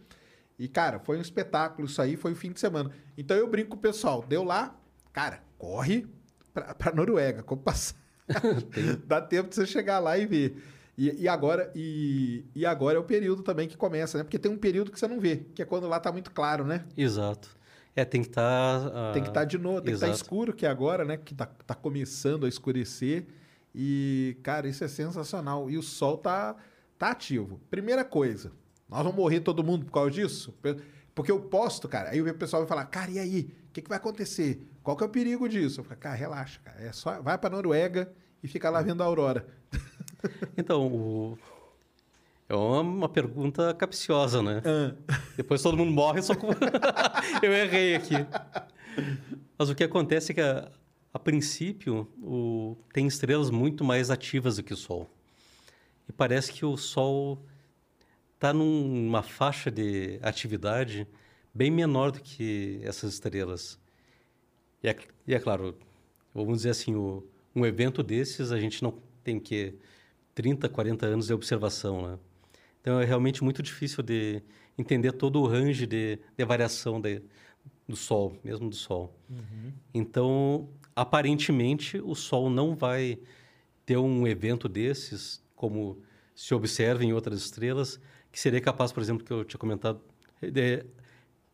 E, 0.64 0.68
cara, 0.70 0.98
foi 0.98 1.18
um 1.18 1.22
espetáculo 1.22 1.90
isso 1.90 2.02
aí, 2.02 2.16
foi 2.16 2.32
o 2.32 2.36
fim 2.38 2.50
de 2.50 2.58
semana. 2.58 2.90
Então 3.18 3.36
eu 3.36 3.46
brinco 3.46 3.72
com 3.72 3.76
o 3.76 3.80
pessoal, 3.80 4.24
deu 4.26 4.46
lá, 4.46 4.74
cara, 5.12 5.44
corre 5.58 6.08
pra, 6.54 6.74
pra 6.74 6.96
Noruega, 6.96 7.44
como 7.44 7.62
passar. 7.62 7.98
Dá 9.06 9.20
tempo 9.20 9.50
de 9.50 9.56
você 9.56 9.66
chegar 9.66 10.00
lá 10.00 10.18
e 10.18 10.26
ver. 10.26 10.64
E, 10.98 11.24
e 11.24 11.28
agora, 11.28 11.70
e, 11.76 12.46
e 12.56 12.66
agora 12.66 12.98
é 12.98 13.02
o 13.02 13.04
período 13.04 13.44
também 13.44 13.68
que 13.68 13.76
começa, 13.76 14.18
né? 14.18 14.24
Porque 14.24 14.40
tem 14.40 14.50
um 14.50 14.58
período 14.58 14.90
que 14.90 14.98
você 14.98 15.06
não 15.06 15.20
vê, 15.20 15.46
que 15.54 15.62
é 15.62 15.66
quando 15.66 15.86
lá 15.86 16.00
tá 16.00 16.14
muito 16.14 16.32
claro, 16.32 16.64
né? 16.64 16.86
Exato. 16.96 17.50
É, 17.94 18.06
tem 18.06 18.22
que 18.22 18.30
estar... 18.30 19.12
Tem 19.12 19.22
que 19.22 19.28
estar 19.28 19.44
de 19.44 19.58
novo, 19.58 19.82
tem 19.82 19.92
que 19.92 19.96
estar 19.96 20.08
Exato. 20.08 20.24
escuro, 20.24 20.54
que 20.54 20.66
é 20.66 20.70
agora, 20.70 21.04
né? 21.04 21.18
Que 21.18 21.36
tá, 21.36 21.46
tá 21.46 21.76
começando 21.76 22.46
a 22.46 22.48
escurecer. 22.48 23.28
E, 23.76 24.38
cara, 24.42 24.66
isso 24.66 24.82
é 24.82 24.88
sensacional. 24.88 25.70
E 25.70 25.78
o 25.78 25.84
sol 25.84 26.18
tá, 26.18 26.56
tá 26.98 27.12
ativo. 27.12 27.60
Primeira 27.70 28.06
coisa, 28.06 28.54
nós 28.94 29.04
vamos 29.04 29.16
morrer 29.18 29.40
todo 29.42 29.64
mundo 29.64 29.86
por 29.86 29.92
causa 29.92 30.12
disso? 30.12 30.54
Porque 31.16 31.32
eu 31.32 31.40
posto, 31.40 31.88
cara, 31.88 32.10
aí 32.12 32.22
o 32.22 32.34
pessoal 32.36 32.62
vai 32.64 32.68
falar, 32.70 32.86
cara, 32.86 33.12
e 33.12 33.20
aí? 33.20 33.54
O 33.70 33.74
que, 33.74 33.82
que 33.82 33.90
vai 33.90 33.98
acontecer? 33.98 34.68
Qual 34.84 34.96
que 34.98 35.04
é 35.04 35.08
o 35.08 35.10
perigo 35.10 35.48
disso? 35.50 35.80
Eu 35.82 35.84
falo, 35.84 36.00
cara, 36.00 36.16
relaxa, 36.16 36.60
cara. 36.64 36.82
É 36.82 36.92
só, 36.92 37.22
vai 37.22 37.38
pra 37.38 37.50
Noruega 37.50 38.12
e 38.44 38.48
fica 38.48 38.70
lá 38.70 38.82
vendo 38.82 39.02
a 39.02 39.06
aurora. 39.06 39.46
Então, 40.56 40.88
o- 40.88 41.38
é 42.48 42.56
uma, 42.56 42.80
uma 42.80 43.10
pergunta 43.10 43.74
capciosa, 43.74 44.42
né? 44.42 44.62
Ah. 44.66 44.96
Depois 45.36 45.62
todo 45.62 45.76
mundo 45.76 45.92
morre, 45.92 46.22
só 46.22 46.34
com... 46.36 46.48
eu 47.44 47.52
errei 47.52 47.96
aqui. 47.96 48.14
Mas 49.58 49.70
o 49.70 49.76
que 49.76 49.84
acontece 49.84 50.32
é 50.32 50.36
que, 50.36 50.42
a, 50.42 50.72
a 51.14 51.20
princípio, 51.20 52.08
o- 52.22 52.78
tem 52.94 53.06
estrelas 53.06 53.50
muito 53.50 53.84
mais 53.84 54.10
ativas 54.10 54.56
do 54.58 54.64
que 54.64 54.74
o 54.74 54.78
Sol. 54.78 55.10
E 56.08 56.12
parece 56.14 56.54
que 56.54 56.66
o 56.66 56.78
Sol 56.78 57.44
está 58.44 58.52
numa 58.52 59.24
faixa 59.24 59.72
de 59.72 60.20
atividade 60.22 61.08
bem 61.54 61.72
menor 61.72 62.12
do 62.12 62.20
que 62.20 62.82
essas 62.84 63.14
estrelas. 63.14 63.80
E 64.84 64.90
é, 64.90 64.98
e 65.26 65.34
é 65.34 65.40
claro, 65.40 65.78
vamos 66.36 66.58
dizer 66.58 66.72
assim, 66.72 66.94
o- 66.94 67.26
um 67.56 67.66
evento 67.66 68.04
desses 68.04 68.52
a 68.52 68.60
gente 68.60 68.84
não 68.84 69.00
tem 69.24 69.40
que 69.40 69.76
30, 70.36 70.68
40 70.68 71.06
anos 71.06 71.28
de 71.28 71.34
observação, 71.34 72.06
né? 72.06 72.20
Então 72.82 73.00
é 73.00 73.06
realmente 73.06 73.42
muito 73.46 73.64
difícil 73.64 74.04
de 74.04 74.44
entender 74.78 75.14
todo 75.14 75.40
o 75.40 75.48
range 75.48 75.88
de, 75.88 76.20
de 76.38 76.44
variação 76.44 77.00
de, 77.00 77.22
do 77.88 77.96
Sol, 77.96 78.38
mesmo 78.44 78.70
do 78.70 78.76
Sol. 78.76 79.18
Então, 79.94 80.68
aparentemente, 80.94 81.98
o 82.04 82.14
Sol 82.14 82.50
não 82.50 82.76
vai 82.76 83.20
ter 83.86 83.96
um 83.96 84.28
evento 84.28 84.68
desses, 84.68 85.42
como 85.56 86.02
se 86.36 86.54
observa 86.54 87.06
em 87.06 87.14
outras 87.14 87.40
estrelas, 87.40 88.02
que 88.34 88.40
seria 88.40 88.60
capaz, 88.60 88.92
por 88.92 89.02
exemplo, 89.02 89.24
que 89.24 89.32
eu 89.32 89.46
tinha 89.46 89.60
comentado, 89.60 90.02
de 90.42 90.84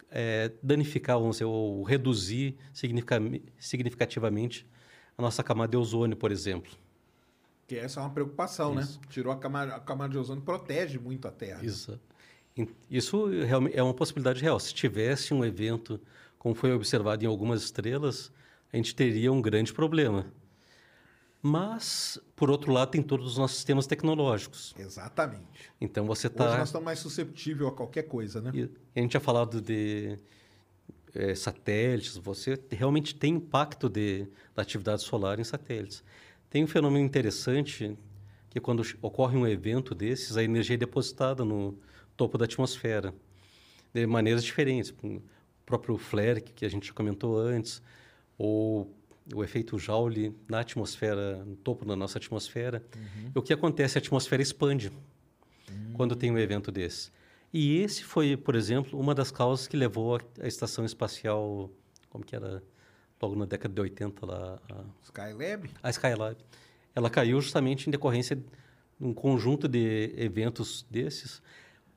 é, 0.10 0.50
danificar, 0.64 1.20
vamos 1.20 1.36
dizer, 1.36 1.44
ou 1.46 1.84
reduzir 1.84 2.56
significa- 2.74 3.20
significativamente 3.60 4.66
a 5.18 5.22
nossa 5.22 5.44
camada 5.44 5.70
de 5.72 5.78
ozônio, 5.78 6.16
por 6.16 6.32
exemplo. 6.32 6.72
Que 7.68 7.76
essa 7.76 8.00
é 8.00 8.04
uma 8.04 8.10
preocupação, 8.10 8.80
Isso. 8.80 8.98
né? 8.98 9.06
Tirou 9.10 9.34
a 9.34 9.38
camada, 9.38 9.76
a 9.76 9.80
camada 9.82 10.14
de 10.14 10.18
ozônio, 10.18 10.42
protege 10.42 10.98
muito 10.98 11.28
a 11.28 11.32
Terra. 11.32 11.64
Isso. 11.64 12.00
Isso 12.90 13.26
é 13.74 13.84
uma 13.84 13.94
possibilidade 13.94 14.42
real. 14.42 14.58
Se 14.60 14.74
tivesse 14.74 15.34
um 15.34 15.44
evento, 15.44 16.00
como 16.38 16.56
foi 16.56 16.72
observado 16.74 17.24
em 17.24 17.28
algumas 17.28 17.62
estrelas, 17.62 18.32
a 18.72 18.78
gente 18.78 18.96
teria 18.96 19.32
um 19.32 19.42
grande 19.42 19.74
problema. 19.74 20.26
Mas, 21.42 22.20
por 22.36 22.50
outro 22.50 22.72
lado, 22.72 22.92
tem 22.92 23.02
todos 23.02 23.26
os 23.26 23.38
nossos 23.38 23.58
sistemas 23.58 23.88
tecnológicos. 23.88 24.76
Exatamente. 24.78 25.72
Então 25.80 26.06
você 26.06 26.28
Hoje 26.28 26.34
está. 26.34 26.58
nós 26.58 26.68
estamos 26.68 26.86
mais 26.86 27.00
susceptíveis 27.00 27.70
a 27.70 27.72
qualquer 27.72 28.04
coisa, 28.04 28.42
né? 28.42 28.52
E 28.54 28.64
a 28.64 29.02
gente 29.02 29.12
tinha 29.12 29.22
falado 29.22 29.62
de 29.62 30.18
eh, 31.16 31.36
satélites, 31.36 32.18
você 32.18 32.60
realmente 32.70 33.16
tem 33.16 33.36
impacto 33.36 33.88
de, 33.90 34.28
da 34.54 34.62
atividade 34.62 35.02
solar 35.02 35.40
em 35.40 35.44
satélites. 35.44 36.04
Tem 36.50 36.64
um 36.64 36.68
fenômeno 36.68 37.06
interessante 37.06 37.98
que 38.50 38.60
quando 38.60 38.84
ocorre 39.02 39.38
um 39.38 39.48
evento 39.48 39.96
desses, 39.96 40.36
a 40.36 40.44
energia 40.44 40.74
é 40.74 40.78
depositada 40.78 41.46
no 41.46 41.78
topo 42.18 42.38
da 42.38 42.46
atmosfera 42.46 43.14
de 43.94 44.06
maneiras 44.06 44.44
diferentes. 44.44 44.94
O 45.02 45.22
próprio 45.66 45.98
flare 45.98 46.42
que 46.42 46.66
a 46.66 46.70
gente 46.70 46.92
comentou 46.92 47.40
antes, 47.40 47.82
ou 48.38 48.92
o 49.34 49.44
efeito 49.44 49.78
Joule 49.78 50.36
na 50.48 50.60
atmosfera, 50.62 51.44
no 51.46 51.56
topo 51.56 51.86
da 51.86 51.96
nossa 51.96 52.18
atmosfera. 52.18 52.84
E 53.34 53.38
o 53.38 53.42
que 53.42 53.54
acontece? 53.54 53.98
A 53.98 54.00
atmosfera 54.00 54.42
expande 54.42 54.92
quando 55.94 56.16
tem 56.16 56.32
um 56.32 56.38
evento 56.38 56.72
desse. 56.72 57.12
E 57.54 57.78
esse 57.80 58.04
foi, 58.04 58.38
por 58.38 58.56
exemplo, 58.56 59.00
uma 59.00 59.14
das 59.16 59.32
causas 59.32 59.68
que 59.68 59.76
levou 59.76 60.18
a, 60.42 60.48
estação 60.48 60.86
espacial, 60.86 61.70
como 62.10 62.24
que 62.24 62.36
era, 62.36 62.64
logo 63.22 63.36
na 63.36 63.46
década 63.46 63.74
de 63.74 63.82
80 63.82 64.26
lá, 64.26 64.60
a, 64.72 64.84
Skylab? 65.04 65.70
a 65.82 65.90
Skylab. 65.90 66.38
Ela 66.96 67.10
caiu 67.10 67.40
justamente 67.42 67.88
em 67.88 67.92
decorrência 67.92 68.36
de 68.36 68.44
um 69.00 69.14
conjunto 69.14 69.68
de 69.68 70.14
eventos 70.18 70.86
desses. 70.90 71.38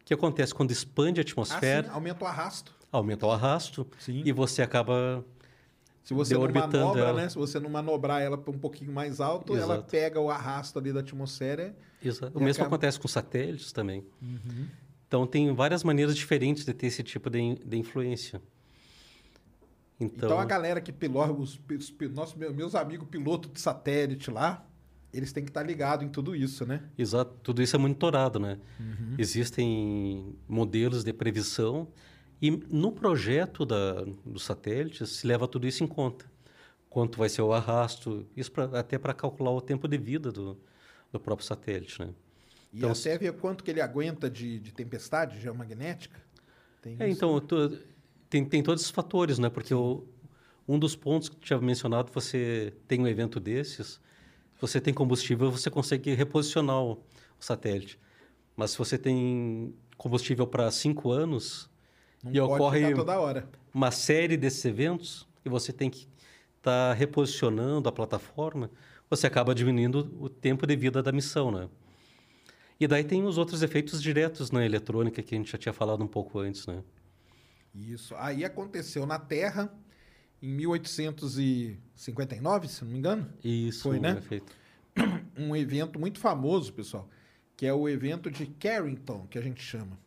O 0.00 0.04
que 0.04 0.14
acontece 0.14 0.54
quando 0.54 0.70
expande 0.70 1.20
a 1.20 1.22
Ah, 1.22 1.24
atmosfera, 1.26 1.86
sim, 1.88 1.94
aumenta 1.94 2.24
o 2.24 2.26
arrasto. 2.28 2.74
aumenta 2.90 3.26
o 3.26 3.30
arrasto 3.30 3.86
Sim. 3.98 4.22
e 4.24 4.32
você 4.32 4.62
acaba 4.62 5.24
Se 6.04 6.12
você 6.14 6.34
não 6.34 6.48
manobra, 6.50 7.00
ela. 7.02 7.22
né? 7.22 7.28
Se 7.28 7.36
você 7.36 7.60
não 7.60 7.70
manobrar 7.70 8.20
ela 8.20 8.36
para 8.36 8.50
um 8.50 8.58
pouquinho 8.58 8.92
mais 8.92 9.20
alto, 9.20 9.54
ela 9.56 9.74
Exato. 9.76 9.90
pega 9.90 10.20
o 10.20 10.28
arrasto 10.30 10.78
ali 10.78 10.92
da 10.92 11.00
atmosfera. 11.00 11.76
Exato. 12.04 12.36
O 12.36 12.42
mesmo 12.42 12.62
acaba- 12.62 12.64
Uhum. 12.64 12.66
acontece 12.74 12.98
com 12.98 13.06
satélites 13.08 13.70
também. 13.72 14.04
Então, 15.06 15.26
tem 15.26 15.52
várias 15.54 15.84
maneiras 15.84 16.16
diferentes 16.16 16.64
de 16.64 16.72
ter 16.74 16.86
esse 16.88 17.02
tipo 17.02 17.30
de, 17.30 17.54
de 17.64 17.76
influência. 17.78 18.42
Então, 20.00 20.28
Então, 20.30 20.38
a 20.40 20.44
galera 20.44 20.80
que 20.80 20.90
pilota, 20.92 21.32
os, 21.32 21.60
os 21.70 21.94
nossos, 22.12 22.34
meus, 22.34 22.74
amigos 22.74 23.06
pilotos 23.08 23.52
de 23.52 23.60
satélite 23.60 24.30
lá, 24.30 24.66
eles 25.12 25.32
têm 25.32 25.44
que 25.44 25.50
estar 25.50 25.62
ligados 25.62 26.04
em 26.04 26.08
tudo 26.08 26.34
isso, 26.34 26.66
né? 26.66 26.82
exato, 26.98 27.32
tudo 27.42 27.62
isso 27.62 27.76
é 27.76 27.78
monitorado, 27.78 28.40
né? 28.40 28.58
Uhum. 28.80 29.14
Existem 29.18 30.34
modelos 30.48 31.04
de 31.04 31.12
previsão 31.12 31.86
e 32.42 32.50
no 32.52 32.92
projeto 32.92 33.66
da, 33.66 34.04
dos 34.26 34.44
satélites 34.44 35.10
se 35.10 35.26
leva 35.28 35.48
tudo 35.48 35.68
isso 35.68 35.84
em 35.84 35.88
conta. 35.88 36.30
Quanto 36.90 37.18
vai 37.18 37.28
ser 37.30 37.42
o 37.42 37.52
arrasto, 37.54 38.26
isso 38.36 38.52
pra, 38.52 38.64
até 38.78 38.98
para 38.98 39.14
calcular 39.14 39.52
o 39.52 39.60
tempo 39.62 39.88
de 39.88 39.98
vida 39.98 40.32
do, 40.32 40.60
do 41.12 41.20
próprio 41.20 41.46
satélite, 41.46 42.00
né? 42.02 42.14
E 42.72 42.86
Então, 42.86 42.88
até 42.88 43.16
ver 43.18 43.38
quanto 43.38 43.62
que 43.62 43.70
ele 43.70 43.80
aguenta 43.80 44.30
de, 44.30 44.58
de 44.58 44.72
tempestade 44.72 45.40
geomagnética. 45.40 46.20
Tem 46.80 46.98
É, 46.98 47.08
isso. 47.08 47.08
então, 47.08 47.40
tu- 47.40 47.78
tem, 48.28 48.44
tem 48.48 48.62
todos 48.62 48.82
esses 48.82 48.92
fatores, 48.94 49.38
né? 49.38 49.50
Porque 49.50 49.74
o, 49.74 50.06
um 50.68 50.78
dos 50.78 50.96
pontos 50.96 51.28
que 51.28 51.36
tinha 51.36 51.60
mencionado, 51.60 52.12
você 52.12 52.74
tem 52.88 53.00
um 53.00 53.08
evento 53.08 53.40
desses, 53.40 54.00
se 54.54 54.60
você 54.60 54.80
tem 54.80 54.94
combustível, 54.94 55.50
você 55.52 55.70
consegue 55.70 56.14
reposicionar 56.14 56.82
o, 56.82 56.94
o 56.94 57.44
satélite. 57.44 58.00
Mas 58.56 58.72
se 58.72 58.78
você 58.78 58.98
tem 58.98 59.74
combustível 59.98 60.46
para 60.48 60.70
cinco 60.72 61.12
anos 61.12 61.70
Não 62.22 62.32
e 62.32 62.40
ocorre 62.40 62.94
toda 62.94 63.18
hora. 63.18 63.48
uma 63.74 63.90
série 63.90 64.36
desses 64.36 64.64
eventos 64.64 65.26
e 65.44 65.48
você 65.48 65.72
tem 65.72 65.90
que 65.90 66.06
estar 66.58 66.92
reposicionando 66.94 67.88
a 67.88 67.92
plataforma, 67.92 68.70
você 69.10 69.26
acaba 69.26 69.54
diminuindo 69.54 70.14
o 70.20 70.28
tempo 70.28 70.66
de 70.66 70.76
vida 70.76 71.02
da 71.02 71.10
missão, 71.12 71.50
né? 71.50 71.68
E 72.78 72.86
daí 72.86 73.04
tem 73.04 73.24
os 73.24 73.38
outros 73.38 73.62
efeitos 73.62 74.02
diretos 74.02 74.50
na 74.50 74.64
eletrônica 74.64 75.22
que 75.22 75.34
a 75.34 75.38
gente 75.38 75.50
já 75.50 75.58
tinha 75.58 75.72
falado 75.72 76.02
um 76.02 76.06
pouco 76.06 76.38
antes, 76.38 76.66
né? 76.66 76.82
Isso. 77.74 78.14
Aí 78.16 78.44
aconteceu 78.44 79.06
na 79.06 79.18
Terra 79.18 79.72
em 80.42 80.48
1859, 80.48 82.68
se 82.68 82.84
não 82.84 82.90
me 82.92 82.98
engano. 82.98 83.32
Isso, 83.42 83.82
Foi, 83.84 83.98
um 83.98 84.02
né? 84.02 84.18
efeito. 84.18 84.52
um 85.36 85.54
evento 85.56 85.98
muito 85.98 86.18
famoso, 86.18 86.72
pessoal, 86.72 87.08
que 87.56 87.66
é 87.66 87.72
o 87.72 87.88
evento 87.88 88.30
de 88.30 88.46
Carrington, 88.46 89.26
que 89.28 89.38
a 89.38 89.42
gente 89.42 89.62
chama, 89.62 89.98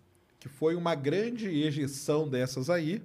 que 0.45 0.49
foi 0.49 0.75
uma 0.75 0.93
grande 0.93 1.47
ejeção 1.47 2.29
dessas 2.29 2.69
aí, 2.69 3.01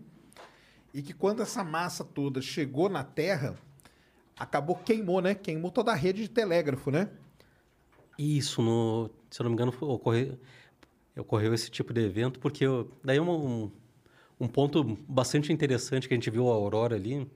e 0.93 1.01
que 1.01 1.15
quando 1.15 1.41
essa 1.41 1.65
massa 1.65 2.05
toda 2.05 2.43
chegou 2.43 2.91
na 2.91 3.03
Terra, 3.03 3.57
acabou 4.39 4.77
queimou, 4.77 5.23
né? 5.23 5.35
Queimou 5.35 5.71
toda 5.71 5.91
a 5.91 5.95
rede 5.95 6.21
de 6.21 6.29
telégrafo, 6.29 6.91
né? 6.91 7.09
Isso, 8.19 8.61
no, 8.61 9.09
se 9.31 9.41
eu 9.41 9.45
não 9.45 9.51
me 9.53 9.55
engano, 9.55 9.73
ocorreu, 9.81 10.39
ocorreu 11.17 11.55
esse 11.55 11.71
tipo 11.71 11.95
de 11.95 12.03
evento, 12.03 12.39
porque 12.39 12.67
eu- 12.67 12.91
daí 13.03 13.17
é 13.17 13.23
um, 13.23 13.71
um 14.39 14.47
ponto 14.47 14.85
bastante 15.09 15.51
interessante 15.51 16.07
que 16.07 16.12
a 16.12 16.19
gente 16.19 16.29
viu 16.29 16.47
a 16.51 16.53
Aurora 16.53 16.95
ali, 16.95 17.27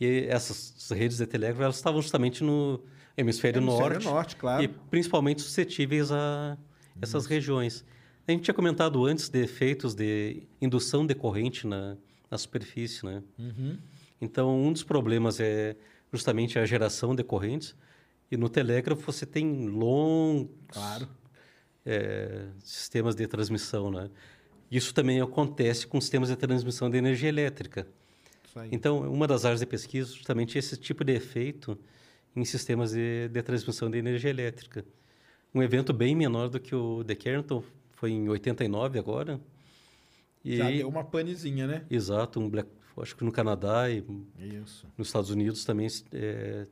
e 0.00 0.24
essas 0.30 0.88
redes 0.90 1.18
de 1.18 1.26
telégrafo, 1.26 1.64
elas 1.64 1.76
estavam 1.76 2.00
justamente 2.00 2.42
no 2.42 2.80
hemisfério, 3.14 3.60
Hemisfério 3.60 3.92
norte, 3.94 4.04
norte, 4.06 4.36
claro. 4.36 4.62
e 4.62 4.68
principalmente 4.68 5.42
suscetíveis 5.42 6.10
a 6.10 6.56
essas 7.02 7.26
regiões. 7.26 7.84
A 8.28 8.32
gente 8.32 8.42
tinha 8.42 8.54
comentado 8.54 9.06
antes 9.06 9.30
de 9.30 9.40
efeitos 9.42 9.94
de 9.94 10.42
indução 10.60 11.06
de 11.06 11.14
corrente 11.14 11.66
na, 11.66 11.96
na 12.30 12.36
superfície, 12.36 13.02
né? 13.06 13.22
Então, 14.20 14.54
um 14.54 14.70
dos 14.70 14.82
problemas 14.82 15.40
é 15.40 15.74
justamente 16.12 16.58
a 16.58 16.66
geração 16.66 17.14
de 17.14 17.24
correntes. 17.24 17.74
E 18.30 18.36
no 18.36 18.50
telégrafo 18.50 19.00
você 19.10 19.24
tem 19.24 19.66
longos 19.68 20.50
Claro. 20.68 21.08
eh, 21.86 22.48
sistemas 22.62 23.14
de 23.14 23.26
transmissão, 23.26 23.90
né? 23.90 24.10
Isso 24.70 24.92
também 24.92 25.22
acontece 25.22 25.86
com 25.86 25.98
sistemas 25.98 26.28
de 26.28 26.36
transmissão 26.36 26.90
de 26.90 26.98
energia 26.98 27.30
elétrica. 27.30 27.86
Então, 28.70 29.10
uma 29.10 29.26
das 29.26 29.46
áreas 29.46 29.60
de 29.60 29.66
pesquisa 29.66 30.10
é 30.12 30.16
justamente 30.16 30.58
esse 30.58 30.76
tipo 30.76 31.02
de 31.02 31.14
efeito 31.14 31.78
em 32.36 32.44
sistemas 32.44 32.90
de, 32.90 33.28
de 33.28 33.42
transmissão 33.42 33.90
de 33.90 33.96
energia 33.96 34.28
elétrica. 34.28 34.84
Um 35.54 35.62
evento 35.62 35.94
bem 35.94 36.14
menor 36.14 36.50
do 36.50 36.60
que 36.60 36.74
o 36.74 37.02
de 37.02 37.14
Carrington, 37.14 37.62
foi 37.98 38.10
em 38.12 38.28
89 38.28 38.98
agora. 38.98 39.40
E, 40.44 40.56
Já 40.56 40.70
deu 40.70 40.88
uma 40.88 41.02
panezinha, 41.04 41.66
né? 41.66 41.84
Exato, 41.90 42.38
um 42.40 42.48
black, 42.48 42.68
acho 42.98 43.16
que 43.16 43.24
no 43.24 43.32
Canadá 43.32 43.90
e 43.90 44.04
Isso. 44.38 44.86
nos 44.96 45.08
Estados 45.08 45.30
Unidos 45.30 45.64
também 45.64 45.88
é, 46.12 46.66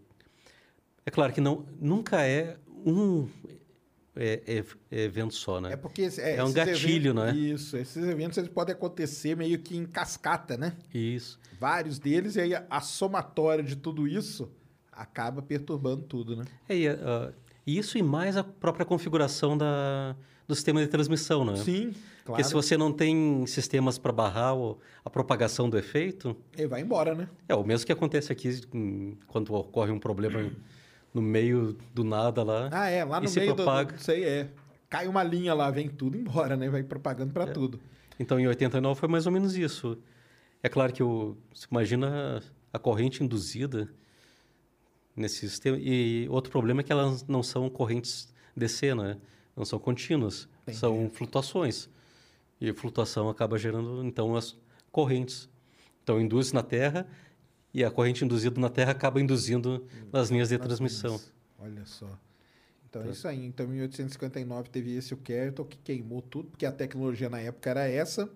é 1.05 1.11
claro 1.11 1.32
que 1.32 1.40
não 1.40 1.66
nunca 1.81 2.23
é 2.24 2.57
um 2.85 3.28
é, 4.19 4.40
é- 4.47 4.65
é 4.90 5.03
evento 5.03 5.35
só, 5.35 5.61
né? 5.61 5.73
É 5.73 5.77
porque 5.77 6.03
esse- 6.03 6.20
É 6.23 6.43
um 6.43 6.53
gatilho, 6.53 7.11
eventos- 7.11 7.35
né? 7.35 7.36
Isso, 7.36 7.77
esses 7.77 8.03
eventos 8.05 8.39
eles 8.39 8.48
podem 8.51 8.74
acontecer 8.74 9.36
meio 9.36 9.59
que 9.59 9.77
em 9.77 9.85
cascata, 9.85 10.57
né? 10.57 10.74
Isso. 10.94 11.39
Vários 11.61 11.98
deles, 11.98 12.36
e 12.36 12.40
aí 12.40 12.55
a, 12.55 12.65
a 12.70 12.81
somatória 12.81 13.62
de 13.62 13.77
tudo 13.77 14.07
isso 14.09 14.51
acaba 14.93 15.43
perturbando 15.43 16.03
tudo, 16.05 16.35
né? 16.36 16.44
É, 16.69 16.77
e, 16.77 16.89
ah, 16.89 17.32
isso 17.66 17.98
e 17.98 18.03
mais 18.03 18.36
a 18.39 18.44
própria 18.44 18.86
configuração 18.86 19.59
da, 19.59 20.16
do 20.47 20.55
sistema 20.55 20.81
de 20.81 20.86
transmissão, 20.89 21.44
né? 21.44 21.56
Sim, 21.56 21.93
Porque 22.24 22.44
se 22.44 22.52
você 22.52 22.77
não 22.77 22.93
tem 22.93 23.44
sistemas 23.47 23.98
para 23.98 24.12
barrar 24.12 24.55
a 25.05 25.10
propagação 25.10 25.68
do 25.68 25.77
efeito, 25.77 26.36
Ele 26.56 26.68
vai 26.68 26.81
embora, 26.81 27.14
né? 27.14 27.28
é 27.48 27.55
o 27.55 27.64
mesmo 27.64 27.86
que 27.86 27.93
acontece 27.93 28.31
aqui 28.32 28.60
quando 29.27 29.52
ocorre 29.55 29.90
um 29.90 29.98
problema 29.98 30.51
no 31.12 31.20
meio 31.23 31.77
do 31.94 32.05
nada 32.05 32.43
lá. 32.43 32.68
Ah, 32.73 32.89
é, 32.89 33.05
lá 33.05 33.20
no 33.20 33.31
meio 33.31 33.55
propaga. 33.55 33.93
do. 33.93 33.98
Isso 34.01 34.10
aí 34.10 34.23
é. 34.23 34.48
Cai 34.89 35.09
uma 35.09 35.23
linha 35.24 35.52
lá, 35.52 35.70
vem 35.70 35.89
tudo 35.89 36.16
embora, 36.16 36.56
né? 36.56 36.68
Vai 36.68 36.82
propagando 36.85 37.31
É. 37.31 37.32
pra 37.32 37.47
tudo. 37.48 37.81
Então, 38.20 38.39
em 38.39 38.47
89 38.47 38.98
foi 39.01 39.09
mais 39.09 39.27
ou 39.27 39.32
menos 39.32 39.56
isso. 39.56 39.98
É 40.62 40.68
claro 40.68 40.93
que 40.93 41.02
o, 41.02 41.36
você 41.52 41.66
imagina 41.70 42.40
a 42.73 42.78
corrente 42.78 43.23
induzida 43.23 43.89
nesse 45.14 45.48
sistema. 45.48 45.77
E 45.81 46.27
outro 46.31 46.51
problema 46.52 46.81
é 46.81 46.85
que 46.85 46.93
elas 46.93 47.27
não 47.27 47.43
são 47.43 47.68
correntes 47.68 48.32
DC, 48.56 48.94
né? 48.94 49.16
Não 49.57 49.65
são 49.65 49.78
contínuas, 49.78 50.49
são 50.73 51.09
flutuações. 51.11 51.89
E 52.61 52.73
flutuação 52.73 53.28
acaba 53.28 53.59
gerando, 53.59 54.05
então, 54.05 54.37
as 54.37 54.57
correntes. 54.93 55.49
Então, 56.03 56.20
induz 56.20 56.53
na 56.53 56.62
Terra 56.62 57.07
e 57.73 57.85
a 57.85 57.91
corrente 57.91 58.24
induzida 58.24 58.61
na 58.61 58.70
Terra 58.70 58.93
acaba 58.93 59.20
induzindo 59.20 59.87
nas 60.12 60.31
linhas 60.31 60.51
de 60.51 60.59
transmissão. 60.59 61.20
Olha 61.59 61.85
só. 61.85 62.09
Então 62.89 63.03
é 63.03 63.11
isso 63.11 63.28
aí. 63.28 63.45
Então, 63.45 63.66
em 63.66 63.70
1859 63.70 64.70
teve 64.70 64.97
esse 64.97 65.12
o 65.12 65.16
que 65.19 65.77
queimou 65.85 66.23
tudo, 66.23 66.49
porque 66.49 66.65
a 66.65 66.73
tecnologia 66.73 67.28
na 67.28 67.41
época 67.41 67.69
era 67.69 67.87
essa. 67.87 68.31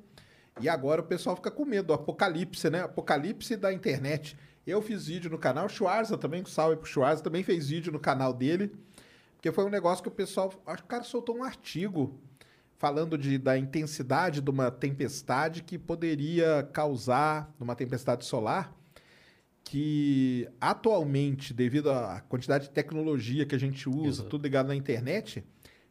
E 0.60 0.68
agora 0.68 1.00
o 1.00 1.04
pessoal 1.04 1.34
fica 1.36 1.50
com 1.50 1.64
medo 1.64 1.86
do 1.86 1.92
apocalipse, 1.94 2.68
né? 2.68 2.82
Apocalipse 2.82 3.56
da 3.56 3.72
internet. 3.72 4.36
Eu 4.66 4.82
fiz 4.82 5.06
vídeo 5.06 5.30
no 5.30 5.38
canal, 5.38 5.64
o 5.64 5.68
Schwarza 5.68 6.18
também, 6.18 6.44
salve 6.44 6.76
pro 6.76 6.86
Schwarza, 6.86 7.22
também 7.22 7.42
fez 7.42 7.68
vídeo 7.68 7.90
no 7.90 7.98
canal 7.98 8.34
dele. 8.34 8.70
Porque 9.40 9.50
foi 9.50 9.64
um 9.64 9.70
negócio 9.70 10.02
que 10.02 10.08
o 10.08 10.12
pessoal. 10.12 10.52
Acho 10.66 10.82
que 10.82 10.84
o 10.84 10.90
cara 10.90 11.02
soltou 11.02 11.38
um 11.38 11.42
artigo 11.42 12.20
falando 12.76 13.16
de, 13.16 13.38
da 13.38 13.56
intensidade 13.56 14.42
de 14.42 14.50
uma 14.50 14.70
tempestade 14.70 15.62
que 15.62 15.78
poderia 15.78 16.68
causar, 16.74 17.50
numa 17.58 17.74
tempestade 17.74 18.26
solar, 18.26 18.74
que 19.64 20.46
atualmente, 20.60 21.54
devido 21.54 21.90
à 21.90 22.20
quantidade 22.20 22.64
de 22.64 22.70
tecnologia 22.70 23.46
que 23.46 23.54
a 23.54 23.58
gente 23.58 23.88
usa, 23.88 24.08
Exato. 24.08 24.28
tudo 24.28 24.42
ligado 24.42 24.66
na 24.68 24.76
internet, 24.76 25.42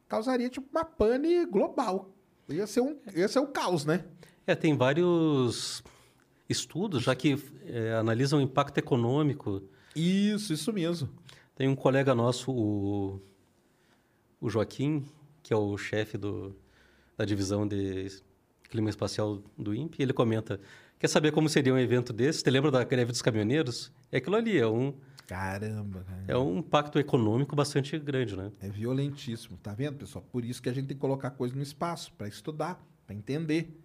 causaria 0.08 0.48
tipo 0.48 0.68
uma 0.72 0.86
pane 0.86 1.44
global. 1.48 2.14
Ia 2.48 2.68
ser 2.68 2.82
um, 2.82 3.00
ia 3.16 3.28
ser 3.28 3.40
um 3.40 3.48
caos, 3.48 3.84
né? 3.84 4.06
É, 4.46 4.54
tem 4.54 4.78
vários 4.78 5.84
estudos 6.48 7.02
já 7.02 7.16
que 7.16 7.36
é, 7.66 7.94
analisam 7.94 8.38
o 8.38 8.42
impacto 8.44 8.78
econômico 8.78 9.64
Isso, 9.96 10.54
isso 10.54 10.72
mesmo. 10.72 11.10
Tem 11.56 11.68
um 11.68 11.76
colega 11.76 12.14
nosso, 12.16 12.52
o, 12.52 13.22
o 14.40 14.50
Joaquim, 14.50 15.06
que 15.44 15.54
é 15.54 15.56
o 15.56 15.78
chefe 15.78 16.18
do, 16.18 16.56
da 17.18 17.26
divisão 17.26 17.68
de 17.68 18.08
clima 18.70 18.90
espacial 18.90 19.42
do 19.58 19.74
INPE, 19.74 20.02
ele 20.02 20.14
comenta: 20.14 20.60
quer 20.98 21.08
saber 21.08 21.32
como 21.32 21.50
seria 21.50 21.74
um 21.74 21.78
evento 21.78 22.14
desse? 22.14 22.40
Você 22.40 22.50
lembra 22.50 22.72
da 22.72 22.84
greve 22.84 23.12
dos 23.12 23.22
caminhoneiros? 23.22 23.92
É 24.12 24.18
aquilo 24.18 24.36
ali, 24.36 24.58
é 24.58 24.68
um, 24.68 24.94
Caramba, 25.28 26.04
cara. 26.04 26.24
é 26.28 26.38
um 26.38 26.58
impacto 26.58 26.98
econômico 26.98 27.56
bastante 27.56 27.98
grande, 28.00 28.36
né? 28.36 28.52
É 28.60 28.68
violentíssimo, 28.68 29.58
tá 29.58 29.74
vendo, 29.74 29.98
pessoal? 29.98 30.26
Por 30.32 30.44
isso 30.44 30.62
que 30.62 30.70
a 30.70 30.74
gente 30.74 30.88
tem 30.88 30.98
que 30.98 31.02
colocar 31.02 31.30
coisa 31.32 31.56
no 31.56 31.62
espaço, 31.62 32.12
para 32.14 32.28
estudar, 32.28 32.84
para 33.06 33.16
entender. 33.16 33.80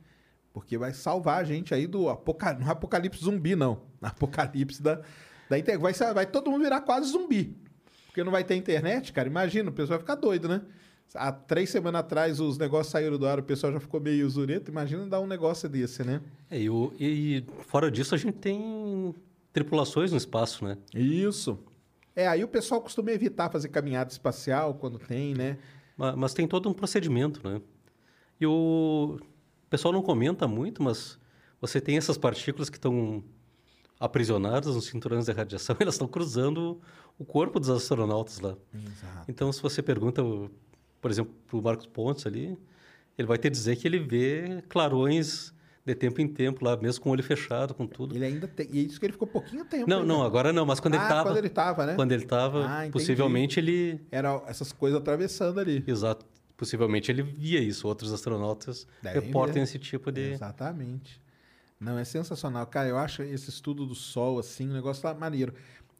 Porque 0.54 0.78
vai 0.78 0.94
salvar 0.94 1.40
a 1.40 1.44
gente 1.44 1.74
aí 1.74 1.86
do 1.86 2.08
apoca... 2.08 2.54
não 2.54 2.68
é 2.68 2.70
apocalipse 2.70 3.24
zumbi, 3.24 3.56
não. 3.56 3.82
Apocalipse 4.00 4.80
da, 4.80 5.02
da 5.50 5.58
internet. 5.58 5.82
Vai, 5.82 6.14
vai 6.14 6.26
todo 6.26 6.50
mundo 6.50 6.62
virar 6.62 6.80
quase 6.80 7.10
zumbi. 7.10 7.56
Porque 8.14 8.22
não 8.22 8.30
vai 8.30 8.44
ter 8.44 8.54
internet, 8.54 9.12
cara. 9.12 9.26
Imagina, 9.28 9.70
o 9.70 9.72
pessoal 9.72 9.98
vai 9.98 10.04
ficar 10.06 10.14
doido, 10.14 10.46
né? 10.48 10.60
Há 11.16 11.32
três 11.32 11.68
semanas 11.68 11.98
atrás 11.98 12.38
os 12.38 12.56
negócios 12.56 12.92
saíram 12.92 13.18
do 13.18 13.26
ar, 13.26 13.40
o 13.40 13.42
pessoal 13.42 13.72
já 13.72 13.80
ficou 13.80 14.00
meio 14.00 14.30
zureta. 14.30 14.70
Imagina 14.70 15.04
dar 15.04 15.18
um 15.18 15.26
negócio 15.26 15.68
desse, 15.68 16.04
né? 16.04 16.20
É, 16.48 16.60
e, 16.60 16.68
e 17.00 17.44
fora 17.64 17.90
disso, 17.90 18.14
a 18.14 18.18
gente 18.18 18.34
tem 18.36 19.12
tripulações 19.52 20.12
no 20.12 20.16
espaço, 20.16 20.64
né? 20.64 20.78
Isso. 20.94 21.58
É, 22.14 22.28
aí 22.28 22.44
o 22.44 22.48
pessoal 22.48 22.80
costuma 22.80 23.10
evitar 23.10 23.50
fazer 23.50 23.66
caminhada 23.68 24.12
espacial 24.12 24.74
quando 24.74 24.96
tem, 24.96 25.34
né? 25.34 25.58
Ma- 25.96 26.14
Mas, 26.14 26.32
tem 26.34 26.46
todo 26.46 26.68
um 26.68 26.72
procedimento, 26.72 27.40
né? 27.42 27.60
E 28.40 28.46
o, 28.46 29.18
o 29.18 29.68
pessoal 29.68 29.92
não 29.92 30.02
comenta 30.02 30.46
muito, 30.46 30.80
mas 30.84 31.18
você 31.60 31.80
tem 31.80 31.96
essas 31.96 32.16
partículas 32.16 32.70
que 32.70 32.76
estão 32.76 33.24
aprisionadas 34.04 34.74
nos 34.74 34.86
cinturões 34.86 35.26
de 35.26 35.32
radiação, 35.32 35.76
elas 35.80 35.94
estão 35.94 36.06
cruzando 36.08 36.80
o 37.18 37.24
corpo 37.24 37.58
dos 37.60 37.70
astronautas 37.70 38.40
lá. 38.40 38.56
Exato. 38.74 39.24
Então, 39.28 39.52
se 39.52 39.62
você 39.62 39.82
pergunta, 39.82 40.22
por 41.00 41.10
exemplo, 41.10 41.32
para 41.46 41.56
o 41.58 41.62
Marcos 41.62 41.86
Pontes 41.86 42.26
ali, 42.26 42.58
ele 43.16 43.26
vai 43.28 43.38
te 43.38 43.48
dizer 43.48 43.76
que 43.76 43.86
ele 43.86 43.98
vê 43.98 44.62
clarões 44.68 45.52
de 45.86 45.94
tempo 45.94 46.20
em 46.20 46.26
tempo 46.26 46.64
lá, 46.64 46.76
mesmo 46.76 47.02
com 47.02 47.10
o 47.10 47.12
olho 47.12 47.22
fechado, 47.22 47.74
com 47.74 47.86
tudo. 47.86 48.14
Ele 48.16 48.24
ainda 48.24 48.48
tem. 48.48 48.68
E 48.72 48.78
é 48.78 48.82
isso 48.82 48.98
que 48.98 49.04
ele 49.06 49.12
ficou 49.12 49.28
pouquinho 49.28 49.64
tempo. 49.66 49.88
Não, 49.88 50.02
não, 50.04 50.22
agora 50.22 50.50
não, 50.52 50.64
mas 50.64 50.80
quando 50.80 50.94
ele 50.94 51.02
Ah, 51.02 51.06
estava... 51.08 51.28
quando 51.28 51.36
ele 51.36 51.48
tava, 51.50 51.86
né? 51.86 51.94
Quando 51.94 52.12
ele 52.12 52.22
estava, 52.24 52.64
Ah, 52.66 52.88
possivelmente 52.90 53.60
ele... 53.60 54.00
Era 54.10 54.42
essas 54.46 54.72
coisas 54.72 54.98
atravessando 54.98 55.60
ali. 55.60 55.84
Exato. 55.86 56.24
possivelmente 56.56 57.10
ele 57.12 57.22
via 57.22 57.60
isso. 57.60 57.86
Outros 57.86 58.12
astronautas 58.14 58.86
Devem 59.02 59.20
reportam 59.22 59.54
ver. 59.56 59.62
esse 59.62 59.78
tipo 59.78 60.10
de... 60.10 60.32
Exatamente. 60.32 61.20
Não, 61.84 61.98
é 61.98 62.04
sensacional. 62.04 62.66
Cara, 62.66 62.88
eu 62.88 62.96
acho 62.98 63.22
esse 63.22 63.50
estudo 63.50 63.84
do 63.86 63.94
Sol, 63.94 64.38
assim, 64.38 64.68
um 64.68 64.72
negócio 64.72 65.06
lá 65.06 65.14
maneiro. 65.14 65.52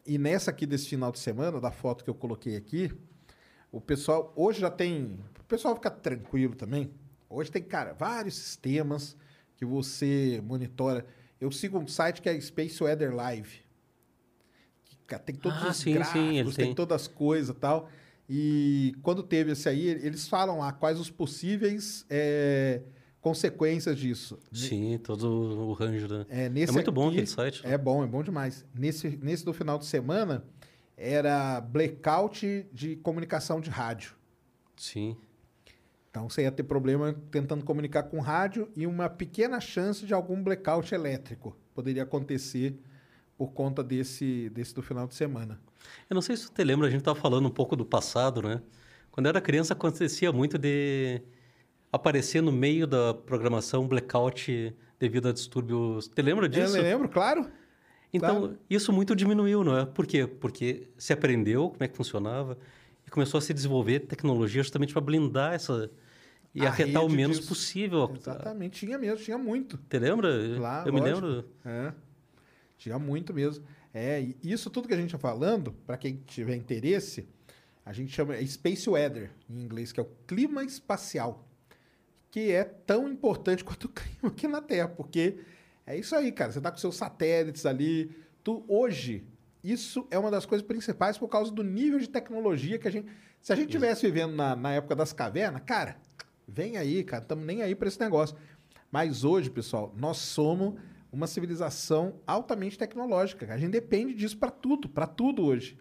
E 0.07 0.17
nessa 0.19 0.51
aqui 0.51 0.67
desse 0.67 0.89
final 0.89 1.13
de 1.13 1.19
semana, 1.19 1.61
da 1.61 1.71
foto 1.71 2.03
que 2.05 2.11
eu 2.11 2.15
coloquei 2.15 2.57
aqui, 2.57 2.91
o 3.71 3.81
pessoal, 3.81 4.33
hoje 4.35 4.61
já 4.61 4.71
tem. 4.71 5.19
O 5.41 5.45
pessoal 5.45 5.75
fica 5.75 5.91
tranquilo 5.91 6.55
também. 6.55 6.91
Hoje 7.29 7.51
tem, 7.51 7.63
cara, 7.63 7.93
vários 7.93 8.35
sistemas 8.35 9.17
que 9.57 9.65
você 9.65 10.41
monitora. 10.45 11.07
Eu 11.41 11.51
sigo 11.51 11.79
um 11.79 11.87
site 11.87 12.23
que 12.23 12.29
é 12.29 12.41
Space 12.41 12.83
Weather 12.83 13.15
Live. 13.15 13.61
Que, 14.85 14.97
cara, 15.07 15.23
tem 15.23 15.35
todos 15.35 15.63
Ah, 15.63 15.69
os 15.71 15.77
sim, 15.77 15.85
sim, 15.85 15.95
gráficos, 15.95 16.25
ele 16.31 16.45
tem. 16.55 16.65
tem. 16.67 16.75
todas 16.75 17.03
as 17.03 17.09
coisas 17.09 17.55
e 17.55 17.59
tal. 17.59 17.89
E 18.29 18.95
quando 19.03 19.23
teve 19.23 19.53
esse 19.53 19.69
aí, 19.69 19.87
eles 19.87 20.27
falam 20.29 20.59
lá 20.61 20.73
quais 20.73 20.99
os 20.99 21.11
possíveis 21.11 22.07
eh, 22.09 22.81
consequências 23.25 23.99
disso. 23.99 24.39
Sim, 24.53 24.99
todo 25.03 25.25
o 25.27 25.73
range 25.73 26.07
da... 26.07 26.27
É, 26.29 26.47
nesse 26.51 26.71
muito 26.75 26.93
bom 26.93 27.07
aqui- 27.07 27.15
aquele 27.15 27.27
site. 27.27 27.65
né? 27.67 27.73
É 27.73 27.79
bom, 27.79 28.05
é 28.05 28.07
bom 28.07 28.23
demais. 28.23 28.67
Nesse, 28.75 29.19
nesse 29.23 29.43
do 29.47 29.55
final 29.55 29.79
de 29.79 29.87
semana, 29.87 30.45
era 30.95 31.59
blackout 31.59 32.67
de 32.71 32.97
comunicação 32.97 33.63
de 33.63 33.71
rádio. 33.71 34.15
Sim. 34.77 35.17
Então 36.11 36.29
você 36.29 36.43
ia 36.43 36.53
ter 36.53 36.65
problema 36.65 37.15
tentando 37.31 37.65
comunicar 37.65 38.03
com 38.05 38.21
rádio 38.21 38.69
e 38.77 38.87
uma 38.87 39.09
pequena 39.09 39.59
chance 39.59 40.05
de 40.05 40.13
algum 40.13 40.43
blackout 40.43 40.95
elétrico 40.95 41.57
poderia 41.75 42.03
acontecer 42.03 42.79
por 43.39 43.53
conta 43.53 43.83
desse, 43.83 44.49
desse 44.51 44.75
do 44.75 44.83
final 44.83 45.09
de 45.09 45.15
semana. 45.15 45.59
Eu 46.09 46.15
não 46.15 46.23
sei 46.23 46.37
se 46.37 46.45
você 46.47 46.63
lembra, 46.63 46.87
a 46.87 46.91
gente 46.91 47.01
estava 47.01 47.19
falando 47.19 47.47
um 47.47 47.51
pouco 47.51 47.75
do 47.75 47.85
passado, 47.87 48.43
né? 48.43 48.63
Quando 49.11 49.27
eu 49.27 49.31
era 49.31 49.41
criança, 49.41 49.73
acontecia 49.73 50.31
muito 50.31 50.57
de 50.59 51.21
aparecer 51.95 52.43
no 52.43 52.53
meio 52.53 52.87
da 52.87 53.15
programação 53.15 53.87
blackout 53.87 54.75
devido 54.99 55.29
a 55.29 55.33
distúrbios. 55.33 56.11
Você 56.15 56.23
lembra 56.23 56.49
disso? 56.49 56.77
Eu 56.77 56.83
lembro, 56.83 57.09
claro. 57.09 57.49
Então, 58.13 58.41
claro. 58.41 58.59
isso 58.69 58.93
muito 58.93 59.15
diminuiu, 59.15 59.65
não 59.65 59.79
é? 59.79 59.87
Por 59.87 60.07
quê? 60.07 60.27
Porque 60.27 60.89
se 60.97 61.13
aprendeu 61.13 61.71
como 61.71 61.83
é 61.83 61.89
que 61.89 61.97
funcionava 61.97 62.59
e 63.07 63.11
começou 63.11 63.39
a 63.39 63.41
se 63.41 63.53
desenvolver 63.53 64.01
tecnologia 64.01 64.63
justamente 64.63 64.93
para 64.93 65.03
blindar 65.03 65.55
essa 65.55 65.91
e 66.55 66.65
A 66.65 66.71
afetar 66.71 67.05
o 67.05 67.09
menos 67.09 67.39
disso. 67.39 67.49
possível. 67.49 68.13
Exatamente, 68.17 68.87
tinha 68.87 68.97
mesmo, 68.97 69.25
tinha 69.25 69.37
muito. 69.37 69.79
Você 69.91 69.99
lembra? 69.99 70.29
Lá, 70.59 70.85
eu 70.87 70.93
me 70.93 71.01
lógico. 71.01 71.27
lembro. 71.27 71.49
É. 71.65 71.93
Tinha 72.79 72.99
muito 72.99 73.35
mesmo. 73.35 73.65
É, 73.93 74.21
isso 74.43 74.71
tudo 74.71 74.87
que 74.87 74.95
a 74.95 74.97
gente 74.97 75.07
está 75.07 75.19
falando, 75.19 75.73
para 75.85 75.97
quem 75.97 76.23
tiver 76.27 76.55
interesse, 76.55 77.29
a 77.85 77.93
gente 77.93 78.13
chama 78.13 78.37
é 78.37 78.47
Space 78.47 78.89
Weather, 78.89 79.31
em 79.51 79.63
inglês, 79.63 79.91
que 79.91 79.99
é 79.99 80.03
o 80.03 80.09
clima 80.27 80.63
espacial. 80.65 81.45
Que 82.35 82.51
é 82.51 82.65
tão 82.65 83.09
importante 83.09 83.63
quanto 83.63 83.85
o 83.85 83.89
clima 83.89 84.27
aqui 84.27 84.49
na 84.49 84.61
Terra, 84.61 84.89
porque 84.89 85.39
é 85.87 85.97
isso 85.97 86.17
aí, 86.17 86.33
cara. 86.33 86.51
Você 86.51 86.61
tá 86.61 86.69
com 86.69 86.79
seus 86.79 86.97
satélites 86.97 87.65
ali. 87.65 88.11
Tu, 88.43 88.65
hoje, 88.67 89.25
isso 89.63 90.05
é 90.11 90.19
uma 90.19 90.33
das 90.33 90.45
coisas 90.45 90.67
principais 90.67 91.17
por 91.17 91.29
causa 91.29 91.53
do 91.53 91.63
nível 91.63 92.01
de 92.01 92.09
tecnologia 92.09 92.77
que 92.77 92.89
a 92.89 92.91
gente. 92.91 93.07
Se 93.41 93.53
a 93.53 93.57
gente 93.57 93.71
tivesse 93.71 94.05
vivendo 94.05 94.35
na, 94.35 94.57
na 94.57 94.73
época 94.73 94.97
das 94.97 95.13
cavernas, 95.13 95.63
cara, 95.65 95.97
vem 96.49 96.77
aí, 96.77 97.05
cara, 97.05 97.23
estamos 97.23 97.47
nem 97.47 97.63
aí 97.63 97.73
para 97.73 97.87
esse 97.87 98.01
negócio. 98.01 98.37
Mas 98.91 99.23
hoje, 99.23 99.49
pessoal, 99.49 99.95
nós 99.97 100.17
somos 100.17 100.75
uma 101.13 101.29
civilização 101.29 102.21
altamente 102.27 102.77
tecnológica. 102.77 103.47
A 103.55 103.57
gente 103.57 103.71
depende 103.71 104.13
disso 104.13 104.37
para 104.37 104.51
tudo, 104.51 104.89
para 104.89 105.07
tudo 105.07 105.45
hoje. 105.45 105.79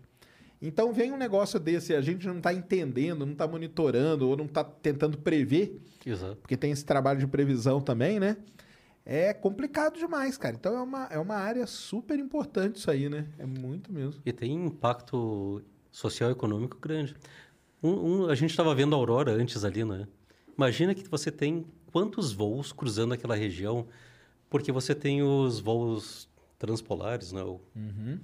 Então 0.65 0.93
vem 0.93 1.11
um 1.11 1.17
negócio 1.17 1.59
desse, 1.59 1.91
e 1.91 1.95
a 1.95 2.01
gente 2.01 2.25
não 2.25 2.37
está 2.37 2.53
entendendo, 2.53 3.25
não 3.25 3.33
está 3.33 3.45
monitorando 3.45 4.29
ou 4.29 4.37
não 4.37 4.45
está 4.45 4.63
tentando 4.63 5.17
prever, 5.17 5.77
Exato. 6.05 6.37
porque 6.37 6.55
tem 6.55 6.71
esse 6.71 6.85
trabalho 6.85 7.19
de 7.19 7.27
previsão 7.27 7.81
também, 7.81 8.17
né? 8.19 8.37
É 9.05 9.33
complicado 9.33 9.97
demais, 9.99 10.37
cara. 10.37 10.55
Então 10.55 10.73
é 10.77 10.81
uma, 10.81 11.05
é 11.07 11.19
uma 11.19 11.35
área 11.35 11.67
super 11.67 12.17
importante 12.17 12.77
isso 12.77 12.89
aí, 12.89 13.09
né? 13.09 13.27
É 13.37 13.45
muito 13.45 13.91
mesmo. 13.91 14.21
E 14.25 14.31
tem 14.31 14.53
impacto 14.65 15.61
social 15.91 16.29
e 16.29 16.31
econômico 16.31 16.77
grande. 16.79 17.13
Um, 17.83 17.89
um- 18.23 18.29
a 18.29 18.35
gente 18.35 18.51
estava 18.51 18.73
vendo 18.73 18.95
a 18.95 18.97
aurora 18.97 19.31
antes 19.33 19.65
ali, 19.65 19.83
né? 19.83 20.07
Imagina 20.57 20.95
que 20.95 21.05
você 21.09 21.29
tem 21.29 21.65
quantos 21.91 22.31
voos 22.31 22.71
cruzando 22.71 23.13
aquela 23.13 23.35
região, 23.35 23.85
porque 24.49 24.71
você 24.71 24.95
tem 24.95 25.21
os 25.21 25.59
voos 25.59 26.29
transpolares, 26.57 27.33
né? 27.33 27.43
Uhum. 27.43 28.19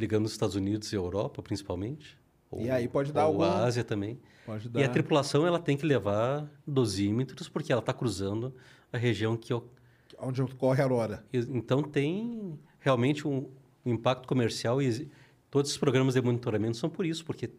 Ligando 0.00 0.24
os 0.24 0.32
Estados 0.32 0.56
Unidos 0.56 0.90
e 0.92 0.96
Europa, 0.96 1.42
principalmente. 1.42 2.18
E 2.56 2.70
aí 2.70 2.88
pode 2.88 3.12
dar 3.12 3.26
ou 3.26 3.32
algum- 3.34 3.44
a 3.44 3.64
Ásia 3.64 3.84
também. 3.84 4.18
Pode 4.46 4.70
E 4.74 4.82
a 4.82 4.88
tripulação 4.88 5.46
ela 5.46 5.58
tem 5.60 5.76
que 5.76 5.84
levar 5.84 6.50
dosímetros, 6.66 7.48
porque 7.50 7.70
ela 7.70 7.80
está 7.80 7.92
cruzando 7.92 8.54
a 8.90 8.96
região 8.96 9.36
que 9.36 9.52
o- 9.52 9.62
Onde 10.18 10.40
ocorre 10.42 10.80
a 10.80 10.84
aurora. 10.84 11.24
Então 11.32 11.82
tem 11.82 12.58
realmente 12.78 13.28
um, 13.28 13.46
um 13.84 13.92
impacto 13.92 14.26
comercial 14.26 14.80
e 14.82 15.08
todos 15.50 15.70
os 15.70 15.76
programas 15.78 16.14
de 16.14 16.22
monitoramento 16.22 16.76
são 16.78 16.88
por 16.90 17.04
isso, 17.06 17.24
porque 17.24 17.50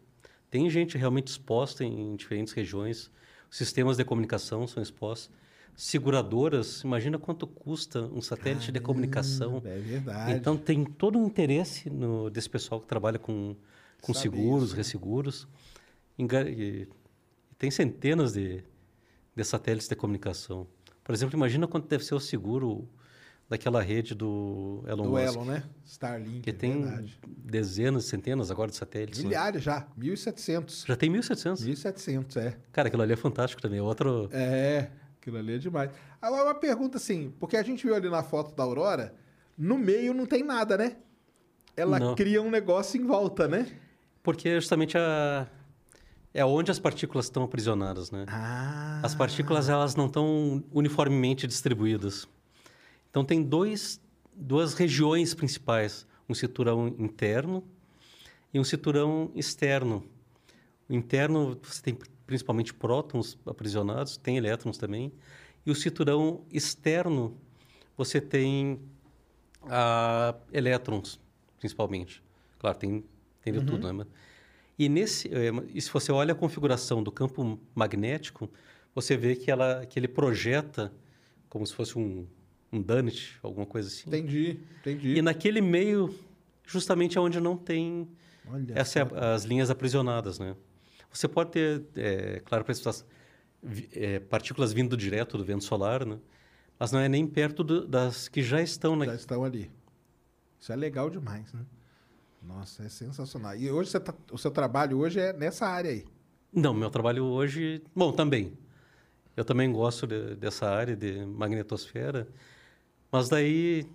tem 0.50 0.68
gente 0.68 0.98
realmente 0.98 1.28
exposta 1.28 1.84
em 1.84 2.14
diferentes 2.16 2.52
regiões, 2.52 3.10
sistemas 3.50 3.96
de 3.96 4.04
comunicação 4.04 4.66
são 4.66 4.82
expostos, 4.82 5.30
seguradoras, 5.76 6.82
imagina 6.82 7.18
quanto 7.18 7.46
custa 7.46 8.02
um 8.02 8.20
satélite 8.20 8.70
de 8.70 8.80
comunicação. 8.80 9.62
É 9.64 9.78
verdade. 9.78 10.32
Então 10.32 10.56
tem 10.56 10.84
todo 10.84 11.18
um 11.18 11.26
interesse 11.26 11.88
no, 11.90 12.30
desse 12.30 12.48
pessoal 12.48 12.80
que 12.80 12.86
trabalha 12.86 13.18
com, 13.18 13.56
com 14.00 14.12
seguros, 14.14 14.64
isso, 14.66 14.72
né? 14.72 14.78
resseguros. 14.78 15.48
E, 16.18 16.86
tem 17.58 17.70
centenas 17.70 18.32
de, 18.32 18.62
de 19.34 19.44
satélites 19.44 19.88
de 19.88 19.94
comunicação. 19.96 20.66
Por 21.02 21.14
exemplo, 21.14 21.36
imagina 21.36 21.66
quanto 21.66 21.88
deve 21.88 22.04
ser 22.04 22.14
o 22.14 22.20
seguro 22.20 22.88
daquela 23.48 23.82
rede 23.82 24.14
do 24.14 24.82
Elon 24.86 25.02
Do 25.04 25.10
Musk. 25.10 25.34
Elon, 25.34 25.44
né? 25.44 25.62
Starlink, 25.84 26.40
Que 26.40 26.50
é 26.50 26.52
tem 26.52 26.82
verdade. 26.82 27.18
dezenas, 27.26 28.04
centenas 28.04 28.50
agora 28.50 28.70
de 28.70 28.76
satélites. 28.76 29.20
né? 29.20 29.28
Milhares 29.28 29.62
já, 29.62 29.86
1.700. 29.98 30.86
Já 30.86 30.96
tem 30.96 31.12
1.700. 31.12 31.56
1.700, 31.66 32.36
é. 32.36 32.56
Cara, 32.72 32.88
aquilo 32.88 33.02
ali 33.02 33.12
é 33.12 33.16
fantástico 33.16 33.60
também. 33.60 33.78
é 33.78 33.82
Outro... 33.82 34.28
É, 34.32 34.90
aquilo 35.22 35.38
ali 35.38 35.54
é 35.54 35.58
demais. 35.58 35.90
Agora, 36.20 36.44
uma 36.44 36.54
pergunta 36.54 36.98
assim, 36.98 37.32
porque 37.38 37.56
a 37.56 37.62
gente 37.62 37.86
viu 37.86 37.94
ali 37.94 38.10
na 38.10 38.24
foto 38.24 38.54
da 38.56 38.64
Aurora, 38.64 39.14
no 39.56 39.78
meio 39.78 40.12
não 40.12 40.26
tem 40.26 40.42
nada, 40.42 40.76
né? 40.76 40.96
Ela 41.76 42.00
Não. 42.00 42.14
cria 42.16 42.42
um 42.42 42.50
negócio 42.50 43.00
em 43.00 43.06
volta, 43.06 43.46
né? 43.46 43.66
Porque 44.22 44.56
justamente 44.56 44.98
a... 44.98 45.46
é 46.34 46.44
onde 46.44 46.70
as 46.70 46.78
partículas 46.80 47.26
estão 47.26 47.44
aprisionadas, 47.44 48.10
né? 48.10 48.26
Ah. 48.28 49.00
As 49.02 49.14
partículas 49.14 49.68
elas 49.68 49.94
não 49.94 50.06
estão 50.06 50.62
uniformemente 50.72 51.46
distribuídas. 51.46 52.26
Então 53.08 53.24
tem 53.24 53.42
dois, 53.42 54.00
duas 54.34 54.74
regiões 54.74 55.34
principais, 55.34 56.06
um 56.28 56.34
cinturão 56.34 56.88
interno 56.98 57.64
e 58.52 58.58
um 58.58 58.64
cinturão 58.64 59.30
externo. 59.34 60.04
O 60.88 60.94
interno 60.94 61.58
você 61.62 61.80
tem 61.80 61.98
principalmente 62.32 62.72
prótons 62.72 63.38
aprisionados, 63.44 64.16
tem 64.16 64.38
elétrons 64.38 64.78
também, 64.78 65.12
e 65.66 65.70
o 65.70 65.74
cinturão 65.74 66.46
externo 66.50 67.36
você 67.94 68.22
tem 68.22 68.80
ah, 69.64 70.34
elétrons 70.50 71.20
principalmente. 71.58 72.22
Claro, 72.58 72.78
tem 72.78 73.04
tem 73.42 73.52
de 73.52 73.62
tudo, 73.66 73.92
né? 73.92 74.06
E 74.78 74.88
nesse, 74.88 75.28
eh, 75.28 75.50
e 75.74 75.80
se 75.82 75.92
você 75.92 76.10
olha 76.10 76.32
a 76.32 76.34
configuração 76.34 77.02
do 77.02 77.12
campo 77.12 77.60
magnético, 77.74 78.48
você 78.94 79.14
vê 79.14 79.36
que 79.36 79.50
ela 79.50 79.84
que 79.84 79.98
ele 79.98 80.08
projeta 80.08 80.90
como 81.50 81.66
se 81.66 81.74
fosse 81.74 81.98
um 81.98 82.26
um 82.72 82.80
donut, 82.80 83.38
alguma 83.42 83.66
coisa 83.66 83.88
assim. 83.88 84.08
Entendi, 84.08 84.58
entendi. 84.80 85.18
E 85.18 85.20
naquele 85.22 85.60
meio, 85.60 86.18
justamente 86.66 87.18
é 87.18 87.20
onde 87.20 87.38
não 87.38 87.58
tem 87.58 88.08
Olha 88.50 88.72
essa 88.74 89.00
é 89.00 89.34
as 89.34 89.44
linhas 89.44 89.68
aprisionadas, 89.68 90.38
né? 90.38 90.56
Você 91.12 91.28
pode 91.28 91.50
ter, 91.50 91.82
é, 91.96 92.40
claro, 92.44 92.64
precipitação- 92.64 93.06
é, 93.92 94.18
partículas 94.20 94.72
vindo 94.72 94.96
direto 94.96 95.36
do 95.38 95.44
vento 95.44 95.64
solar, 95.64 96.04
né? 96.06 96.18
Mas 96.78 96.90
não 96.90 96.98
é 97.00 97.08
nem 97.08 97.26
perto 97.26 97.62
do- 97.62 97.86
das 97.86 98.28
que 98.28 98.42
já 98.42 98.60
estão 98.60 98.96
na, 98.96 99.04
Já 99.06 99.14
estão 99.14 99.44
ali. 99.44 99.70
Isso 100.58 100.72
é 100.72 100.76
legal 100.76 101.08
demais, 101.10 101.52
né? 101.52 101.60
Nossa, 102.42 102.82
é 102.84 102.88
sensacional. 102.88 103.54
E 103.54 103.70
hoje 103.70 103.98
tá- 104.00 104.14
o 104.32 104.38
seu 104.38 104.50
trabalho 104.50 104.98
hoje 104.98 105.20
é 105.20 105.32
nessa 105.32 105.66
área 105.66 105.90
aí. 105.90 106.04
Não, 106.52 106.74
meu 106.74 106.90
trabalho 106.90 107.24
hoje. 107.24 107.82
Bom, 107.94 108.12
também. 108.12 108.52
Eu 109.36 109.44
também 109.44 109.70
gosto 109.72 110.06
de- 110.06 110.34
dessa 110.34 110.68
área 110.68 110.96
de 110.96 111.24
magnetosfera. 111.24 112.26
Mas 113.12 113.28
daí. 113.28 113.86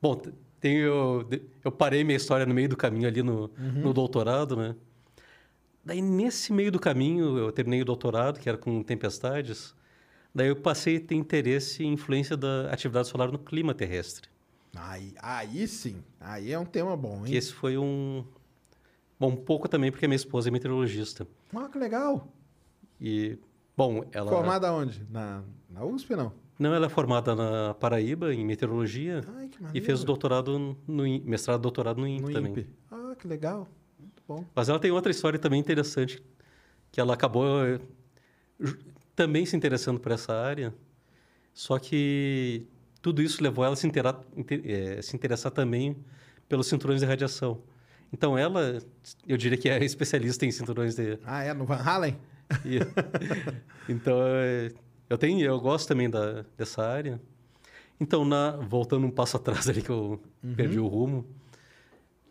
Bom, 0.00 0.20
tenho, 0.60 1.26
eu 1.64 1.72
parei 1.72 2.04
minha 2.04 2.16
história 2.16 2.46
no 2.46 2.54
meio 2.54 2.68
do 2.68 2.76
caminho 2.76 3.06
ali 3.08 3.22
no, 3.22 3.50
no 3.82 3.92
doutorado, 3.92 4.56
né? 4.56 4.76
Daí, 5.84 6.00
nesse 6.00 6.52
meio 6.52 6.70
do 6.70 6.78
caminho, 6.78 7.36
eu 7.38 7.50
terminei 7.52 7.82
o 7.82 7.84
doutorado, 7.84 8.38
que 8.38 8.48
era 8.48 8.56
com 8.56 8.82
tempestades. 8.82 9.74
Daí 10.34 10.48
eu 10.48 10.56
passei 10.56 10.96
a 10.96 11.00
ter 11.00 11.14
interesse 11.16 11.84
em 11.84 11.92
influência 11.92 12.36
da 12.36 12.70
atividade 12.72 13.08
solar 13.08 13.30
no 13.32 13.38
clima 13.38 13.74
terrestre. 13.74 14.28
Aí, 14.74 15.12
aí 15.20 15.66
sim. 15.68 16.02
Aí 16.20 16.52
é 16.52 16.58
um 16.58 16.64
tema 16.64 16.96
bom, 16.96 17.22
Que 17.24 17.32
hein? 17.32 17.36
esse 17.36 17.52
foi 17.52 17.76
um. 17.76 18.24
Bom, 19.18 19.30
um 19.30 19.36
pouco 19.36 19.68
também 19.68 19.90
porque 19.90 20.06
minha 20.08 20.16
esposa 20.16 20.48
é 20.48 20.50
meteorologista. 20.50 21.26
Ah, 21.54 21.68
que 21.68 21.78
legal. 21.78 22.28
E, 23.00 23.38
bom, 23.76 24.04
ela... 24.12 24.30
Formada 24.30 24.72
onde? 24.72 25.04
Na, 25.10 25.42
na 25.68 25.84
USP, 25.84 26.16
não? 26.16 26.32
Não, 26.58 26.72
ela 26.74 26.86
é 26.86 26.88
formada 26.88 27.34
na 27.34 27.74
Paraíba, 27.74 28.32
em 28.32 28.44
meteorologia. 28.44 29.20
Ai, 29.36 29.48
que 29.48 29.58
e 29.58 29.62
maneiro. 29.62 29.86
fez 29.86 30.02
o 30.02 30.06
doutorado 30.06 30.76
no 30.86 31.02
mestrado 31.24 31.60
e 31.60 31.62
doutorado 31.62 32.00
no 32.00 32.06
INPE 32.06 32.22
No 32.22 32.32
também. 32.32 32.52
INPE. 32.52 32.68
Ah, 32.90 33.14
que 33.18 33.26
legal. 33.28 33.68
Bom. 34.32 34.44
Mas 34.54 34.68
ela 34.68 34.78
tem 34.78 34.90
outra 34.90 35.10
história 35.10 35.38
também 35.38 35.60
interessante, 35.60 36.22
que 36.90 37.00
ela 37.00 37.12
acabou 37.14 37.46
eh, 37.66 37.78
também 39.14 39.44
se 39.44 39.54
interessando 39.56 40.00
por 40.00 40.10
essa 40.12 40.32
área, 40.32 40.72
só 41.52 41.78
que 41.78 42.66
tudo 43.02 43.20
isso 43.20 43.42
levou 43.42 43.64
ela 43.64 43.74
a 43.74 43.76
se, 43.76 43.86
intera- 43.86 44.20
inte- 44.36 44.62
eh, 44.64 45.02
se 45.02 45.14
interessar 45.14 45.52
também 45.52 45.96
pelos 46.48 46.66
cinturões 46.66 47.00
de 47.00 47.06
radiação. 47.06 47.60
Então 48.12 48.36
ela, 48.38 48.78
eu 49.26 49.36
diria 49.36 49.58
que 49.58 49.68
é 49.68 49.82
especialista 49.84 50.46
em 50.46 50.50
cinturões 50.50 50.94
de... 50.94 51.18
Ah, 51.24 51.42
é? 51.42 51.52
No 51.52 51.64
Van 51.66 51.76
Halen? 51.76 52.16
e- 52.64 52.78
então, 53.88 54.16
eh, 54.22 54.70
eu 55.10 55.18
tenho, 55.18 55.40
eu 55.40 55.60
gosto 55.60 55.88
também 55.88 56.08
da, 56.08 56.44
dessa 56.56 56.82
área. 56.86 57.20
Então, 58.00 58.24
na, 58.24 58.52
voltando 58.52 59.06
um 59.06 59.10
passo 59.10 59.36
atrás 59.36 59.68
ali 59.68 59.82
que 59.82 59.90
eu 59.90 60.20
perdi 60.56 60.78
o 60.78 60.86
rumo, 60.88 61.26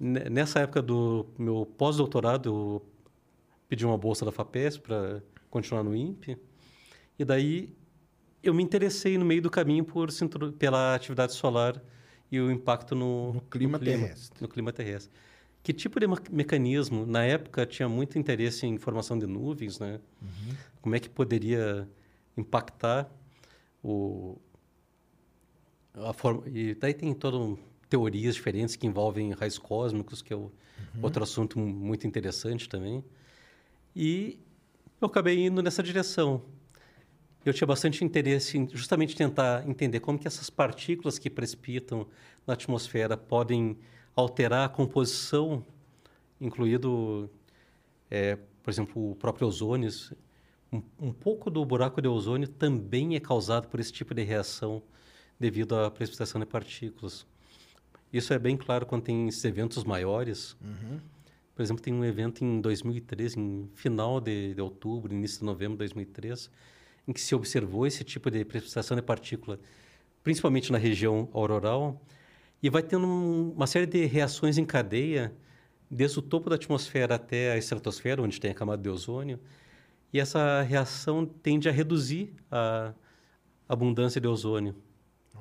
nessa 0.01 0.59
época 0.61 0.81
do 0.81 1.27
meu 1.37 1.65
pós-doutorado, 1.77 2.49
eu 2.49 2.85
pedi 3.69 3.85
uma 3.85 3.97
bolsa 3.97 4.25
da 4.25 4.31
FAPESP 4.31 4.81
para 4.81 5.21
continuar 5.49 5.83
no 5.83 5.95
INPE. 5.95 6.37
E 7.19 7.23
daí 7.23 7.71
eu 8.41 8.53
me 8.53 8.63
interessei 8.63 9.17
no 9.17 9.23
meio 9.23 9.43
do 9.43 9.49
caminho 9.49 9.85
por 9.85 10.09
pela 10.57 10.95
atividade 10.95 11.33
solar 11.33 11.79
e 12.31 12.39
o 12.39 12.51
impacto 12.51 12.95
no, 12.95 13.33
No 13.33 13.41
clima 13.41 13.77
terrestre. 13.77 14.41
No 14.41 14.47
clima 14.47 14.73
terrestre. 14.73 15.13
Que 15.61 15.71
tipo 15.71 15.99
de 15.99 16.07
mecanismo? 16.31 17.05
Na 17.05 17.23
época 17.23 17.63
tinha 17.67 17.87
muito 17.87 18.17
interesse 18.17 18.65
em 18.65 18.79
formação 18.79 19.19
de 19.19 19.27
nuvens, 19.27 19.77
né? 19.77 19.99
Como 20.81 20.95
é 20.95 20.99
que 20.99 21.07
poderia 21.07 21.87
impactar 22.35 23.07
o 23.83 24.39
a 25.93 26.13
forma 26.13 26.43
e 26.47 26.73
daí 26.73 26.93
tem 26.93 27.13
todo 27.13 27.59
teorias 27.95 28.35
diferentes 28.35 28.77
que 28.77 28.87
envolvem 28.87 29.31
raios 29.33 29.57
cósmicos, 29.57 30.21
que 30.21 30.31
é 30.31 30.35
o- 30.35 30.49
outro 31.03 31.21
assunto 31.23 31.59
muito 31.59 32.07
interessante 32.07 32.67
também. 32.69 33.03
E 33.93 34.39
eu 35.01 35.07
acabei 35.07 35.45
indo 35.45 35.61
nessa 35.61 35.83
direção. 35.83 36.41
Eu 37.45 37.53
tinha 37.53 37.67
bastante 37.67 38.05
interesse 38.05 38.57
em 38.57 38.69
justamente 38.69 39.13
tentar 39.15 39.67
entender 39.67 39.99
como 39.99 40.17
que 40.17 40.25
essas 40.27 40.49
partículas 40.49 41.19
que 41.19 41.29
precipitam 41.29 42.07
na 42.47 42.53
atmosfera 42.53 43.17
podem 43.17 43.77
alterar 44.15 44.65
a 44.65 44.69
composição, 44.69 45.65
incluído, 46.39 47.29
eh, 48.09 48.37
por 48.63 48.69
exemplo, 48.71 49.11
o 49.11 49.15
próprio 49.15 49.47
ozônio. 49.47 49.89
Um, 50.71 50.81
um 50.99 51.11
pouco 51.11 51.49
do 51.51 51.65
buraco 51.65 52.01
de 52.01 52.07
ozônio 52.07 52.47
também 52.47 53.15
é 53.15 53.19
causado 53.19 53.67
por 53.67 53.79
esse 53.81 53.91
tipo 53.91 54.13
de 54.13 54.23
reação 54.23 54.81
devido 55.37 55.75
à 55.75 55.91
precipitação 55.91 56.39
de 56.39 56.45
partículas. 56.47 57.25
Isso 58.11 58.33
é 58.33 58.39
bem 58.39 58.57
claro 58.57 58.85
quando 58.85 59.03
tem 59.03 59.27
esses 59.27 59.43
eventos 59.45 59.83
maiores. 59.83 60.55
Por 61.55 61.61
exemplo, 61.61 61.81
tem 61.83 61.93
um 61.93 62.03
evento 62.03 62.43
em 62.43 62.59
2013, 62.61 63.39
em 63.39 63.69
final 63.75 64.19
de, 64.19 64.53
de 64.53 64.61
outubro, 64.61 65.13
início 65.13 65.39
de 65.39 65.45
novembro 65.45 65.73
de 65.73 65.79
2013, 65.79 66.49
em 67.07 67.13
que 67.13 67.21
se 67.21 67.33
observou 67.35 67.85
esse 67.85 68.03
tipo 68.03 68.29
de 68.31 68.43
precipitação 68.45 68.95
de 68.95 69.03
partícula, 69.03 69.59
principalmente 70.23 70.71
na 70.71 70.77
região 70.77 71.29
auroral, 71.33 72.01
e 72.63 72.69
vai 72.69 72.81
tendo 72.83 73.05
um- 73.07 73.51
uma 73.51 73.67
série 73.67 73.85
de 73.85 74.05
reações 74.05 74.57
em 74.57 74.65
cadeia, 74.65 75.33
desde 75.89 76.19
o 76.19 76.21
topo 76.21 76.49
da 76.49 76.55
atmosfera 76.55 77.15
até 77.15 77.51
a 77.51 77.57
estratosfera, 77.57 78.21
onde 78.21 78.39
tem 78.39 78.51
a 78.51 78.53
camada 78.55 78.81
de 78.81 78.89
ozônio, 78.89 79.39
e 80.13 80.19
essa 80.19 80.61
reação 80.61 81.25
tende 81.25 81.67
a 81.69 81.71
reduzir 81.71 82.33
a 82.49 82.93
abundância 83.67 84.19
de 84.21 84.27
ozônio. 84.27 84.75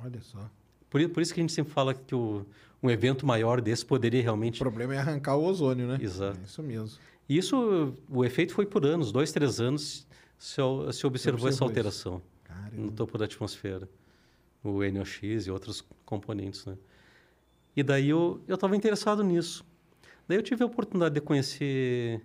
Olha 0.02 0.20
só. 0.20 0.50
Por, 0.90 1.08
por 1.08 1.22
isso 1.22 1.32
que 1.32 1.40
a 1.40 1.42
gente 1.42 1.52
sempre 1.52 1.72
fala 1.72 1.94
que 1.94 2.14
o, 2.14 2.44
um 2.82 2.90
evento 2.90 3.24
maior 3.24 3.60
desse 3.60 3.86
poderia 3.86 4.20
O 4.20 4.22
realmente 4.24 4.58
problema 4.58 4.94
é 4.94 4.98
arrancar 4.98 5.36
o 5.36 5.44
ozônio, 5.44 5.86
né? 5.86 5.98
Exato. 6.00 6.38
É 6.40 6.44
isso 6.44 6.62
mesmo. 6.62 6.98
E 7.28 7.38
Isso, 7.38 7.94
o 8.08 8.24
efeito 8.24 8.52
foi 8.52 8.66
por 8.66 8.84
anos, 8.84 9.12
dois, 9.12 9.30
três 9.30 9.60
anos, 9.60 10.04
se, 10.36 10.60
o- 10.60 10.92
se 10.92 11.06
observou 11.06 11.48
essa 11.48 11.62
alteração 11.62 12.20
Caramba. 12.42 12.76
no 12.76 12.90
topo 12.90 13.16
da 13.16 13.24
atmosfera, 13.26 13.88
o 14.64 14.82
NOx 14.82 15.20
e 15.46 15.50
outros 15.50 15.84
componentes, 16.04 16.66
né? 16.66 16.76
E 17.76 17.84
daí 17.84 18.08
eu 18.08 18.40
eu 18.48 18.56
estava 18.56 18.74
interessado 18.76 19.22
nisso. 19.22 19.64
Daí 20.26 20.36
eu 20.38 20.42
tive 20.42 20.64
a 20.64 20.66
oportunidade 20.66 21.14
de 21.14 21.20
conhecer, 21.20 22.20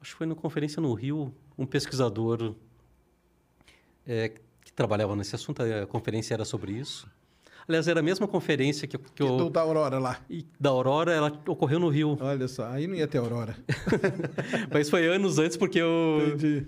acho 0.00 0.12
que 0.12 0.18
foi 0.18 0.26
numa 0.28 0.36
conferência 0.36 0.80
no 0.80 0.92
Rio, 0.94 1.34
um 1.58 1.66
pesquisador 1.66 2.54
eh, 4.06 4.32
que 4.64 4.72
trabalhava 4.72 5.16
nesse 5.16 5.34
assunto, 5.34 5.60
a 5.62 5.86
conferência 5.86 6.34
era 6.34 6.44
sobre 6.44 6.72
isso. 6.72 7.08
Aliás, 7.66 7.88
era 7.88 8.00
a 8.00 8.02
mesma 8.02 8.28
conferência 8.28 8.86
que, 8.86 8.98
que 8.98 9.22
E 9.22 9.26
do 9.26 9.38
eu, 9.44 9.50
da 9.50 9.60
Aurora 9.62 9.98
lá. 9.98 10.20
e 10.28 10.46
da 10.60 10.70
Aurora, 10.70 11.12
ela 11.12 11.32
ocorreu 11.48 11.78
no 11.80 11.88
Rio. 11.88 12.16
Olha 12.20 12.46
só, 12.46 12.66
aí 12.66 12.86
não 12.86 12.94
ia 12.94 13.06
ter 13.06 13.18
Aurora. 13.18 13.56
Mas 14.72 14.90
foi 14.90 15.06
anos 15.06 15.38
antes, 15.38 15.56
porque 15.56 15.78
eu 15.80 16.22
Entendi. 16.28 16.66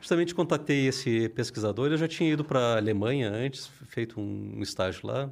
justamente 0.00 0.34
contatei 0.34 0.86
esse 0.86 1.28
pesquisador. 1.30 1.90
Eu 1.90 1.96
já 1.96 2.06
tinha 2.06 2.30
ido 2.30 2.44
para 2.44 2.58
a 2.60 2.76
Alemanha 2.76 3.30
antes, 3.30 3.70
feito 3.86 4.20
um 4.20 4.60
estágio 4.60 5.06
lá. 5.06 5.30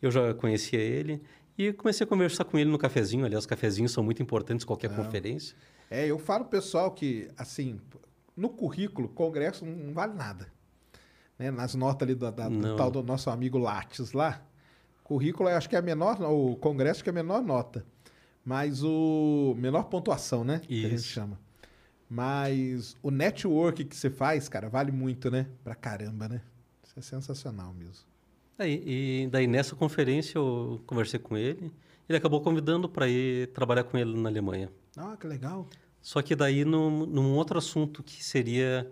Eu 0.00 0.10
já 0.10 0.32
conhecia 0.34 0.80
ele 0.80 1.20
e 1.58 1.72
comecei 1.72 2.04
a 2.04 2.08
conversar 2.08 2.44
com 2.44 2.58
ele 2.58 2.70
no 2.70 2.78
cafezinho. 2.78 3.24
Aliás, 3.24 3.44
os 3.44 3.46
cafezinhos 3.46 3.92
são 3.92 4.02
muito 4.02 4.22
importantes 4.22 4.64
qualquer 4.64 4.94
conferência. 4.94 5.56
É, 5.90 6.06
eu 6.06 6.18
falo 6.18 6.44
pessoal 6.46 6.90
que, 6.90 7.28
assim, 7.36 7.78
no 8.36 8.48
currículo, 8.48 9.08
congresso 9.08 9.64
não 9.64 9.92
vale 9.92 10.14
nada. 10.14 10.48
Né? 11.38 11.50
Nas 11.50 11.74
notas 11.74 12.06
ali 12.06 12.14
do, 12.14 12.30
da- 12.30 12.48
do 12.48 12.76
tal 12.76 12.90
do 12.90 13.02
nosso 13.02 13.28
amigo 13.30 13.58
Lattes 13.58 14.12
lá, 14.12 14.42
currículo 15.04 15.48
acho 15.48 15.68
que 15.68 15.76
é 15.76 15.78
a 15.78 15.82
menor, 15.82 16.20
o 16.22 16.56
congresso 16.56 17.02
que 17.02 17.10
é 17.10 17.12
a 17.12 17.14
menor 17.14 17.42
nota. 17.42 17.84
Mas 18.44 18.82
o 18.82 19.54
menor 19.58 19.84
pontuação, 19.84 20.44
né? 20.44 20.60
Que 20.60 20.86
a 20.86 20.88
gente 20.88 20.98
Isso. 21.00 21.08
chama. 21.08 21.38
Mas 22.08 22.96
o 23.02 23.10
network 23.10 23.84
que 23.84 23.96
você 23.96 24.08
faz, 24.08 24.48
cara, 24.48 24.68
vale 24.68 24.92
muito, 24.92 25.30
né? 25.30 25.46
Pra 25.64 25.74
caramba, 25.74 26.28
né? 26.28 26.40
Isso 26.84 26.94
é 26.98 27.02
sensacional 27.02 27.72
mesmo. 27.74 28.04
Aí, 28.58 28.82
e 28.86 29.28
daí 29.30 29.46
nessa 29.46 29.74
conferência 29.74 30.38
eu 30.38 30.80
conversei 30.86 31.18
com 31.18 31.36
ele. 31.36 31.72
Ele 32.08 32.16
acabou 32.16 32.40
convidando 32.40 32.88
para 32.88 33.08
ir 33.08 33.48
trabalhar 33.48 33.82
com 33.84 33.98
ele 33.98 34.16
na 34.16 34.28
Alemanha. 34.28 34.70
Ah, 34.96 35.16
que 35.20 35.26
legal. 35.26 35.66
Só 36.00 36.22
que 36.22 36.36
daí 36.36 36.64
num, 36.64 37.04
num 37.04 37.34
outro 37.34 37.58
assunto 37.58 38.02
que 38.02 38.22
seria 38.24 38.88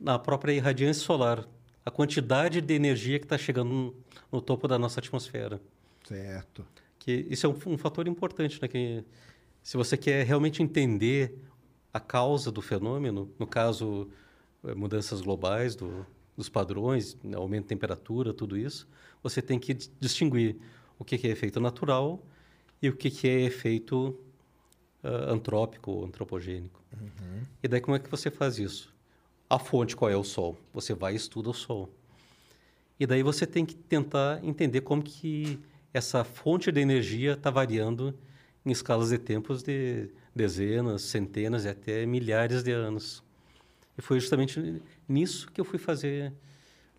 na 0.00 0.18
própria 0.18 0.52
irradiância 0.52 1.04
solar, 1.04 1.46
a 1.88 1.90
quantidade 1.90 2.60
de 2.60 2.74
energia 2.74 3.18
que 3.18 3.24
está 3.24 3.38
chegando 3.38 3.70
no, 3.70 3.94
no 4.30 4.42
topo 4.42 4.68
da 4.68 4.78
nossa 4.78 5.00
atmosfera. 5.00 5.58
Certo. 6.04 6.62
Que 6.98 7.26
isso 7.30 7.46
é 7.46 7.48
um, 7.48 7.56
um 7.66 7.78
fator 7.78 8.06
importante, 8.06 8.60
né? 8.60 8.68
Que 8.68 9.02
se 9.62 9.74
você 9.74 9.96
quer 9.96 10.24
realmente 10.26 10.62
entender 10.62 11.38
a 11.90 11.98
causa 11.98 12.52
do 12.52 12.60
fenômeno, 12.60 13.32
no 13.38 13.46
caso 13.46 14.06
eh, 14.64 14.74
mudanças 14.74 15.22
globais 15.22 15.74
do, 15.74 16.06
dos 16.36 16.50
padrões, 16.50 17.16
né, 17.24 17.38
aumento 17.38 17.62
de 17.62 17.68
temperatura, 17.68 18.34
tudo 18.34 18.54
isso, 18.54 18.86
você 19.22 19.40
tem 19.40 19.58
que 19.58 19.72
dis- 19.72 19.90
distinguir 19.98 20.56
o 20.98 21.04
que 21.06 21.16
que 21.16 21.26
é 21.26 21.30
efeito 21.30 21.58
natural 21.58 22.22
e 22.82 22.90
o 22.90 22.94
que 22.94 23.10
que 23.10 23.26
é 23.26 23.40
efeito 23.40 24.14
ah, 25.02 25.32
antrópico 25.32 25.90
ou 25.90 26.04
antropogênico. 26.04 26.82
E 27.62 27.66
daí 27.66 27.80
como 27.80 27.96
é 27.96 27.98
que 27.98 28.10
você 28.10 28.30
faz 28.30 28.58
isso? 28.58 28.94
A 29.48 29.58
fonte 29.58 29.96
qual 29.96 30.10
é 30.10 30.16
o 30.16 30.24
Sol? 30.24 30.58
Você 30.74 30.94
vai 30.94 31.14
e 31.14 31.16
estuda 31.16 31.50
o 31.50 31.54
Sol. 31.54 31.88
E 33.00 33.06
daí 33.06 33.22
você 33.22 33.46
tem 33.46 33.64
que 33.64 33.74
tentar 33.74 34.44
entender 34.44 34.80
como 34.82 35.02
que 35.02 35.58
essa 35.94 36.24
fonte 36.24 36.70
de 36.70 36.80
energia 36.80 37.32
está 37.32 37.50
variando 37.50 38.14
em 38.66 38.70
escalas 38.70 39.08
de 39.10 39.18
tempos 39.18 39.62
de 39.62 40.10
dezenas, 40.34 41.02
centenas 41.02 41.64
e 41.64 41.68
até 41.68 42.04
milhares 42.04 42.62
de 42.62 42.72
anos. 42.72 43.22
E 43.96 44.02
foi 44.02 44.20
justamente 44.20 44.82
nisso 45.08 45.50
que 45.50 45.60
eu 45.60 45.64
fui 45.64 45.78
fazer 45.78 46.32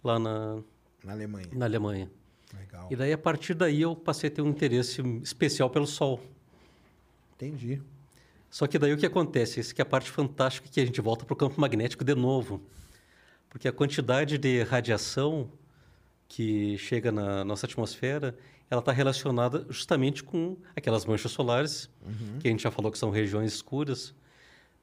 lá 0.03 0.17
na, 0.17 0.59
Na 1.03 1.13
Alemanha. 1.13 1.47
na 1.53 1.65
Alemanha. 1.65 2.11
Legal. 2.57 2.87
E 2.89 2.95
daí, 2.95 3.13
a 3.13 3.17
partir 3.17 3.53
daí, 3.53 3.81
eu 3.81 3.95
passei 3.95 4.29
a 4.29 4.31
ter 4.31 4.41
um 4.41 4.49
interesse 4.49 5.01
especial 5.21 5.69
pelo 5.69 5.85
Sol. 5.85 6.19
Entendi. 7.35 7.81
Só 8.49 8.65
que 8.65 8.79
daí 8.79 8.93
o 8.93 8.97
que 8.97 9.05
acontece? 9.05 9.59
Isso 9.59 9.75
que 9.75 9.81
é 9.81 9.83
a 9.83 9.85
parte 9.85 10.09
fantástica 10.09 10.67
que 10.67 10.79
a 10.79 10.85
gente 10.85 10.99
volta 11.01 11.23
para 11.23 11.33
o 11.33 11.37
campo 11.37 11.59
magnético 11.61 12.03
de 12.03 12.15
novo. 12.15 12.61
Porque 13.49 13.67
a 13.67 13.71
quantidade 13.71 14.37
de 14.37 14.63
radiação 14.63 15.51
que 16.27 16.77
chega 16.77 17.11
na 17.11 17.43
nossa 17.43 17.65
atmosfera, 17.65 18.37
ela 18.69 18.79
está 18.79 18.91
relacionada 18.91 19.65
justamente 19.69 20.23
com 20.23 20.57
aquelas 20.75 21.05
manchas 21.05 21.31
solares, 21.31 21.89
que 22.39 22.47
a 22.47 22.51
gente 22.51 22.61
já 22.61 22.71
falou 22.71 22.91
que 22.91 22.97
são 22.99 23.09
regiões 23.09 23.53
escuras, 23.53 24.13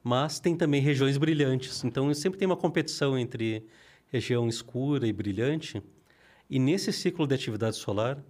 mas 0.03 0.39
tem 0.39 0.55
também 0.55 0.81
regiões 0.81 1.17
brilhantes. 1.17 1.83
Então, 1.83 2.13
sempre 2.13 2.37
tem 2.37 2.45
uma 2.45 2.57
competição 2.57 3.17
entre 3.17 3.65
região 4.11 4.47
escura 4.47 5.07
e 5.07 5.13
brilhante. 5.13 5.81
E 6.49 6.59
nesse 6.59 6.91
ciclo 6.91 7.25
de 7.25 7.35
atividade 7.35 7.77
solar, 7.77 8.21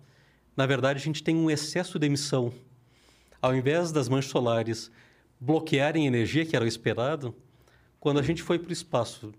na 0.56 0.66
verdade, 0.66 1.00
a 1.00 1.04
gente 1.04 1.24
tem 1.24 1.36
um 1.36 1.50
excesso 1.50 2.00
de 2.00 2.06
emissão. 2.06 2.54
Ao 3.42 3.56
invés 3.56 3.92
das 3.92 4.10
manchas 4.10 4.32
solares 4.32 4.92
bloquearem 5.40 6.08
energia, 6.08 6.46
que 6.46 6.56
era 6.56 6.66
o 6.66 6.68
esperado, 6.68 7.36
Quando 8.00 8.20
a 8.20 8.24
gente 8.24 8.44
foi 8.44 8.60
para 8.60 8.70
o 8.70 8.74
espaço, 8.74 9.34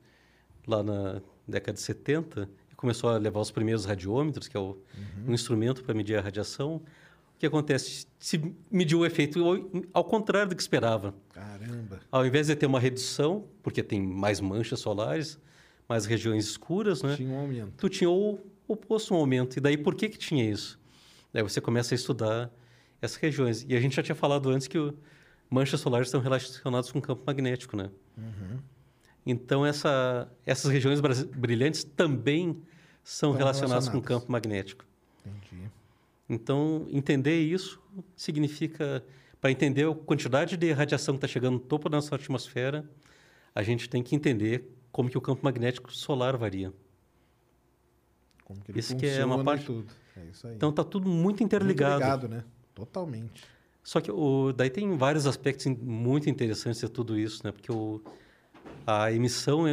lá 0.66 0.82
na 0.82 1.22
década 1.46 1.74
de 1.74 1.80
70, 1.80 2.48
e 2.70 2.74
começou 2.74 3.08
a 3.08 3.16
levar 3.16 3.40
os 3.40 3.50
primeiros 3.50 3.84
radiômetros, 3.84 4.48
que 4.48 4.56
é 4.56 4.60
o, 4.60 4.76
um 5.26 5.32
instrumento 5.32 5.82
para 5.82 5.94
medir 5.94 6.18
a 6.18 6.20
radiação, 6.20 6.82
o 7.34 7.38
que 7.38 7.46
acontece? 7.46 8.06
Se 8.18 8.52
mediu 8.68 8.98
o 8.98 9.06
efeito 9.06 9.42
ao, 9.44 9.56
ao 9.94 10.04
contrário 10.04 10.48
do 10.50 10.56
que 10.56 10.60
esperava. 10.60 11.14
Caramba. 11.32 12.00
Ao 12.10 12.26
invés 12.26 12.48
de 12.48 12.56
ter 12.56 12.66
uma 12.66 12.80
redução, 12.80 13.44
porque 13.62 13.80
tem 13.80 14.02
mais 14.02 14.40
manchas 14.40 14.80
solares, 14.80 15.38
mais 15.88 16.04
regiões 16.04 16.44
escuras, 16.44 17.02
né? 17.02 17.14
Tinha 17.14 17.30
um 17.30 17.38
aumento. 17.38 17.72
tu 17.76 17.88
tinha 17.88 18.10
o 18.10 18.40
oposto, 18.66 19.14
um 19.14 19.16
aumento. 19.18 19.56
E 19.56 19.60
daí, 19.60 19.76
por 19.76 19.94
que 19.94 20.08
que 20.08 20.18
tinha 20.18 20.44
isso? 20.44 20.78
Daí 21.32 21.42
você 21.42 21.60
começa 21.60 21.94
a 21.94 21.96
estudar 21.96 22.50
essas 23.00 23.16
regiões. 23.16 23.64
E 23.68 23.76
a 23.76 23.80
gente 23.80 23.94
já 23.94 24.02
tinha 24.02 24.16
falado 24.16 24.50
antes 24.50 24.66
que 24.66 24.76
o, 24.76 24.92
manchas 25.50 25.80
solares 25.80 26.08
estão 26.08 26.20
relacionadas 26.20 26.90
com 26.92 26.98
o 26.98 27.02
campo 27.02 27.22
magnético, 27.26 27.76
né? 27.76 27.90
Então, 29.26 29.64
essa, 29.66 30.30
essas 30.46 30.70
regiões 30.72 31.00
brilhantes 31.00 31.84
também 31.84 32.62
são 33.04 33.30
Estão 33.30 33.32
relacionadas 33.32 33.88
com 33.88 33.98
o 33.98 34.00
relacionadas. 34.00 34.08
campo 34.22 34.32
magnético. 34.32 34.84
Entendi. 35.26 35.70
Então, 36.28 36.86
entender 36.90 37.40
isso 37.40 37.80
significa... 38.16 39.04
Para 39.40 39.52
entender 39.52 39.86
a 39.88 39.94
quantidade 39.94 40.56
de 40.56 40.72
radiação 40.72 41.14
que 41.14 41.18
está 41.18 41.28
chegando 41.28 41.54
no 41.54 41.60
topo 41.60 41.88
da 41.88 41.98
nossa 41.98 42.14
atmosfera, 42.14 42.84
a 43.54 43.62
gente 43.62 43.88
tem 43.88 44.02
que 44.02 44.16
entender 44.16 44.68
como 44.90 45.08
que 45.08 45.16
o 45.16 45.20
campo 45.20 45.44
magnético 45.44 45.92
solar 45.94 46.36
varia. 46.36 46.72
Como 48.44 48.60
que 48.60 48.72
ele 48.72 48.80
Isso 48.80 48.96
que 48.96 49.06
é 49.06 49.24
uma 49.24 49.44
parte- 49.44 49.66
tudo. 49.66 49.86
É 50.16 50.24
isso 50.24 50.46
aí. 50.48 50.54
Então, 50.56 50.70
está 50.70 50.82
tudo 50.82 51.06
muito 51.08 51.22
Muito 51.22 51.42
interligado. 51.44 52.00
ligado, 52.00 52.28
né? 52.28 52.42
Totalmente. 52.74 53.44
Só 53.88 54.02
que 54.02 54.12
o, 54.12 54.52
daí 54.52 54.68
tem 54.68 54.98
vários 54.98 55.26
aspectos 55.26 55.64
muito 55.64 56.28
interessantes 56.28 56.78
de 56.78 56.90
tudo 56.90 57.18
isso, 57.18 57.40
né? 57.42 57.50
Porque 57.50 57.72
o, 57.72 58.02
a 58.86 59.10
emissão 59.10 59.64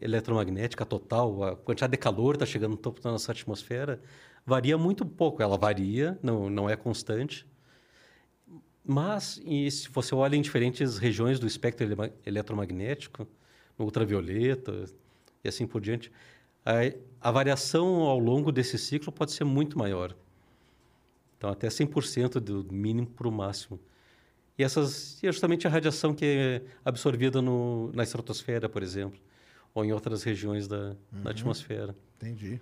eletromagnética 0.00 0.86
total, 0.86 1.42
a 1.42 1.56
quantidade 1.56 1.90
de 1.90 1.96
calor 1.96 2.36
está 2.36 2.46
chegando 2.46 2.70
no 2.70 2.76
topo 2.76 3.00
da 3.00 3.10
nossa 3.10 3.32
atmosfera, 3.32 4.00
varia 4.46 4.78
muito 4.78 5.04
pouco. 5.04 5.42
Ela 5.42 5.58
varia, 5.58 6.16
não, 6.22 6.48
não 6.48 6.70
é 6.70 6.76
constante. 6.76 7.44
Mas, 8.84 9.42
se 9.72 9.88
você 9.92 10.14
olha 10.14 10.36
em 10.36 10.40
diferentes 10.40 10.96
regiões 10.96 11.40
do 11.40 11.46
espectro 11.48 11.84
ele- 11.84 12.12
eletromagnético, 12.24 13.26
no 13.76 13.86
ultravioleta 13.86 14.84
e 15.42 15.48
assim 15.48 15.66
por 15.66 15.80
diante, 15.80 16.12
a, 16.64 16.74
a 17.20 17.32
variação 17.32 18.02
ao 18.02 18.20
longo 18.20 18.52
desse 18.52 18.78
ciclo 18.78 19.10
pode 19.10 19.32
ser 19.32 19.42
muito 19.42 19.76
maior. 19.76 20.14
Então, 21.36 21.50
até 21.50 21.68
100% 21.68 22.40
do 22.40 22.66
mínimo 22.72 23.06
para 23.06 23.28
o 23.28 23.32
máximo. 23.32 23.78
E 24.56 24.62
essas 24.62 25.22
e 25.22 25.26
é 25.26 25.32
justamente 25.32 25.66
a 25.66 25.70
radiação 25.70 26.14
que 26.14 26.24
é 26.24 26.62
absorvida 26.84 27.42
no, 27.42 27.90
na 27.92 28.02
estratosfera, 28.02 28.68
por 28.68 28.82
exemplo, 28.82 29.18
ou 29.74 29.84
em 29.84 29.92
outras 29.92 30.22
regiões 30.22 30.68
da, 30.68 30.94
da 31.10 31.30
atmosfera. 31.30 31.94
Entendi. 32.16 32.60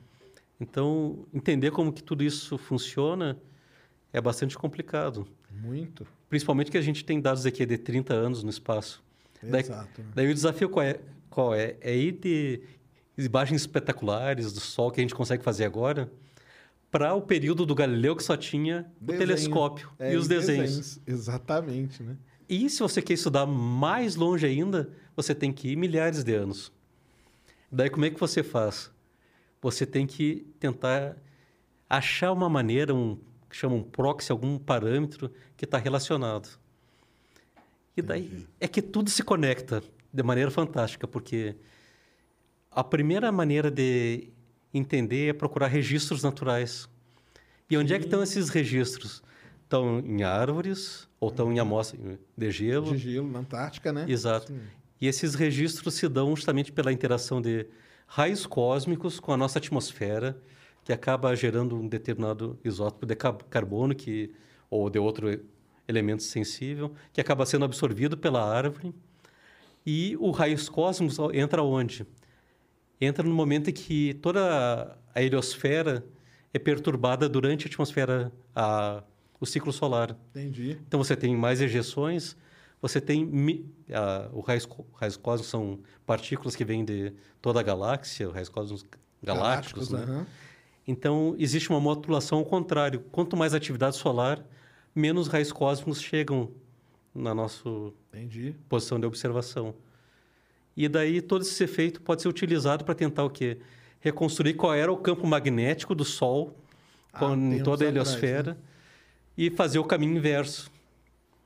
Então, 0.58 1.26
entender 1.34 1.70
como 1.70 1.92
que 1.92 2.02
tudo 2.02 2.24
isso 2.24 2.56
funciona 2.56 3.38
é 4.12 4.20
bastante 4.20 4.56
complicado. 4.56 5.26
Muito. 5.50 6.06
Principalmente 6.28 6.70
que 6.70 6.78
a 6.78 6.82
gente 6.82 7.04
tem 7.04 7.20
dados 7.20 7.44
aqui 7.44 7.66
de 7.66 7.76
30 7.76 8.14
anos 8.14 8.42
no 8.42 8.50
espaço. 8.50 9.02
Daí, 9.42 9.60
Exato. 9.60 10.00
né? 10.00 10.08
daí 10.14 10.30
o 10.30 10.34
desafio 10.34 10.68
qual 10.68 10.84
é? 10.84 11.00
Qual 11.28 11.54
é? 11.54 11.76
É 11.80 11.94
ir 11.96 12.12
de 12.12 12.62
imagens 13.18 13.62
espetaculares 13.62 14.52
do 14.52 14.60
Sol 14.60 14.90
que 14.90 15.00
a 15.00 15.02
gente 15.02 15.14
consegue 15.14 15.42
fazer 15.42 15.64
agora 15.64 16.10
para 16.92 17.14
o 17.14 17.22
período 17.22 17.64
do 17.64 17.74
Galileu 17.74 18.14
que 18.14 18.22
só 18.22 18.36
tinha 18.36 18.86
o 19.00 19.06
Desenho. 19.06 19.18
telescópio 19.18 19.90
É, 19.98 20.12
e 20.12 20.16
os 20.16 20.26
em 20.26 20.28
desenhos. 20.28 21.00
Exatamente, 21.06 22.02
né? 22.02 22.18
E 22.46 22.68
se 22.68 22.80
você 22.80 23.00
quer 23.00 23.14
estudar 23.14 23.46
mais 23.46 24.14
longe 24.14 24.44
ainda, 24.44 24.90
você 25.16 25.34
tem 25.34 25.50
que 25.50 25.68
ir 25.68 25.76
milhares 25.76 26.22
de 26.22 26.34
anos. 26.34 26.70
Daí 27.70 27.88
como 27.88 28.04
é 28.04 28.10
que 28.10 28.20
você 28.20 28.42
faz? 28.42 28.92
Você 29.62 29.86
tem 29.86 30.06
que 30.06 30.46
tentar 30.60 31.16
achar 31.88 32.30
uma 32.30 32.50
maneira, 32.50 32.94
um 32.94 33.18
chama 33.50 33.74
um 33.74 33.82
proxy, 33.82 34.30
algum 34.30 34.58
parâmetro 34.58 35.30
que 35.56 35.64
está 35.64 35.78
relacionado. 35.78 36.58
E 37.96 38.02
daí 38.02 38.46
é 38.60 38.68
que 38.68 38.82
tudo 38.82 39.08
se 39.08 39.22
conecta 39.22 39.82
de 40.12 40.22
maneira 40.22 40.50
fantástica, 40.50 41.06
porque 41.06 41.56
a 42.70 42.84
primeira 42.84 43.32
maneira 43.32 43.70
de 43.70 44.30
entender 44.72 45.28
é 45.28 45.32
procurar 45.32 45.66
registros 45.66 46.22
naturais. 46.22 46.88
E 47.70 47.76
onde 47.76 47.94
é 47.94 47.98
que 47.98 48.04
estão 48.04 48.22
esses 48.22 48.48
registros? 48.48 49.22
Estão 49.64 50.00
em 50.00 50.22
árvores 50.22 51.08
ou 51.18 51.30
estão 51.30 51.52
em 51.52 51.58
amostra 51.58 51.98
de 52.36 52.50
gelo? 52.50 52.92
De 52.92 52.98
gelo 52.98 53.30
na 53.30 53.38
Antártica, 53.40 53.92
né? 53.92 54.04
Exato. 54.08 54.48
Sim. 54.48 54.60
E 55.00 55.06
esses 55.06 55.34
registros 55.34 55.94
se 55.94 56.08
dão 56.08 56.34
justamente 56.36 56.70
pela 56.70 56.92
interação 56.92 57.40
de 57.40 57.66
raios 58.06 58.46
cósmicos 58.46 59.18
com 59.18 59.32
a 59.32 59.36
nossa 59.36 59.58
atmosfera, 59.58 60.36
que 60.84 60.92
acaba 60.92 61.34
gerando 61.34 61.76
um 61.76 61.88
determinado 61.88 62.58
isótopo 62.64 63.06
de 63.06 63.16
car- 63.16 63.38
carbono 63.48 63.94
que 63.94 64.32
ou 64.68 64.90
de 64.90 64.98
outro 64.98 65.40
elemento 65.88 66.22
sensível, 66.22 66.92
que 67.12 67.20
acaba 67.20 67.44
sendo 67.46 67.64
absorvido 67.64 68.16
pela 68.16 68.42
árvore. 68.44 68.94
E 69.84 70.16
o 70.20 70.30
raios 70.30 70.68
cósmicos 70.68 71.18
entra 71.32 71.62
onde? 71.62 72.06
Entra 73.04 73.26
no 73.26 73.34
momento 73.34 73.68
em 73.68 73.72
que 73.72 74.14
toda 74.14 74.96
a 75.12 75.20
heliosfera 75.20 76.04
é 76.54 76.58
perturbada 76.58 77.28
durante 77.28 77.66
a 77.66 77.68
atmosfera, 77.68 78.32
a, 78.54 79.02
o 79.40 79.44
ciclo 79.44 79.72
solar. 79.72 80.16
Entendi. 80.30 80.78
Então 80.86 81.02
você 81.02 81.16
tem 81.16 81.34
mais 81.36 81.60
ejeções, 81.60 82.36
você 82.80 83.00
tem 83.00 83.28
a, 83.92 84.28
o 84.32 84.40
raios, 84.40 84.68
raios 84.94 85.16
cósmicos 85.16 85.50
são 85.50 85.80
partículas 86.06 86.54
que 86.54 86.64
vêm 86.64 86.84
de 86.84 87.12
toda 87.40 87.58
a 87.58 87.62
galáxia, 87.62 88.30
raios 88.30 88.48
cósmicos 88.48 88.86
galácticos, 89.20 89.90
né? 89.90 90.04
aham. 90.04 90.26
Então 90.86 91.34
existe 91.38 91.70
uma 91.70 91.80
modulação 91.80 92.38
ao 92.38 92.44
contrário. 92.44 93.00
Quanto 93.10 93.36
mais 93.36 93.52
atividade 93.52 93.96
solar, 93.96 94.44
menos 94.94 95.26
raios 95.26 95.50
cósmicos 95.50 96.00
chegam 96.00 96.52
na 97.12 97.34
nossa 97.34 97.68
Entendi. 98.12 98.54
posição 98.68 99.00
de 99.00 99.06
observação. 99.06 99.74
E 100.76 100.88
daí 100.88 101.20
todo 101.20 101.42
esse 101.42 101.62
efeito 101.62 102.00
pode 102.00 102.22
ser 102.22 102.28
utilizado 102.28 102.84
para 102.84 102.94
tentar 102.94 103.24
o 103.24 103.30
quê? 103.30 103.58
Reconstruir 104.00 104.54
qual 104.54 104.74
era 104.74 104.90
o 104.90 104.96
campo 104.96 105.26
magnético 105.26 105.94
do 105.94 106.04
Sol 106.04 106.56
Ah, 107.12 107.18
tempos 107.20 107.62
toda 107.62 107.84
a 107.84 107.88
atrás, 107.88 108.10
heliosfera 108.12 108.58
e 109.36 109.50
fazer 109.50 109.78
o 109.78 109.84
caminho 109.84 110.16
inverso. 110.16 110.70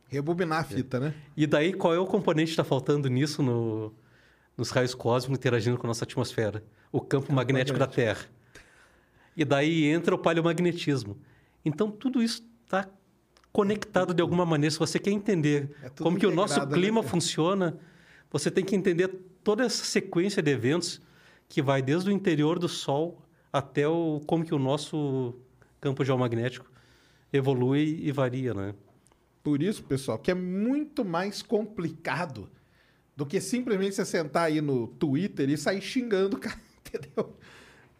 Rebobinar 0.08 0.60
a 0.60 0.64
fita, 0.64 1.00
né? 1.00 1.14
E 1.36 1.46
daí, 1.46 1.72
qual 1.72 1.92
é 1.92 1.98
o 1.98 2.06
componente 2.06 2.46
que 2.46 2.52
está 2.52 2.64
faltando 2.64 3.08
nisso 3.08 3.42
no, 3.42 3.92
nos 4.56 4.70
raios 4.70 4.94
cósmicos 4.94 5.36
interagindo 5.38 5.76
com 5.76 5.86
a 5.86 5.88
nossa 5.88 6.04
atmosfera? 6.04 6.62
O 6.92 7.00
campo, 7.00 7.32
magnético, 7.32 7.78
da 7.78 7.86
Terra. 7.88 8.24
E 9.36 9.44
daí 9.44 9.84
entra 9.84 10.14
o 10.14 10.18
paleomagnetismo. 10.18 11.18
Então, 11.64 11.90
tudo 11.90 12.22
isso 12.22 12.42
está 12.64 12.88
conectado 13.52 14.14
de 14.14 14.22
alguma 14.22 14.46
maneira. 14.46 14.70
Se 14.70 14.78
você 14.78 14.98
quer 14.98 15.10
entender 15.10 15.70
É 15.82 15.90
como 15.90 16.16
que 16.16 16.26
o 16.26 16.30
nosso 16.30 16.64
né, 16.64 16.72
clima 16.72 17.00
cara? 17.00 17.10
funciona, 17.10 17.76
você 18.30 18.50
tem 18.50 18.64
que 18.64 18.74
entender 18.74 19.08
toda 19.42 19.64
essa 19.64 19.84
sequência 19.84 20.42
de 20.42 20.50
eventos 20.50 21.00
que 21.48 21.62
vai 21.62 21.80
desde 21.80 22.10
o 22.10 22.12
interior 22.12 22.58
do 22.58 22.68
Sol 22.68 23.22
até 23.52 23.86
o, 23.86 24.20
como 24.26 24.44
que 24.44 24.54
o 24.54 24.58
nosso 24.58 25.34
campo 25.80 26.04
geomagnético 26.04 26.70
evolui 27.32 28.00
e 28.02 28.12
varia, 28.12 28.52
né? 28.52 28.74
Por 29.42 29.62
isso, 29.62 29.84
pessoal, 29.84 30.18
que 30.18 30.30
é 30.30 30.34
muito 30.34 31.04
mais 31.04 31.42
complicado 31.42 32.50
do 33.14 33.24
que 33.24 33.40
simplesmente 33.40 33.94
você 33.94 34.04
sentar 34.04 34.44
aí 34.44 34.60
no 34.60 34.88
Twitter 34.88 35.48
e 35.48 35.56
sair 35.56 35.80
xingando, 35.80 36.36
cara, 36.36 36.60
entendeu? 36.84 37.36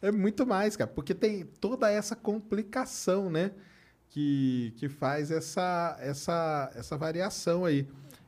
É 0.03 0.13
muito 0.13 0.47
mais, 0.47 0.77
cara, 0.77 0.91
porque 0.91 1.15
tem 1.15 1.45
toda 1.61 1.91
essa 1.91 2.15
complicação, 2.15 3.31
né? 3.31 3.53
Que, 4.09 4.73
que 4.77 4.89
faz 4.89 5.31
essa, 5.31 5.97
essa, 6.01 6.71
essa 6.75 6.97
variação 6.97 7.65
aí. 7.65 7.87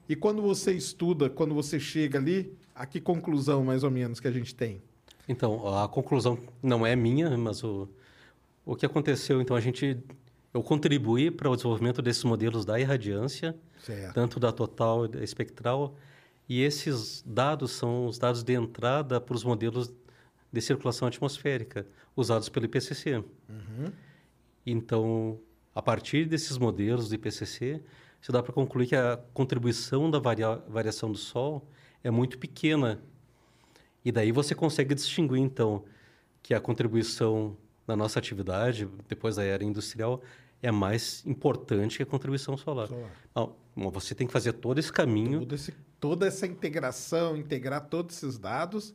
E 0.09 0.16
quando 0.16 0.40
você 0.40 0.72
estuda, 0.72 1.28
quando 1.28 1.55
você 1.55 1.78
chega 1.78 2.18
ali, 2.18 2.56
a 2.74 2.86
que 2.86 3.01
conclusão 3.01 3.62
mais 3.64 3.85
ou 3.85 3.90
menos 3.90 4.20
que 4.20 4.28
a 4.28 4.30
gente 4.32 4.55
tem? 4.55 4.80
Então, 5.28 5.76
a 5.76 5.86
conclusão 5.89 6.39
não 6.62 6.86
é 6.86 6.97
minha, 6.97 7.36
mas 7.36 7.62
o, 7.62 7.89
o 8.64 8.74
que 8.74 8.86
aconteceu, 8.86 9.40
então, 9.40 9.56
a 9.56 9.60
gente... 9.60 9.98
Eu 10.55 10.62
contribuí 10.62 11.30
para 11.30 11.51
o 11.51 11.55
desenvolvimento 11.55 12.01
desses 12.01 12.24
modelos 12.24 12.64
da 12.64 12.80
irradiância, 12.80 13.55
Certo. 13.80 14.14
tanto 14.14 14.40
da 14.40 14.51
total 14.51 15.05
e 15.05 15.09
da 15.09 15.22
espectral, 15.22 15.94
e 16.48 16.62
esses 16.62 17.22
dados 17.26 17.72
são 17.72 18.06
os 18.06 18.18
dados 18.18 18.43
de 18.43 18.55
entrada 18.55 19.20
para 19.20 19.36
os 19.36 19.44
modelos 19.44 19.93
de 20.51 20.60
circulação 20.62 21.06
atmosférica, 21.06 21.86
usados 22.16 22.48
pelo 22.48 22.64
IPCC. 22.64 23.22
Então, 24.64 25.39
a 25.74 25.82
partir 25.82 26.24
desses 26.26 26.56
modelos 26.56 27.10
do 27.10 27.14
IPCC, 27.14 27.82
se 28.20 28.32
dá 28.32 28.43
para 28.43 28.53
concluir 28.53 28.86
que 28.86 28.97
a 28.97 29.19
contribuição 29.32 30.11
da 30.11 30.19
varia- 30.19 30.62
variação 30.69 31.11
do 31.11 31.19
Sol 31.19 31.66
é 32.03 32.11
muito 32.11 32.39
pequena. 32.39 33.01
E 34.05 34.12
daí 34.12 34.32
você 34.32 34.55
consegue 34.55 34.95
distinguir, 34.95 35.40
então, 35.40 35.85
que 36.43 36.55
a 36.55 36.61
contribuição 36.61 37.57
na 37.86 37.97
nossa 37.97 38.19
atividade, 38.19 38.89
depois 39.09 39.36
da 39.36 39.45
era 39.45 39.65
industrial, 39.65 40.23
é 40.62 40.70
mais 40.70 41.24
importante 41.27 41.97
que 41.97 42.03
a 42.03 42.07
contribuição 42.07 42.57
solar. 42.57 42.89
Solar. 42.89 43.11
Não, 43.35 43.55
você 43.90 44.15
tem 44.15 44.27
que 44.27 44.32
fazer 44.32 44.53
todo 44.55 44.78
esse 44.78 44.93
caminho 44.93 45.40
Todo 45.40 45.55
esse 45.55 45.73
toda 46.01 46.27
essa 46.27 46.47
integração, 46.47 47.36
integrar 47.36 47.86
todos 47.89 48.16
esses 48.16 48.39
dados 48.39 48.95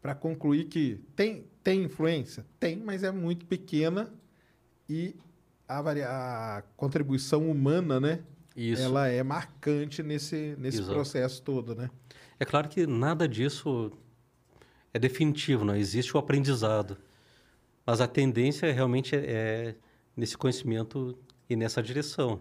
para 0.00 0.14
concluir 0.14 0.64
que 0.64 0.98
tem, 1.14 1.44
tem 1.62 1.84
influência? 1.84 2.46
Tem, 2.58 2.76
mas 2.76 3.02
é 3.02 3.10
muito 3.10 3.44
pequena 3.44 4.10
e 4.88 5.14
a, 5.68 6.58
a 6.58 6.62
contribuição 6.76 7.50
humana, 7.50 8.00
né? 8.00 8.20
Isso. 8.56 8.82
Ela 8.82 9.08
é 9.08 9.22
marcante 9.22 10.02
nesse, 10.02 10.54
nesse 10.58 10.78
Exato. 10.78 10.94
processo 10.94 11.42
todo, 11.42 11.74
né? 11.74 11.90
É 12.38 12.44
claro 12.44 12.68
que 12.68 12.86
nada 12.86 13.28
disso 13.28 13.92
é 14.92 14.98
definitivo, 14.98 15.64
não 15.64 15.76
existe 15.76 16.16
o 16.16 16.18
aprendizado. 16.18 16.96
Mas 17.86 18.00
a 18.00 18.06
tendência 18.06 18.72
realmente 18.72 19.14
é, 19.14 19.24
é 19.26 19.74
nesse 20.16 20.36
conhecimento 20.36 21.16
e 21.48 21.56
nessa 21.56 21.82
direção. 21.82 22.40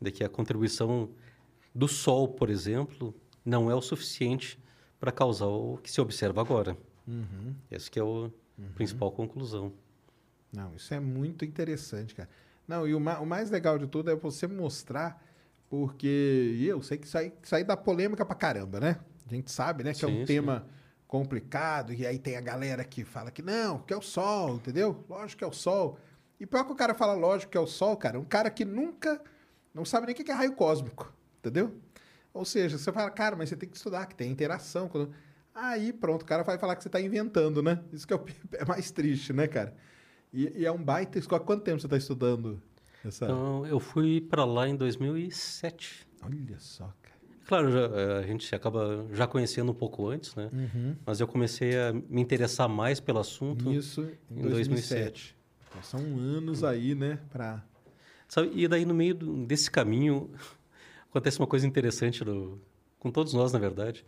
De 0.00 0.10
que 0.10 0.22
a 0.22 0.28
contribuição 0.28 1.10
do 1.74 1.88
Sol, 1.88 2.28
por 2.28 2.50
exemplo, 2.50 3.14
não 3.44 3.70
é 3.70 3.74
o 3.74 3.80
suficiente 3.80 4.58
para 5.00 5.10
causar 5.10 5.46
o 5.46 5.78
que 5.78 5.90
se 5.90 6.00
observa 6.00 6.40
agora. 6.40 6.76
Essa 7.70 7.90
que 7.90 7.98
é 7.98 8.02
a 8.02 8.30
principal 8.74 9.10
conclusão. 9.10 9.72
Não, 10.52 10.74
isso 10.74 10.94
é 10.94 11.00
muito 11.00 11.44
interessante, 11.44 12.14
cara. 12.14 12.28
Não, 12.66 12.86
e 12.86 12.94
o, 12.94 13.00
ma- 13.00 13.18
o 13.20 13.26
mais 13.26 13.50
legal 13.50 13.78
de 13.78 13.86
tudo 13.86 14.10
é 14.10 14.14
você 14.16 14.46
mostrar, 14.46 15.22
porque 15.68 16.56
eu 16.62 16.82
sei 16.82 16.98
que 16.98 17.06
isso 17.06 17.18
aí, 17.18 17.32
isso 17.42 17.54
aí 17.54 17.64
dá 17.64 17.76
polêmica 17.76 18.24
pra 18.24 18.34
caramba, 18.34 18.80
né? 18.80 18.98
A 19.30 19.34
gente 19.34 19.50
sabe, 19.50 19.84
né, 19.84 19.92
que 19.94 20.04
é 20.04 20.08
Sim, 20.08 20.14
um 20.14 20.20
sim. 20.20 20.26
tema 20.26 20.66
complicado, 21.06 21.92
e 21.92 22.06
aí 22.06 22.18
tem 22.18 22.36
a 22.36 22.40
galera 22.40 22.84
que 22.84 23.04
fala 23.04 23.30
que 23.30 23.42
não, 23.42 23.78
que 23.78 23.92
é 23.92 23.96
o 23.96 24.02
sol, 24.02 24.56
entendeu? 24.56 25.04
Lógico 25.08 25.38
que 25.38 25.44
é 25.44 25.46
o 25.46 25.52
sol. 25.52 25.98
E 26.40 26.46
pior 26.46 26.64
que 26.64 26.72
o 26.72 26.76
cara 26.76 26.94
fala 26.94 27.12
lógico 27.14 27.52
que 27.52 27.58
é 27.58 27.60
o 27.60 27.66
sol, 27.66 27.96
cara, 27.96 28.18
um 28.18 28.24
cara 28.24 28.50
que 28.50 28.64
nunca, 28.64 29.20
não 29.72 29.84
sabe 29.84 30.06
nem 30.06 30.14
o 30.14 30.16
que 30.24 30.30
é 30.30 30.34
raio 30.34 30.54
cósmico, 30.54 31.12
entendeu? 31.38 31.74
Ou 32.32 32.44
seja, 32.44 32.76
você 32.78 32.92
fala, 32.92 33.10
cara, 33.10 33.36
mas 33.36 33.48
você 33.48 33.56
tem 33.56 33.68
que 33.68 33.76
estudar, 33.76 34.06
que 34.06 34.14
tem 34.14 34.30
interação. 34.30 34.90
Aí 35.54 35.92
pronto, 35.92 36.22
o 36.22 36.24
cara 36.26 36.42
vai 36.42 36.58
falar 36.58 36.74
que 36.74 36.82
você 36.82 36.88
tá 36.88 37.00
inventando, 37.00 37.62
né? 37.62 37.80
Isso 37.92 38.06
que 38.06 38.12
é, 38.12 38.16
o, 38.16 38.24
é 38.54 38.64
mais 38.64 38.90
triste, 38.90 39.32
né, 39.32 39.46
cara? 39.46 39.74
E, 40.34 40.52
e 40.62 40.66
é 40.66 40.72
um 40.72 40.82
baita 40.82 41.18
escola. 41.18 41.40
Quanto 41.42 41.62
tempo 41.62 41.80
você 41.80 41.86
está 41.86 41.96
estudando 41.96 42.60
essa? 43.04 43.24
Então, 43.24 43.64
eu 43.66 43.78
fui 43.78 44.20
para 44.20 44.44
lá 44.44 44.68
em 44.68 44.74
2007. 44.76 46.06
Olha 46.22 46.58
só, 46.58 46.92
cara. 47.02 47.14
Claro, 47.46 47.70
já- 47.70 47.86
eh, 47.86 48.18
a 48.18 48.26
gente 48.26 48.52
acaba 48.54 49.06
já 49.12 49.26
conhecendo 49.26 49.70
um 49.70 49.74
pouco 49.74 50.08
antes, 50.08 50.34
né? 50.34 50.50
Mas 51.06 51.20
eu 51.20 51.28
comecei 51.28 51.78
a 51.78 51.92
me 51.92 52.20
interessar 52.20 52.68
mais 52.68 52.98
pelo 53.00 53.18
assunto. 53.20 53.70
Isso 53.72 54.00
em 54.30 54.38
em 54.40 54.48
2007. 54.48 54.50
2007. 54.50 55.36
Então, 55.68 55.82
são 55.82 56.00
anos 56.18 56.64
aí, 56.64 56.94
né? 56.94 57.18
Pra... 57.30 57.62
Sabe, 58.26 58.50
e 58.54 58.66
daí, 58.66 58.84
no 58.84 58.94
meio 58.94 59.14
do- 59.14 59.46
desse 59.46 59.70
caminho, 59.70 60.30
acontece 61.10 61.38
uma 61.38 61.46
coisa 61.46 61.66
interessante 61.66 62.24
no- 62.24 62.60
com 62.98 63.10
todos 63.10 63.34
nós, 63.34 63.52
na 63.52 63.58
verdade. 63.58 64.04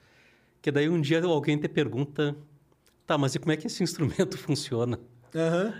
Que 0.62 0.70
daí 0.72 0.88
um 0.88 1.00
dia 1.00 1.22
alguém 1.24 1.58
te 1.58 1.68
pergunta, 1.68 2.34
tá, 3.06 3.16
mas 3.18 3.34
e 3.34 3.38
como 3.38 3.52
é 3.52 3.56
que 3.56 3.66
esse 3.66 3.82
instrumento 3.84 4.36
funciona? 4.38 4.98
Aham. 5.34 5.74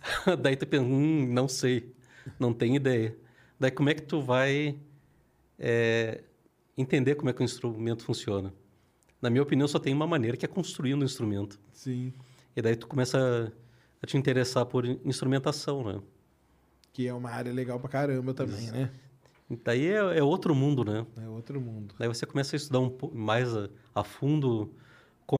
daí 0.40 0.56
tu 0.56 0.66
pensa, 0.66 0.84
hum, 0.84 1.26
não 1.32 1.48
sei, 1.48 1.94
não 2.38 2.52
tenho 2.52 2.76
ideia. 2.76 3.16
Daí 3.58 3.70
como 3.70 3.90
é 3.90 3.94
que 3.94 4.02
tu 4.02 4.20
vai 4.22 4.78
eh, 5.58 6.22
entender 6.76 7.14
como 7.14 7.30
é 7.30 7.32
que 7.32 7.42
o 7.42 7.44
instrumento 7.44 8.04
funciona? 8.04 8.52
Na 9.20 9.28
minha 9.28 9.42
opinião, 9.42 9.68
só 9.68 9.78
tem 9.78 9.92
uma 9.92 10.06
maneira, 10.06 10.36
que 10.36 10.46
é 10.46 10.48
construindo 10.48 11.02
o 11.02 11.04
instrumento. 11.04 11.60
Sim. 11.72 12.12
E 12.56 12.62
daí 12.62 12.74
tu 12.74 12.86
começa 12.86 13.52
a, 14.02 14.06
te 14.06 14.16
interessar 14.16 14.64
por 14.64 14.86
instrumentação, 14.86 15.84
né? 15.84 16.00
Que 16.92 17.06
é 17.06 17.12
uma 17.12 17.30
área 17.30 17.52
legal 17.52 17.78
pra 17.78 17.88
caramba 17.88 18.32
também, 18.32 18.70
né? 18.70 18.90
Daí 19.64 19.88
é, 19.88 20.18
é 20.18 20.22
outro 20.22 20.54
mundo, 20.54 20.84
né? 20.84 21.06
É 21.22 21.28
outro 21.28 21.60
mundo. 21.60 21.94
Daí 21.98 22.08
você 22.08 22.24
começa 22.24 22.56
a 22.56 22.58
estudar 22.58 22.80
um 22.80 22.88
pouco 22.88 23.16
mais 23.16 23.54
a, 23.54 23.68
a 23.94 24.02
fundo. 24.02 24.72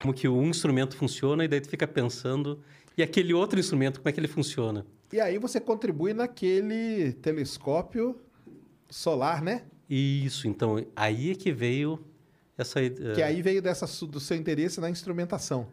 Como 0.00 0.14
que 0.14 0.28
um 0.28 0.48
instrumento 0.48 0.96
funciona 0.96 1.44
e 1.44 1.48
daí 1.48 1.60
tu 1.60 1.68
fica 1.68 1.86
pensando. 1.86 2.60
E 2.96 3.02
aquele 3.02 3.34
outro 3.34 3.58
instrumento, 3.58 3.98
como 4.00 4.08
é 4.08 4.12
que 4.12 4.20
ele 4.20 4.28
funciona? 4.28 4.86
E 5.12 5.20
aí 5.20 5.38
você 5.38 5.60
contribui 5.60 6.12
naquele 6.14 7.12
telescópio 7.14 8.18
solar, 8.88 9.42
né? 9.42 9.62
Isso, 9.88 10.48
então, 10.48 10.84
aí 10.96 11.30
é 11.30 11.34
que 11.34 11.52
veio 11.52 12.00
essa. 12.58 12.82
eh, 12.82 12.90
Que 13.14 13.22
aí 13.22 13.40
veio 13.42 13.60
dessa, 13.62 13.86
do 14.06 14.18
seu 14.18 14.36
interesse 14.36 14.80
na 14.80 14.90
instrumentação. 14.90 15.68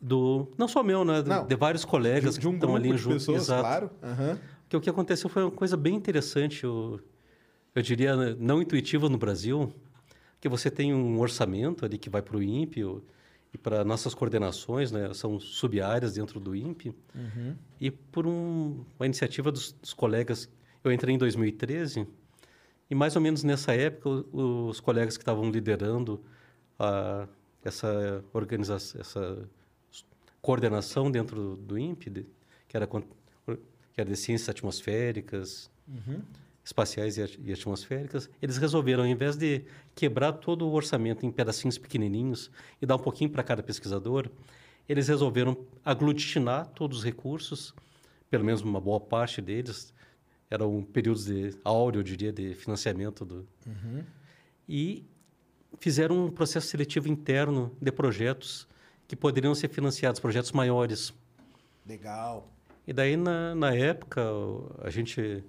do 0.00 0.48
Não 0.56 0.66
só 0.68 0.82
meu, 0.82 1.04
né? 1.04 1.22
Não. 1.26 1.46
De 1.46 1.54
vários 1.56 1.84
colegas 1.84 2.34
De, 2.34 2.40
de 2.40 2.48
um 2.48 2.52
que 2.52 2.56
estão 2.58 2.74
ali 2.76 2.90
de 2.90 2.96
junto. 2.96 3.14
pessoas, 3.16 3.42
Exato. 3.42 3.60
claro. 3.62 3.90
Aham. 4.02 4.38
Porque 4.62 4.76
o 4.76 4.80
que 4.80 4.88
aconteceu 4.88 5.28
foi 5.28 5.42
uma 5.42 5.50
coisa 5.50 5.76
bem 5.76 5.94
interessante, 5.96 6.62
eu, 6.64 7.00
eu 7.74 7.82
diria 7.82 8.16
né, 8.16 8.36
não 8.38 8.62
intuitiva 8.62 9.08
no 9.08 9.18
Brasil, 9.18 9.70
que 10.40 10.48
você 10.48 10.70
tem 10.70 10.94
um 10.94 11.18
orçamento 11.18 11.84
ali 11.84 11.98
que 11.98 12.08
vai 12.08 12.22
para 12.22 12.36
o 12.36 12.42
INPE 12.42 12.84
e 13.52 13.58
para 13.58 13.84
nossas 13.84 14.14
coordenações, 14.14 14.92
né, 14.92 15.12
são 15.14 15.38
sub-áreas 15.40 16.14
dentro 16.14 16.38
do 16.38 16.54
INPE, 16.54 16.94
e 17.80 17.90
por 17.90 18.26
um- 18.26 18.84
uma 18.98 19.06
iniciativa 19.06 19.50
dos, 19.50 19.72
dos 19.72 19.92
colegas, 19.92 20.48
eu 20.84 20.92
entrei 20.92 21.14
em 21.14 21.18
2013, 21.18 22.06
e 22.88 22.94
mais 22.94 23.16
ou 23.16 23.22
menos 23.22 23.42
nessa 23.44 23.72
época 23.74 24.08
o- 24.08 24.68
os 24.68 24.80
colegas 24.80 25.16
que 25.16 25.22
estavam 25.22 25.50
liderando 25.50 26.22
a, 26.78 27.26
essa 27.64 28.24
organização, 28.32 29.00
essa 29.00 29.48
coordenação 30.40 31.10
dentro 31.10 31.56
do 31.56 31.78
INPE, 31.78 32.08
de- 32.10 32.26
que 32.68 32.76
era 32.76 32.86
que 32.86 34.00
era 34.00 34.08
de 34.08 34.16
ciências 34.16 34.48
atmosféricas, 34.48 35.70
espaciais 36.64 37.16
e, 37.16 37.22
at- 37.22 37.38
atmosféricas, 37.52 38.28
eles 38.40 38.56
resolveram, 38.56 39.02
ao 39.02 39.08
invés 39.08 39.36
de 39.36 39.64
quebrar 39.94 40.32
todo 40.32 40.66
o 40.66 40.72
orçamento 40.72 41.24
em 41.24 41.30
pedacinhos 41.30 41.78
pequenininhos 41.78 42.50
e 42.80 42.86
dar 42.86 42.96
um 42.96 42.98
pouquinho 42.98 43.30
para 43.30 43.42
cada 43.42 43.62
pesquisador, 43.62 44.28
eles 44.88 45.08
resolveram 45.08 45.56
aglutinar 45.84 46.66
todos 46.68 46.98
os 46.98 47.04
recursos, 47.04 47.74
pelo 48.28 48.44
menos 48.44 48.60
uma 48.60 48.80
boa 48.80 49.00
parte 49.00 49.40
deles, 49.40 49.94
eram 50.50 50.82
períodos 50.82 51.26
de 51.26 51.54
áureo, 51.64 52.00
eu 52.00 52.02
diria, 52.02 52.32
de 52.32 52.54
financiamento 52.54 53.24
do... 53.24 53.46
E 54.68 55.04
fizeram 55.78 56.26
um 56.26 56.30
processo 56.30 56.66
seletivo 56.66 57.08
interno 57.08 57.74
de 57.80 57.92
projetos 57.92 58.66
que 59.06 59.14
poderiam 59.14 59.54
ser 59.54 59.68
financiados, 59.68 60.20
projetos 60.20 60.52
maiores. 60.52 61.12
Legal. 61.86 62.48
E 62.86 62.92
daí, 62.92 63.16
na, 63.16 63.54
na 63.54 63.74
época, 63.74 64.22
a 64.82 64.90
gente, 64.90 65.44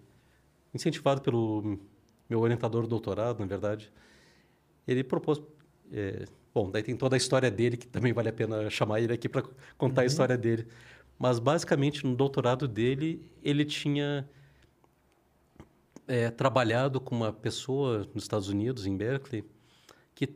incentivado 0.73 1.22
pelo 1.22 1.80
meu 2.30 2.39
orientador 2.39 2.84
do 2.84 2.88
doutorado, 2.88 3.39
na 3.39 3.45
verdade, 3.45 3.91
ele 4.88 5.03
propôs. 5.03 5.41
é, 5.91 6.26
bom, 6.53 6.69
daí 6.72 6.81
tem 6.84 6.95
toda 6.95 7.15
a 7.15 7.18
história 7.18 7.52
dele, 7.52 7.77
que 7.77 7.88
também 7.88 8.14
vale 8.14 8.30
a 8.30 8.34
pena 8.34 8.69
chamar 8.69 9.02
ele 9.02 9.14
aqui 9.14 9.27
para 9.27 9.43
contar 9.77 10.03
a 10.03 10.06
história 10.06 10.38
dele. 10.38 10.68
Mas, 11.19 11.39
basicamente, 11.39 12.06
no 12.06 12.15
doutorado 12.15 12.68
dele, 12.68 13.22
ele 13.43 13.64
tinha 13.64 14.27
é, 16.07 16.31
trabalhado 16.31 16.99
com 16.99 17.15
uma 17.15 17.31
pessoa 17.31 18.07
nos 18.14 18.23
Estados 18.23 18.49
Unidos, 18.49 18.85
em 18.85 18.98
Berkeley, 18.98 19.43
que 20.15 20.30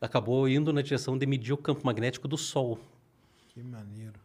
acabou 0.00 0.48
indo 0.48 0.72
na 0.72 0.80
direção 0.80 1.18
de 1.18 1.26
medir 1.26 1.52
o 1.52 1.56
campo 1.56 1.84
magnético 1.84 2.28
do 2.28 2.36
Sol. 2.36 2.78
Que 3.48 3.62
maneiro. 3.62 4.20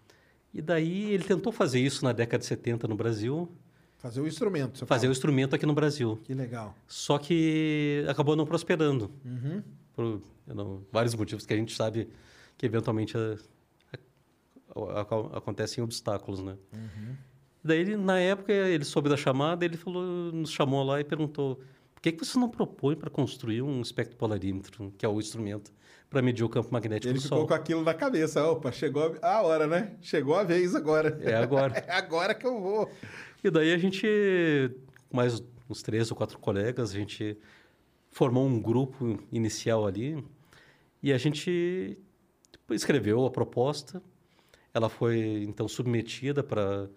E 0.54 0.62
daí 0.62 1.12
ele 1.12 1.24
tentou 1.24 1.52
fazer 1.52 1.80
isso 1.80 2.04
na 2.04 2.12
década 2.12 2.40
de 2.40 2.46
70 2.46 2.88
no 2.88 2.96
Brasil, 2.96 3.50
Fazer 4.08 4.22
o 4.22 4.28
instrumento. 4.28 4.86
fazer 4.86 5.06
o 5.06 5.10
fala. 5.10 5.12
instrumento 5.12 5.56
aqui 5.56 5.66
no 5.66 5.74
Brasil. 5.74 6.20
Que 6.24 6.34
legal. 6.34 6.76
Só 6.88 7.18
que 7.18 8.06
acabou 8.08 8.36
não 8.36 8.46
prosperando. 8.46 9.12
Por 9.94 10.22
eu 10.48 10.56
não, 10.56 10.82
vários 10.92 11.14
motivos 11.16 11.46
que 11.46 11.54
a 11.54 11.58
gente 11.58 11.76
sabe 11.76 12.08
que 12.58 12.66
eventualmente 12.66 13.18
a- 13.18 13.36
a- 14.76 15.02
a- 15.02 15.38
acontecem 15.38 15.84
obstáculos, 15.84 16.42
né? 16.42 16.56
Daí, 17.64 17.80
ele, 17.80 17.98
na 17.98 18.18
época, 18.20 18.54
ele 18.54 18.86
soube 18.86 19.10
da 19.10 19.18
chamada, 19.18 19.66
ele 19.66 19.76
falou, 19.76 20.04
nos 20.32 20.52
chamou 20.52 20.84
lá 20.84 21.02
e 21.02 21.04
perguntou 21.04 21.60
por 21.94 22.02
que, 22.02 22.12
que 22.14 22.24
você 22.26 22.40
não 22.40 22.48
propõe 22.50 22.96
para 22.96 23.10
construir 23.10 23.62
um 23.62 23.82
espectropolarímetro, 23.82 24.94
que 24.98 25.06
é 25.06 25.10
o 25.10 25.20
instrumento 25.20 25.74
para 26.10 26.22
medir 26.22 26.44
o 26.46 26.48
campo 26.50 26.70
magnético 26.72 27.08
Ele 27.12 27.18
do 27.20 27.22
ficou 27.24 27.40
Sol? 27.40 27.48
com 27.48 27.54
aquilo 27.54 27.84
na 27.84 27.94
cabeça. 27.94 28.42
Opa, 28.48 28.72
chegou 28.72 29.18
a 29.22 29.42
hora, 29.42 29.68
né? 29.68 29.96
Chegou 30.02 30.36
a 30.36 30.44
vez 30.44 30.74
agora. 30.76 31.20
É 31.22 31.36
agora. 31.36 31.74
É 31.86 31.92
agora 31.92 32.34
que 32.34 32.46
eu 32.48 32.62
vou. 32.62 32.90
E 33.44 33.50
daí 33.52 33.74
a 33.74 33.78
gente, 33.78 34.08
mais 35.12 35.44
uns 35.70 35.82
três 35.82 36.10
ou 36.10 36.18
quatro 36.18 36.40
colegas, 36.40 36.92
a 36.92 36.94
gente 36.96 37.38
formou 38.10 38.48
um 38.48 38.60
grupo 38.60 39.20
inicial 39.32 39.86
ali 39.86 40.24
e 41.04 41.14
a 41.14 41.18
gente 41.18 41.98
escreveu 42.72 43.26
a 43.26 43.30
proposta. 43.30 44.02
Ela 44.74 44.90
foi 44.90 45.44
então 45.44 45.68
submetida 45.68 46.44
para 46.44 46.90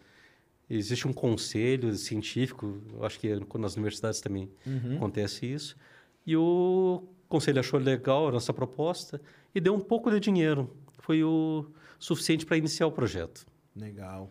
existe 0.69 1.07
um 1.07 1.12
conselho 1.12 1.93
científico, 1.97 2.81
acho 3.03 3.19
que 3.19 3.29
nas 3.59 3.75
universidades 3.75 4.21
também 4.21 4.49
acontece 4.97 5.45
isso. 5.45 5.77
E 6.25 6.37
o 6.37 7.03
conselho 7.29 7.59
achou 7.59 7.79
legal 7.79 8.29
a 8.29 8.33
nossa 8.33 8.53
proposta 8.53 9.21
e 9.55 9.61
deu 9.61 9.75
um 9.75 9.81
pouco 9.81 10.11
de 10.11 10.21
dinheiro. 10.21 10.75
Foi 10.99 11.25
o 11.25 11.67
suficiente 11.99 12.47
para 12.47 12.57
iniciar 12.57 12.87
o 12.87 12.93
projeto. 12.93 13.47
Legal. 13.75 14.31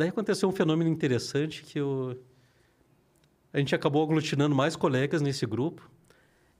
Daí 0.00 0.08
aconteceu 0.08 0.48
um 0.48 0.52
fenômeno 0.52 0.88
interessante 0.88 1.62
que 1.62 1.78
o... 1.78 2.16
a 3.52 3.58
gente 3.58 3.74
acabou 3.74 4.02
aglutinando 4.02 4.54
mais 4.54 4.74
colegas 4.74 5.20
nesse 5.20 5.44
grupo 5.44 5.90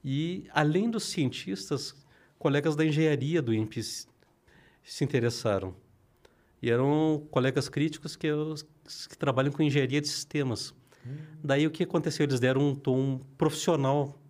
e, 0.05 0.47
além 0.53 0.91
dos 0.91 1.05
cientistas, 1.05 1.97
colegas 2.39 2.77
da 2.77 2.85
engenharia 2.85 3.41
do 3.41 3.55
INPE 3.55 3.83
se 3.83 5.03
interessaram. 5.03 5.75
E 6.61 6.71
eram 6.71 7.27
colegas 7.31 7.67
críticos 7.67 8.15
que, 8.15 8.29
que 9.09 9.17
trabalham 9.17 9.51
com 9.51 9.63
engenharia 9.63 10.03
de 10.03 10.09
sistemas. 10.09 10.75
Daí 11.43 11.67
o 11.67 11.71
que 11.71 11.85
aconteceu? 11.85 12.25
Eles 12.25 12.41
deram 12.41 12.61
um 12.61 12.75
tom 12.75 13.23
profissional 13.39 14.21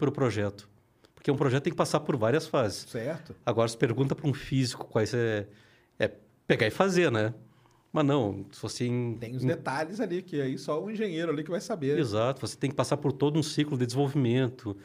para 0.00 0.08
o 0.08 0.12
projeto. 0.12 0.68
Porque 1.14 1.30
um 1.30 1.36
projeto 1.36 1.62
tem 1.62 1.72
que 1.72 1.76
passar 1.76 2.00
por 2.00 2.16
várias 2.16 2.48
fases. 2.48 2.90
Certo. 2.90 3.36
Agora, 3.46 3.68
se 3.68 3.76
pergunta 3.76 4.16
para 4.16 4.28
um 4.28 4.34
físico 4.34 4.84
quais 4.86 5.14
é, 5.14 5.46
é 5.96 6.10
pegar 6.44 6.66
e 6.66 6.72
fazer, 6.72 7.08
né? 7.08 7.32
Mas 7.92 8.06
não, 8.06 8.46
se 8.50 8.60
você... 8.62 8.86
em- 8.86 9.16
Tem 9.18 9.36
os 9.36 9.44
detalhes 9.44 10.00
ali, 10.00 10.22
que 10.22 10.40
aí 10.40 10.56
só 10.56 10.82
o 10.82 10.90
engenheiro 10.90 11.30
ali 11.30 11.44
que 11.44 11.50
vai 11.50 11.60
saber. 11.60 11.98
Exato, 11.98 12.40
você 12.40 12.56
tem 12.56 12.70
que 12.70 12.76
passar 12.76 12.96
por 12.96 13.12
todo 13.12 13.38
um 13.38 13.42
ciclo 13.42 13.76
de 13.76 13.84
desenvolvimento. 13.84 14.76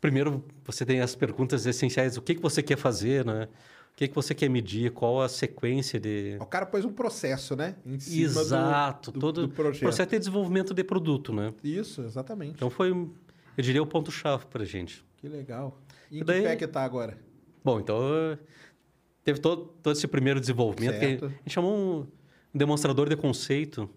Primeiro, 0.00 0.42
você 0.64 0.84
tem 0.84 1.00
as 1.00 1.14
perguntas 1.14 1.64
essenciais, 1.66 2.16
o 2.16 2.22
que, 2.22 2.34
que 2.34 2.42
você 2.42 2.62
quer 2.62 2.76
fazer, 2.76 3.24
né? 3.24 3.48
O 3.92 3.96
que, 4.00 4.08
que 4.08 4.14
você 4.14 4.34
quer 4.34 4.48
medir, 4.48 4.90
qual 4.92 5.20
a 5.20 5.28
sequência 5.28 6.00
de... 6.00 6.38
O 6.40 6.46
cara 6.46 6.64
pôs 6.66 6.84
um 6.84 6.92
processo, 6.92 7.54
né? 7.54 7.76
Em 7.84 7.98
cima 8.00 8.32
do- 8.34 8.40
Exato, 8.40 9.12
do, 9.12 9.20
todo 9.20 9.46
do 9.46 9.48
projeto. 9.54 9.80
processo 9.82 10.08
de 10.10 10.18
desenvolvimento 10.18 10.72
de 10.72 10.82
produto, 10.82 11.32
né? 11.32 11.52
Isso, 11.62 12.00
exatamente. 12.02 12.52
Então 12.54 12.70
foi, 12.70 12.90
eu 12.90 13.12
diria, 13.62 13.82
o 13.82 13.86
ponto-chave 13.86 14.46
para 14.46 14.62
a 14.62 14.66
gente. 14.66 15.04
Que 15.18 15.28
legal. 15.28 15.78
E 16.10 16.18
em 16.18 16.20
E 16.22 16.24
daí- 16.24 16.40
que 16.42 16.48
pé 16.48 16.56
que 16.56 16.66
tá 16.66 16.82
agora? 16.82 17.18
Bom, 17.62 17.78
então 17.78 17.98
eh, 18.32 18.38
teve 19.22 19.38
todo, 19.38 19.66
todo 19.82 19.92
esse 19.94 20.08
primeiro 20.08 20.40
desenvolvimento 20.40 21.26
a 21.26 21.28
gente 21.28 21.50
chamou 21.50 21.76
um 21.76 22.06
demonstrador 22.54 23.08
de 23.08 23.16
conceito. 23.16 23.88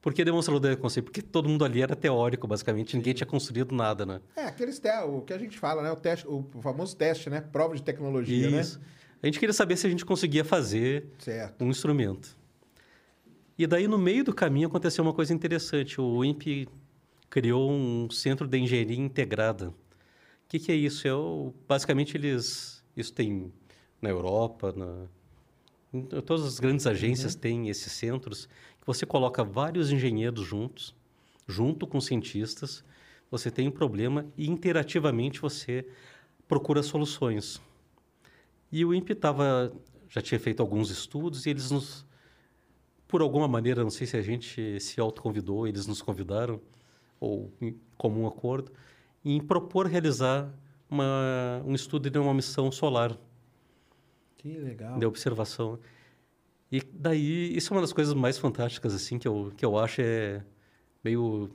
Por 0.00 0.12
que 0.12 0.24
demonstrador 0.24 0.70
de 0.74 0.76
conceito? 0.76 1.04
Porque 1.06 1.22
todo 1.22 1.48
mundo 1.48 1.64
ali 1.64 1.80
era 1.80 1.94
teórico, 1.94 2.46
basicamente, 2.48 2.96
ninguém 2.96 3.14
tinha 3.14 3.26
construído 3.26 3.72
nada, 3.74 4.04
né? 4.04 4.20
É, 4.34 4.44
aqueles 4.46 4.78
te... 4.80 4.88
o 5.04 5.20
que 5.20 5.32
a 5.32 5.38
gente 5.38 5.56
fala, 5.58 5.80
né? 5.82 5.92
O, 5.92 5.96
teste, 5.96 6.26
o 6.26 6.44
famoso 6.60 6.96
teste, 6.96 7.30
né? 7.30 7.40
Prova 7.40 7.74
de 7.76 7.82
tecnologia, 7.82 8.60
Isso. 8.60 8.80
A 9.22 9.26
gente 9.26 9.38
queria 9.38 9.52
saber 9.52 9.76
se 9.76 9.86
a 9.86 9.90
gente 9.90 10.04
conseguia 10.04 10.44
fazer 10.44 11.02
né? 11.04 11.10
Certo. 11.20 11.64
um 11.64 11.70
instrumento. 11.70 12.36
E 13.56 13.64
daí, 13.66 13.86
no 13.86 13.96
meio 13.96 14.24
do 14.24 14.34
caminho, 14.34 14.66
aconteceu 14.66 15.04
uma 15.04 15.12
coisa 15.14 15.32
interessante. 15.32 16.00
O 16.00 16.24
INPE 16.24 16.68
criou 17.30 17.70
um 17.70 18.10
centro 18.10 18.48
de 18.48 18.58
engenharia 18.58 18.98
integrada. 18.98 19.68
O 19.68 19.74
que, 20.48 20.58
que 20.58 20.72
é 20.72 20.74
isso? 20.74 21.06
É 21.06 21.14
o- 21.14 21.54
basicamente, 21.68 22.16
eles... 22.16 22.82
Isso 22.96 23.12
tem 23.12 23.52
na 24.00 24.10
Europa, 24.10 24.74
na, 24.76 25.06
todas 26.24 26.46
as 26.46 26.58
grandes 26.58 26.86
agências 26.86 27.34
têm 27.34 27.68
esses 27.68 27.92
centros, 27.92 28.46
que 28.80 28.86
você 28.86 29.04
coloca 29.04 29.44
vários 29.44 29.92
engenheiros 29.92 30.46
juntos, 30.46 30.94
junto 31.46 31.86
com 31.86 32.00
cientistas, 32.00 32.84
você 33.30 33.50
tem 33.50 33.68
um 33.68 33.70
problema 33.70 34.26
e 34.36 34.48
interativamente 34.48 35.40
você 35.40 35.86
procura 36.48 36.82
soluções. 36.82 37.60
E 38.70 38.84
o 38.84 38.94
INPE 38.94 39.14
tava, 39.14 39.72
já 40.08 40.22
tinha 40.22 40.40
feito 40.40 40.60
alguns 40.60 40.90
estudos 40.90 41.44
e 41.46 41.50
eles 41.50 41.70
nos, 41.70 42.06
por 43.06 43.20
alguma 43.20 43.46
maneira, 43.46 43.82
não 43.82 43.90
sei 43.90 44.06
se 44.06 44.16
a 44.16 44.22
gente 44.22 44.80
se 44.80 45.00
autoconvidou, 45.00 45.66
eles 45.66 45.86
nos 45.86 46.00
convidaram, 46.00 46.60
ou 47.20 47.52
em 47.60 47.78
comum 47.96 48.26
acordo, 48.26 48.72
em 49.24 49.40
propor 49.40 49.86
realizar 49.86 50.52
uma, 50.90 51.62
um 51.64 51.74
estudo 51.74 52.10
de 52.10 52.18
uma 52.18 52.34
missão 52.34 52.72
solar 52.72 53.16
Que 54.42 54.58
legal. 54.58 54.98
de 54.98 55.06
observação. 55.06 55.78
E 56.70 56.82
daí, 56.92 57.56
isso 57.56 57.72
é 57.72 57.76
uma 57.76 57.80
das 57.82 57.92
coisas 57.92 58.14
mais 58.14 58.38
fantásticas, 58.38 58.94
assim, 58.94 59.18
que 59.18 59.28
eu, 59.28 59.52
que 59.56 59.64
eu 59.64 59.78
acho 59.78 60.00
é 60.00 60.42
meio... 61.04 61.50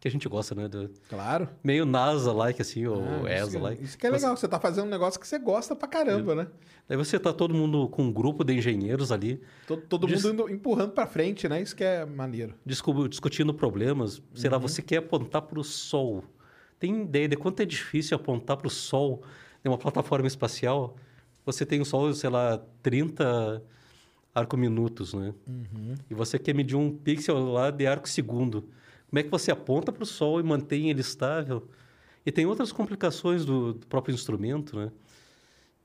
que 0.00 0.08
a 0.08 0.10
gente 0.10 0.26
gosta, 0.28 0.54
né? 0.54 0.68
do- 0.68 0.90
Claro. 1.08 1.48
meio 1.62 1.84
NASA-like, 1.84 2.60
assim, 2.62 2.86
ou 2.86 3.02
Ah, 3.26 3.30
ESA-like. 3.30 3.84
isso 3.84 3.96
que 3.98 4.06
é 4.06 4.10
legal. 4.10 4.34
Você 4.36 4.48
tá 4.48 4.58
fazendo 4.58 4.86
um 4.86 4.90
negócio 4.90 5.20
que 5.20 5.26
você 5.28 5.38
gosta 5.38 5.76
pra 5.76 5.86
caramba, 5.86 6.34
né? 6.34 6.46
Daí 6.88 6.96
você 6.96 7.18
tá 7.18 7.32
todo 7.32 7.54
mundo 7.54 7.88
com 7.88 8.02
um 8.04 8.12
grupo 8.12 8.42
de 8.42 8.54
engenheiros 8.54 9.12
ali, 9.12 9.40
Todo, 9.66 9.82
todo 9.82 10.08
mundo 10.08 10.28
indo- 10.30 10.48
empurrando 10.50 10.92
pra 10.92 11.06
frente, 11.06 11.46
né? 11.48 11.60
Isso 11.62 11.76
que 11.76 11.84
é 11.84 12.04
maneiro. 12.06 12.54
discu- 12.64 13.08
discutindo 13.08 13.52
problemas. 13.54 14.20
Sei 14.34 14.48
lá, 14.50 14.56
você 14.58 14.80
quer 14.82 14.96
apontar 14.96 15.42
para 15.42 15.60
o 15.60 15.64
Sol. 15.64 16.24
Tem 16.78 17.02
ideia 17.02 17.28
de 17.28 17.36
quanto 17.36 17.60
é 17.60 17.64
difícil 17.66 18.16
apontar 18.16 18.56
para 18.56 18.66
o 18.66 18.70
Sol 18.70 19.22
em 19.64 19.68
uma 19.68 19.78
plataforma 19.78 20.26
espacial? 20.26 20.96
Você 21.44 21.66
tem 21.66 21.80
o 21.80 21.84
Sol, 21.84 22.12
sei 22.14 22.30
lá, 22.30 22.60
30 22.82 23.62
arco-minutos, 24.34 25.12
né? 25.14 25.34
E 26.10 26.14
você 26.14 26.38
quer 26.38 26.54
medir 26.54 26.76
um 26.76 26.94
pixel 26.96 27.38
lá 27.52 27.70
de 27.70 27.86
arco-segundo. 27.86 28.62
Como 29.10 29.18
é 29.18 29.22
que 29.22 29.28
você 29.30 29.50
aponta 29.50 29.92
para 29.92 30.02
o 30.02 30.06
Sol 30.06 30.40
e 30.40 30.42
mantém 30.42 30.88
ele 30.90 31.00
estável? 31.00 31.68
E 32.24 32.30
tem 32.32 32.46
outras 32.46 32.70
complicações 32.72 33.44
do, 33.44 33.74
do 33.74 33.86
próprio 33.86 34.14
instrumento, 34.14 34.76
né? 34.76 34.90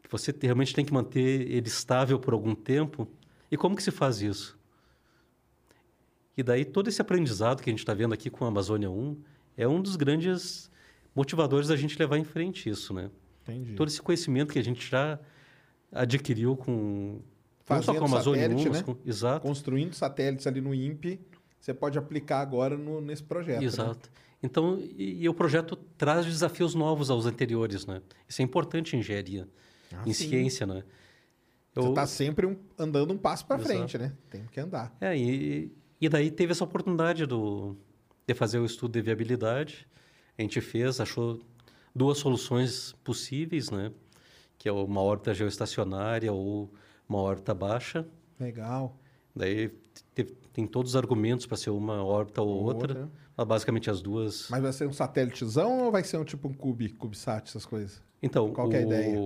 Que 0.03 0.09
você 0.09 0.31
te- 0.31 0.45
realmente 0.45 0.73
tem 0.73 0.85
que 0.85 0.93
manter 0.93 1.49
ele 1.51 1.67
estável 1.67 2.19
por 2.19 2.34
algum 2.34 2.53
tempo. 2.55 3.07
E 3.51 3.57
como 3.57 3.75
que 3.75 3.84
se 3.84 3.91
faz 3.91 4.21
isso? 4.21 4.57
E 6.38 6.43
daí 6.43 6.63
todo 6.63 6.88
esse 6.88 7.01
aprendizado 7.01 7.61
que 7.63 7.69
a 7.69 7.73
gente 7.73 7.79
está 7.79 7.93
vendo 7.93 8.13
aqui 8.13 8.29
com 8.29 8.45
a 8.45 8.47
Amazônia 8.47 8.89
1 8.91 9.17
é 9.57 9.67
um 9.67 9.81
dos 9.81 9.95
grandes 9.95 10.69
motivadores 11.15 11.67
da 11.69 11.75
gente 11.75 11.97
levar 11.97 12.17
em 12.17 12.23
frente 12.23 12.69
isso, 12.69 12.93
né? 12.93 13.09
Entendi. 13.43 13.73
Todo 13.73 13.88
esse 13.88 14.01
conhecimento 14.01 14.53
que 14.53 14.59
a 14.59 14.63
gente 14.63 14.88
já 14.88 15.19
adquiriu 15.91 16.55
com 16.55 17.19
não 17.69 17.81
só 17.81 17.91
Fazendo 17.93 17.97
com 17.99 18.05
a 18.05 18.07
Amazônia 18.07 18.47
1, 18.49 18.57
satélite, 18.57 18.69
né? 18.69 18.84
com, 18.84 18.95
exato, 19.09 19.41
Construindo 19.45 19.93
satélites 19.93 20.47
ali 20.47 20.61
no 20.61 20.73
INPE, 20.73 21.19
você 21.59 21.73
pode 21.73 21.97
aplicar 21.97 22.39
agora 22.39 22.77
no- 22.77 23.01
nesse 23.01 23.23
projeto. 23.23 23.59
né? 23.59 23.65
exato. 23.65 24.09
Então, 24.41 24.80
e, 24.80 25.23
e 25.23 25.27
o 25.30 25.34
projeto 25.34 25.76
traz 25.76 26.26
desafios 26.26 26.76
novos 26.76 27.09
aos 27.09 27.26
anteriores, 27.26 27.85
né? 27.85 28.01
Isso 28.30 28.41
é 28.41 28.45
importante 28.45 28.95
em 28.95 28.99
engenharia, 28.99 29.47
Ah, 29.91 30.03
em 30.05 30.14
sim. 30.14 30.30
ciência, 30.30 30.65
né? 30.65 30.84
Você 31.73 31.88
Eu- 31.88 31.93
tá 31.93 32.05
sempre 32.07 32.45
um- 32.45 32.55
andando 32.77 33.11
um 33.14 33.18
passo 33.18 33.43
Exato. 33.45 33.64
frente, 33.64 33.97
né? 33.97 34.14
Tem 34.30 34.45
que 34.45 34.59
andar. 34.59 34.95
É, 35.01 35.18
e, 35.18 35.72
e 35.99 36.07
daí 36.07 36.30
teve 36.31 36.51
essa 36.51 36.64
oportunidade 36.64 37.26
do, 37.26 37.76
de 38.27 38.34
fazer 38.34 38.59
o 38.59 38.65
estudo 38.65 38.93
de 38.93 39.01
viabilidade. 39.01 39.88
A 40.38 40.41
gente 40.41 40.61
fez, 40.61 41.01
achou 41.01 41.41
duas 41.95 42.19
soluções 42.19 42.93
possíveis, 43.03 43.69
né? 43.72 43.91
Que 44.57 44.67
é 44.69 44.71
uma 44.71 45.01
órbita 45.01 45.34
geoestacionária 45.34 46.31
ou 46.34 46.71
uma 47.07 47.19
órbita 47.19 47.53
baixa. 47.53 48.05
Legal. 48.39 48.97
Daí 49.35 49.69
te- 50.15 50.23
tem 50.51 50.65
todos 50.65 50.91
os 50.91 50.95
argumentos 50.95 51.45
para 51.45 51.57
ser 51.57 51.69
uma 51.69 52.03
órbita 52.03 52.41
ou 52.41 52.49
outra, 52.63 52.93
Outra. 53.01 53.09
mas 53.35 53.47
basicamente 53.47 53.89
as 53.89 54.01
duas. 54.01 54.47
Mas 54.49 54.61
vai 54.61 54.73
ser 54.73 54.88
um 54.88 54.93
satélitezão 54.93 55.85
ou 55.85 55.91
vai 55.91 56.03
ser 56.03 56.17
um 56.17 56.23
tipo 56.25 56.47
um 56.47 56.53
cube, 56.53 56.89
CubeSat, 56.89 57.47
essas 57.49 57.65
coisas? 57.65 58.01
Então, 58.21 58.51
qual 58.51 58.67
que 58.67 58.75
é 58.75 58.79
a 58.79 58.84
o- 58.84 58.88
ideia? 58.88 59.19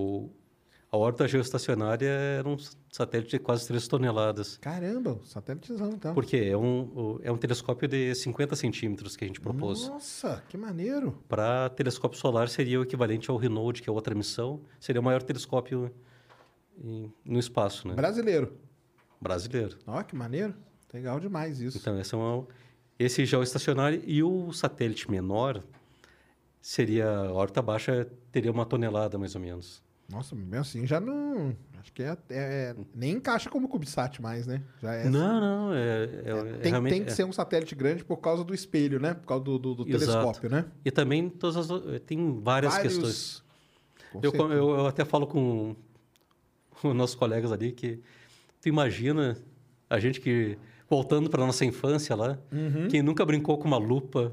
A 0.92 0.96
órbita 0.98 1.26
geoestacionária 1.26 2.06
era 2.06 2.46
um 2.46 2.56
satélite 2.90 3.30
de 3.30 3.38
quase 3.38 3.66
3 3.66 3.88
toneladas. 3.88 4.58
Caramba, 4.58 5.18
satélitezão 5.24 5.90
então. 5.92 6.12
Por 6.12 6.26
quê? 6.26 6.36
É 6.50 6.56
um, 6.56 7.18
é 7.22 7.32
um 7.32 7.38
telescópio 7.38 7.88
de 7.88 8.14
50 8.14 8.54
centímetros 8.54 9.16
que 9.16 9.24
a 9.24 9.26
gente 9.26 9.40
propôs. 9.40 9.88
Nossa, 9.88 10.44
que 10.50 10.56
maneiro. 10.58 11.18
Para 11.26 11.70
telescópio 11.70 12.18
solar 12.18 12.50
seria 12.50 12.78
o 12.78 12.82
equivalente 12.82 13.30
ao 13.30 13.38
Renode, 13.38 13.80
que 13.80 13.88
é 13.88 13.92
outra 13.92 14.14
missão. 14.14 14.60
Seria 14.78 15.00
o 15.00 15.04
maior 15.04 15.22
telescópio 15.22 15.90
em- 16.78 17.10
no 17.24 17.38
espaço, 17.38 17.88
né? 17.88 17.94
Brasileiro. 17.94 18.52
Brasileiro. 19.18 19.78
Ó, 19.86 20.02
que 20.02 20.14
maneiro. 20.14 20.54
Legal 20.92 21.18
demais 21.18 21.58
isso. 21.58 21.78
Então, 21.78 21.98
esse 21.98 22.14
é 22.14 22.18
esse 22.98 23.24
geoestacionário 23.24 24.02
e 24.06 24.22
o 24.22 24.52
satélite 24.52 25.10
menor 25.10 25.62
seria 26.60 27.08
a 27.08 27.32
órbita 27.32 27.62
baixa 27.62 28.06
teria 28.30 28.52
uma 28.52 28.66
tonelada 28.66 29.16
mais 29.18 29.34
ou 29.34 29.40
menos. 29.40 29.82
Nossa, 30.12 30.34
mesmo 30.36 30.56
assim 30.56 30.86
já 30.86 31.00
não. 31.00 31.56
Acho 31.80 31.92
que 31.92 32.02
é, 32.02 32.16
é- 32.30 32.76
nem 32.94 33.12
encaixa 33.14 33.50
como 33.50 33.66
CubeSat 33.66 34.22
mais, 34.22 34.46
né? 34.46 34.62
Já 34.80 34.94
é. 34.94 35.08
Não, 35.08 35.40
não, 35.40 35.74
é, 35.74 36.04
é- 36.04 36.54
é 36.54 36.58
tem, 36.58 36.70
realmente 36.70 36.92
tem 36.92 37.04
que 37.04 37.10
é. 37.10 37.14
ser 37.14 37.24
um 37.24 37.32
satélite 37.32 37.74
grande 37.74 38.04
por 38.04 38.18
causa 38.18 38.44
do 38.44 38.54
espelho, 38.54 39.00
né? 39.00 39.14
Por 39.14 39.26
causa 39.26 39.42
do, 39.42 39.58
do- 39.58 39.74
do 39.74 39.84
telescópio, 39.84 40.48
né? 40.48 40.66
E 40.84 40.90
também 40.92 41.28
todas 41.28 41.56
as, 41.56 41.70
o- 41.70 41.98
tem 41.98 42.40
várias 42.40 42.78
questões. 42.78 43.42
Com 44.12 44.20
Eu, 44.22 44.32
eu, 44.50 44.70
eu 44.78 44.86
até 44.86 45.04
falo 45.04 45.26
com 45.26 45.74
os 46.84 46.94
nossos 46.94 47.16
colegas 47.16 47.50
ali 47.50 47.72
que 47.72 48.00
tu 48.60 48.68
imagina 48.68 49.36
a 49.90 49.98
gente 49.98 50.20
que 50.20 50.56
voltando 50.88 51.30
para 51.30 51.44
nossa 51.46 51.64
infância 51.64 52.14
lá, 52.14 52.38
Uhum. 52.52 52.86
quem 52.88 53.02
nunca 53.02 53.24
brincou 53.24 53.56
com 53.58 53.66
uma 53.66 53.78
lupa 53.78 54.32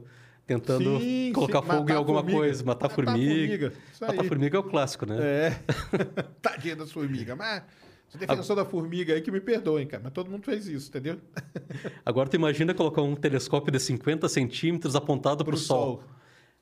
tentando 0.50 1.00
Sim, 1.00 1.32
colocar 1.34 1.62
sim, 1.62 1.68
fogo 1.68 1.92
em 1.92 1.94
alguma 1.94 2.20
formiga. 2.22 2.40
coisa, 2.40 2.64
matar, 2.64 2.86
Matar 2.90 2.96
formiga. 2.96 3.72
formiga, 3.72 3.74
Matar 4.02 4.26
formiga 4.26 4.58
é 4.58 4.60
o 4.60 4.64
clássico, 4.64 5.06
né? 5.06 5.18
É. 5.22 5.60
Tadinha 6.42 6.76
das 6.76 6.92
formigas. 6.92 7.38
Mas 7.38 7.62
se 8.10 8.18
defensor 8.18 8.56
da 8.56 8.66
formiga 8.66 9.14
aí 9.14 9.22
que 9.22 9.30
me 9.30 9.40
perdoem, 9.40 9.86
cara. 9.86 10.02
Mas 10.04 10.12
todo 10.12 10.32
mundo 10.32 10.44
fez 10.44 10.68
isso, 10.68 10.90
entendeu? 10.90 11.20
Agora 12.04 12.28
tu 12.28 12.36
imagina 12.36 12.74
colocar 12.74 13.04
um 13.04 13.16
telescópio 13.16 13.72
de 13.72 13.80
50 13.80 14.28
centímetros 14.28 14.96
apontado 14.96 15.46
para 15.46 15.54
o 15.54 15.56
Pro 15.56 15.58
sol. 15.58 16.04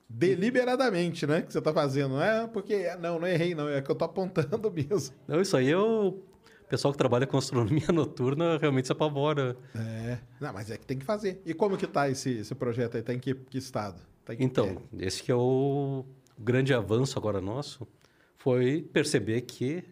Deliberadamente, 0.09 1.25
né? 1.25 1.41
Que 1.41 1.53
você 1.53 1.61
tá 1.61 1.73
fazendo. 1.73 2.15
Não 2.15 2.21
é 2.21 2.45
porque. 2.47 2.93
Não, 2.99 3.19
não 3.19 3.27
errei, 3.27 3.55
não. 3.55 3.69
É 3.69 3.81
que 3.81 3.89
eu 3.89 3.95
tô 3.95 4.03
apontando 4.03 4.69
mesmo. 4.71 5.15
Não, 5.27 5.39
isso 5.39 5.55
aí 5.55 5.69
é 5.71 5.77
o 5.77 6.17
pessoal 6.67 6.91
que 6.91 6.97
trabalha 6.97 7.25
com 7.25 7.37
astronomia 7.37 7.87
noturna 7.93 8.57
realmente 8.57 8.87
se 8.87 8.91
apavora. 8.91 9.57
É. 9.75 10.17
Não, 10.39 10.53
mas 10.53 10.69
é 10.69 10.77
que 10.77 10.85
tem 10.85 10.97
que 10.97 11.05
fazer. 11.05 11.41
E 11.45 11.53
como 11.53 11.77
que 11.77 11.87
tá 11.87 12.09
esse, 12.09 12.29
esse 12.39 12.53
projeto 12.55 12.95
aí? 12.95 13.03
Tá 13.03 13.13
em 13.13 13.19
que, 13.19 13.33
que 13.33 13.57
estado? 13.57 14.01
Tá 14.25 14.33
em 14.33 14.37
que 14.37 14.43
Então, 14.43 14.75
pé? 14.75 15.05
esse 15.05 15.23
que 15.23 15.31
é 15.31 15.35
o 15.35 16.05
grande 16.37 16.73
avanço 16.73 17.17
agora 17.17 17.41
nosso, 17.41 17.87
foi 18.37 18.81
perceber 18.81 19.41
que 19.41 19.83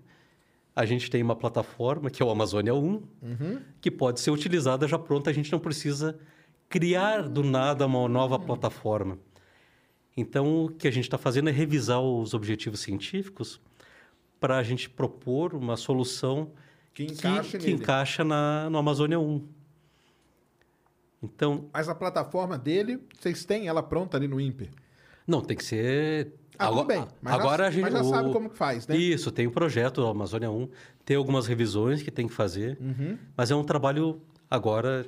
a 0.76 0.86
gente 0.86 1.10
tem 1.10 1.24
uma 1.24 1.36
plataforma, 1.36 2.10
que 2.10 2.22
é 2.22 2.26
o 2.26 2.30
Amazônia 2.30 2.76
1, 2.76 3.02
que 3.80 3.90
pode 3.90 4.20
ser 4.20 4.30
utilizada 4.32 4.88
já 4.88 5.00
pronta, 5.00 5.30
a 5.30 5.34
gente 5.34 5.52
não 5.52 5.60
precisa 5.60 6.20
criar 6.68 7.30
do 7.30 7.44
nada 7.44 7.86
uma 7.86 8.08
nova 8.10 8.38
plataforma. 8.38 9.18
Então, 10.18 10.66
o 10.66 10.70
que 10.70 10.88
a 10.88 10.92
gente 10.92 11.06
está 11.06 11.18
fazendo 11.18 11.50
é 11.50 11.52
revisar 11.52 12.02
os 12.02 12.34
objetivos 12.34 12.82
científicos 12.82 13.62
para 14.40 14.58
a 14.58 14.64
gente 14.64 14.90
propor 14.90 15.54
uma 15.54 15.78
solução 15.78 16.52
Que 16.96 17.04
encaixe 17.04 17.52
que 17.60 17.66
nele. 17.68 17.72
encaixa 17.74 18.24
na, 18.24 18.68
no 18.72 18.80
Amazônia 18.80 19.20
1. 19.20 19.48
Então, 21.22 21.70
Mas 21.74 21.90
a 21.90 21.94
plataforma 21.96 22.58
dele, 22.58 23.00
vocês 23.20 23.46
têm 23.46 23.68
ela 23.68 23.82
pronta 23.84 24.16
ali 24.18 24.28
no 24.28 24.40
INPE? 24.40 24.70
Não, 25.28 25.42
tem 25.42 25.58
que 25.58 25.64
ser. 25.64 26.34
Ah, 26.58 26.68
tudo 26.70 26.86
bem. 26.86 27.06
Mas 27.22 27.34
já- 27.34 27.40
agora 27.40 27.68
a 27.68 27.72
gente 27.72 27.82
mas 27.82 27.94
já 27.94 28.02
o- 28.02 28.10
sabe 28.10 28.32
como 28.32 28.50
que 28.50 28.56
faz, 28.58 28.88
né? 28.88 28.96
Isso, 28.96 29.30
tem 29.32 29.46
o 29.46 29.52
projeto 29.52 30.02
do 30.02 30.08
Amazônia 30.08 30.50
1, 30.50 30.70
tem 31.04 31.18
algumas 31.18 31.48
revisões 31.48 32.02
que 32.02 32.10
tem 32.12 32.28
que 32.28 32.34
fazer, 32.34 32.78
Uhum. 32.80 33.18
mas 33.36 33.52
é 33.52 33.56
um 33.56 33.64
trabalho 33.64 34.22
agora. 34.50 35.06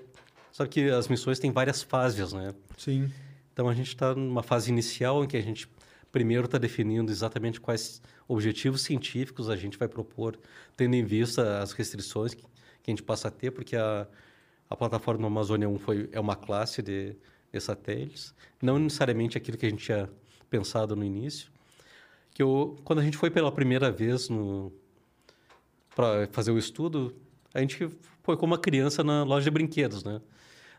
Sabe 0.52 0.70
que 0.70 0.90
as 0.90 1.08
missões 1.08 1.40
têm 1.40 1.52
várias 1.52 1.84
fases, 1.84 2.34
né? 2.34 2.54
Sim. 2.78 3.10
Então 3.54 3.70
a 3.70 3.74
gente 3.74 3.88
está 3.90 4.14
numa 4.14 4.44
fase 4.44 4.70
inicial 4.72 5.24
em 5.24 5.28
que 5.28 5.38
a 5.38 5.42
gente 5.42 5.70
primeiro 6.12 6.46
está 6.46 6.58
definindo 6.58 7.12
exatamente 7.12 7.60
quais 7.60 8.02
objetivos 8.28 8.82
científicos 8.82 9.50
a 9.50 9.56
gente 9.56 9.78
vai 9.78 9.88
propor, 9.88 10.38
tendo 10.76 10.96
em 10.96 11.04
vista 11.04 11.62
as 11.62 11.72
restrições 11.72 12.34
que, 12.34 12.44
que 12.44 12.90
a 12.90 12.90
gente 12.92 13.04
passa 13.04 13.28
a 13.28 13.32
ter, 13.32 13.52
porque 13.52 13.76
a, 13.76 14.08
a 14.70 14.76
plataforma 14.76 15.22
do 15.22 15.28
Amazônia 15.28 15.68
1 15.68 15.78
foi, 15.80 16.10
é 16.12 16.20
uma 16.20 16.36
classe 16.36 16.82
de, 16.82 17.16
de 17.52 17.60
satélites, 17.60 18.34
não 18.62 18.80
necessariamente 18.80 19.38
aquilo 19.38 19.58
que 19.58 19.66
a 19.66 19.70
gente 19.70 19.84
tinha 19.84 20.10
pensado 20.50 20.96
no 20.96 21.04
início. 21.04 21.52
Que 22.34 22.44
eu, 22.44 22.80
quando 22.84 23.00
a 23.00 23.04
gente 23.04 23.18
foi 23.18 23.32
pela 23.32 23.52
primeira 23.52 23.92
vez 23.92 24.28
para 25.96 26.28
fazer 26.32 26.52
o 26.52 26.58
estudo, 26.58 27.16
a 27.54 27.60
gente 27.60 27.90
foi 28.22 28.38
como 28.38 28.54
uma 28.54 28.60
criança 28.60 29.04
na 29.04 29.24
loja 29.24 29.46
de 29.46 29.52
brinquedos, 29.52 30.04
né? 30.04 30.22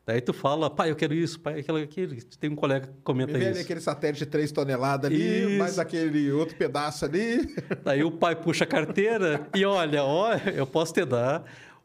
Daí 0.08 0.22
tu 0.22 0.32
fala, 0.32 0.70
pai, 0.70 0.90
eu 0.90 0.96
quero 0.96 1.12
isso, 1.12 1.38
pai, 1.38 1.60
aquilo, 1.60 1.76
aquilo. 1.76 2.16
Tem 2.40 2.48
um 2.48 2.54
colega 2.56 2.86
que 2.86 2.92
Me 2.94 3.02
comenta 3.04 3.36
ali 3.36 3.50
isso. 3.50 3.60
aquele 3.60 3.78
satélite 3.80 4.20
de 4.24 4.30
3 4.30 4.50
toneladas 4.52 5.10
ali, 5.10 5.44
Isso. 5.50 5.58
mais 5.58 5.78
aquele 5.78 6.32
outro 6.32 6.56
pedaço 6.56 7.04
ali. 7.04 7.54
Daí 7.84 8.02
o 8.02 8.10
pai 8.10 8.34
puxa 8.34 8.64
a 8.64 8.66
carteira 8.66 9.46
e 9.54 9.66
olha, 9.66 10.02
ó, 10.02 10.32
eu 10.56 10.66
posso 10.66 10.94
te 10.94 11.04
dar 11.04 11.44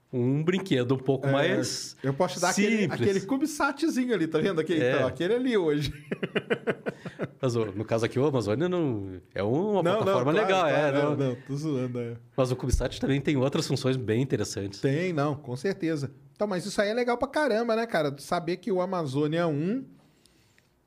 um 0.10 0.42
brinquedo 0.42 0.94
um 0.96 0.98
pouco 0.98 1.28
mais 1.28 1.98
É, 2.02 2.08
Eu 2.08 2.14
posso 2.14 2.36
te 2.36 2.40
dar 2.40 2.52
aquele, 2.52 2.78
simples. 2.84 3.02
aquele 3.02 3.20
CubeSatzinho 3.26 4.14
ali, 4.14 4.26
tá 4.26 4.40
vendo? 4.40 4.62
Aquele, 4.62 4.82
É. 4.86 4.96
então, 4.96 5.08
aquele 5.08 5.34
ali 5.34 5.58
hoje. 5.58 5.92
Mas 7.42 7.56
no 7.56 7.84
caso 7.84 8.06
aqui, 8.06 8.18
o 8.18 8.26
Amazônia 8.26 8.70
não 8.70 9.20
é 9.36 9.44
uma 9.44 9.84
plataforma 9.84 10.32
claro, 10.32 10.48
legal, 10.48 10.68
é. 10.68 10.72
claro, 10.92 11.10
não- 11.10 11.28
não, 11.30 11.36
tô 11.36 11.56
zoando. 11.58 12.00
É. 12.00 12.14
Mas 12.38 12.52
o 12.52 12.56
CubeSat 12.56 13.02
também 13.02 13.20
tem 13.20 13.36
outras 13.36 13.68
funções 13.68 13.98
bem 13.98 14.22
interessantes. 14.22 14.80
Tem, 14.80 15.12
não, 15.12 15.36
com 15.36 15.56
certeza. 15.58 16.10
Então, 16.36 16.48
mas 16.48 16.66
isso 16.66 16.82
aí 16.82 16.90
é 16.90 16.94
legal 16.94 17.18
pra 17.18 17.28
caramba, 17.28 17.76
né, 17.76 17.86
cara? 17.86 18.16
Saber 18.18 18.58
que 18.58 18.72
o 18.72 18.82
Amazônia 18.82 19.48
1 19.48 19.86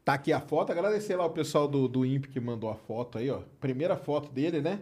tá 0.04 0.14
aqui 0.14 0.32
a 0.32 0.40
foto. 0.40 0.72
Agradecer 0.72 1.16
lá 1.16 1.24
o 1.24 1.30
pessoal 1.30 1.68
do, 1.68 1.88
do 1.88 2.04
INPE 2.04 2.28
que 2.28 2.40
mandou 2.40 2.68
a 2.68 2.74
foto 2.74 3.18
aí, 3.18 3.30
ó. 3.30 3.40
Primeira 3.60 3.96
foto 3.96 4.30
dele, 4.30 4.60
né? 4.60 4.80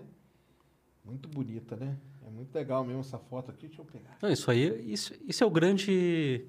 Muito 1.05 1.29
bonita, 1.29 1.77
né? 1.77 1.97
É 2.27 2.31
muito 2.31 2.55
legal 2.55 2.85
mesmo 2.85 3.01
essa 3.01 3.19
foto 3.19 3.51
aqui. 3.51 3.67
Deixa 3.67 3.83
eu 3.83 3.87
pegar. 3.87 4.17
Não, 4.23 4.31
isso 4.31 4.51
aí, 4.51 4.91
isso, 4.91 5.15
isso 5.27 5.45
é 5.45 5.47
o 5.47 5.51
grande 5.51 6.47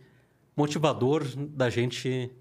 motivador 0.56 1.24
da 1.36 1.70
gente 1.70 2.32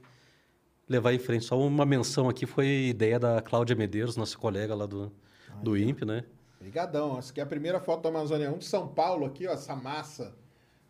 levar 0.88 1.12
em 1.12 1.18
frente. 1.18 1.44
Só 1.44 1.58
uma 1.58 1.84
menção 1.84 2.28
aqui 2.28 2.46
foi 2.46 2.86
ideia 2.86 3.18
da 3.18 3.42
Cláudia 3.42 3.74
Medeiros, 3.74 4.16
nossa 4.16 4.38
colega 4.38 4.74
lá 4.74 4.86
do, 4.86 5.12
do 5.60 5.76
INPE, 5.76 6.04
né? 6.04 6.24
Obrigadão. 6.56 7.18
Essa 7.18 7.32
aqui 7.32 7.40
é 7.40 7.42
a 7.42 7.46
primeira 7.46 7.80
foto 7.80 8.02
do 8.02 8.08
Amazônia 8.08 8.50
1 8.50 8.58
de 8.58 8.64
São 8.64 8.86
Paulo 8.86 9.26
aqui, 9.26 9.46
ó. 9.46 9.52
Essa 9.52 9.74
massa 9.74 10.34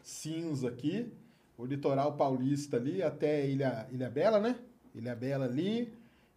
cinza 0.05 0.69
aqui. 0.69 1.11
O 1.57 1.65
litoral 1.65 2.13
paulista 2.17 2.77
ali 2.77 3.03
até 3.03 3.47
Ilha, 3.49 3.87
Ilha 3.91 4.11
Bela, 4.11 4.39
né? 4.39 4.57
Ilha 4.95 5.15
Bela 5.17 5.45
ali. 5.47 5.93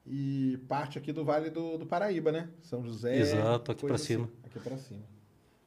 E 0.09 0.57
parte 0.69 0.97
aqui 0.97 1.11
do 1.11 1.25
Vale 1.25 1.49
do, 1.49 1.77
do 1.77 1.85
Paraíba, 1.85 2.31
né? 2.31 2.49
São 2.61 2.81
José. 2.83 3.17
Exato, 3.19 3.71
aqui 3.73 3.81
coisa 3.81 3.95
pra 3.95 4.03
cima. 4.03 4.29
Aqui 4.45 4.59
pra 4.59 4.77
cima. 4.77 5.01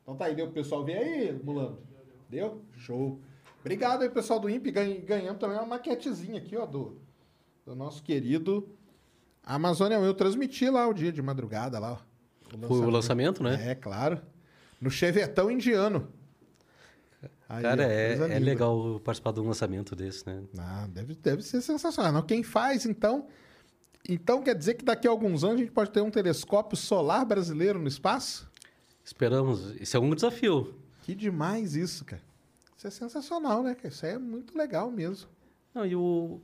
Então 0.03 0.17
tá 0.17 0.25
aí, 0.25 0.35
deu 0.35 0.47
pro 0.47 0.55
pessoal 0.55 0.83
ver 0.83 0.97
aí, 0.97 1.33
Mulano? 1.45 1.79
Deu? 2.29 2.63
Show. 2.79 3.21
Obrigado 3.61 4.01
aí, 4.03 4.09
pessoal 4.09 4.41
do 4.41 4.49
INPE. 4.49 4.71
Ganh- 4.71 5.01
Ganhamos 5.03 5.39
também 5.39 5.59
uma 5.59 5.67
maquetezinha 5.67 6.39
aqui, 6.39 6.57
ó, 6.57 6.65
do, 6.65 6.97
do 7.67 7.75
nosso 7.77 8.03
querido 8.03 8.67
Amazônia 9.45 9.99
1. 9.99 10.05
Eu 10.07 10.15
transmiti 10.15 10.71
lá 10.71 10.89
o 10.89 10.95
dia 10.95 11.13
de 11.13 11.21
madrugada 11.21 11.79
lá, 11.79 11.93
ó. 11.93 12.67
Foi 12.67 12.79
o 12.81 12.91
lançamento, 12.91 13.43
né? 13.43 13.71
É, 13.71 13.75
claro. 13.75 14.21
No 14.81 14.91
Chevetão 14.91 15.51
indiano. 15.51 16.09
Aí, 17.49 17.63
Cara, 17.63 17.85
é, 17.85 18.13
é 18.13 18.15
linda. 18.15 18.39
legal 18.39 19.01
participar 19.01 19.33
de 19.33 19.41
um 19.41 19.47
lançamento 19.49 19.95
desse, 19.97 20.27
né? 20.27 20.43
Ah, 20.59 20.87
deve, 20.89 21.15
deve 21.17 21.43
ser 21.43 21.61
sensacional. 21.61 22.23
Quem 22.23 22.43
faz, 22.43 22.87
então. 22.87 23.27
Então 24.09 24.43
quer 24.43 24.55
dizer 24.55 24.75
que 24.75 24.85
daqui 24.85 25.07
a 25.07 25.11
alguns 25.11 25.45
anos 25.45 25.57
a 25.57 25.59
gente 25.59 25.73
pode 25.73 25.91
ter 25.91 26.01
um 26.01 26.11
telescópio 26.11 26.77
solar 26.77 27.25
brasileiro 27.27 27.79
no 27.79 27.89
espaço? 27.89 28.51
Esperamos. 29.05 29.75
Isso 29.81 29.97
é 29.97 30.01
um 30.01 30.15
desafio. 30.15 30.75
Que 31.03 31.15
demais 31.15 31.75
isso, 31.75 32.05
cara. 32.05 32.23
Isso 32.77 32.87
é 32.87 32.91
sensacional, 32.91 33.63
né? 33.63 33.77
Isso 33.85 34.07
é 34.07 34.19
muito 34.19 34.57
legal 34.57 34.91
mesmo. 34.91 35.29
Não, 35.75 35.85
e 35.85 35.95
o... 35.95 36.41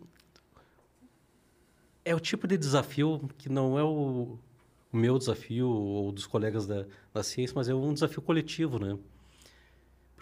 É 2.05 2.15
o 2.15 2.21
tipo 2.21 2.47
de 2.47 2.57
desafio 2.59 3.29
que 3.39 3.49
não 3.49 3.79
é 3.79 3.83
o, 3.83 4.39
o 4.93 4.97
meu 4.97 5.19
desafio 5.19 5.69
ou 5.69 6.13
dos 6.13 6.27
colegas 6.27 6.67
da, 6.67 6.85
da 7.13 7.23
ciência, 7.23 7.55
mas 7.57 7.69
é 7.69 7.75
um 7.75 7.93
desafio 7.95 8.21
coletivo, 8.23 8.79
né? 8.79 8.97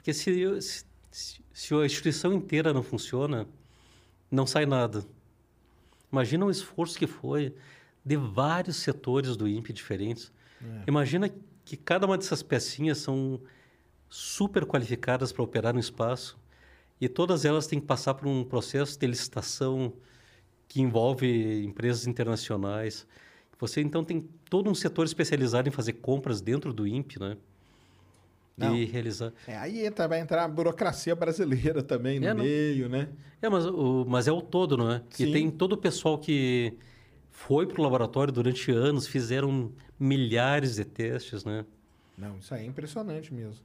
Porque 0.05 0.13
se, 0.13 0.61
se, 0.61 0.85
se- 1.51 1.75
a 1.75 1.87
instituição 1.87 2.31
inteira 2.35 2.75
não 2.75 2.83
funciona, 2.83 3.49
não 4.31 4.47
sai 4.47 4.67
nada. 4.67 5.03
Imagina 6.13 6.45
o 6.45 6.51
esforço 6.51 6.99
que 6.99 7.07
foi 7.07 7.55
de 8.05 8.15
vários 8.15 8.77
setores 8.77 9.35
do 9.35 9.49
INPE 9.49 9.73
diferentes. 9.73 10.31
Imagina 10.87 11.31
que 11.65 11.75
cada 11.75 12.05
uma 12.05 12.19
dessas 12.19 12.43
pecinhas 12.43 12.99
são 12.99 13.41
super 14.11 14.67
qualificadas 14.67 15.33
para 15.33 15.43
operar 15.43 15.73
no 15.73 15.81
espaço 15.81 16.39
e 17.01 17.09
todas 17.09 17.47
elas 17.47 17.67
têm 17.67 17.81
que 17.81 17.87
passar 17.87 18.13
por 18.13 18.29
um 18.29 18.45
processo 18.45 18.99
de 18.99 19.07
licitação 19.07 19.95
que 20.69 20.83
envolve 20.83 21.65
empresas 21.65 22.07
internacionais. 22.07 23.07
Você 23.59 23.81
então 23.81 24.05
tem 24.05 24.21
todo 24.51 24.69
um 24.71 24.75
setor 24.75 25.07
especializado 25.07 25.67
em 25.67 25.73
fazer 25.73 25.95
compras 25.95 26.43
dentro 26.43 26.75
do 26.75 26.87
INPE, 26.87 27.19
né? 27.19 27.39
Não. 28.57 28.77
E 28.77 28.85
realizar. 28.85 29.33
É, 29.47 29.57
aí 29.57 29.85
entra, 29.85 30.07
vai 30.07 30.21
entrar 30.21 30.45
a 30.45 30.49
burocracia 30.49 31.15
brasileira 31.15 31.83
também 31.83 32.21
no 32.21 32.27
É, 32.27 32.35
não. 32.35 32.45
meio, 32.45 32.89
né? 32.89 33.09
É, 33.43 33.49
mas, 33.49 33.67
o, 33.67 34.05
mas 34.09 34.29
é 34.29 34.33
o 34.33 34.41
todo, 34.41 34.77
não 34.77 34.91
é? 34.91 35.03
Sim. 35.11 35.27
E 35.27 35.33
tem 35.33 35.51
todo 35.51 35.73
o 35.73 35.77
pessoal 35.77 36.19
que 36.19 36.79
foi 37.31 37.67
para 37.67 37.81
o 37.81 37.83
laboratório 37.83 38.33
durante 38.33 38.71
anos, 38.71 39.09
fizeram 39.09 39.73
milhares 39.99 40.77
de 40.77 40.85
testes, 40.85 41.45
né? 41.45 41.65
Não, 42.17 42.39
isso 42.39 42.55
aí 42.55 42.63
é 42.63 42.67
impressionante 42.67 43.35
mesmo. 43.35 43.65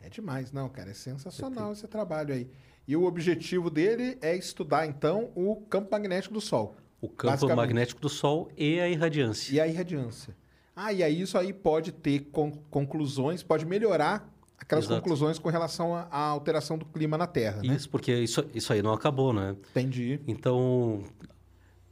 É 0.00 0.08
demais, 0.08 0.52
não, 0.52 0.68
cara. 0.68 0.90
É 0.90 0.94
sensacional 0.94 1.72
esse 1.72 1.86
trabalho 1.88 2.32
aí. 2.32 2.48
E 2.86 2.96
o 2.96 3.04
objetivo 3.04 3.68
dele 3.68 4.16
é 4.22 4.34
estudar, 4.36 4.86
então, 4.86 5.30
o 5.34 5.56
campo 5.68 5.90
magnético 5.90 6.32
do 6.32 6.40
Sol. 6.40 6.76
O 7.00 7.08
campo 7.08 7.54
magnético 7.54 8.00
do 8.00 8.08
Sol 8.08 8.50
e 8.56 8.80
a 8.80 8.88
irradiância. 8.88 9.52
E 9.54 9.60
a 9.60 9.66
irradiância. 9.66 10.34
Ah, 10.82 10.92
e 10.94 11.02
aí 11.02 11.20
isso 11.20 11.36
aí 11.36 11.52
pode 11.52 11.92
ter 11.92 12.20
con- 12.32 12.52
conclusões, 12.70 13.42
pode 13.42 13.66
melhorar 13.66 14.26
aquelas 14.58 14.86
Exato. 14.86 15.00
conclusões 15.02 15.38
com 15.38 15.48
relação 15.50 15.94
à 15.94 16.16
alteração 16.16 16.78
do 16.78 16.86
clima 16.86 17.18
na 17.18 17.26
Terra, 17.26 17.60
né? 17.62 17.74
Isso, 17.74 17.90
porque 17.90 18.14
isso, 18.14 18.42
isso 18.54 18.72
aí 18.72 18.80
não 18.80 18.92
acabou, 18.94 19.30
né? 19.32 19.56
Entendi. 19.72 20.20
Então, 20.26 21.02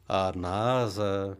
a 0.08 0.32
NASA, 0.34 1.36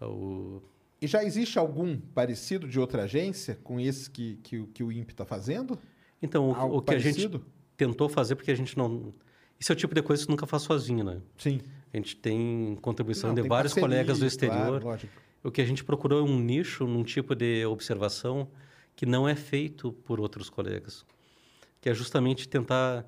o, 0.00 0.62
E 1.02 1.06
já 1.06 1.22
existe 1.22 1.58
algum 1.58 1.98
parecido 1.98 2.66
de 2.66 2.80
outra 2.80 3.02
agência 3.02 3.58
com 3.62 3.78
esse 3.78 4.10
que, 4.10 4.36
que, 4.42 4.58
o- 4.58 4.66
que 4.68 4.82
o 4.82 4.90
INPE 4.90 5.12
está 5.12 5.26
fazendo? 5.26 5.78
Então, 6.22 6.48
o- 6.50 6.76
o, 6.78 6.82
que 6.82 6.94
a 6.94 6.98
gente 6.98 7.12
parecido? 7.28 7.44
tentou 7.76 8.08
fazer, 8.08 8.36
porque 8.36 8.50
a 8.50 8.54
gente 8.56 8.76
não. 8.78 9.12
Isso 9.60 9.70
é 9.70 9.74
o 9.74 9.76
tipo 9.76 9.94
de 9.94 10.00
coisa 10.02 10.22
que 10.22 10.26
você 10.26 10.32
nunca 10.32 10.46
faz 10.46 10.62
sozinho, 10.62 11.04
né? 11.04 11.20
Sim. 11.36 11.60
A 11.92 11.96
gente 11.98 12.16
tem 12.16 12.76
contribuição 12.80 13.28
Não, 13.28 13.34
de 13.34 13.42
tem 13.42 13.48
vários 13.50 13.74
colegas 13.74 14.18
do 14.18 14.26
exterior. 14.26 14.80
claro, 14.80 14.84
lógico. 14.86 15.25
O 15.46 15.50
que 15.50 15.60
a 15.60 15.64
gente 15.64 15.84
procurou 15.84 16.18
é 16.18 16.22
um 16.28 16.40
nicho, 16.40 16.86
num 16.86 17.04
tipo 17.04 17.34
de 17.34 17.64
observação 17.66 18.48
que 18.96 19.06
não 19.06 19.28
é 19.28 19.36
feito 19.36 19.92
por 19.92 20.18
outros 20.18 20.50
colegas, 20.50 21.04
que 21.80 21.88
é 21.88 21.94
justamente 21.94 22.48
tentar 22.48 23.04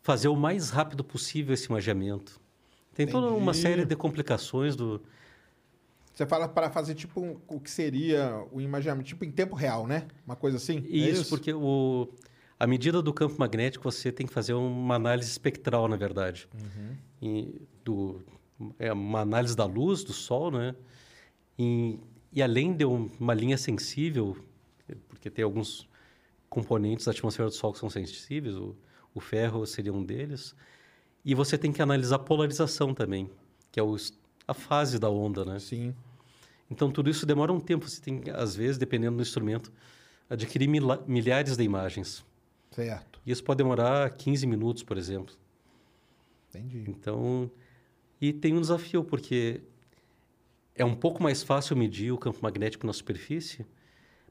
fazer 0.00 0.28
o 0.28 0.36
mais 0.36 0.70
rápido 0.70 1.04
possível 1.04 1.52
esse 1.52 1.66
imageamento. 1.66 2.40
Tem 2.94 3.06
toda 3.06 3.26
uma 3.28 3.52
Entendi. 3.52 3.58
série 3.58 3.84
de 3.84 3.94
complicações 3.96 4.74
do 4.74 5.02
Você 6.14 6.26
fala 6.26 6.46
para 6.48 6.70
fazer 6.70 6.94
tipo 6.94 7.20
um- 7.20 7.38
o 7.48 7.58
que 7.60 7.70
seria 7.70 8.44
o 8.52 8.60
imaginamento, 8.60 9.06
tipo 9.06 9.24
em 9.24 9.30
tempo 9.30 9.54
real, 9.54 9.86
né? 9.86 10.06
Uma 10.26 10.36
coisa 10.36 10.56
assim? 10.58 10.78
É 10.78 10.96
isso, 11.10 11.28
porque 11.28 11.52
o 11.52 12.08
a 12.58 12.66
medida 12.66 13.02
do 13.02 13.12
campo 13.12 13.34
magnético 13.38 13.82
você 13.90 14.12
tem 14.12 14.24
que 14.26 14.32
fazer 14.32 14.52
uma 14.54 14.94
análise 14.94 15.28
espectral, 15.30 15.88
na 15.88 15.96
verdade, 15.96 16.48
e 17.20 17.60
do 17.84 18.22
é 18.78 18.92
uma 18.92 19.20
análise 19.20 19.56
da 19.56 19.64
luz 19.64 20.04
do 20.04 20.12
Sol, 20.12 20.50
né? 20.50 20.74
E, 21.58 21.98
e 22.32 22.42
além 22.42 22.72
de 22.72 22.84
um- 22.84 23.10
uma 23.20 23.34
linha 23.34 23.56
sensível, 23.58 24.36
porque 25.08 25.30
tem 25.30 25.44
alguns 25.44 25.88
componentes 26.48 27.06
da 27.06 27.12
atmosfera 27.12 27.48
do 27.48 27.54
Sol 27.54 27.72
que 27.72 27.78
são 27.78 27.88
sensíveis, 27.90 28.56
o, 28.56 28.76
o 29.14 29.20
ferro 29.20 29.66
seria 29.66 29.92
um 29.92 30.04
deles, 30.04 30.54
e 31.24 31.34
você 31.34 31.56
tem 31.56 31.72
que 31.72 31.80
analisar 31.80 32.16
a 32.16 32.18
polarização 32.18 32.92
também, 32.94 33.30
que 33.70 33.78
é 33.78 33.82
o 33.82 33.96
a 34.46 34.52
fase 34.54 34.98
da 34.98 35.08
onda, 35.08 35.44
né? 35.44 35.58
Sim. 35.60 35.94
Então, 36.68 36.90
tudo 36.90 37.08
isso 37.08 37.24
demora 37.24 37.52
um 37.52 37.60
tempo. 37.60 37.88
Você 37.88 38.00
tem, 38.00 38.22
às 38.34 38.56
vezes, 38.56 38.76
dependendo 38.76 39.16
do 39.16 39.22
instrumento, 39.22 39.72
adquirir 40.28 40.66
mila- 40.68 41.02
milhares 41.06 41.56
de 41.56 41.62
imagens. 41.62 42.24
Certo. 42.72 43.20
E 43.24 43.30
isso 43.30 43.44
pode 43.44 43.58
demorar 43.58 44.10
15 44.10 44.46
minutos, 44.46 44.82
por 44.82 44.98
exemplo. 44.98 45.34
Entendi. 46.48 46.84
Então, 46.88 47.50
e 48.20 48.32
tem 48.32 48.54
um 48.54 48.60
desafio, 48.60 49.04
porque 49.04 49.60
é 50.74 50.84
um 50.84 50.94
pouco 50.94 51.22
mais 51.22 51.42
fácil 51.42 51.76
medir 51.76 52.12
o 52.12 52.18
campo 52.18 52.38
magnético 52.42 52.86
na 52.86 52.92
superfície, 52.92 53.66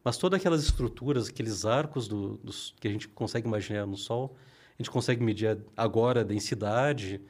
mas 0.04 0.18
todas 0.18 0.40
aquelas 0.40 0.64
estruturas, 0.64 1.30
aqueles 1.30 1.66
arcos 1.66 2.08
do, 2.08 2.38
dos, 2.38 2.74
que 2.80 2.88
a 2.88 2.92
gente 2.92 3.08
consegue 3.08 3.48
imaginar 3.48 3.86
no 3.86 3.96
Sol, 3.96 4.36
a 4.78 4.82
gente 4.82 4.90
consegue 4.90 5.24
medir 5.24 5.60
agora 5.78 6.22
a 6.22 6.24
densidade, 6.24 7.22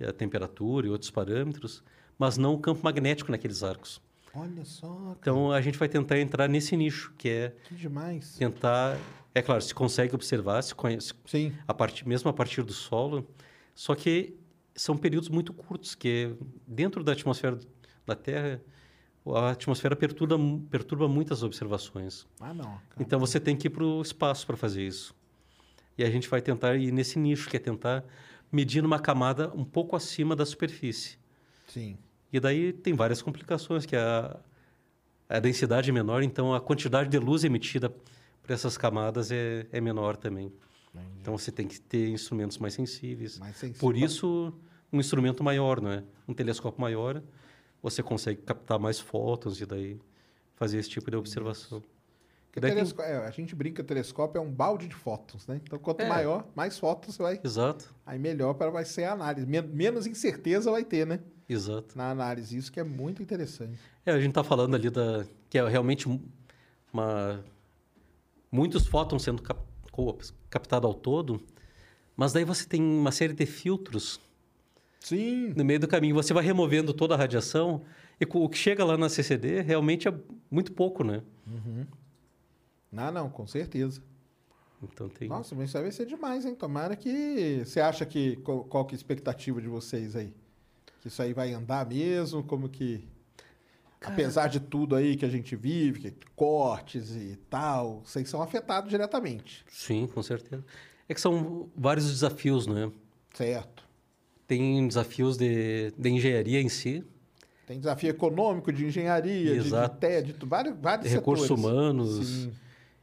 a 0.00 0.12
temperatura 0.12 0.86
e 0.86 0.90
outros 0.90 1.10
parâmetros, 1.10 1.82
mas 2.18 2.38
não 2.38 2.54
o 2.54 2.58
campo 2.58 2.82
magnético 2.82 3.30
naqueles 3.30 3.62
arcos. 3.62 4.00
Olha 4.34 4.64
só, 4.64 4.88
cara, 4.88 5.18
Então, 5.20 5.52
a 5.52 5.60
gente 5.60 5.78
vai 5.78 5.88
tentar 5.88 6.18
entrar 6.18 6.48
nesse 6.48 6.76
nicho, 6.76 7.12
que 7.16 7.28
é 7.28 7.54
que 7.64 7.74
demais. 7.74 8.36
tentar... 8.36 8.98
É 9.34 9.42
claro, 9.42 9.60
se 9.60 9.74
consegue 9.74 10.14
observar, 10.14 10.62
se 10.62 10.74
conhece, 10.74 11.12
Sim. 11.26 11.52
a 11.66 11.74
partir, 11.74 12.06
mesmo 12.06 12.30
a 12.30 12.32
partir 12.32 12.62
do 12.62 12.72
solo, 12.72 13.26
só 13.74 13.94
que 13.94 14.36
são 14.76 14.96
períodos 14.96 15.28
muito 15.28 15.52
curtos, 15.52 15.94
que 15.94 16.34
dentro 16.66 17.02
da 17.02 17.12
atmosfera 17.12 17.58
da 18.06 18.14
Terra, 18.14 18.60
a 19.26 19.50
atmosfera 19.50 19.96
perturba, 19.96 20.36
perturba 20.70 21.08
muitas 21.08 21.42
observações. 21.42 22.26
Ah, 22.40 22.52
não. 22.52 22.78
Então 22.98 23.18
você 23.18 23.40
tem 23.40 23.56
que 23.56 23.68
ir 23.68 23.70
para 23.70 23.84
o 23.84 24.02
espaço 24.02 24.46
para 24.46 24.56
fazer 24.56 24.86
isso. 24.86 25.14
E 25.96 26.04
a 26.04 26.10
gente 26.10 26.28
vai 26.28 26.42
tentar 26.42 26.76
ir 26.76 26.92
nesse 26.92 27.18
nicho, 27.18 27.48
que 27.48 27.56
é 27.56 27.60
tentar 27.60 28.04
medir 28.50 28.82
numa 28.82 28.98
camada 28.98 29.50
um 29.54 29.64
pouco 29.64 29.96
acima 29.96 30.36
da 30.36 30.44
superfície. 30.44 31.16
Sim. 31.68 31.96
E 32.32 32.40
daí 32.40 32.72
tem 32.72 32.92
várias 32.94 33.22
complicações, 33.22 33.86
que 33.86 33.96
a, 33.96 34.36
a 35.28 35.38
densidade 35.38 35.90
é 35.90 35.92
menor, 35.92 36.22
então 36.22 36.52
a 36.52 36.60
quantidade 36.60 37.08
de 37.08 37.18
luz 37.18 37.44
emitida 37.44 37.88
por 37.88 38.52
essas 38.52 38.76
camadas 38.76 39.30
é, 39.30 39.66
é 39.72 39.80
menor 39.80 40.16
também. 40.16 40.52
Então 41.20 41.36
você 41.36 41.50
tem 41.50 41.66
que 41.66 41.80
ter 41.80 42.10
instrumentos 42.10 42.58
mais 42.58 42.74
sensíveis. 42.74 43.38
Mais 43.38 43.56
sensível. 43.56 43.80
Por 43.80 43.96
isso, 43.96 44.52
um 44.92 45.00
instrumento 45.00 45.42
maior, 45.42 45.80
não 45.80 45.90
é? 45.90 46.04
Um 46.28 46.34
telescópio 46.34 46.80
maior, 46.80 47.22
você 47.84 48.02
consegue 48.02 48.40
captar 48.40 48.78
mais 48.78 48.98
fótons 48.98 49.60
e 49.60 49.66
daí 49.66 50.00
fazer 50.56 50.78
esse 50.78 50.88
tipo 50.88 51.10
de 51.10 51.16
observação. 51.18 51.82
Daí 52.56 52.70
tem- 52.70 52.74
telesco- 52.76 53.02
é, 53.02 53.16
a 53.26 53.30
gente 53.30 53.54
brinca 53.54 53.76
que 53.76 53.80
o 53.82 53.84
telescópio 53.84 54.38
é 54.38 54.40
um 54.40 54.50
balde 54.50 54.86
de 54.88 54.94
fótons, 54.94 55.46
né? 55.46 55.60
Então, 55.62 55.78
quanto 55.78 56.00
É. 56.00 56.08
maior, 56.08 56.46
mais 56.54 56.78
fótons 56.78 57.14
você 57.16 57.22
vai. 57.22 57.40
Exato, 57.44 57.94
Aí 58.06 58.18
melhor 58.18 58.54
para 58.54 58.70
vai 58.70 58.84
ser 58.86 59.04
a 59.04 59.12
análise. 59.12 59.46
Men- 59.46 59.66
menos 59.68 60.06
incerteza 60.06 60.70
vai 60.70 60.84
ter, 60.84 61.06
né? 61.06 61.20
exato. 61.46 61.96
Na 61.98 62.10
análise. 62.10 62.56
Isso 62.56 62.72
que 62.72 62.80
é 62.80 62.84
muito 62.84 63.22
interessante. 63.22 63.78
É, 64.06 64.12
a 64.12 64.18
gente 64.18 64.30
está 64.30 64.42
falando 64.42 64.74
ali 64.74 64.88
da 64.88 65.26
que 65.50 65.58
é 65.58 65.68
realmente 65.68 66.08
um- 66.08 66.18
uma 66.92 67.44
muitos 68.50 68.86
fótons 68.86 69.22
sendo 69.24 69.42
cap, 69.42 69.60
captados 70.48 70.86
ao 70.88 70.94
todo, 70.94 71.40
mas 72.16 72.32
daí 72.32 72.44
você 72.44 72.64
tem 72.66 72.80
uma 72.80 73.12
série 73.12 73.32
de 73.34 73.44
filtros 73.46 74.18
Sim. 75.04 75.52
no 75.54 75.64
meio 75.64 75.78
do 75.78 75.86
caminho. 75.86 76.14
Você 76.14 76.32
vai 76.32 76.42
removendo 76.42 76.94
toda 76.94 77.14
a 77.14 77.16
radiação 77.18 77.82
e 78.18 78.26
o 78.28 78.48
que 78.48 78.56
chega 78.56 78.84
lá 78.84 78.96
na 78.96 79.08
CCD 79.08 79.60
realmente 79.60 80.08
é 80.08 80.14
muito 80.50 80.72
pouco, 80.72 81.04
né? 81.04 81.22
Não, 82.90 83.12
não, 83.12 83.28
com 83.28 83.46
certeza. 83.46 84.00
Então 84.82 85.08
tem. 85.08 85.28
Nossa, 85.28 85.54
mas 85.54 85.68
isso 85.68 85.80
vai 85.80 85.92
ser 85.92 86.06
demais, 86.06 86.46
hein? 86.46 86.54
Tomara 86.54 86.96
que. 86.96 87.62
Você 87.64 87.80
acha 87.80 88.06
que. 88.06 88.36
Qual, 88.36 88.64
qual 88.64 88.84
que 88.86 88.94
é 88.94 88.96
a 88.96 88.98
expectativa 88.98 89.60
de 89.60 89.68
vocês 89.68 90.16
aí? 90.16 90.32
Que 91.00 91.08
isso 91.08 91.20
aí 91.20 91.34
vai 91.34 91.52
andar 91.52 91.86
mesmo? 91.86 92.42
Como 92.42 92.68
que. 92.68 93.06
Apesar 94.00 94.48
de 94.48 94.60
tudo 94.60 94.94
aí 94.94 95.16
que 95.16 95.24
a 95.24 95.30
gente 95.30 95.56
vive, 95.56 96.10
que 96.10 96.26
cortes 96.36 97.16
e 97.16 97.38
tal, 97.48 98.02
vocês 98.04 98.28
são 98.28 98.42
afetados 98.42 98.90
diretamente. 98.90 99.64
Sim, 99.68 100.06
com 100.06 100.22
certeza. 100.22 100.62
É 101.08 101.14
que 101.14 101.20
são 101.20 101.70
vários 101.74 102.10
desafios, 102.10 102.66
né? 102.66 102.92
Certo. 103.34 103.82
Tem 104.46 104.86
desafios 104.86 105.36
de, 105.36 105.92
de 105.96 106.08
engenharia 106.10 106.60
em 106.60 106.68
si, 106.68 107.02
Tem 107.66 107.78
desafio 107.78 108.10
econômico, 108.10 108.70
de 108.72 108.84
engenharia, 108.84 109.54
de, 109.54 109.60
de, 109.60 109.66
Exato. 109.68 109.96
te- 109.98 110.22
de, 110.22 110.46
vários, 110.46 110.76
vários 110.78 111.08
de 111.08 111.14
recursos 111.14 111.46
setores. 111.48 111.64
humanos. 111.64 112.26
Sim. 112.26 112.52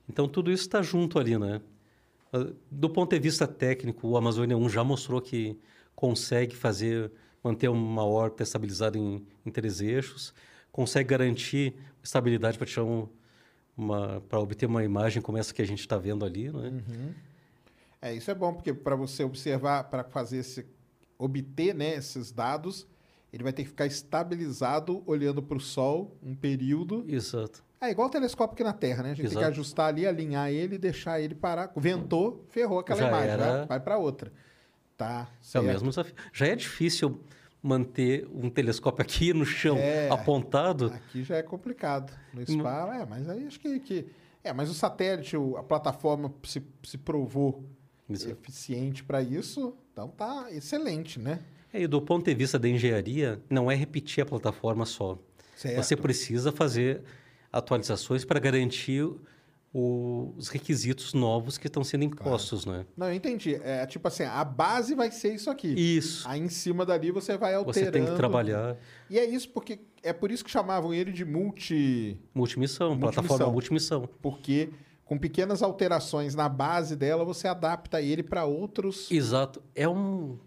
Então, 0.08 0.28
tudo 0.28 0.52
isso 0.52 0.64
está 0.64 0.82
junto 0.84 1.18
ali, 1.18 1.38
né? 1.38 1.60
Ah, 2.32 2.48
Do 2.70 2.90
ponto 2.90 3.12
de 3.12 3.20
vista 3.20 3.48
técnico, 3.48 4.08
o 4.08 4.18
Amazônia 4.18 4.56
1 4.56 4.70
já 4.70 4.84
mostrou 4.84 5.20
que 5.22 5.58
consegue 5.96 6.56
fazer, 6.56 7.12
manter 7.44 7.70
uma 7.70 8.06
órbita 8.06 8.44
estabilizada 8.44 8.98
em, 8.98 9.26
em 9.46 9.50
três 9.52 9.82
eixos, 9.82 10.34
consegue 10.72 11.10
garantir 11.10 11.74
estabilidade 12.04 12.58
para 12.58 12.68
tirar 12.68 12.84
um, 12.86 13.08
uma, 13.76 14.22
para 14.30 14.40
obter 14.40 14.68
uma 14.68 14.84
imagem 14.84 15.22
como 15.22 15.38
essa 15.40 15.54
que 15.54 15.62
a 15.62 15.66
gente 15.68 15.80
está 15.80 15.98
vendo 15.98 16.24
ali, 16.24 16.52
né? 16.52 16.72
É, 18.02 18.14
isso 18.14 18.30
é 18.30 18.36
bom, 18.36 18.54
porque 18.54 18.74
para 18.74 18.96
você 18.96 19.24
observar, 19.24 19.86
para 19.86 20.04
fazer 20.04 20.38
esse. 20.38 20.66
Obter 21.24 21.74
né, 21.76 21.96
esses 21.96 22.32
dados, 22.32 22.88
ele 23.32 23.44
vai 23.44 23.54
ter 23.54 23.64
que 23.64 23.70
ficar 23.70 23.86
estabilizado 23.86 25.04
olhando 25.06 25.42
para 25.42 25.58
o 25.58 25.60
Sol 25.60 26.18
um 26.22 26.36
período. 26.36 27.06
Exato. 27.08 27.64
É 27.80 27.90
igual 27.90 28.08
o 28.08 28.12
telescópio 28.12 28.54
aqui 28.54 28.64
na 28.64 28.74
Terra, 28.74 29.02
né? 29.04 29.12
A 29.12 29.14
gente 29.14 29.24
tem 29.24 29.30
que 29.32 29.38
Exato. 29.38 29.52
ajustar 29.52 29.88
ali, 29.88 30.06
alinhar 30.06 30.50
ele 30.52 30.76
e 30.76 30.78
deixar 30.78 31.20
ele 31.20 31.34
parar. 31.34 31.72
Ventou, 31.76 32.46
ferrou 32.50 32.80
aquela 32.80 33.00
Já 33.00 33.08
imagem, 33.08 33.30
era. 33.30 33.58
vai, 33.60 33.66
vai 33.66 33.80
para 33.80 33.98
outra. 33.98 34.32
Tá. 34.98 35.28
É 35.54 35.60
o 35.60 35.64
mesmo 35.64 35.90
desafio. 35.90 36.14
Já 36.32 36.46
é 36.48 36.56
difícil 36.56 37.20
manter 37.64 38.28
um 38.34 38.50
telescópio 38.50 39.02
aqui 39.02 39.34
no 39.34 39.46
chão, 39.46 39.78
É. 39.78 40.10
apontado. 40.12 40.88
Aqui 40.94 41.24
já 41.24 41.38
é 41.38 41.44
complicado. 41.44 42.14
No 42.34 42.46
spa, 42.46 42.98
é, 43.02 43.06
mas 43.06 43.28
aí 43.30 43.46
acho 43.48 43.60
que. 43.60 43.80
que- 43.80 44.06
é, 44.44 44.52
mas 44.54 44.70
o 44.70 44.74
satélite, 44.74 45.36
a 45.58 45.64
plataforma 45.64 46.32
se, 46.44 46.62
se 46.84 46.98
provou 46.98 47.64
Exato. 48.16 48.32
eficiente 48.42 49.04
para 49.04 49.22
isso, 49.22 49.74
então 49.92 50.08
tá 50.10 50.48
excelente, 50.52 51.20
né? 51.20 51.40
É, 51.74 51.82
E 51.82 51.88
do 51.88 52.02
ponto 52.02 52.26
de 52.26 52.34
vista 52.34 52.58
da 52.60 52.68
engenharia, 52.68 53.42
não 53.50 53.70
é 53.72 53.76
repetir 53.76 54.22
a 54.24 54.26
plataforma 54.26 54.86
só. 54.86 55.18
Certo. 55.56 55.76
Você 55.84 55.96
precisa 55.96 56.52
fazer 56.52 57.02
atualizações 57.52 58.24
para 58.26 58.40
garantir 58.40 59.08
o- 59.74 60.34
os 60.38 60.50
requisitos 60.50 61.14
novos 61.14 61.58
que 61.58 61.68
estão 61.68 61.82
sendo 61.84 62.04
impostos, 62.04 62.66
né? 62.66 62.86
Não, 62.98 63.08
eu 63.08 63.14
entendi. 63.14 63.56
É 63.56 63.86
tipo 63.86 64.06
assim, 64.08 64.24
a 64.24 64.44
base 64.44 64.94
vai 64.96 65.10
ser 65.12 65.34
isso 65.34 65.50
aqui. 65.50 65.68
Isso. 65.70 66.28
Aí 66.28 66.42
em 66.42 66.50
cima 66.50 66.86
dali 66.86 67.10
você 67.12 67.38
vai 67.38 67.54
alterando. 67.54 67.86
Você 67.86 67.92
tem 67.92 68.06
que 68.06 68.16
trabalhar 68.16 68.76
E 69.10 69.18
é 69.18 69.26
isso 69.26 69.50
porque 69.50 69.80
é 70.04 70.12
por 70.12 70.30
isso 70.32 70.44
que 70.44 70.52
chamavam 70.52 70.94
ele 70.94 71.12
de 71.14 71.24
multi, 71.24 72.18
multimissão, 72.34 72.90
Multimissão. 72.90 73.24
plataforma 73.24 73.54
multimissão. 73.54 74.10
porque 74.22 74.70
com 75.12 75.18
pequenas 75.18 75.62
alterações 75.62 76.36
na 76.36 76.48
base 76.48 76.96
dela 76.96 77.26
você 77.26 77.46
adapta 77.46 78.02
ele 78.02 78.24
para 78.24 78.46
outros. 78.46 79.12
Exato. 79.12 79.62
É 79.76 79.86
um, 79.86 80.40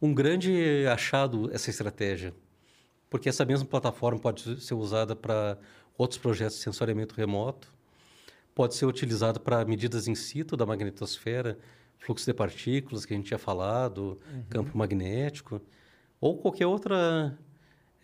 um 0.00 0.14
grande 0.14 0.86
achado 0.86 1.50
essa 1.52 1.68
estratégia. 1.68 2.32
Porque 3.10 3.28
essa 3.28 3.44
mesma 3.44 3.66
plataforma 3.66 4.20
pode 4.20 4.60
ser 4.60 4.74
usada 4.74 5.16
para 5.16 5.58
outros 5.96 6.16
projetos 6.16 6.58
de 6.58 6.62
sensoriamento 6.62 7.12
remoto, 7.16 7.74
pode 8.54 8.76
ser 8.76 8.86
utilizada 8.86 9.40
para 9.40 9.64
medidas 9.64 10.06
in 10.06 10.14
situ 10.14 10.56
da 10.56 10.64
magnetosfera, 10.64 11.58
fluxo 11.98 12.24
de 12.24 12.32
partículas 12.32 13.04
que 13.04 13.12
a 13.12 13.16
gente 13.16 13.26
tinha 13.26 13.36
falado, 13.38 14.16
campo 14.48 14.78
magnético, 14.78 15.60
ou 16.20 16.38
qualquer 16.38 16.68
outra 16.68 17.36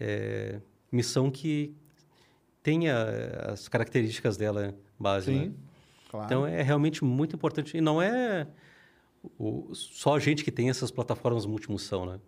eh, 0.00 0.60
missão 0.90 1.30
que 1.30 1.72
tenha 2.64 2.96
as 3.52 3.68
características 3.68 4.36
dela 4.36 4.74
base. 4.98 5.30
né? 5.30 5.52
Sim. 6.14 6.18
Claro. 6.18 6.26
Então 6.26 6.46
é 6.46 6.62
realmente 6.62 7.04
muito 7.04 7.34
importante. 7.34 7.76
E 7.76 7.80
não 7.80 8.00
é 8.00 8.46
o- 9.38 9.74
só 9.74 10.14
a 10.16 10.18
gente 10.20 10.44
que 10.44 10.50
tem 10.52 10.70
essas 10.70 10.90
plataformas 10.90 11.44
multimissão, 11.46 12.06
né? 12.06 12.18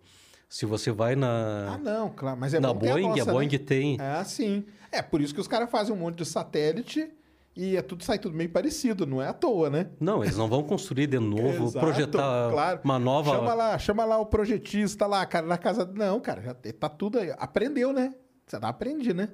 Se 0.49 0.65
você 0.65 0.91
vai 0.91 1.15
na, 1.15 1.73
Ah, 1.73 1.77
não, 1.77 2.09
claro. 2.09 2.37
Mas 2.39 2.53
é 2.53 2.59
na 2.59 2.69
a 2.69 2.73
Boeing, 2.73 3.05
a, 3.05 3.09
nossa, 3.17 3.31
Boeing 3.31 3.49
né? 3.51 3.57
tem. 3.57 3.97
É 3.99 4.11
assim. 4.15 4.65
É 4.91 5.01
por 5.01 5.19
isso 5.21 5.33
que 5.33 5.41
os 5.41 5.47
caras 5.47 5.69
fazem 5.69 5.93
um 5.93 5.97
monte 5.97 6.17
de 6.19 6.25
satélite 6.25 7.09
e 7.55 7.75
é 7.75 7.81
tudo, 7.81 8.03
sai 8.03 8.17
tudo 8.17 8.33
meio 8.35 8.49
parecido, 8.49 9.05
não 9.05 9.21
é 9.21 9.27
à 9.27 9.33
toa, 9.33 9.69
né? 9.69 9.89
Não, 9.99 10.23
eles 10.23 10.37
não 10.37 10.47
vão 10.47 10.63
construir 10.63 11.07
de 11.07 11.19
novo, 11.19 11.65
Exato, 11.65 11.85
projetar 11.85 12.49
claro. 12.51 12.79
uma 12.83 12.97
nova. 12.97 13.31
Chama 13.35 13.53
lá, 13.53 13.77
chama 13.77 14.05
lá 14.05 14.17
o 14.19 14.25
projetista 14.25 15.05
lá, 15.05 15.25
cara, 15.25 15.45
na 15.45 15.57
casa. 15.57 15.85
Não, 15.85 16.19
cara, 16.21 16.41
já 16.41 16.53
tá 16.53 16.87
tudo 16.89 17.19
aí. 17.19 17.33
Aprendeu, 17.37 17.91
né? 17.91 18.13
Você 18.45 18.57
não 18.59 18.69
aprende, 18.69 19.13
né? 19.13 19.29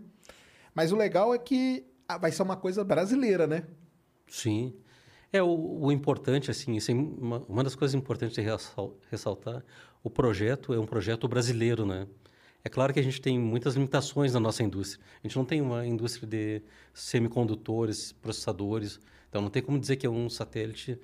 Mas 0.74 0.92
o 0.92 0.96
legal 0.96 1.34
é 1.34 1.38
que 1.38 1.86
ah, 2.08 2.18
vai 2.18 2.32
ser 2.32 2.42
uma 2.42 2.56
coisa 2.56 2.84
brasileira, 2.84 3.46
né? 3.46 3.64
Sim. 4.28 4.74
É, 5.32 5.42
o, 5.42 5.48
o 5.86 5.92
importante, 5.92 6.52
assim, 6.52 6.76
isso 6.76 6.92
é 6.92 6.94
uma, 6.94 7.40
uma 7.48 7.64
das 7.64 7.76
coisas 7.76 7.96
importantes 7.96 8.36
de 8.36 8.42
ressal- 8.42 8.96
ressaltar, 9.10 9.64
o 10.04 10.10
projeto 10.10 10.74
é 10.74 10.80
um 10.80 10.86
projeto 10.86 11.28
brasileiro, 11.28 11.86
né? 11.86 12.08
É 12.64 12.70
claro 12.70 12.94
que 12.94 13.00
a 13.00 13.04
gente 13.04 13.20
tem 13.20 13.38
muitas 13.38 13.74
limitações 13.76 14.34
na 14.34 14.40
nossa 14.40 14.64
indústria. 14.64 15.04
A 15.24 15.28
gente 15.28 15.36
não 15.36 15.44
tem 15.44 15.60
uma 15.62 15.86
indústria 15.86 16.28
de 16.28 16.62
semicondutores, 16.94 18.12
processadores, 18.14 19.00
então 19.30 19.42
não 19.42 19.50
tem 19.50 19.62
como 19.62 19.80
dizer 19.80 19.96
que 19.98 20.06
é 20.06 20.10
um 20.10 20.30
satélite 20.30 21.00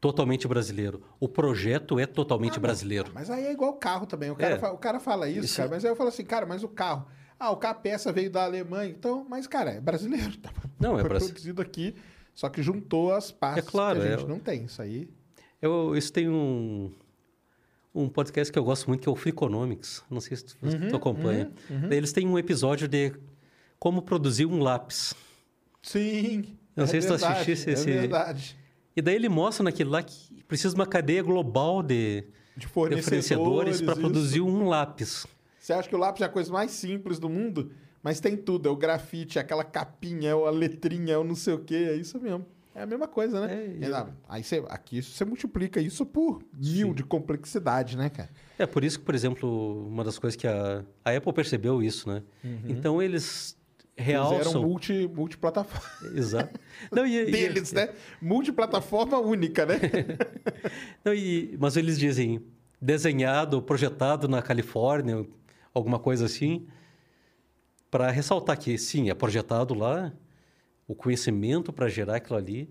totalmente 0.00 0.48
brasileiro. 0.48 1.02
O 1.20 1.28
projeto 1.28 1.98
é 1.98 2.06
totalmente 2.06 2.58
brasileiro. 2.58 3.10
Mas 3.14 3.28
aí 3.30 3.44
é 3.44 3.52
igual 3.52 3.74
carro 3.74 4.06
também. 4.06 4.30
O 4.30 4.36
cara, 4.36 4.54
É. 4.54 4.58
fa- 4.58 4.72
o 4.72 4.78
cara 4.78 4.98
fala 4.98 5.28
isso, 5.28 5.44
Isso- 5.44 5.56
cara, 5.58 5.68
mas 5.68 5.84
aí 5.84 5.90
eu 5.90 5.96
falo 5.96 6.08
assim, 6.08 6.24
cara, 6.24 6.46
mas 6.46 6.62
o 6.64 6.68
carro. 6.68 7.06
Ah, 7.38 7.50
o 7.50 7.56
carro 7.56 7.76
a 7.76 7.80
peça 7.80 8.12
veio 8.12 8.30
da 8.30 8.44
Alemanha, 8.44 8.90
então, 8.90 9.26
mas, 9.28 9.46
cara, 9.46 9.70
é 9.72 9.80
brasileiro. 9.80 10.36
Tá? 10.38 10.50
Não, 10.78 10.96
é 10.98 11.00
Foi 11.00 11.08
brasi- 11.08 11.26
produzido 11.26 11.60
aqui, 11.62 11.94
só 12.34 12.48
que 12.48 12.62
juntou 12.62 13.12
as 13.12 13.30
partes 13.30 13.66
É 13.66 13.70
claro, 13.70 14.00
que 14.00 14.06
a 14.06 14.10
é- 14.10 14.16
gente 14.18 14.28
não 14.28 14.38
tem. 14.38 14.64
Isso 14.64 14.80
aí. 14.82 15.08
Eu, 15.60 15.94
isso 15.96 16.12
tem 16.12 16.28
um, 16.28 16.90
um 17.94 18.08
podcast 18.08 18.50
que 18.52 18.58
eu 18.58 18.64
gosto 18.64 18.86
muito, 18.88 19.02
que 19.02 19.08
é 19.08 19.12
o 19.12 19.16
Freakonomics. 19.16 20.02
Não 20.10 20.20
sei 20.20 20.36
se 20.36 20.44
tu, 20.46 20.56
Uhum, 20.62 20.88
tu 20.88 20.96
acompanha. 20.96 21.50
Daí 21.88 21.98
Eles 21.98 22.12
têm 22.12 22.26
um 22.26 22.38
episódio 22.38 22.88
de 22.88 23.12
como 23.78 24.00
produzir 24.02 24.46
um 24.46 24.60
lápis. 24.62 25.14
Sim. 25.82 26.56
Não 26.76 26.84
é 26.84 26.86
sei 26.86 27.00
se 27.02 27.08
tu 27.08 27.10
verdade, 27.12 27.32
assistisse 27.34 27.70
esse- 27.70 27.90
É 27.90 28.00
verdade. 28.00 28.56
E 28.96 29.02
daí 29.02 29.14
ele 29.14 29.28
mostra 29.28 29.62
naquilo 29.64 29.90
lá 29.90 30.02
que 30.02 30.42
precisa 30.44 30.74
de 30.74 30.80
uma 30.80 30.86
cadeia 30.86 31.22
global 31.22 31.82
de, 31.82 32.24
De 32.56 32.66
fornecedores. 32.66 33.80
para 33.80 33.96
produzir 33.96 34.40
um 34.40 34.66
lápis. 34.68 35.26
Você 35.58 35.72
acha 35.72 35.88
que 35.88 35.94
o 35.94 35.98
lápis 35.98 36.22
é 36.22 36.24
a 36.24 36.28
coisa 36.28 36.50
mais 36.52 36.70
simples 36.70 37.18
do 37.18 37.28
mundo? 37.28 37.70
Mas 38.02 38.20
tem 38.20 38.36
tudo. 38.36 38.68
É 38.68 38.72
o 38.72 38.76
grafite, 38.76 39.38
é 39.38 39.40
aquela 39.42 39.64
capinha, 39.64 40.30
é 40.30 40.32
a 40.32 40.50
letrinha, 40.50 41.14
é 41.14 41.18
o 41.18 41.24
não 41.24 41.34
sei 41.34 41.54
o 41.54 41.58
quê. 41.58 41.88
É 41.90 41.94
isso 41.96 42.18
mesmo. 42.20 42.46
É 42.74 42.82
a 42.82 42.86
mesma 42.86 43.08
coisa, 43.08 43.44
né? 43.46 43.52
É, 43.80 43.84
E 43.84 43.88
lá, 43.88 44.08
Aí 44.28 44.42
você, 44.44 44.62
aqui 44.68 45.02
você 45.02 45.24
multiplica 45.24 45.80
isso 45.80 46.06
por 46.06 46.40
mil 46.54 46.94
de 46.94 47.02
complexidade, 47.02 47.96
né, 47.96 48.08
cara? 48.08 48.30
É 48.58 48.64
por 48.64 48.84
isso 48.84 49.00
que, 49.00 49.04
por 49.04 49.14
exemplo, 49.14 49.86
uma 49.88 50.04
das 50.04 50.18
coisas 50.18 50.36
que 50.36 50.46
a, 50.46 50.84
a 51.04 51.10
Apple 51.16 51.32
percebeu 51.32 51.82
isso, 51.82 52.08
né? 52.08 52.22
Então 52.68 53.02
eles 53.02 53.58
Fizeram 53.96 54.30
realçam... 54.30 54.62
multi, 54.62 55.10
multiplataforma. 55.14 55.90
Exato. 56.16 56.58
Não, 56.92 57.04
e- 57.04 57.16
e- 57.28 57.30
Deles, 57.30 57.72
né? 57.72 57.90
Multiplataforma 58.22 59.18
única, 59.18 59.66
né? 59.66 59.74
Não, 61.04 61.12
e- 61.12 61.56
mas 61.60 61.76
eles 61.76 61.98
dizem 61.98 62.40
desenhado, 62.80 63.60
projetado 63.60 64.26
na 64.28 64.40
Califórnia, 64.40 65.26
alguma 65.74 65.98
coisa 65.98 66.24
assim, 66.26 66.66
para 67.90 68.10
ressaltar 68.10 68.58
que 68.58 68.76
sim, 68.78 69.10
é 69.10 69.14
projetado 69.14 69.74
lá, 69.74 70.12
o 70.86 70.94
conhecimento 70.94 71.72
para 71.72 71.88
gerar 71.88 72.16
aquilo 72.16 72.36
ali 72.38 72.70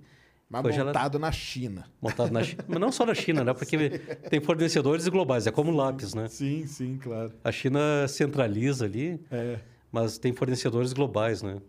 Mas 0.50 0.78
montado 0.78 1.20
na 1.20 1.32
China. 1.32 1.86
montado 2.02 2.32
na 2.32 2.44
China. 2.44 2.64
Mas 2.68 2.80
não 2.80 2.92
só 2.92 3.06
na 3.06 3.14
China, 3.14 3.44
né? 3.44 3.54
Porque 3.54 3.78
tem 4.30 4.40
fornecedores 4.42 5.08
globais, 5.08 5.46
é 5.48 5.52
como 5.52 5.72
lápis, 5.72 6.14
né? 6.14 6.28
Sim, 6.28 6.66
sim, 6.66 6.98
claro. 7.02 7.34
A 7.44 7.52
China 7.52 8.08
centraliza 8.08 8.86
ali, 8.86 9.20
É. 9.32 9.60
mas 9.92 10.18
tem 10.18 10.34
fornecedores 10.34 10.94
globais, 10.94 11.42
né? 11.42 11.62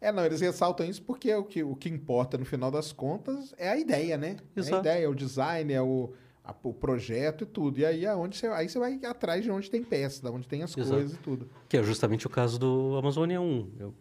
É, 0.00 0.12
não, 0.12 0.24
eles 0.24 0.40
ressaltam 0.42 0.86
isso 0.86 1.02
porque 1.02 1.34
o 1.34 1.42
que, 1.44 1.62
o 1.62 1.74
que 1.74 1.88
importa 1.88 2.36
no 2.36 2.44
final 2.44 2.70
das 2.70 2.92
contas 2.92 3.54
é 3.56 3.68
a 3.70 3.76
ideia, 3.78 4.16
né? 4.18 4.36
É 4.54 4.60
a 4.60 4.60
Exato. 4.60 4.80
ideia, 4.80 5.04
é 5.04 5.08
o 5.08 5.14
design, 5.14 5.72
é 5.72 5.80
o, 5.80 6.12
a- 6.46 6.54
o 6.62 6.72
projeto 6.72 7.42
e 7.42 7.46
tudo. 7.46 7.78
E 7.78 7.84
aí, 7.84 8.04
é 8.04 8.14
onde 8.14 8.36
você, 8.36 8.46
aí 8.46 8.68
você 8.68 8.78
vai 8.78 8.98
atrás 9.04 9.42
de 9.44 9.50
onde 9.50 9.70
tem 9.70 9.82
peça, 9.82 10.22
de 10.22 10.28
onde 10.34 10.46
tem 10.46 10.62
as 10.62 10.76
Exato. 10.76 10.94
coisas 10.96 11.14
e 11.16 11.18
tudo. 11.18 11.48
Que 11.68 11.76
é 11.76 11.82
justamente 11.82 12.26
o 12.26 12.30
caso 12.30 12.58
do 12.58 12.96
Amazônia 12.98 13.40
1. 13.40 13.70
Eu- 13.78 13.94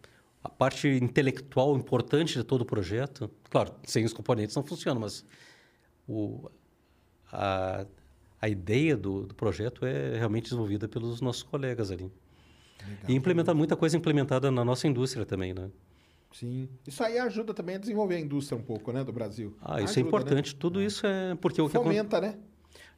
a 0.44 0.50
parte 0.50 0.88
intelectual 0.88 1.76
importante 1.76 2.36
de 2.36 2.44
todo 2.44 2.62
o 2.62 2.66
projeto, 2.66 3.32
claro, 3.50 3.74
sem 3.84 4.06
os 4.06 4.14
componentes 4.14 4.56
não 4.56 4.64
funciona, 4.64 5.00
mas 5.00 5.26
o, 6.08 6.50
a, 7.32 7.86
a 8.40 8.48
ideia 8.48 8.96
do, 8.96 9.26
do 9.26 9.34
projeto 9.34 9.86
é 9.88 10.16
realmente 10.18 10.44
desenvolvida 10.44 10.88
pelos 10.88 11.20
nossos 11.20 11.42
colegas 11.42 11.90
ali. 11.90 12.12
E 13.08 13.16
implementar 13.16 13.56
muita 13.56 13.76
coisa 13.76 13.98
implementada 13.98 14.52
na 14.52 14.64
nossa 14.64 14.88
indústria 14.88 15.26
também, 15.26 15.52
né? 15.52 15.72
Sim. 16.40 16.68
Isso 16.86 17.02
aí 17.02 17.18
ajuda 17.18 17.54
também 17.54 17.76
a 17.76 17.80
desenvolver 17.80 18.16
a 18.16 18.20
indústria 18.20 18.58
um 18.58 18.62
pouco, 18.62 18.92
né, 18.92 19.04
do 19.06 19.14
Brasil. 19.14 19.56
Ah, 19.62 19.76
isso 19.82 19.98
é 19.98 20.02
Ajuda, 20.02 20.08
importante. 20.08 20.56
Tudo 20.56 20.82
isso 20.82 21.06
é 21.08 21.34
porque 21.36 21.62
Né? 21.62 21.68
o 21.68 21.70
que, 21.70 21.78
acon- 21.78 21.86
Fomenta, 21.86 22.20
né? 22.20 22.38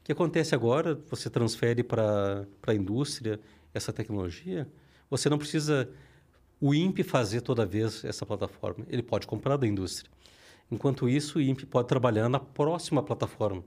o 0.01 0.03
que 0.03 0.11
acontece 0.11 0.55
agora, 0.55 0.99
você 1.07 1.29
transfere 1.29 1.83
para 1.83 2.47
a 2.65 2.73
indústria 2.73 3.39
essa 3.75 3.93
tecnologia, 3.93 4.67
você 5.07 5.29
não 5.29 5.37
precisa 5.37 5.87
o 6.59 6.73
INPE 6.73 7.03
fazer 7.03 7.41
toda 7.41 7.63
vez 7.63 8.03
essa 8.03 8.25
plataforma. 8.25 8.83
Ele 8.89 9.03
pode 9.03 9.27
comprar 9.27 9.55
da 9.57 9.67
indústria. 9.67 10.09
Enquanto 10.71 11.07
isso, 11.07 11.37
o 11.37 11.41
INPE 11.41 11.67
pode 11.67 11.87
trabalhar 11.87 12.27
na 12.29 12.39
próxima 12.39 13.03
plataforma, 13.03 13.63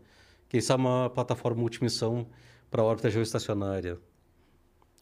que 0.49 0.59
é 0.59 0.75
uma 0.75 1.09
plataforma 1.11 1.61
multimissão 1.61 2.27
para 2.69 2.83
órbita 2.83 3.09
geoestacionária. 3.09 3.99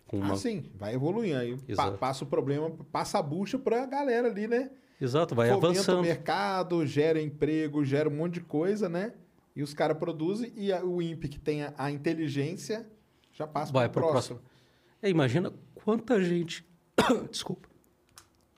Com 0.08 0.18
uma... 0.18 0.34
Ah, 0.34 0.36
sim, 0.36 0.64
vai 0.74 0.94
evoluindo. 0.94 1.36
Aí 1.38 1.56
pa- 1.76 1.92
passa 1.92 2.24
o 2.24 2.26
problema, 2.26 2.70
passa 2.90 3.18
a 3.18 3.22
bucha 3.22 3.58
pra 3.58 3.86
galera 3.86 4.26
ali, 4.28 4.48
né? 4.48 4.70
Exato, 5.00 5.32
vai 5.34 5.48
Fomenta 5.48 5.66
o 5.66 5.70
avançando. 5.70 6.02
mercado, 6.02 6.84
gera 6.86 7.20
emprego, 7.22 7.84
gera 7.84 8.08
um 8.08 8.12
monte 8.16 8.34
de 8.34 8.40
coisa, 8.40 8.88
né? 8.88 9.12
E 9.54 9.62
os 9.62 9.72
caras 9.74 9.96
produzem 9.98 10.52
e 10.56 10.72
a- 10.72 10.82
o 10.84 11.00
INPE 11.00 11.28
que 11.28 11.38
tem 11.38 11.62
a, 11.62 11.72
a 11.78 11.90
inteligência 11.92 12.84
já 13.32 13.46
passa 13.46 13.72
para 13.72 13.88
para 13.88 14.02
o 14.02 14.06
o 14.08 14.10
próximo. 14.10 14.38
próximo. 14.38 14.58
É, 15.00 15.08
imagina 15.08 15.52
quanta 15.84 16.20
gente. 16.20 16.66
Desculpa. 17.30 17.68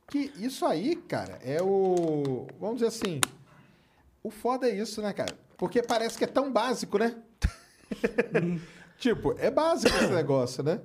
Que 0.09 0.33
isso 0.39 0.65
aí, 0.65 0.97
cara, 0.97 1.39
é 1.45 1.61
o. 1.63 2.47
Vamos 2.59 2.77
dizer 2.77 2.87
assim. 2.89 3.21
O 4.23 4.31
foda 4.31 4.69
é 4.69 4.75
isso, 4.75 5.03
né, 5.03 5.13
cara? 5.13 5.37
Porque 5.59 5.83
parece 5.83 6.17
que 6.17 6.25
é 6.25 6.27
tão 6.27 6.51
básico, 6.53 6.97
né? 6.99 7.17
tipo, 8.99 9.35
é 9.39 9.51
básico 9.51 9.95
esse 9.97 10.09
negócio, 10.13 10.63
né? 10.63 10.81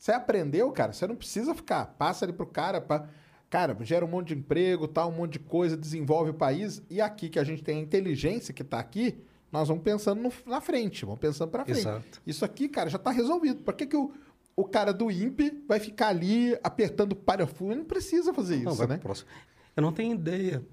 Você 0.00 0.12
aprendeu, 0.12 0.72
cara, 0.72 0.94
você 0.94 1.06
não 1.06 1.14
precisa 1.14 1.54
ficar. 1.54 1.84
Passa 1.98 2.24
ali 2.24 2.32
pro 2.32 2.46
cara, 2.46 2.80
pra... 2.80 3.06
cara, 3.50 3.76
gera 3.82 4.02
um 4.02 4.08
monte 4.08 4.28
de 4.28 4.34
emprego, 4.40 4.88
tal, 4.88 5.10
um 5.10 5.14
monte 5.14 5.34
de 5.34 5.40
coisa, 5.40 5.76
desenvolve 5.76 6.30
o 6.30 6.34
país. 6.34 6.82
E 6.88 7.02
aqui 7.02 7.28
que 7.28 7.38
a 7.38 7.44
gente 7.44 7.62
tem 7.62 7.76
a 7.78 7.82
inteligência 7.82 8.54
que 8.54 8.64
tá 8.64 8.78
aqui, 8.78 9.18
nós 9.52 9.68
vamos 9.68 9.82
pensando 9.84 10.22
no- 10.22 10.32
na 10.46 10.58
frente, 10.58 11.04
vamos 11.04 11.20
pensando 11.20 11.50
pra 11.50 11.66
frente. 11.66 11.80
Exato. 11.80 12.22
Isso 12.26 12.46
aqui, 12.46 12.66
cara, 12.66 12.88
já 12.88 12.96
tá 12.98 13.10
resolvido. 13.10 13.62
Por 13.62 13.74
que, 13.74 13.84
que 13.86 13.96
o, 13.96 14.10
o 14.56 14.64
cara 14.64 14.90
do 14.94 15.10
INPE 15.10 15.64
vai 15.68 15.78
ficar 15.78 16.08
ali 16.08 16.58
apertando 16.62 17.12
o 17.12 17.16
parafuso? 17.16 17.72
Ele 17.72 17.80
não 17.80 17.86
precisa 17.86 18.32
fazer 18.32 18.56
isso, 18.56 18.64
Não, 18.64 18.74
vai 18.74 18.86
né? 18.86 18.96
próximo. 18.96 19.28
Eu 19.76 19.82
não 19.82 19.92
tenho 19.92 20.14
ideia 20.14 20.64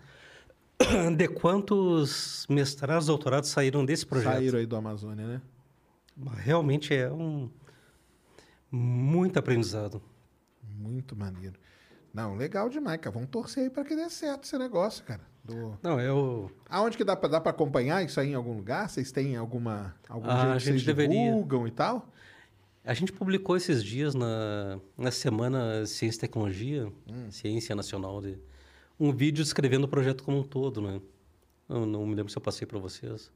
de 1.18 1.28
quantos 1.28 2.46
mestrados, 2.50 3.08
doutorados 3.08 3.50
saíram 3.50 3.84
desse 3.84 4.06
projeto. 4.06 4.36
Saíram 4.36 4.58
aí 4.60 4.66
do 4.66 4.76
Amazônia, 4.78 5.28
né? 5.28 5.42
Realmente 6.38 6.96
é 6.96 7.12
um 7.12 7.50
muito 8.78 9.38
aprendizado. 9.40 10.02
Muito 10.64 11.16
maneiro. 11.16 11.60
Não, 12.14 12.36
legal 12.36 12.70
demais, 12.70 13.00
cara. 13.00 13.14
Vamos 13.14 13.30
torcer 13.30 13.64
aí 13.66 13.70
pra 13.70 13.84
que 13.84 13.96
dê 13.96 14.10
certo 14.10 14.44
esse 14.46 14.58
negócio, 14.58 15.04
cara. 15.04 15.22
Do... 15.44 15.78
Não, 15.82 16.00
eu 16.00 16.52
Aonde 16.70 16.98
que 16.98 17.04
dá 17.04 17.16
pra 17.16 17.40
acompanhar 17.52 18.04
isso 18.04 18.20
aí 18.20 18.32
em 18.32 18.36
algum 18.36 18.54
lugar? 18.56 18.90
Vocês 18.90 19.12
têm 19.12 19.36
alguma, 19.36 19.96
algum 20.10 20.30
Ah, 20.30 20.36
jeito 20.36 20.50
a 20.52 20.54
que 20.58 20.64
vocês 20.64 20.76
gente 20.78 20.86
deveria. 20.86 21.26
divulgam 21.32 21.68
e 21.68 21.72
tal? 21.72 22.12
a 22.84 22.94
gente 22.94 23.12
publicou 23.12 23.58
esses 23.58 23.84
dias 23.84 24.16
na, 24.16 24.80
na 24.98 25.12
semana 25.12 25.86
Ciência 25.86 26.18
e 26.20 26.22
Tecnologia, 26.22 26.92
Hum. 27.06 27.30
Ciência 27.30 27.76
Nacional 27.76 28.22
de 28.22 28.40
um 28.98 29.12
vídeo 29.12 29.44
descrevendo 29.44 29.84
o 29.86 29.88
projeto 29.90 30.24
como 30.24 30.40
um 30.40 30.44
todo, 30.44 30.82
né? 30.82 31.02
Eu 31.68 31.86
não 31.86 32.06
me 32.08 32.16
lembro 32.16 32.32
se 32.32 32.38
eu 32.38 32.42
passei 32.42 32.66
para 32.66 32.80
vocês, 32.80 33.30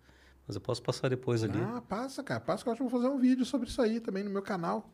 mas 0.47 0.55
eu 0.55 0.61
posso 0.61 0.81
passar 0.81 1.09
depois 1.09 1.43
ali. 1.43 1.59
Ah, 1.61 1.81
passa, 1.81 2.23
cara. 2.23 2.39
Passa 2.39 2.63
que 2.63 2.69
eu 2.69 2.73
acho 2.73 2.81
que 2.83 2.89
vou 2.89 3.01
fazer 3.01 3.13
um 3.13 3.19
vídeo 3.19 3.43
sobre 3.45 3.67
isso 3.67 3.81
aí 3.81 3.99
também 3.99 4.23
no 4.23 4.29
meu 4.31 4.41
canal. 4.41 4.89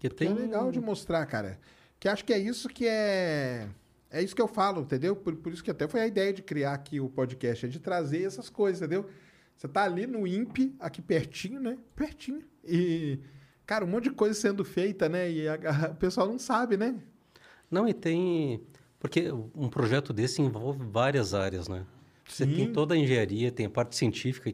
Que 0.00 0.08
Que 0.08 0.14
tem 0.16 0.28
é 0.30 0.34
legal 0.34 0.72
de 0.72 0.80
mostrar, 0.80 1.24
cara. 1.26 1.60
Que 2.00 2.08
acho 2.08 2.24
que 2.24 2.32
é 2.32 2.38
isso 2.38 2.68
que 2.68 2.86
é. 2.88 3.68
É 4.10 4.20
isso 4.20 4.34
que 4.34 4.42
eu 4.42 4.48
falo, 4.48 4.80
entendeu? 4.82 5.14
Por, 5.14 5.36
por 5.36 5.52
isso 5.52 5.62
que 5.62 5.70
até 5.70 5.86
foi 5.86 6.00
a 6.00 6.06
ideia 6.08 6.32
de 6.32 6.42
criar 6.42 6.72
aqui 6.72 6.98
o 6.98 7.08
podcast, 7.08 7.66
é 7.66 7.68
de 7.68 7.78
trazer 7.78 8.24
essas 8.24 8.50
coisas, 8.50 8.80
entendeu? 8.82 9.08
Você 9.56 9.68
tá 9.68 9.84
ali 9.84 10.04
no 10.06 10.26
INPE, 10.26 10.74
aqui 10.80 11.00
pertinho, 11.00 11.60
né? 11.60 11.78
Pertinho. 11.94 12.42
E, 12.64 13.20
cara, 13.66 13.84
um 13.84 13.88
monte 13.88 14.04
de 14.04 14.10
coisa 14.10 14.34
sendo 14.34 14.64
feita, 14.64 15.08
né? 15.08 15.30
E 15.30 15.46
a- 15.46 15.54
a- 15.54 15.90
o 15.92 15.94
pessoal 15.94 16.26
não 16.26 16.38
sabe, 16.40 16.76
né? 16.76 16.96
Não, 17.70 17.86
e 17.86 17.94
tem. 17.94 18.62
Porque 18.98 19.30
um 19.54 19.68
projeto 19.68 20.12
desse 20.12 20.42
envolve 20.42 20.84
várias 20.84 21.32
áreas, 21.34 21.68
né? 21.68 21.86
Você 22.26 22.44
Sim. 22.44 22.54
tem 22.56 22.72
toda 22.72 22.94
a 22.94 22.98
engenharia, 22.98 23.52
tem 23.52 23.66
a 23.66 23.70
parte 23.70 23.94
científica, 23.96 24.52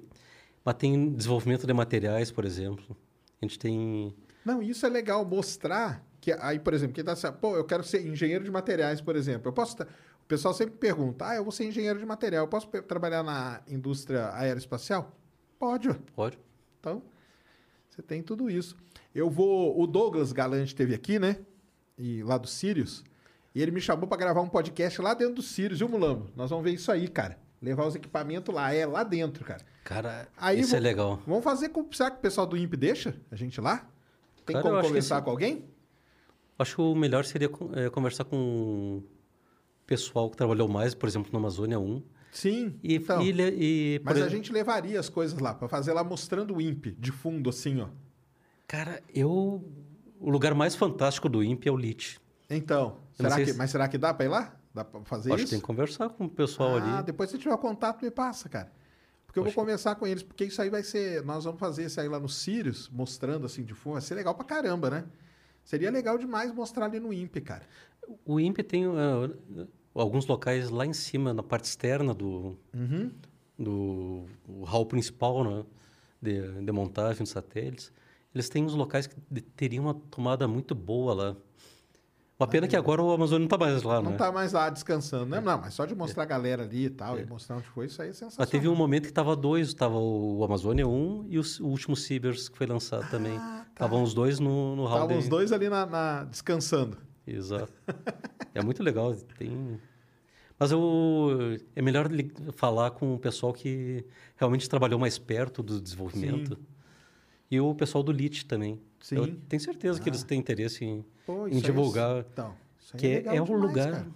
mas 0.64 0.74
tem 0.74 1.12
desenvolvimento 1.14 1.66
de 1.66 1.72
materiais, 1.72 2.30
por 2.30 2.44
exemplo. 2.44 2.96
A 3.40 3.44
gente 3.46 3.58
tem 3.58 4.14
Não, 4.46 4.62
isso 4.62 4.86
é 4.86 4.88
legal 4.88 5.24
mostrar 5.24 6.02
que 6.20 6.32
aí, 6.32 6.58
por 6.58 6.72
exemplo, 6.72 6.94
quem 6.94 7.02
tá 7.04 7.12
assim, 7.12 7.30
pô, 7.40 7.56
eu 7.56 7.64
quero 7.64 7.82
ser 7.82 8.06
engenheiro 8.06 8.44
de 8.44 8.50
materiais, 8.50 9.00
por 9.00 9.16
exemplo. 9.16 9.48
Eu 9.48 9.52
posso. 9.52 9.76
O 9.82 10.26
pessoal 10.28 10.54
sempre 10.54 10.76
pergunta: 10.76 11.26
"Ah, 11.28 11.34
eu 11.36 11.42
vou 11.42 11.52
ser 11.52 11.64
engenheiro 11.66 11.98
de 11.98 12.06
material, 12.06 12.44
eu 12.44 12.48
posso 12.48 12.68
trabalhar 12.82 13.22
na 13.24 13.60
indústria 13.68 14.30
aeroespacial?" 14.34 15.12
Pode. 15.58 15.92
Pode. 16.14 16.38
Então, 16.80 17.02
você 17.90 18.02
tem 18.02 18.22
tudo 18.22 18.48
isso. 18.48 18.76
Eu 19.14 19.28
vou. 19.28 19.80
O 19.80 19.86
Douglas 19.86 20.32
Galante 20.32 20.68
esteve 20.68 20.94
aqui, 20.94 21.18
né? 21.18 21.38
E 21.98 22.22
lá 22.22 22.38
do 22.38 22.46
Sirius. 22.46 23.02
E 23.54 23.62
ele 23.62 23.70
me 23.70 23.80
chamou 23.80 24.06
para 24.06 24.18
gravar 24.18 24.42
um 24.42 24.48
podcast 24.48 25.00
lá 25.00 25.14
dentro 25.14 25.34
do 25.36 25.42
Sirius, 25.42 25.78
viu, 25.80 25.88
Mulambo? 25.88 26.28
Nós 26.36 26.50
vamos 26.50 26.62
ver 26.64 26.72
isso 26.72 26.92
aí, 26.92 27.08
cara. 27.08 27.38
Levar 27.60 27.86
os 27.86 27.94
equipamentos 27.94 28.54
lá. 28.54 28.72
É 28.72 28.84
lá 28.84 29.02
dentro, 29.02 29.42
cara. 29.44 29.64
Cara, 29.82 30.28
Aí 30.36 30.60
isso 30.60 30.70
vo- 30.72 30.76
é 30.76 30.80
legal. 30.80 31.20
Vamos 31.26 31.42
fazer 31.42 31.70
com. 31.70 31.90
Será 31.90 32.10
que 32.10 32.18
o 32.18 32.20
pessoal 32.20 32.46
do 32.46 32.56
INPE 32.56 32.76
deixa 32.76 33.16
a 33.30 33.34
gente 33.36 33.60
lá? 33.60 33.88
Tem 34.46 34.54
Cara, 34.54 34.62
como 34.62 34.76
acho 34.76 34.82
que 34.84 34.88
conversar 34.88 35.18
sim. 35.18 35.24
com 35.24 35.30
alguém? 35.30 35.64
Acho 36.58 36.76
que 36.76 36.80
o 36.80 36.94
melhor 36.94 37.24
seria 37.24 37.50
eh, 37.74 37.90
conversar 37.90 38.24
com 38.24 38.36
o 38.98 39.04
pessoal 39.86 40.30
que 40.30 40.36
trabalhou 40.36 40.68
mais, 40.68 40.94
por 40.94 41.06
exemplo, 41.08 41.30
na 41.32 41.38
Amazônia 41.38 41.78
1. 41.78 42.02
Sim. 42.32 42.78
E, 42.82 42.94
então, 42.96 43.22
e, 43.22 43.30
e, 43.30 44.00
mas 44.04 44.14
a 44.16 44.20
exemplo- 44.20 44.36
gente 44.36 44.52
levaria 44.52 44.98
as 45.00 45.08
coisas 45.08 45.38
lá 45.38 45.52
para 45.54 45.68
fazer 45.68 45.92
lá 45.92 46.02
mostrando 46.04 46.54
o 46.56 46.60
INPE 46.60 46.92
de 46.92 47.10
fundo, 47.12 47.50
assim, 47.50 47.80
ó. 47.80 47.88
Cara, 48.66 49.02
eu... 49.14 49.64
O 50.18 50.30
lugar 50.30 50.54
mais 50.54 50.74
fantástico 50.74 51.28
do 51.28 51.42
INPE 51.44 51.68
é 51.68 51.72
o 51.72 51.76
LIT. 51.76 52.18
Então, 52.48 52.98
Eu 53.18 53.24
será 53.24 53.36
que, 53.36 53.46
se- 53.52 53.58
mas 53.58 53.70
será 53.70 53.86
que 53.88 53.98
dá 53.98 54.14
para 54.14 54.24
ir 54.24 54.28
lá? 54.28 54.56
Dá 54.72 54.82
para 54.84 55.00
fazer 55.04 55.30
Acho 55.30 55.36
que 55.38 55.42
isso? 55.44 55.50
tem 55.52 55.60
que 55.60 55.66
conversar 55.66 56.08
com 56.08 56.24
o 56.24 56.28
pessoal 56.28 56.76
ah, 56.78 56.96
ali. 56.98 57.04
depois 57.06 57.28
se 57.30 57.36
tiver 57.38 57.56
contato, 57.58 58.02
me 58.02 58.10
passa, 58.10 58.48
cara. 58.48 58.72
Porque 59.36 59.48
eu 59.50 59.52
vou 59.54 59.62
conversar 59.64 59.94
com 59.96 60.06
eles, 60.06 60.22
porque 60.22 60.44
isso 60.44 60.60
aí 60.62 60.70
vai 60.70 60.82
ser. 60.82 61.22
Nós 61.24 61.44
vamos 61.44 61.60
fazer 61.60 61.84
isso 61.84 62.00
aí 62.00 62.08
lá 62.08 62.18
no 62.18 62.28
Sirius, 62.28 62.88
mostrando 62.88 63.44
assim 63.44 63.62
de 63.64 63.74
fundo. 63.74 63.94
Vai 63.94 64.02
ser 64.02 64.14
legal 64.14 64.34
pra 64.34 64.44
caramba, 64.44 64.88
né? 64.88 65.04
Seria 65.62 65.90
legal 65.90 66.16
demais 66.16 66.54
mostrar 66.54 66.86
ali 66.86 66.98
no 66.98 67.12
INPE, 67.12 67.40
cara. 67.42 67.62
O 68.24 68.40
INPE 68.40 68.62
tem 68.62 68.84
eh, 68.86 69.66
alguns 69.94 70.26
locais 70.26 70.70
lá 70.70 70.86
em 70.86 70.92
cima, 70.94 71.34
na 71.34 71.42
parte 71.42 71.64
externa 71.64 72.14
do, 72.14 72.56
Uhum. 72.72 73.10
do 73.58 74.24
hall 74.64 74.86
principal, 74.86 75.44
né? 75.44 75.64
De, 76.22 76.64
de 76.64 76.72
montagem 76.72 77.24
de 77.24 77.28
satélites. 77.28 77.92
Eles 78.34 78.48
têm 78.48 78.64
uns 78.64 78.74
locais 78.74 79.06
que 79.06 79.16
teriam 79.56 79.84
uma 79.84 79.94
tomada 79.94 80.46
muito 80.48 80.74
boa 80.74 81.14
lá. 81.14 81.36
Uma 82.38 82.46
pena 82.46 82.68
que 82.68 82.76
agora 82.76 83.02
o 83.02 83.10
Amazônia 83.10 83.38
não 83.40 83.46
está 83.46 83.56
mais 83.56 83.82
lá, 83.82 84.02
Não 84.02 84.10
né? 84.10 84.16
tá 84.18 84.30
mais 84.30 84.52
lá 84.52 84.68
descansando, 84.68 85.24
né? 85.24 85.40
Não, 85.40 85.58
mas 85.58 85.72
só 85.72 85.86
de 85.86 85.94
mostrar 85.94 86.24
a 86.24 86.26
galera 86.26 86.64
ali 86.64 86.84
e 86.84 86.90
tal, 86.90 87.18
e 87.18 87.24
mostrar 87.24 87.56
onde 87.56 87.66
foi, 87.68 87.86
isso 87.86 88.02
aí 88.02 88.10
é 88.10 88.12
sensacional. 88.12 88.36
Mas 88.40 88.50
teve 88.50 88.68
um 88.68 88.74
momento 88.74 89.04
que 89.04 89.08
estava 89.08 89.34
dois, 89.34 89.68
estava 89.68 89.96
o 89.96 90.44
Amazônia 90.44 90.86
1 90.86 91.26
e 91.30 91.38
o, 91.38 91.42
último 91.62 91.96
Cibers 91.96 92.50
que 92.50 92.58
foi 92.58 92.66
lançado 92.66 93.08
também. 93.10 93.40
Estavam 93.70 94.02
os 94.02 94.12
dois 94.12 94.38
no, 94.38 94.76
no 94.76 94.84
hall 94.84 94.96
Estavam 94.96 95.16
Ah, 95.16 95.18
os 95.20 95.28
dois 95.28 95.50
ali 95.50 95.70
na, 95.70 95.86
na- 95.86 96.24
descansando. 96.24 96.98
Exato. 97.26 97.72
É 98.54 98.62
muito 98.62 98.82
legal. 98.82 99.14
Tem... 99.36 99.78
Mas 100.58 100.72
eu, 100.72 101.58
é 101.74 101.82
melhor 101.82 102.08
falar 102.54 102.90
com 102.92 103.14
o 103.14 103.18
pessoal 103.18 103.52
que 103.52 104.02
realmente 104.34 104.66
trabalhou 104.66 104.98
mais 104.98 105.18
perto 105.18 105.62
do 105.62 105.78
desenvolvimento. 105.78 106.58
E 107.50 107.60
o 107.60 107.74
pessoal 107.74 108.02
do 108.02 108.10
LIT 108.12 108.46
também. 108.46 108.80
Sim. 109.00 109.16
Eu 109.16 109.36
tenho 109.48 109.60
certeza 109.60 110.00
que 110.00 110.08
eles 110.08 110.22
têm 110.24 110.38
interesse 110.38 110.84
em, 110.84 111.04
Pô, 111.24 111.46
em 111.46 111.58
é- 111.58 111.60
divulgar. 111.60 112.24
Então, 112.32 112.54
isso 112.80 112.90
aí 112.96 113.00
que 113.00 113.06
é, 113.06 113.14
legal 113.16 113.34
é 113.36 113.42
um 113.42 113.44
demais, 113.44 113.62
lugar 113.62 113.90
cara. 113.92 114.06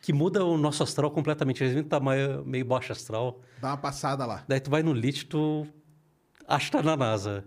que 0.00 0.12
muda 0.12 0.44
o 0.44 0.56
nosso 0.56 0.82
astral 0.82 1.10
completamente. 1.10 1.62
A 1.62 1.68
gente 1.72 1.88
tá 1.88 2.00
meio, 2.00 2.44
meio 2.44 2.64
baixo 2.64 2.90
astral. 2.92 3.40
Dá 3.60 3.68
uma 3.68 3.76
passada 3.76 4.24
lá. 4.24 4.44
Daí 4.48 4.60
tu 4.60 4.70
vai 4.70 4.82
no 4.82 4.92
LIT, 4.92 5.26
tu 5.26 5.66
acha 6.48 6.66
que 6.66 6.72
tá 6.72 6.82
na 6.82 6.96
NASA. 6.96 7.44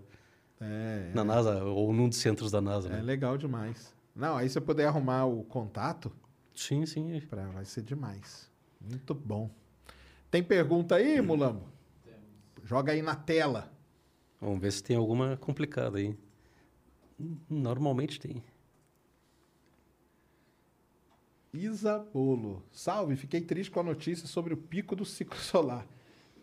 É, 0.60 1.10
Na 1.14 1.22
NASA, 1.24 1.64
ou 1.64 1.92
num 1.92 2.08
dos 2.08 2.18
centros 2.18 2.50
da 2.50 2.60
NASA. 2.62 2.88
é 2.88 2.92
Né? 2.92 3.02
legal 3.02 3.36
demais. 3.36 3.94
Não, 4.14 4.36
aí 4.38 4.48
você 4.48 4.58
puder 4.60 4.86
arrumar 4.86 5.26
o 5.26 5.42
contato, 5.44 6.10
Sim, 6.54 6.86
sim. 6.86 7.20
pra, 7.28 7.46
vai 7.48 7.64
ser 7.66 7.82
demais. 7.82 8.50
Muito 8.80 9.12
bom. 9.14 9.50
Tem 10.30 10.42
pergunta 10.42 10.94
aí, 10.94 11.20
Mulambo? 11.20 11.68
Joga 12.64 12.92
aí 12.92 13.02
na 13.02 13.14
tela. 13.14 13.70
Vamos 14.40 14.60
ver 14.60 14.72
se 14.72 14.82
tem 14.82 14.96
alguma 14.96 15.36
complicada 15.36 15.98
aí. 15.98 16.14
Normalmente 17.48 18.20
tem. 18.20 18.42
Isa 21.52 21.98
Bolo. 22.12 22.62
Salve, 22.70 23.16
fiquei 23.16 23.40
triste 23.40 23.70
com 23.70 23.80
a 23.80 23.82
notícia 23.82 24.26
sobre 24.26 24.52
o 24.52 24.56
pico 24.56 24.94
do 24.94 25.04
ciclo 25.04 25.38
solar. 25.40 25.86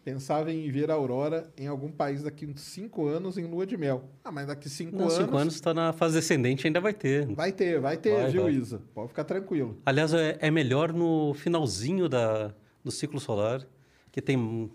Pensava 0.03 0.52
em 0.52 0.70
ver 0.70 0.91
a 0.91 0.95
aurora 0.95 1.49
em 1.57 1.65
algum 1.68 1.90
país 1.90 2.24
daqui 2.24 2.45
uns 2.45 2.60
5 2.60 3.06
anos 3.07 3.38
em 3.38 3.45
lua 3.45 3.65
de 3.65 3.78
mel. 3.78 4.03
Ah, 4.22 4.32
mas 4.34 4.48
daqui 4.48 4.68
5 4.70 4.91
Não, 4.94 5.03
anos. 5.03 5.14
cinco 5.14 5.38
anos 5.38 5.53
está 5.53 5.74
na 5.74 5.94
fase 5.94 6.15
descendente, 6.15 6.68
ainda 6.68 6.82
vai 6.82 6.94
ter. 6.94 7.26
Vai 7.28 7.53
ter, 7.53 7.80
vai 7.80 7.95
ter, 7.95 8.24
Vai, 8.24 8.32
viu, 8.32 8.44
vai. 8.44 8.52
Isa? 8.52 8.82
Pode 8.94 9.10
ficar 9.10 9.24
tranquilo. 9.24 9.78
Aliás, 9.86 10.14
é, 10.14 10.38
é 10.41 10.52
melhor 10.52 10.91
no 10.91 11.34
finalzinho 11.36 12.10
da, 12.10 12.53
do 12.84 12.91
ciclo 12.91 13.18
solar, 13.18 13.65
que 14.11 14.22
tem 14.22 14.36
um- 14.36 14.70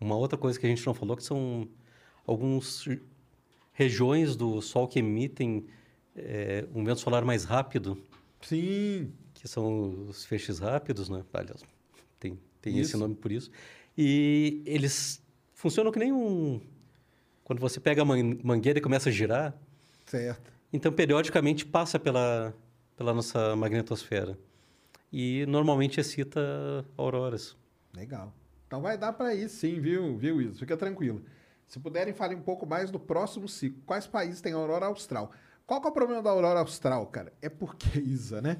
uma 0.00 0.14
outra 0.16 0.38
coisa 0.38 0.60
que 0.60 0.66
a 0.66 0.68
gente 0.68 0.86
não 0.86 0.94
falou, 0.94 1.16
que 1.16 1.24
são 1.24 1.66
algumas 2.26 2.86
regiões 3.72 4.36
do 4.36 4.60
Sol 4.62 4.86
que 4.88 4.98
emitem 5.00 5.66
é, 6.16 6.64
um 6.74 6.84
vento 6.84 7.00
solar 7.00 7.24
mais 7.24 7.44
rápido, 7.44 7.98
Sim. 8.40 9.12
que 9.34 9.48
são 9.48 10.06
os 10.08 10.24
feixes 10.24 10.58
rápidos, 10.58 11.08
né? 11.08 11.24
Aliás, 11.32 11.62
tem, 12.20 12.38
tem 12.62 12.78
Isso. 12.78 12.90
esse 12.90 12.96
nome 12.96 13.14
por 13.14 13.32
isso. 13.32 13.50
E 13.96 14.62
eles 14.66 15.22
funcionam 15.52 15.90
que 15.92 15.98
nem 15.98 16.12
um... 16.12 16.60
Quando 17.42 17.60
você 17.60 17.78
pega 17.78 18.02
a 18.02 18.04
man- 18.04 18.38
mangueira 18.42 18.78
e 18.78 18.82
começa 18.82 19.08
a 19.10 19.12
girar, 19.12 19.54
Certo. 20.06 20.50
então, 20.72 20.90
periodicamente 20.92 21.66
passa 21.66 21.98
pela, 21.98 22.54
pela 22.96 23.12
nossa 23.12 23.54
magnetosfera. 23.54 24.38
E 25.12 25.44
normalmente 25.46 26.00
excita 26.00 26.84
auroras. 26.96 27.54
Legal. 27.94 28.32
Então 28.66 28.80
vai 28.80 28.96
dar 28.98 29.12
para 29.12 29.34
ir 29.34 29.48
sim, 29.48 29.78
viu, 29.78 30.16
viu, 30.16 30.40
Isa? 30.40 30.58
Fica 30.58 30.76
tranquilo. 30.76 31.22
Se 31.68 31.80
puderem, 31.80 32.12
falem 32.14 32.36
um 32.38 32.42
pouco 32.42 32.66
mais 32.66 32.90
do 32.90 33.00
próximo 33.00 33.48
ciclo. 33.48 33.82
Quais 33.86 34.06
países 34.06 34.40
têm 34.40 34.52
aurora 34.52 34.86
austral? 34.86 35.32
Qual 35.66 35.82
é 35.82 35.86
o 35.88 35.92
problema 35.92 36.22
da 36.22 36.30
aurora 36.30 36.60
austral, 36.60 37.06
cara? 37.06 37.32
É 37.40 37.48
porque, 37.48 37.98
Isa, 38.00 38.40
né? 38.40 38.58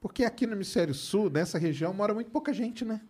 Porque 0.00 0.24
aqui 0.24 0.46
no 0.46 0.52
hemisfério 0.54 0.94
sul, 0.94 1.30
nessa 1.30 1.58
região, 1.58 1.92
mora 1.92 2.14
muito 2.14 2.30
pouca 2.30 2.52
gente, 2.52 2.84
né? 2.84 3.00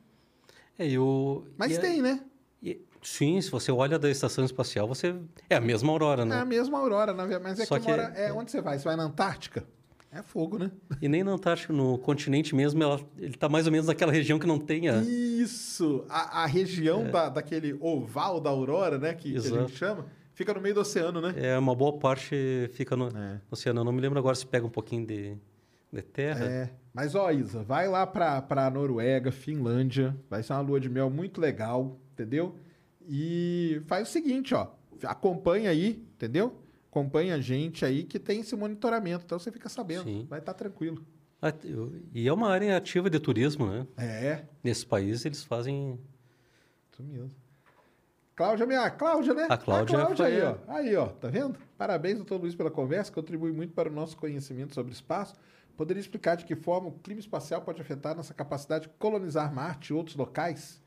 É, 0.79 0.89
e 0.89 0.99
o, 0.99 1.45
Mas 1.57 1.73
e 1.73 1.79
a- 1.79 1.81
tem, 1.81 2.01
né? 2.03 2.21
e- 2.63 2.81
sim, 3.03 3.41
se 3.41 3.51
você 3.51 3.71
olha 3.71 3.99
da 3.99 4.11
estação 4.11 4.45
espacial, 4.45 4.89
você 4.89 5.15
é 5.51 5.57
a 5.57 5.61
mesma 5.61 5.93
aurora, 5.93 6.23
É 6.23 6.25
né? 6.25 6.37
a 6.41 6.45
mesma 6.45 6.79
aurora, 6.79 7.13
na 7.13 7.25
verdade. 7.27 7.45
Mas 7.45 7.61
é 7.61 7.67
Só 7.67 7.79
que, 7.79 7.85
que 7.85 7.91
mora... 7.91 8.13
é- 8.17 8.29
É, 8.29 8.33
onde 8.33 8.51
você 8.51 8.61
vai? 8.61 8.79
Você 8.79 8.85
vai 8.85 8.97
na 8.97 9.05
Antártica? 9.05 9.65
É 10.15 10.23
fogo, 10.23 10.59
né? 10.59 10.71
E 11.03 11.09
nem 11.09 11.25
na 11.25 11.33
Antártica, 11.33 11.73
no 11.73 11.99
continente 11.99 12.55
mesmo, 12.55 12.81
ela, 12.83 13.01
ele 13.19 13.35
está 13.35 13.49
mais 13.49 13.67
ou 13.67 13.73
menos 13.73 13.89
naquela 13.89 14.13
região 14.13 14.39
que 14.39 14.47
não 14.47 14.59
tem 14.61 14.89
a... 14.89 15.03
Isso! 15.03 16.05
A, 16.09 16.45
a 16.45 16.47
região 16.47 17.11
da, 17.11 17.29
daquele 17.29 17.77
oval 17.81 18.41
da 18.41 18.49
aurora, 18.51 18.97
né? 18.99 19.13
Que, 19.13 19.33
que 19.33 19.37
a 19.37 19.41
É. 19.41 19.43
Gente 19.43 19.73
chama, 19.77 20.07
fica 20.33 20.55
no 20.55 20.61
meio 20.61 20.75
do 20.77 20.81
oceano, 20.83 21.21
né? 21.21 21.35
É, 21.37 21.59
uma 21.59 21.75
boa 21.75 21.99
parte 21.99 22.71
fica 22.75 22.95
no, 22.97 23.09
É. 23.09 23.11
no 23.35 23.41
oceano. 23.51 23.81
Eu 23.81 23.85
não 23.85 23.93
me 23.93 24.01
lembro 24.01 24.19
agora 24.19 24.37
se 24.37 24.47
pega 24.47 24.65
um 24.65 24.71
pouquinho 24.71 25.05
de, 25.05 25.37
de 25.93 26.03
terra. 26.03 26.45
É, 26.45 26.71
mas 26.93 27.17
ó, 27.17 27.31
Isa, 27.33 27.65
vai 27.65 27.89
lá 27.89 28.07
pra, 28.07 28.41
pra 28.41 28.71
Noruega, 28.71 29.33
Finlândia, 29.33 30.17
vai 30.31 30.45
ser 30.45 30.53
uma 30.53 30.61
lua 30.61 30.79
de 30.79 30.89
mel 30.89 31.11
muito 31.11 31.41
legal, 31.41 31.99
entendeu? 32.13 32.55
E 33.09 33.83
faz 33.87 34.09
o 34.09 34.13
seguinte, 34.13 34.55
ó, 34.55 34.69
acompanha 35.03 35.71
aí, 35.71 36.03
entendeu? 36.15 36.55
Acompanha 36.95 37.35
a 37.35 37.41
gente 37.41 37.85
aí 37.85 38.05
que 38.05 38.21
tem 38.21 38.39
esse 38.39 38.55
monitoramento, 38.55 39.25
então 39.25 39.37
você 39.37 39.51
fica 39.51 39.69
sabendo, 39.69 40.05
Sim. 40.05 40.29
vai 40.31 40.39
estar 40.39 40.55
tranquilo. 40.55 41.05
Ah, 41.43 41.53
E 42.15 42.29
é 42.29 42.33
uma 42.33 42.49
área 42.49 42.77
ativa 42.77 43.11
de 43.11 43.19
turismo, 43.19 43.67
né? 43.67 43.85
É, 43.97 44.45
Nesse 44.63 44.87
país 44.87 45.25
eles 45.25 45.43
fazem 45.43 45.99
isso 46.93 47.03
mesmo. 47.03 47.33
Cláudia, 48.37 48.65
minha 48.65 48.89
Cláudia, 48.93 49.35
né? 49.35 49.47
A 49.51 49.59
Cláudia 49.59 50.07
aí, 50.07 50.15
foi- 50.17 50.43
ó. 50.43 50.57
Aí, 50.69 50.95
ó, 50.95 51.07
tá 51.09 51.27
vendo? 51.29 51.59
Parabéns, 51.77 52.19
doutor 52.19 52.41
Luiz, 52.41 52.55
pela 52.55 52.71
conversa, 52.71 53.11
contribui 53.11 53.51
muito 53.51 53.75
para 53.75 53.89
o 53.89 53.93
nosso 53.93 54.17
conhecimento 54.17 54.73
sobre 54.73 54.93
espaço. 54.93 55.35
Poderia 55.77 56.01
explicar 56.01 56.37
de 56.37 56.45
que 56.45 56.55
forma 56.55 56.91
o 56.91 56.93
clima 56.93 57.19
espacial 57.19 57.61
pode 57.63 57.83
afetar 57.83 58.15
nossa 58.15 58.33
capacidade 58.33 58.87
de 58.87 58.95
colonizar 59.01 59.53
Marte 59.53 59.89
e 59.93 59.97
outros 59.97 60.15
locais? 60.15 60.81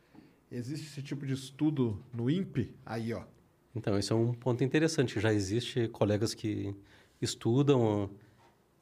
Existe 0.50 0.88
esse 0.88 1.02
tipo 1.04 1.26
de 1.26 1.34
estudo 1.34 2.02
no 2.14 2.30
INPE? 2.30 2.74
Aí, 2.86 3.14
ó. 3.14 3.24
Então, 3.78 3.98
esse 3.98 4.12
é 4.12 4.16
um 4.16 4.34
ponto 4.34 4.64
interessante. 4.64 5.20
Já 5.20 5.32
existe 5.34 5.88
colegas 5.90 6.34
que 6.34 6.76
estudam 7.22 8.10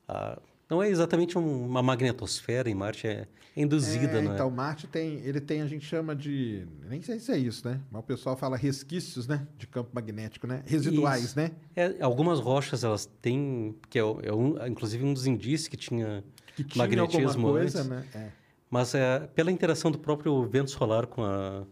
a... 0.07 0.39
Não 0.69 0.81
é 0.81 0.89
exatamente 0.89 1.37
um- 1.37 1.65
uma 1.67 1.83
magnetosfera 1.83 2.67
em 2.69 2.73
Marte, 2.73 3.05
é 3.07 3.27
induzida, 3.55 4.17
É, 4.17 4.21
né? 4.23 4.33
Então, 4.33 4.49
Marte 4.49 4.87
tem, 4.87 5.19
ele 5.19 5.39
tem, 5.39 5.61
a 5.61 5.67
gente 5.67 5.85
chama 5.85 6.15
de, 6.15 6.65
nem 6.89 7.01
sei 7.03 7.19
se 7.19 7.31
é 7.31 7.37
isso, 7.37 7.67
né? 7.67 7.79
Mas 7.91 7.99
o 8.01 8.03
pessoal 8.03 8.35
fala 8.35 8.57
resquícios, 8.57 9.27
né? 9.27 9.47
De 9.59 9.67
campo 9.67 9.91
magnético, 9.93 10.47
né? 10.47 10.63
Residuais, 10.65 11.23
Isso. 11.23 11.37
né? 11.37 11.51
É, 11.75 11.95
algumas 12.01 12.39
rochas, 12.39 12.83
elas 12.83 13.05
têm... 13.21 13.75
Que 13.89 13.99
é, 13.99 14.01
é 14.01 14.33
um, 14.33 14.65
inclusive 14.65 15.03
um 15.05 15.13
dos 15.13 15.27
indícios 15.27 15.67
que 15.67 15.77
tinha 15.77 16.23
Que 16.55 16.63
tinha 16.63 16.83
magnetismo 16.83 17.27
alguma 17.47 17.51
coisa, 17.59 17.79
antes. 17.81 17.89
né? 17.89 18.05
É. 18.15 18.29
Mas 18.69 18.95
é, 18.95 19.19
pela 19.35 19.51
interação 19.51 19.91
do 19.91 19.99
próprio 19.99 20.43
vento 20.47 20.71
solar 20.71 21.05
com 21.05 21.23
a 21.23 21.63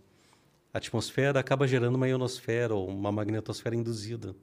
atmosfera, 0.73 1.39
acaba 1.39 1.67
gerando 1.67 1.95
uma 1.95 2.07
ionosfera 2.07 2.73
ou 2.73 2.87
uma 2.87 3.11
magnetosfera 3.11 3.75
induzida. 3.75 4.35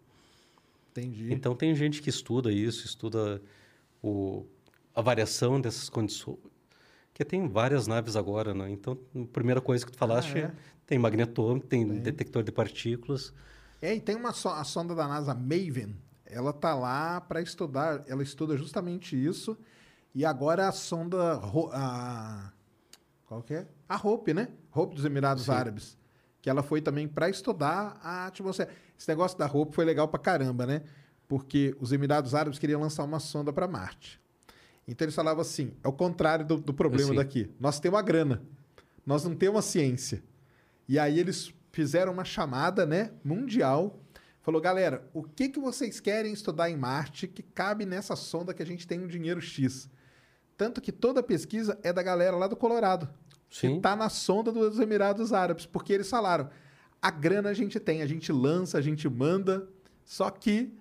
Entendi. 0.91 1.33
Então 1.33 1.55
tem 1.55 1.75
gente 1.75 2.01
que 2.01 2.11
estuda 2.11 2.53
isso, 2.53 2.87
estuda 2.87 3.43
o, 4.03 4.47
a 4.95 5.01
variação 5.03 5.61
dessas 5.61 5.89
condições. 5.89 6.39
Porque 7.09 7.25
tem 7.25 7.49
várias 7.49 7.87
naves 7.87 8.17
agora, 8.17 8.55
né? 8.55 8.71
Então, 8.71 8.97
a 9.15 9.27
primeira 9.27 9.61
coisa 9.61 9.85
que 9.85 9.93
tu 9.93 9.99
falaste 9.99 10.39
é? 10.39 10.53
tem 10.87 10.99
magnetômetro, 10.99 11.69
tem, 11.69 11.87
detector 11.87 12.43
de 12.43 12.53
partículas. 12.53 13.33
É, 13.83 13.95
e 13.95 14.01
tem 14.01 14.15
uma 14.17 14.33
so- 14.33 14.49
a 14.49 14.65
sonda 14.65 14.95
da 14.95 15.07
NASA 15.07 15.35
Maven. 15.35 15.97
Ela 16.25 16.53
tá 16.53 16.75
lá 16.75 17.21
para 17.21 17.43
estudar, 17.43 18.05
ela 18.07 18.23
estuda 18.23 18.57
justamente 18.57 19.23
isso. 19.23 19.59
E 20.15 20.25
agora 20.25 20.69
a 20.69 20.73
sonda 20.73 21.41
a 21.73 22.53
qual 23.27 23.43
que 23.43 23.55
é? 23.55 23.67
A 23.89 23.97
Hope, 23.97 24.35
né? 24.35 24.49
Hope 24.75 24.95
dos 24.95 25.05
Emirados 25.05 25.49
Árabes, 25.49 25.97
que 26.41 26.49
ela 26.49 26.63
foi 26.63 26.81
também 26.81 27.07
para 27.07 27.29
estudar 27.29 27.99
a 28.03 28.27
atmosfera. 28.27 28.71
Esse 28.99 29.09
negócio 29.09 29.39
da 29.39 29.47
Hope 29.47 29.75
foi 29.75 29.85
legal 29.85 30.09
pra 30.09 30.19
caramba, 30.19 30.67
né? 30.67 30.83
Porque 31.29 31.77
os 31.79 31.93
Emirados 31.93 32.35
Árabes 32.35 32.59
queriam 32.59 32.81
lançar 32.81 33.05
uma 33.05 33.21
sonda 33.21 33.53
para 33.53 33.69
Marte. 33.69 34.21
Então 34.87 35.05
eles 35.05 35.15
falavam 35.15 35.43
assim: 35.43 35.73
é 35.85 35.89
o 35.89 35.93
contrário 35.93 36.45
do, 36.45 36.57
do 36.57 36.75
problema 36.75 37.11
Sim. 37.11 37.17
daqui. 37.17 37.51
Nós 37.61 37.79
temos 37.79 37.99
a 37.99 38.03
grana, 38.03 38.43
nós 39.07 39.25
não 39.25 39.35
temos 39.35 39.59
a 39.59 39.63
ciência. 39.63 40.23
E 40.89 40.99
aí 40.99 41.19
eles 41.21 41.55
fizeram 41.71 42.13
uma 42.13 42.25
chamada, 42.25 42.85
né, 42.85 43.13
mundial. 43.23 44.01
Falou, 44.43 44.61
galera, 44.61 45.09
o 45.13 45.23
que, 45.23 45.51
que 45.51 45.61
vocês 45.61 46.01
querem 46.01 46.33
estudar 46.33 46.71
em 46.71 46.77
Marte 46.77 47.29
que 47.29 47.43
cabe 47.43 47.85
nessa 47.85 48.17
sonda 48.17 48.55
que 48.55 48.63
a 48.63 48.67
gente 48.67 48.87
tem 48.87 48.99
um 48.99 49.07
dinheiro 49.07 49.41
X? 49.41 49.89
Tanto 50.57 50.81
que 50.81 50.91
toda 50.91 51.21
a 51.21 51.23
pesquisa 51.23 51.79
é 51.83 51.93
da 51.93 52.03
galera 52.03 52.37
lá 52.37 52.49
do 52.49 52.57
Colorado. 52.57 53.09
Sim. 53.51 53.75
Que 53.77 53.81
tá 53.81 53.97
na 53.97 54.09
sonda 54.09 54.53
dos 54.53 54.79
Emirados 54.79 55.33
Árabes. 55.33 55.67
Porque 55.67 55.93
eles 55.93 56.09
falaram, 56.09 56.49
a 57.03 57.11
grana 57.11 57.49
a 57.51 57.55
gente 57.55 57.79
tem, 57.81 58.01
a 58.03 58.07
gente 58.07 58.31
lança, 58.33 58.79
a 58.79 58.81
gente 58.81 59.09
manda, 59.09 59.69
só 60.05 60.31
que 60.31 60.73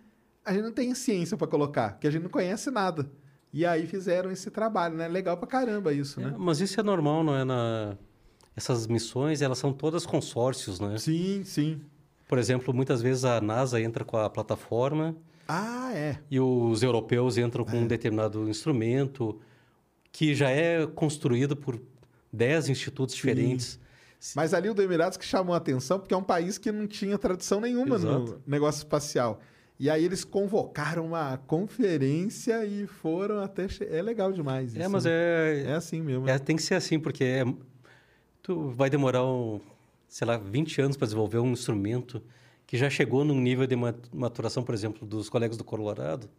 a 0.46 0.54
gente 0.54 0.64
não 0.64 0.72
tem 0.72 0.94
ciência 0.94 1.36
para 1.36 1.48
colocar, 1.48 1.98
que 2.00 2.08
a 2.08 2.12
gente 2.12 2.24
não 2.24 2.30
conhece 2.30 2.70
nada. 2.72 3.10
E 3.52 3.66
aí 3.66 3.88
fizeram 3.88 4.30
esse 4.32 4.52
trabalho, 4.52 4.96
né? 4.96 5.08
Legal 5.08 5.36
pra 5.38 5.48
caramba 5.48 5.92
isso, 5.92 6.22
É, 6.22 6.26
né? 6.26 6.36
mas 6.38 6.62
isso 6.62 6.80
é 6.80 6.84
normal, 6.84 7.24
não 7.24 7.36
é? 7.36 7.44
Na... 7.44 7.98
Essas 8.56 8.86
missões, 8.88 9.42
elas 9.42 9.58
são 9.58 9.72
todas 9.74 10.06
consórcios, 10.06 10.80
né? 10.80 10.98
Sim, 10.98 11.44
sim. 11.44 11.82
Por 12.28 12.38
exemplo, 12.38 12.74
muitas 12.74 13.02
vezes 13.02 13.26
a 13.26 13.42
NASA 13.42 13.82
entra 13.82 14.04
com 14.06 14.18
a 14.18 14.30
plataforma 14.30 15.16
Ah, 15.48 15.92
é. 15.96 16.20
e 16.30 16.40
os 16.40 16.84
europeus 16.84 17.38
entram 17.38 17.64
com 17.66 17.78
um 17.78 17.88
determinado 17.88 18.48
instrumento 18.50 19.40
que 20.12 20.36
já 20.36 20.50
é 20.52 20.86
construído 20.86 21.56
por 21.56 21.80
10 22.32 22.70
institutos 22.70 23.16
diferentes. 23.16 23.80
Mas 24.36 24.54
ali 24.54 24.70
o 24.70 24.74
do 24.74 24.82
Emirados 24.82 25.18
que 25.18 25.26
chamou 25.26 25.54
a 25.54 25.58
atenção, 25.58 25.98
porque 26.00 26.14
é 26.14 26.18
um 26.18 26.24
país 26.24 26.58
que 26.58 26.72
não 26.72 26.86
tinha 26.88 27.18
tradição 27.18 27.62
nenhuma 27.62 27.98
no 27.98 28.26
Exato. 28.26 28.42
negócio 28.46 28.80
espacial. 28.80 29.40
E 29.80 29.90
aí 29.90 30.04
eles 30.04 30.26
convocaram 30.26 31.06
uma 31.06 31.38
conferência 31.48 32.66
e 32.66 32.86
foram 32.86 33.40
até. 33.42 33.68
che- 33.70 33.86
É 33.90 34.02
legal 34.02 34.32
demais. 34.34 34.76
É, 34.76 34.82
isso, 34.82 34.90
mas 34.90 35.06
né? 35.06 35.12
é, 35.12 35.64
É 35.68 35.74
assim 35.74 36.02
mesmo. 36.02 36.28
é, 36.30 36.38
tem 36.38 36.58
que 36.58 36.62
ser 36.62 36.76
assim, 36.76 37.00
porque 37.00 37.24
é, 37.24 37.46
tu 38.42 38.70
vai 38.72 38.90
demorar, 38.90 39.26
um, 39.26 39.62
sei 40.08 40.28
lá, 40.28 40.38
20 40.38 40.82
anos 40.82 40.98
para 40.98 41.06
desenvolver 41.06 41.40
um 41.40 41.52
instrumento 41.54 42.22
que 42.68 42.78
já 42.78 42.90
chegou 42.90 43.24
num 43.24 43.40
nível 43.40 43.66
de 43.66 43.76
ma- 43.78 43.96
maturação, 44.14 44.64
por 44.64 44.76
exemplo, 44.76 45.08
dos 45.08 45.30
colegas 45.30 45.56
do 45.58 45.64
Colorado. 45.64 46.30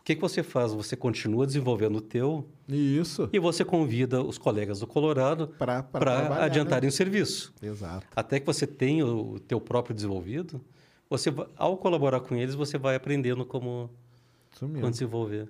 O 0.00 0.02
que, 0.02 0.14
que 0.16 0.20
você 0.20 0.42
faz? 0.42 0.72
Você 0.72 0.96
continua 0.96 1.46
desenvolvendo 1.46 1.96
o 1.96 2.00
teu 2.00 2.48
Isso. 2.68 3.28
e 3.32 3.38
você 3.38 3.64
convida 3.64 4.22
os 4.22 4.38
colegas 4.38 4.80
do 4.80 4.86
Colorado 4.86 5.48
para 5.58 5.82
trabalhar, 5.82 6.42
adiantarem 6.44 6.86
né? 6.86 6.88
o 6.88 6.92
serviço. 6.92 7.52
Exato. 7.62 8.06
Até 8.16 8.40
que 8.40 8.46
você 8.46 8.66
tenha 8.66 9.06
o 9.06 9.38
teu 9.38 9.60
próprio 9.60 9.94
desenvolvido, 9.94 10.60
você 11.08 11.32
ao 11.56 11.76
colaborar 11.76 12.20
com 12.20 12.34
eles, 12.34 12.54
você 12.54 12.78
vai 12.78 12.96
aprendendo 12.96 13.44
como, 13.44 13.90
como 14.58 14.90
desenvolver. 14.90 15.48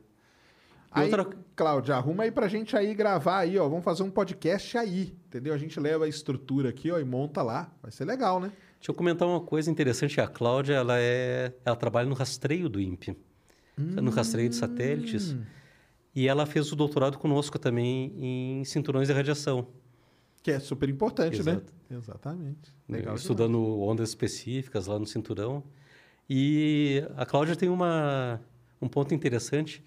Aí, 0.90 1.04
outra- 1.14 1.38
Cláudia, 1.54 1.94
arruma 1.94 2.24
aí 2.24 2.32
pra 2.32 2.48
gente 2.48 2.76
aí 2.76 2.92
gravar 2.94 3.38
aí, 3.38 3.56
ó. 3.56 3.68
Vamos 3.68 3.84
fazer 3.84 4.02
um 4.02 4.10
podcast 4.10 4.76
aí, 4.76 5.14
entendeu? 5.28 5.54
A 5.54 5.58
gente 5.58 5.78
leva 5.78 6.04
a 6.04 6.08
estrutura 6.08 6.70
aqui, 6.70 6.90
ó, 6.90 6.98
e 6.98 7.04
monta 7.04 7.42
lá. 7.42 7.70
Vai 7.80 7.92
ser 7.92 8.04
legal, 8.04 8.40
né? 8.40 8.50
Deixa 8.78 8.90
eu 8.90 8.94
comentar 8.94 9.28
uma 9.28 9.40
coisa 9.40 9.70
interessante. 9.70 10.20
A 10.20 10.26
Cláudia, 10.26 10.74
ela, 10.74 10.98
é, 10.98 11.52
ela 11.64 11.76
trabalha 11.76 12.08
no 12.08 12.14
rastreio 12.14 12.68
do 12.68 12.80
INPE, 12.80 13.16
no 13.76 14.10
rastreio 14.10 14.48
de 14.48 14.56
satélites. 14.56 15.36
E 16.14 16.26
ela 16.26 16.44
fez 16.44 16.72
o 16.72 16.76
doutorado 16.76 17.18
conosco 17.18 17.58
também 17.58 18.12
em 18.16 18.64
cinturões 18.64 19.08
de 19.08 19.14
radiação, 19.14 19.68
Que 20.42 20.52
é 20.52 20.58
super 20.58 20.88
importante, 20.88 21.42
né? 21.42 21.52
Exato. 21.52 21.72
Exatamente. 21.90 22.74
Legal. 22.88 23.14
estudando 23.14 23.80
ondas 23.80 24.08
específicas 24.08 24.86
lá 24.86 24.98
no 24.98 25.06
cinturão. 25.06 25.62
E 26.28 27.04
a 27.16 27.26
Cláudia 27.26 27.56
tem 27.56 27.68
uma, 27.68 28.40
um 28.80 28.88
ponto 28.88 29.12
interessante, 29.12 29.82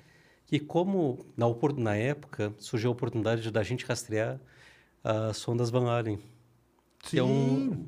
que 0.45 0.59
como 0.59 1.25
na, 1.37 1.45
na 1.77 1.95
época 1.95 2.53
surgiu 2.57 2.89
a 2.89 2.91
oportunidade 2.91 3.49
da 3.49 3.63
gente 3.63 3.85
rastrear 3.85 4.39
as 5.03 5.37
sondas 5.37 5.69
Van 5.69 5.89
Allen, 5.89 6.19
que 6.99 7.17
é 7.17 7.23
um, 7.23 7.87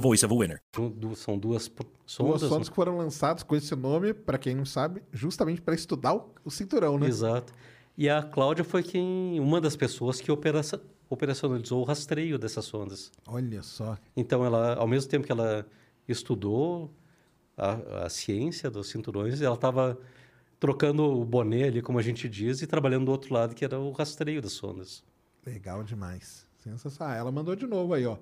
voice 0.00 0.24
of 0.24 0.34
a 0.34 0.38
winner. 0.38 0.62
são 1.16 1.38
duas 1.38 1.68
p- 1.68 1.84
Duas 1.84 1.92
sondas. 2.06 2.40
sondas 2.42 2.68
que 2.68 2.74
foram 2.74 2.96
lançadas 2.96 3.42
com 3.42 3.54
esse 3.54 3.74
nome, 3.76 4.12
pra 4.12 4.36
quem 4.38 4.54
não 4.54 4.64
sabe, 4.64 5.02
justamente 5.12 5.60
para 5.60 5.74
estudar 5.74 6.14
o, 6.14 6.34
o 6.44 6.50
cinturão, 6.50 6.98
né? 6.98 7.06
Exato. 7.06 7.52
E 7.96 8.08
a 8.08 8.22
Cláudia 8.22 8.64
foi 8.64 8.82
quem, 8.82 9.38
uma 9.38 9.60
das 9.60 9.76
pessoas 9.76 10.20
que 10.20 10.30
operaça- 10.32 10.80
operacionalizou 11.08 11.80
o 11.80 11.84
rastreio 11.84 12.38
dessas 12.38 12.64
sondas. 12.64 13.12
Olha 13.26 13.62
só. 13.62 13.96
Então, 14.16 14.44
ela, 14.44 14.74
ao 14.74 14.86
mesmo 14.88 15.10
tempo 15.10 15.26
que 15.26 15.32
ela 15.32 15.66
estudou 16.08 16.90
a, 17.56 18.04
a 18.06 18.08
ciência 18.08 18.70
dos 18.70 18.88
cinturões, 18.88 19.40
ela 19.40 19.54
estava 19.54 19.98
trocando 20.58 21.02
o 21.04 21.24
boné 21.24 21.64
ali, 21.64 21.80
como 21.82 21.98
a 21.98 22.02
gente 22.02 22.28
diz, 22.28 22.60
e 22.62 22.66
trabalhando 22.66 23.06
do 23.06 23.12
outro 23.12 23.32
lado, 23.32 23.54
que 23.54 23.64
era 23.64 23.78
o 23.78 23.90
rastreio 23.92 24.42
das 24.42 24.52
sondas. 24.52 25.02
Legal 25.46 25.82
demais. 25.82 26.46
Sensacional. 26.58 27.14
Ela 27.16 27.32
mandou 27.32 27.56
de 27.56 27.66
novo 27.66 27.94
aí, 27.94 28.04
ó. 28.06 28.18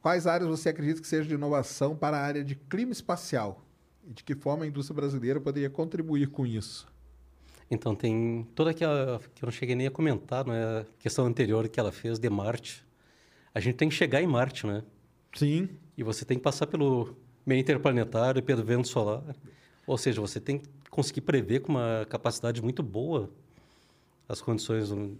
Quais 0.00 0.26
áreas 0.26 0.48
você 0.48 0.68
acredita 0.68 1.00
que 1.00 1.08
seja 1.08 1.28
de 1.28 1.34
inovação 1.34 1.96
para 1.96 2.16
a 2.16 2.20
área 2.20 2.44
de 2.44 2.54
clima 2.54 2.92
espacial? 2.92 3.64
E 4.06 4.12
de 4.12 4.22
que 4.22 4.34
forma 4.34 4.64
a 4.64 4.68
indústria 4.68 4.94
brasileira 4.94 5.40
poderia 5.40 5.68
contribuir 5.68 6.28
com 6.28 6.46
isso? 6.46 6.86
Então, 7.70 7.94
tem 7.94 8.46
toda 8.54 8.70
aquela 8.70 9.20
que 9.34 9.44
eu 9.44 9.46
não 9.46 9.52
cheguei 9.52 9.74
nem 9.74 9.86
a 9.86 9.90
comentar, 9.90 10.46
não 10.46 10.54
é? 10.54 10.80
a 10.80 10.86
questão 10.98 11.26
anterior 11.26 11.68
que 11.68 11.78
ela 11.78 11.92
fez 11.92 12.18
de 12.18 12.30
Marte. 12.30 12.84
A 13.54 13.60
gente 13.60 13.76
tem 13.76 13.88
que 13.88 13.94
chegar 13.94 14.22
em 14.22 14.26
Marte, 14.26 14.66
né? 14.66 14.82
Sim. 15.34 15.68
E 15.96 16.02
você 16.02 16.24
tem 16.24 16.38
que 16.38 16.42
passar 16.42 16.66
pelo 16.66 17.14
meio 17.44 17.60
interplanetário 17.60 18.38
e 18.38 18.42
pelo 18.42 18.64
vento 18.64 18.88
solar. 18.88 19.22
Ou 19.86 19.98
seja, 19.98 20.20
você 20.20 20.40
tem 20.40 20.58
que 20.58 20.68
conseguir 20.90 21.22
prever 21.22 21.60
com 21.60 21.72
uma 21.72 22.06
capacidade 22.08 22.62
muito 22.62 22.82
boa 22.82 23.30
as 24.28 24.40
condições 24.40 24.90
do, 24.90 25.18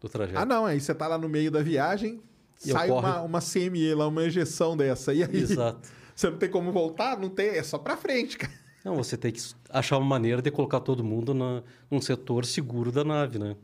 do 0.00 0.08
trajeto. 0.08 0.38
Ah, 0.38 0.44
não. 0.44 0.64
Aí 0.66 0.80
você 0.80 0.94
tá 0.94 1.06
lá 1.06 1.18
no 1.18 1.28
meio 1.28 1.50
da 1.50 1.62
viagem, 1.62 2.22
E 2.64 2.70
sai 2.70 2.90
ocorre- 2.90 3.06
uma, 3.08 3.22
uma 3.22 3.40
CME 3.40 3.94
lá, 3.94 4.06
uma 4.08 4.24
ejeção 4.24 4.76
dessa. 4.76 5.12
E 5.14 5.22
aí? 5.22 5.36
Exato. 5.36 5.88
Você 6.14 6.30
não 6.30 6.38
tem 6.38 6.48
como 6.50 6.72
voltar? 6.72 7.18
Não 7.18 7.28
tem. 7.28 7.48
É 7.50 7.62
só 7.62 7.78
pra 7.78 7.96
frente, 7.96 8.38
cara. 8.38 8.52
Não, 8.82 8.94
você 8.96 9.16
tem 9.16 9.32
que 9.32 9.40
achar 9.68 9.98
uma 9.98 10.06
maneira 10.06 10.40
de 10.40 10.48
colocar 10.50 10.78
todo 10.80 11.02
mundo 11.02 11.34
na, 11.34 11.62
num 11.90 12.00
setor 12.00 12.46
seguro 12.46 12.90
da 12.92 13.02
nave, 13.04 13.36
né? 13.38 13.56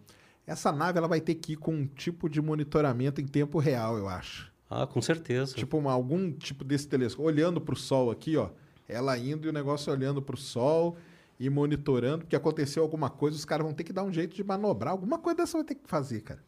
Essa 0.46 0.72
nave 0.72 0.98
ela 0.98 1.06
vai 1.06 1.20
ter 1.20 1.36
que 1.36 1.52
ir 1.52 1.56
com 1.56 1.72
um 1.72 1.86
tipo 1.86 2.28
de 2.28 2.42
monitoramento 2.42 3.20
em 3.20 3.26
tempo 3.26 3.58
real, 3.60 3.96
eu 3.96 4.08
acho. 4.08 4.52
Ah, 4.68 4.84
com 4.86 5.00
certeza. 5.00 5.54
Tipo, 5.54 5.78
uma- 5.78 5.92
algum 5.92 6.32
tipo 6.32 6.64
desse 6.64 6.88
telescópio, 6.88 7.26
olhando 7.26 7.60
para 7.60 7.72
o 7.72 7.76
Sol 7.76 8.10
aqui, 8.10 8.36
ó. 8.36 8.50
Ela 8.88 9.16
indo 9.16 9.46
e 9.46 9.48
o 9.48 9.52
negócio 9.52 9.92
olhando 9.92 10.20
para 10.20 10.34
o 10.34 10.38
Sol 10.38 10.96
e 11.38 11.48
monitorando, 11.48 12.24
porque 12.24 12.34
aconteceu 12.36 12.82
alguma 12.82 13.08
coisa, 13.08 13.36
os 13.36 13.44
caras 13.44 13.64
vão 13.64 13.72
ter 13.72 13.84
que 13.84 13.92
dar 13.92 14.02
um 14.02 14.12
jeito 14.12 14.34
de 14.34 14.42
manobrar. 14.42 14.92
Alguma 14.92 15.18
coisa 15.18 15.36
dessa 15.38 15.56
vai 15.56 15.64
ter 15.64 15.76
que 15.76 15.86
fazer, 15.88 16.20
cara. 16.22 16.42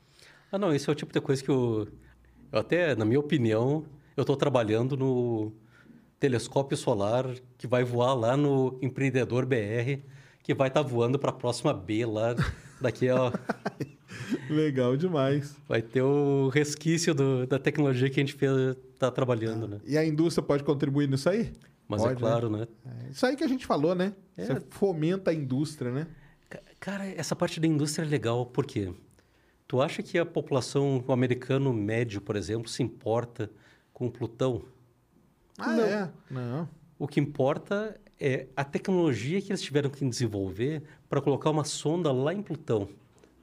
Ah, 0.50 0.58
não, 0.58 0.74
esse 0.74 0.88
é 0.90 0.92
o 0.92 0.96
tipo 0.96 1.12
de 1.12 1.20
coisa 1.20 1.42
que 1.42 1.48
eu, 1.50 1.86
eu 2.54 2.60
até, 2.60 2.94
na 2.94 3.04
minha 3.04 3.18
opinião, 3.20 3.84
eu 4.16 4.22
estou 4.22 4.36
trabalhando 4.36 4.96
no 4.96 5.52
telescópio 6.20 6.76
solar 6.76 7.26
que 7.58 7.66
vai 7.66 7.82
voar 7.84 8.14
lá 8.14 8.36
no 8.36 8.78
Empreendedor 8.80 9.44
BR, 9.44 10.00
que 10.42 10.54
vai 10.54 10.68
estar 10.68 10.82
voando 10.82 11.18
para 11.18 11.30
a 11.30 11.32
próxima 11.34 11.72
B 11.74 12.06
lá, 12.06 12.34
daqui 12.80 13.08
ó, 13.10 13.32
Legal 14.48 14.96
demais. 14.96 15.56
vai 15.68 15.82
ter 15.82 16.02
o 16.02 16.48
resquício 16.48 17.14
do- 17.14 17.46
da 17.46 17.58
tecnologia 17.58 18.08
que 18.08 18.20
a 18.20 18.24
gente 18.24 18.36
está 18.92 19.10
trabalhando, 19.10 19.66
né? 19.66 19.80
E 19.84 19.98
a 19.98 20.04
indústria 20.04 20.44
pode 20.44 20.62
contribuir 20.62 21.08
nisso 21.08 21.28
aí? 21.28 21.52
Mas 21.88 22.00
é 22.02 22.04
Pode, 22.08 22.14
né? 22.14 22.20
claro, 22.20 22.50
né? 22.50 22.66
É 23.06 23.10
isso 23.10 23.26
aí 23.26 23.36
que 23.36 23.44
a 23.44 23.48
gente 23.48 23.66
falou, 23.66 23.94
né? 23.94 24.14
É. 24.36 24.46
Você 24.46 24.62
fomenta 24.70 25.30
a 25.30 25.34
indústria, 25.34 25.90
né? 25.90 26.06
Ca- 26.48 26.60
Cara, 26.80 27.06
essa 27.06 27.34
parte 27.36 27.58
da 27.60 27.66
indústria 27.66 28.04
é 28.04 28.08
legal, 28.08 28.46
por 28.46 28.64
quê? 28.64 28.92
Tu 29.66 29.80
acha 29.80 30.02
que 30.02 30.18
a 30.18 30.26
população, 30.26 31.02
o 31.06 31.12
americano 31.12 31.72
médio, 31.72 32.20
por 32.20 32.36
exemplo, 32.36 32.68
se 32.68 32.82
importa 32.82 33.50
com 33.92 34.10
Plutão? 34.10 34.64
Ah, 35.58 35.72
Não. 35.72 35.84
é? 35.84 36.10
Não. 36.30 36.68
O 36.98 37.08
que 37.08 37.18
importa 37.18 37.98
é 38.20 38.46
a 38.56 38.62
tecnologia 38.64 39.40
que 39.40 39.50
eles 39.50 39.62
tiveram 39.62 39.90
que 39.90 40.06
desenvolver 40.08 40.82
para 41.08 41.20
colocar 41.20 41.50
uma 41.50 41.64
sonda 41.64 42.12
lá 42.12 42.32
em 42.32 42.42
Plutão. 42.42 42.88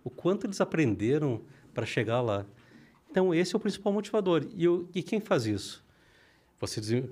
O 0.04 0.10
quanto 0.10 0.46
eles 0.46 0.62
aprenderam 0.62 1.42
para 1.74 1.86
chegar 1.86 2.22
lá. 2.22 2.46
Então, 3.10 3.34
esse 3.34 3.54
é 3.56 3.58
o 3.58 3.60
principal 3.60 3.92
motivador. 3.92 4.48
E, 4.56 4.68
o- 4.68 4.88
e 4.96 5.04
quem 5.04 5.20
faz 5.20 5.46
isso? 5.46 5.84
Você 6.60 6.80
desen- 6.80 7.10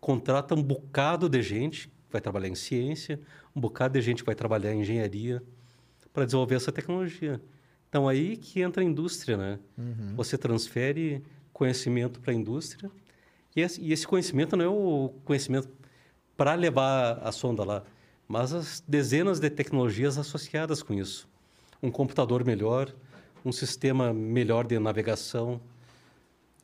contrata 0.00 0.54
um 0.54 0.62
bocado 0.62 1.28
de 1.28 1.40
gente 1.42 1.88
que 1.88 1.94
vai 2.12 2.20
trabalhar 2.20 2.48
em 2.48 2.54
ciência, 2.54 3.20
um 3.54 3.60
bocado 3.60 3.94
de 3.94 4.02
gente 4.04 4.18
que 4.22 4.26
vai 4.26 4.34
trabalhar 4.34 4.74
em 4.74 4.80
engenharia 4.80 5.42
para 6.12 6.24
desenvolver 6.24 6.56
essa 6.56 6.72
tecnologia. 6.72 7.40
Então, 7.90 8.08
aí 8.08 8.36
que 8.36 8.62
entra 8.62 8.82
a 8.82 8.86
indústria, 8.86 9.36
né? 9.36 9.58
Você 10.16 10.38
transfere 10.38 11.22
conhecimento 11.52 12.20
para 12.20 12.30
a 12.30 12.34
indústria 12.34 12.90
e 13.54 13.60
esse, 13.60 13.80
e 13.80 13.92
esse 13.92 14.06
conhecimento 14.06 14.56
não 14.56 14.64
é 14.64 14.68
o 14.68 15.12
conhecimento 15.24 15.68
para 16.36 16.54
levar 16.54 17.18
a 17.18 17.32
sonda 17.32 17.64
lá, 17.64 17.82
mas 18.28 18.52
as 18.52 18.82
dezenas 18.86 19.40
de 19.40 19.50
tecnologias 19.50 20.16
associadas 20.18 20.82
com 20.84 20.94
isso. 20.94 21.28
Um 21.82 21.90
computador 21.90 22.44
melhor, 22.44 22.94
um 23.44 23.50
sistema 23.50 24.14
melhor 24.14 24.66
de 24.66 24.78
navegação. 24.78 25.60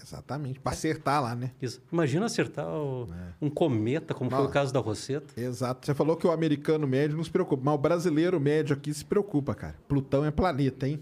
Exatamente. 0.00 0.60
Pra 0.60 0.72
acertar 0.72 1.22
lá, 1.22 1.34
né? 1.34 1.50
Isso. 1.60 1.82
Imagina 1.92 2.26
acertar 2.26 2.66
o- 2.68 3.08
um 3.40 3.50
cometa, 3.50 4.14
como 4.14 4.30
foi 4.30 4.38
Não. 4.38 4.46
o 4.46 4.50
caso 4.50 4.72
da 4.72 4.78
Rosetta. 4.80 5.40
Exato. 5.40 5.84
Você 5.86 5.94
falou 5.94 6.16
que 6.16 6.26
o 6.26 6.30
americano 6.30 6.86
médio 6.86 7.16
não 7.16 7.24
se 7.24 7.30
preocupa, 7.30 7.62
mas 7.64 7.74
o 7.74 7.78
brasileiro 7.78 8.38
médio 8.38 8.74
aqui 8.76 8.92
se 8.94 9.04
preocupa, 9.04 9.54
cara. 9.54 9.74
Plutão 9.88 10.24
é 10.24 10.30
planeta, 10.30 10.86
hein? 10.88 11.00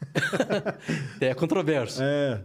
É 1.20 1.34
controverso. 1.34 2.00
É. 2.02 2.42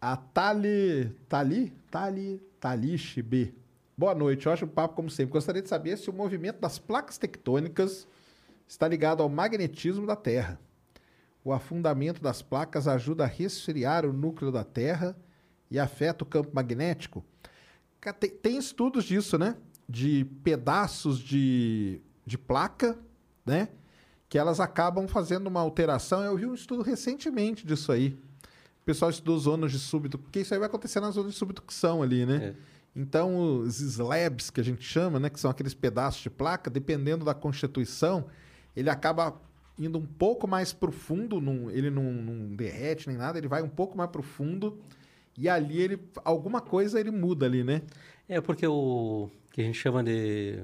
A 0.00 0.16
Tali. 0.16 1.10
Tali? 1.28 1.72
Tali. 1.90 2.42
Talish 2.60 3.20
B. 3.22 3.52
Boa 3.96 4.14
noite. 4.14 4.46
Eu 4.46 4.52
acho 4.52 4.64
o 4.64 4.68
papo 4.68 4.94
como 4.94 5.08
sempre. 5.10 5.32
Gostaria 5.32 5.62
de 5.62 5.68
saber 5.68 5.96
se 5.96 6.10
o 6.10 6.12
movimento 6.12 6.60
das 6.60 6.78
placas 6.78 7.16
tectônicas 7.18 8.06
está 8.68 8.86
ligado 8.88 9.22
ao 9.22 9.28
magnetismo 9.28 10.06
da 10.06 10.16
Terra. 10.16 10.58
O 11.44 11.52
afundamento 11.52 12.22
das 12.22 12.40
placas 12.40 12.88
ajuda 12.88 13.24
a 13.24 13.26
resfriar 13.26 14.06
o 14.06 14.12
núcleo 14.14 14.50
da 14.50 14.64
Terra 14.64 15.14
e 15.70 15.78
afeta 15.78 16.24
o 16.24 16.26
campo 16.26 16.50
magnético. 16.54 17.22
Tem, 18.42 18.56
estudos 18.56 19.04
disso, 19.04 19.36
né? 19.36 19.56
De 19.86 20.24
pedaços 20.42 21.18
de, 21.18 22.00
de 22.24 22.38
placa, 22.38 22.98
né? 23.44 23.68
Que 24.26 24.38
elas 24.38 24.58
acabam 24.58 25.06
fazendo 25.06 25.46
uma 25.46 25.60
alteração. 25.60 26.22
Eu 26.22 26.36
vi 26.36 26.46
um 26.46 26.54
estudo 26.54 26.82
recentemente 26.82 27.66
disso 27.66 27.92
aí. 27.92 28.18
O 28.80 28.84
pessoal 28.84 29.10
estudou 29.10 29.38
zonas 29.38 29.70
de 29.70 29.78
subducção, 29.78 30.24
porque 30.24 30.40
isso 30.40 30.54
aí 30.54 30.58
vai 30.58 30.68
acontecer 30.68 31.00
nas 31.00 31.14
zonas 31.14 31.32
de 31.32 31.38
subducção 31.38 32.02
ali, 32.02 32.24
né? 32.24 32.36
É. 32.36 32.54
Então, 32.96 33.60
os 33.60 33.80
slabs, 33.80 34.50
que 34.50 34.60
a 34.60 34.64
gente 34.64 34.82
chama, 34.82 35.18
né? 35.18 35.28
Que 35.28 35.40
são 35.40 35.50
aqueles 35.50 35.74
pedaços 35.74 36.22
de 36.22 36.30
placa, 36.30 36.70
dependendo 36.70 37.24
da 37.24 37.34
constituição, 37.34 38.26
ele 38.76 38.88
acaba 38.88 39.40
indo 39.78 39.98
um 39.98 40.06
pouco 40.06 40.46
mais 40.46 40.72
profundo, 40.72 41.40
num, 41.40 41.70
ele 41.70 41.90
não, 41.90 42.12
não 42.12 42.54
derrete 42.54 43.08
nem 43.08 43.16
nada, 43.16 43.38
ele 43.38 43.48
vai 43.48 43.62
um 43.62 43.68
pouco 43.68 43.96
mais 43.96 44.10
profundo 44.10 44.78
e 45.36 45.48
ali 45.48 45.80
ele, 45.80 45.98
alguma 46.24 46.60
coisa 46.60 47.00
ele 47.00 47.10
muda 47.10 47.44
ali, 47.46 47.64
né? 47.64 47.82
É 48.28 48.40
porque 48.40 48.66
o 48.66 49.28
que 49.50 49.60
a 49.60 49.64
gente 49.64 49.78
chama 49.78 50.02
de 50.02 50.62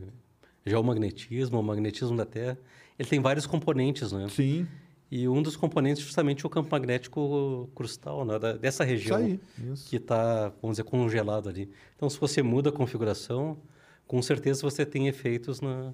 geomagnetismo, 0.64 1.58
o 1.58 1.62
magnetismo 1.62 2.16
da 2.16 2.24
Terra, 2.24 2.58
ele 2.98 3.08
tem 3.08 3.20
vários 3.20 3.46
componentes, 3.46 4.12
né? 4.12 4.28
Sim. 4.28 4.66
E 5.10 5.26
um 5.28 5.42
dos 5.42 5.56
componentes 5.56 6.02
justamente 6.04 6.44
é 6.44 6.46
o 6.46 6.50
campo 6.50 6.68
magnético 6.70 7.68
crustal, 7.74 8.24
né? 8.24 8.38
da- 8.38 8.52
dessa 8.52 8.84
região 8.84 9.16
aí, 9.16 9.40
isso. 9.72 9.88
que 9.88 9.96
está, 9.96 10.52
vamos 10.62 10.76
dizer, 10.76 10.84
congelado 10.84 11.48
ali. 11.48 11.68
Então, 11.96 12.08
se 12.08 12.18
você 12.20 12.42
muda 12.42 12.68
a 12.68 12.72
configuração, 12.72 13.58
com 14.06 14.22
certeza 14.22 14.62
você 14.62 14.86
tem 14.86 15.08
efeitos 15.08 15.60
na... 15.60 15.92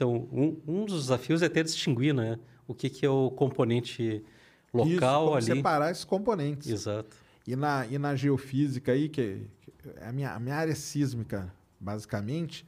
Então, 0.00 0.26
um, 0.32 0.56
um 0.66 0.84
dos 0.86 1.02
desafios 1.02 1.42
é 1.42 1.46
até 1.46 1.62
distinguir, 1.62 2.14
né? 2.14 2.38
O 2.66 2.72
que, 2.72 2.88
que 2.88 3.04
é 3.04 3.10
o 3.10 3.30
componente 3.30 4.24
local 4.72 4.88
Isso, 4.88 5.00
como 5.00 5.34
ali. 5.34 5.44
separar 5.44 5.90
esses 5.90 6.04
componentes. 6.04 6.70
Exato. 6.70 7.14
E 7.46 7.54
na, 7.54 7.86
e 7.86 7.98
na 7.98 8.16
geofísica 8.16 8.92
aí, 8.92 9.10
que, 9.10 9.46
que 9.60 9.72
é 9.98 10.08
a 10.08 10.12
minha, 10.12 10.32
a 10.32 10.40
minha 10.40 10.54
área 10.54 10.74
sísmica, 10.74 11.52
basicamente, 11.78 12.64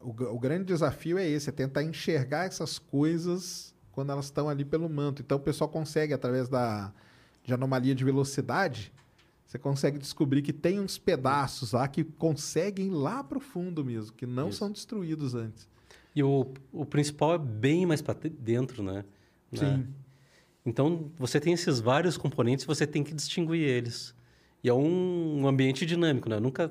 o, 0.00 0.08
o 0.08 0.38
grande 0.38 0.64
desafio 0.64 1.18
é 1.18 1.28
esse, 1.28 1.50
é 1.50 1.52
tentar 1.52 1.82
enxergar 1.82 2.46
essas 2.46 2.78
coisas 2.78 3.74
quando 3.92 4.10
elas 4.12 4.24
estão 4.24 4.48
ali 4.48 4.64
pelo 4.64 4.88
manto. 4.88 5.20
Então 5.20 5.36
o 5.36 5.42
pessoal 5.42 5.68
consegue, 5.68 6.14
através 6.14 6.48
da, 6.48 6.94
de 7.44 7.52
anomalia 7.52 7.94
de 7.94 8.06
velocidade, 8.06 8.90
você 9.44 9.58
consegue 9.58 9.98
descobrir 9.98 10.40
que 10.40 10.52
tem 10.52 10.80
uns 10.80 10.96
pedaços 10.96 11.72
lá 11.72 11.86
que 11.86 12.02
conseguem 12.04 12.86
ir 12.86 12.90
lá 12.90 13.22
para 13.22 13.36
o 13.36 13.40
fundo 13.40 13.84
mesmo, 13.84 14.14
que 14.14 14.24
não 14.24 14.48
Isso. 14.48 14.60
são 14.60 14.72
destruídos 14.72 15.34
antes. 15.34 15.73
E 16.14 16.22
o, 16.22 16.46
o 16.72 16.84
principal 16.84 17.34
é 17.34 17.38
bem 17.38 17.84
mais 17.86 18.00
para 18.00 18.16
dentro, 18.38 18.82
né? 18.82 19.04
Na- 19.50 19.58
Sim. 19.58 19.86
Então, 20.66 21.10
você 21.18 21.38
tem 21.38 21.52
esses 21.52 21.80
vários 21.80 22.16
componentes, 22.16 22.64
você 22.64 22.86
tem 22.86 23.02
que 23.02 23.12
distinguir 23.12 23.60
eles. 23.60 24.14
E 24.62 24.68
é 24.68 24.72
um, 24.74 25.42
um 25.42 25.46
ambiente 25.48 25.84
dinâmico, 25.84 26.28
né? 26.28 26.40
Nunca... 26.40 26.70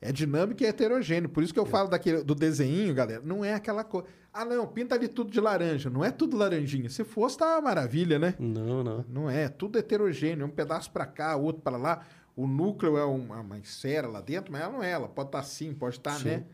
É 0.00 0.12
dinâmico 0.12 0.62
e 0.62 0.66
heterogêneo. 0.66 1.28
Por 1.30 1.42
isso 1.42 1.52
que 1.52 1.58
eu 1.58 1.64
falo 1.64 1.88
daquele, 1.88 2.22
do 2.22 2.34
desenho, 2.34 2.94
galera. 2.94 3.22
Não 3.24 3.42
é 3.42 3.54
aquela 3.54 3.82
coisa. 3.82 4.06
Ah, 4.32 4.44
não, 4.44 4.66
pinta 4.66 4.94
ali 4.94 5.08
tudo 5.08 5.30
de 5.30 5.40
laranja. 5.40 5.88
Não 5.88 6.04
é 6.04 6.10
tudo 6.10 6.36
laranjinha. 6.36 6.90
Se 6.90 7.04
fosse, 7.04 7.38
tá 7.38 7.54
uma 7.54 7.62
maravilha, 7.62 8.18
né? 8.18 8.34
Não, 8.38 8.84
não. 8.84 9.04
Não 9.08 9.30
é. 9.30 9.48
Tudo 9.48 9.78
heterogêneo. 9.78 10.44
Um 10.44 10.50
pedaço 10.50 10.90
pra 10.90 11.06
cá, 11.06 11.36
outro 11.36 11.62
pra 11.62 11.78
lá. 11.78 12.04
O 12.36 12.46
núcleo 12.46 12.98
é 12.98 13.04
uma, 13.04 13.40
uma 13.40 13.58
esfera 13.58 14.06
lá 14.06 14.20
dentro, 14.20 14.52
mas 14.52 14.60
ela 14.60 14.72
não 14.72 14.82
é. 14.82 14.90
Ela 14.90 15.08
pode 15.08 15.28
estar 15.28 15.38
assim, 15.38 15.72
pode 15.72 15.96
estar, 15.96 16.18
Sim. 16.18 16.28
né? 16.28 16.44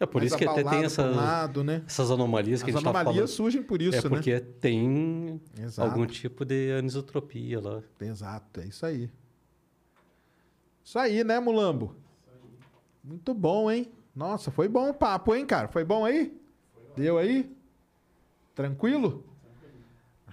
É 0.00 0.06
por 0.06 0.22
isso 0.22 0.34
que 0.36 0.46
até 0.46 0.64
tem 0.64 0.82
essa, 0.82 1.04
lado, 1.04 1.62
né? 1.62 1.82
essas 1.86 2.10
anomalias 2.10 2.62
que 2.62 2.70
As 2.70 2.76
a 2.76 2.78
gente 2.78 2.88
estava 2.88 2.92
falando. 2.94 3.08
anomalias 3.08 3.30
surgem 3.32 3.62
por 3.62 3.82
isso, 3.82 3.98
é 3.98 4.08
porque 4.08 4.32
né? 4.32 4.40
tem 4.58 5.40
Exato. 5.60 5.90
algum 5.90 6.06
tipo 6.06 6.42
de 6.46 6.72
anisotropia 6.72 7.60
lá. 7.60 7.82
Exato, 8.00 8.60
é 8.60 8.64
isso 8.66 8.86
aí. 8.86 9.10
Isso 10.82 10.98
aí, 10.98 11.22
né, 11.22 11.38
Mulambo? 11.38 11.94
Muito 13.04 13.34
bom, 13.34 13.70
hein? 13.70 13.92
Nossa, 14.16 14.50
foi 14.50 14.68
bom 14.68 14.88
o 14.88 14.94
papo, 14.94 15.34
hein, 15.34 15.44
cara? 15.44 15.68
Foi 15.68 15.84
bom 15.84 16.04
aí? 16.04 16.34
Deu 16.96 17.18
aí? 17.18 17.54
Tranquilo? 18.54 19.24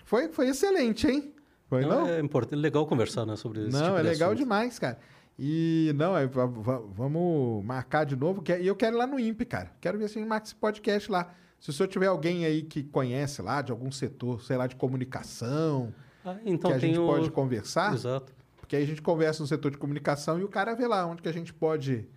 Foi, 0.06 0.30
foi 0.30 0.48
excelente, 0.48 1.08
hein? 1.08 1.34
Foi 1.68 1.82
Não, 1.82 1.90
não? 2.06 2.08
É 2.08 2.22
importante, 2.22 2.60
legal 2.60 2.88
conversar 2.88 3.26
né, 3.26 3.36
sobre 3.36 3.68
esse 3.68 3.72
Não, 3.78 3.84
tipo 3.88 3.98
é 3.98 4.02
legal 4.02 4.30
assunto. 4.30 4.38
demais, 4.40 4.80
cara. 4.80 4.98
E 5.40 5.92
não, 5.96 6.18
é, 6.18 6.26
va- 6.26 6.46
va- 6.48 6.82
vamos 6.96 7.64
marcar 7.64 8.06
de 8.06 8.16
novo. 8.16 8.42
que- 8.42 8.58
E 8.58 8.66
eu 8.68 8.76
quero 8.76 8.96
ir 8.96 9.00
lá 9.00 9.06
no 9.08 9.20
INPE, 9.20 9.46
cara. 9.46 9.72
Quero 9.80 9.98
ver 9.98 10.08
se 10.10 10.18
a 10.18 10.22
gente 10.22 10.30
marca 10.30 10.48
esse 10.48 10.56
podcast 10.56 11.12
lá. 11.12 11.34
Se 11.60 11.70
o 11.70 11.74
senhor 11.74 11.88
tiver 11.88 12.08
alguém 12.08 12.46
aí 12.46 12.62
que 12.64 12.84
conhece 12.84 13.42
lá, 13.42 13.62
de 13.62 13.72
algum 13.72 13.92
setor, 13.92 14.42
sei 14.42 14.58
lá, 14.58 14.68
de 14.68 14.76
comunicação, 14.76 15.94
Ah, 16.26 16.38
então 16.46 16.72
que 16.72 16.78
a 16.78 16.80
gente 16.80 17.00
o... 17.00 17.06
pode 17.06 17.32
conversar. 17.32 17.94
Exato. 17.94 18.34
Porque 18.58 18.76
aí 18.76 18.84
a 18.84 18.88
gente 18.88 19.02
conversa 19.02 19.42
no 19.42 19.48
setor 19.48 19.72
de 19.72 19.78
comunicação 19.78 20.40
e 20.40 20.44
o 20.44 20.48
cara 20.50 20.74
vê 20.76 20.88
lá 20.88 21.06
onde 21.06 21.22
que 21.22 21.30
a 21.30 21.34
gente 21.34 21.54
pode. 21.54 22.08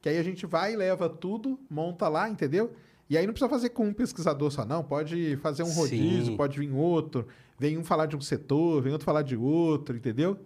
Que 0.00 0.08
aí 0.10 0.18
a 0.18 0.22
gente 0.22 0.46
vai 0.46 0.74
e 0.74 0.76
leva 0.76 1.08
tudo, 1.08 1.58
monta 1.68 2.06
lá, 2.08 2.28
entendeu? 2.28 2.72
E 3.10 3.16
aí 3.16 3.26
não 3.26 3.32
precisa 3.32 3.48
fazer 3.48 3.70
com 3.70 3.86
um 3.86 3.92
pesquisador 3.92 4.50
só, 4.50 4.64
não. 4.64 4.84
Pode 4.84 5.36
fazer 5.38 5.62
um 5.64 5.72
rodízio, 5.72 6.26
Sim. 6.26 6.36
pode 6.36 6.58
vir 6.58 6.70
outro. 6.72 7.26
Vem 7.58 7.76
um 7.78 7.82
falar 7.84 8.06
de 8.06 8.14
um 8.16 8.20
setor, 8.20 8.80
vem 8.82 8.92
outro 8.92 9.04
falar 9.06 9.22
de 9.22 9.36
outro, 9.36 9.96
entendeu? 9.96 10.38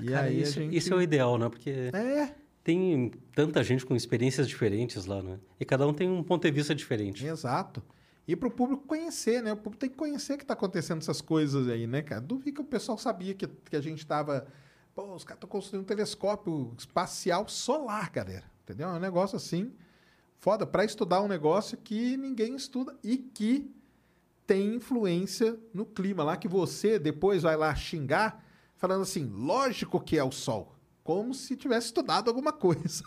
E 0.00 0.06
Cara, 0.06 0.26
aí 0.26 0.40
isso, 0.40 0.54
gente. 0.54 0.76
isso 0.76 0.92
é 0.92 0.96
o 0.96 1.02
ideal, 1.02 1.38
né? 1.38 1.48
Porque 1.48 1.90
É, 1.92 2.34
tem 2.64 3.10
tanta 3.34 3.62
gente 3.62 3.84
com 3.84 3.94
experiências 3.94 4.48
diferentes 4.48 5.04
lá, 5.06 5.22
né? 5.22 5.38
E 5.60 5.64
cada 5.64 5.86
um 5.86 5.92
tem 5.92 6.08
um 6.08 6.22
ponto 6.22 6.42
de 6.44 6.50
vista 6.50 6.74
diferente. 6.74 7.24
exato. 7.26 7.82
E 8.26 8.36
para 8.36 8.48
o 8.48 8.50
público 8.50 8.84
conhecer, 8.86 9.42
né? 9.42 9.52
O 9.52 9.56
público 9.56 9.80
tem 9.80 9.90
que 9.90 9.96
conhecer 9.96 10.36
que 10.36 10.44
está 10.44 10.54
acontecendo 10.54 10.98
essas 10.98 11.20
coisas 11.20 11.68
aí, 11.68 11.86
né, 11.86 12.02
cara? 12.02 12.20
Duvido 12.20 12.54
que 12.54 12.60
o 12.60 12.64
pessoal 12.64 12.96
sabia 12.96 13.34
que, 13.34 13.46
que 13.46 13.76
a 13.76 13.80
gente 13.80 13.98
estava. 13.98 14.46
Pô, 14.94 15.14
os 15.14 15.24
caras 15.24 15.38
estão 15.38 15.48
construindo 15.48 15.82
um 15.82 15.86
telescópio 15.86 16.72
espacial 16.78 17.48
solar, 17.48 18.10
galera. 18.10 18.44
Entendeu? 18.62 18.88
É 18.88 18.92
um 18.92 19.00
negócio 19.00 19.36
assim. 19.36 19.72
Foda, 20.38 20.66
para 20.66 20.84
estudar 20.84 21.20
um 21.20 21.28
negócio 21.28 21.76
que 21.76 22.16
ninguém 22.16 22.54
estuda 22.54 22.96
e 23.02 23.16
que 23.16 23.70
tem 24.46 24.74
influência 24.74 25.56
no 25.72 25.84
clima 25.84 26.22
lá, 26.24 26.36
que 26.36 26.48
você 26.48 26.98
depois 26.98 27.42
vai 27.42 27.56
lá 27.56 27.74
xingar, 27.74 28.44
falando 28.82 29.02
assim, 29.02 29.30
lógico 29.32 30.00
que 30.00 30.18
é 30.18 30.24
o 30.24 30.32
Sol. 30.32 30.74
Como 31.04 31.32
se 31.32 31.56
tivesse 31.56 31.86
estudado 31.86 32.28
alguma 32.28 32.52
coisa. 32.52 33.04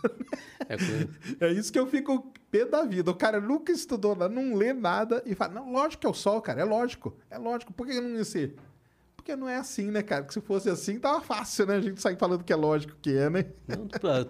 É 0.70 0.76
É 1.48 1.52
isso 1.52 1.72
que 1.72 1.78
eu 1.78 1.86
fico 1.86 2.34
pé 2.50 2.66
da 2.66 2.86
vida. 2.86 3.12
O 3.12 3.16
cara 3.16 3.42
nunca 3.42 3.74
estudou, 3.74 4.16
não 4.16 4.56
lê 4.56 4.72
nada 4.72 5.22
e 5.26 5.36
fala, 5.36 5.56
não, 5.56 5.72
lógico 5.74 6.02
que 6.02 6.08
é 6.08 6.10
o 6.10 6.14
sol, 6.14 6.42
cara, 6.42 6.62
é 6.62 6.64
lógico. 6.64 7.18
É 7.30 7.38
lógico. 7.38 7.74
Por 7.74 7.86
que 7.86 8.00
não 8.00 8.10
ia 8.12 8.24
ser? 8.24 8.56
Porque 9.18 9.36
não 9.36 9.50
é 9.50 9.58
assim, 9.58 9.92
né, 9.92 10.02
cara? 10.02 10.24
Que 10.24 10.34
se 10.34 10.40
fosse 10.42 10.70
assim, 10.70 10.98
tava 10.98 11.22
fácil, 11.22 11.66
né? 11.68 11.76
A 11.76 11.82
gente 11.82 12.02
sair 12.02 12.18
falando 12.18 12.44
que 12.44 12.54
é 12.54 12.56
lógico 12.56 12.96
que 13.02 13.16
é, 13.18 13.30
né? 13.30 13.46
Não, 13.68 13.88
pra- 13.88 14.26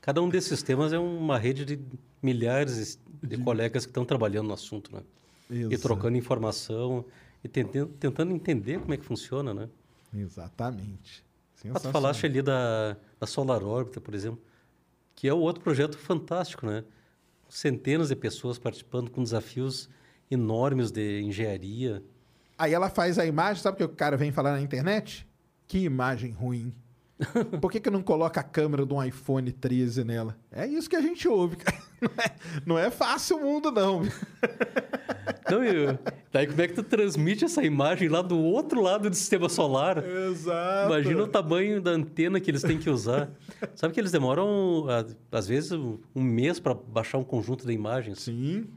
Cada 0.00 0.20
um 0.22 0.28
desses 0.28 0.48
sistemas 0.48 0.92
é 0.92 0.98
uma 0.98 1.38
rede 1.38 1.64
de 1.64 1.80
milhares 2.22 2.98
de, 3.22 3.38
colegas 3.38 3.84
que 3.84 3.90
estão 3.90 4.04
trabalhando 4.04 4.48
no 4.48 4.54
assunto, 4.54 4.94
né? 4.94 5.02
E 5.50 5.62
Exato. 5.62 5.82
trocando 5.82 6.16
informação 6.16 7.04
e 7.44 7.48
tentando, 7.48 7.88
tentando 7.98 8.32
entender 8.32 8.80
como 8.80 8.94
é 8.94 8.96
que 8.96 9.04
funciona, 9.04 9.52
né? 9.52 9.68
Exatamente. 10.12 11.24
Ah, 11.74 11.78
tu 11.78 11.90
falaste 11.90 12.24
ali 12.24 12.40
da, 12.40 12.96
da 13.18 13.26
Solar 13.26 13.62
Orbiter, 13.62 14.00
por 14.00 14.14
exemplo, 14.14 14.42
que 15.14 15.28
é 15.28 15.34
outro 15.34 15.62
projeto 15.62 15.98
fantástico, 15.98 16.66
né? 16.66 16.84
Centenas 17.48 18.08
de 18.08 18.16
pessoas 18.16 18.58
participando 18.58 19.10
com 19.10 19.22
desafios 19.22 19.88
enormes 20.30 20.90
de 20.90 21.20
engenharia. 21.20 22.02
Aí 22.56 22.72
ela 22.72 22.88
faz 22.88 23.18
a 23.18 23.26
imagem, 23.26 23.62
sabe 23.62 23.74
o 23.74 23.78
que 23.78 23.84
o 23.84 23.96
cara 23.96 24.16
vem 24.16 24.32
falar 24.32 24.52
na 24.52 24.60
internet? 24.60 25.26
Que 25.66 25.78
imagem 25.78 26.30
ruim. 26.32 26.72
Por 27.60 27.70
que, 27.70 27.80
que 27.80 27.90
não 27.90 28.02
coloca 28.02 28.40
a 28.40 28.42
câmera 28.42 28.86
de 28.86 28.92
um 28.92 29.02
iPhone 29.02 29.50
13 29.52 30.04
nela? 30.04 30.36
É 30.50 30.66
isso 30.66 30.88
que 30.88 30.96
a 30.96 31.00
gente 31.00 31.28
ouve, 31.28 31.56
cara. 31.56 31.90
Não 32.00 32.08
é, 32.16 32.32
não 32.64 32.78
é 32.78 32.90
fácil 32.90 33.36
o 33.36 33.40
mundo, 33.42 33.70
não. 33.70 34.00
Não, 35.50 35.62
e, 35.62 35.98
daí 36.32 36.46
como 36.46 36.62
é 36.62 36.68
que 36.68 36.72
tu 36.72 36.82
transmite 36.82 37.44
essa 37.44 37.62
imagem 37.62 38.08
lá 38.08 38.22
do 38.22 38.38
outro 38.38 38.80
lado 38.80 39.10
do 39.10 39.14
sistema 39.14 39.50
solar? 39.50 40.02
Exato. 40.02 40.86
Imagina 40.86 41.24
o 41.24 41.26
tamanho 41.26 41.82
da 41.82 41.90
antena 41.90 42.40
que 42.40 42.50
eles 42.50 42.62
têm 42.62 42.78
que 42.78 42.88
usar. 42.88 43.28
Sabe 43.74 43.92
que 43.92 44.00
eles 44.00 44.12
demoram, 44.12 44.86
às 45.30 45.46
vezes, 45.46 45.72
um 45.72 46.22
mês 46.22 46.58
para 46.58 46.72
baixar 46.72 47.18
um 47.18 47.24
conjunto 47.24 47.66
de 47.66 47.72
imagens? 47.72 48.20
Sim. 48.20 48.68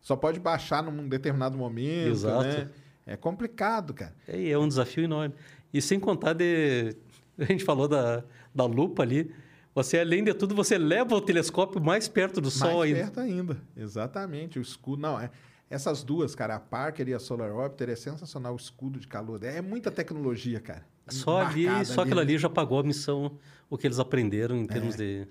Só 0.00 0.16
pode 0.16 0.40
baixar 0.40 0.82
num 0.82 1.08
determinado 1.08 1.58
momento, 1.58 2.12
Exato. 2.12 2.44
né? 2.44 2.68
É 3.06 3.16
complicado, 3.16 3.92
cara. 3.92 4.14
É, 4.26 4.50
é 4.50 4.58
um 4.58 4.68
desafio 4.68 5.04
enorme. 5.04 5.34
E 5.72 5.82
sem 5.82 5.98
contar 5.98 6.32
de... 6.32 6.96
A 7.38 7.44
gente 7.44 7.64
falou 7.64 7.88
da, 7.88 8.22
da 8.54 8.64
lupa 8.66 9.02
ali. 9.02 9.34
Você, 9.74 9.98
além 9.98 10.22
de 10.22 10.34
tudo, 10.34 10.54
você 10.54 10.76
leva 10.76 11.14
o 11.14 11.20
telescópio 11.20 11.80
mais 11.80 12.06
perto 12.06 12.40
do 12.40 12.50
Sol 12.50 12.78
Mais 12.78 12.82
ainda. 12.92 12.98
perto 13.00 13.20
ainda. 13.20 13.56
Exatamente. 13.76 14.58
O 14.58 14.62
escudo. 14.62 15.00
Não, 15.00 15.18
é. 15.18 15.30
Essas 15.70 16.02
duas, 16.04 16.34
cara, 16.34 16.56
a 16.56 16.60
Parker 16.60 17.08
e 17.08 17.14
a 17.14 17.18
Solar 17.18 17.50
Orbiter, 17.50 17.88
é 17.88 17.96
sensacional 17.96 18.52
o 18.52 18.56
escudo 18.56 19.00
de 19.00 19.08
calor. 19.08 19.42
É 19.42 19.62
muita 19.62 19.90
tecnologia, 19.90 20.60
cara. 20.60 20.84
Só 21.08 21.40
ali, 21.40 21.64
só 21.86 22.02
aquilo 22.02 22.16
né? 22.16 22.22
ali 22.22 22.36
já 22.38 22.50
pagou 22.50 22.78
a 22.78 22.82
missão, 22.82 23.38
o 23.70 23.78
que 23.78 23.86
eles 23.86 23.98
aprenderam 23.98 24.54
em 24.56 24.66
termos 24.66 24.94
de... 24.96 25.26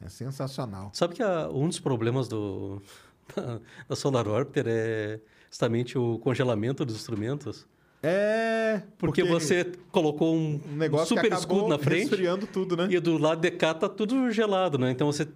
É 0.00 0.08
sensacional. 0.08 0.90
Sabe 0.94 1.14
que 1.14 1.22
a- 1.22 1.48
um 1.50 1.68
dos 1.68 1.80
problemas 1.80 2.28
do, 2.28 2.80
da, 3.34 3.60
da 3.88 3.96
Solar 3.96 4.28
Orbiter 4.28 4.66
é 4.68 5.20
justamente 5.50 5.98
o 5.98 6.18
congelamento 6.20 6.84
dos 6.84 6.94
instrumentos? 6.94 7.66
É. 8.06 8.82
Porque, 8.98 9.24
você 9.24 9.72
colocou 9.90 10.34
um, 10.36 10.60
um 10.70 10.76
negócio 10.76 11.16
super 11.16 11.32
escudo 11.32 11.68
na 11.68 11.78
frente 11.78 12.10
resfriando 12.10 12.46
tudo, 12.46 12.76
né? 12.76 12.88
e 12.90 13.00
do 13.00 13.16
lado 13.16 13.40
de 13.40 13.50
cá 13.50 13.72
tá 13.72 13.88
tudo 13.88 14.30
gelado, 14.30 14.78
né? 14.78 14.90
Então 14.90 15.10
você 15.10 15.26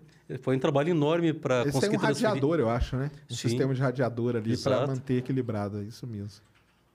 foi 0.43 0.57
um 0.57 0.59
trabalho 0.59 0.91
enorme 0.91 1.33
para 1.33 1.61
Esse 1.61 1.69
é 1.69 1.73
conseguir 1.73 1.97
um 1.97 2.01
radiador, 2.01 2.59
eu 2.61 2.69
acho, 2.69 2.97
né? 2.97 3.11
Um 3.31 3.35
Sim. 3.35 3.49
sistema 3.49 3.75
de 3.75 3.81
radiador 3.81 4.37
ali 4.37 4.57
para 4.59 4.87
manter 4.87 5.15
equilibrado. 5.19 5.79
É 5.81 5.85
isso 5.85 6.07
mesmo. 6.07 6.43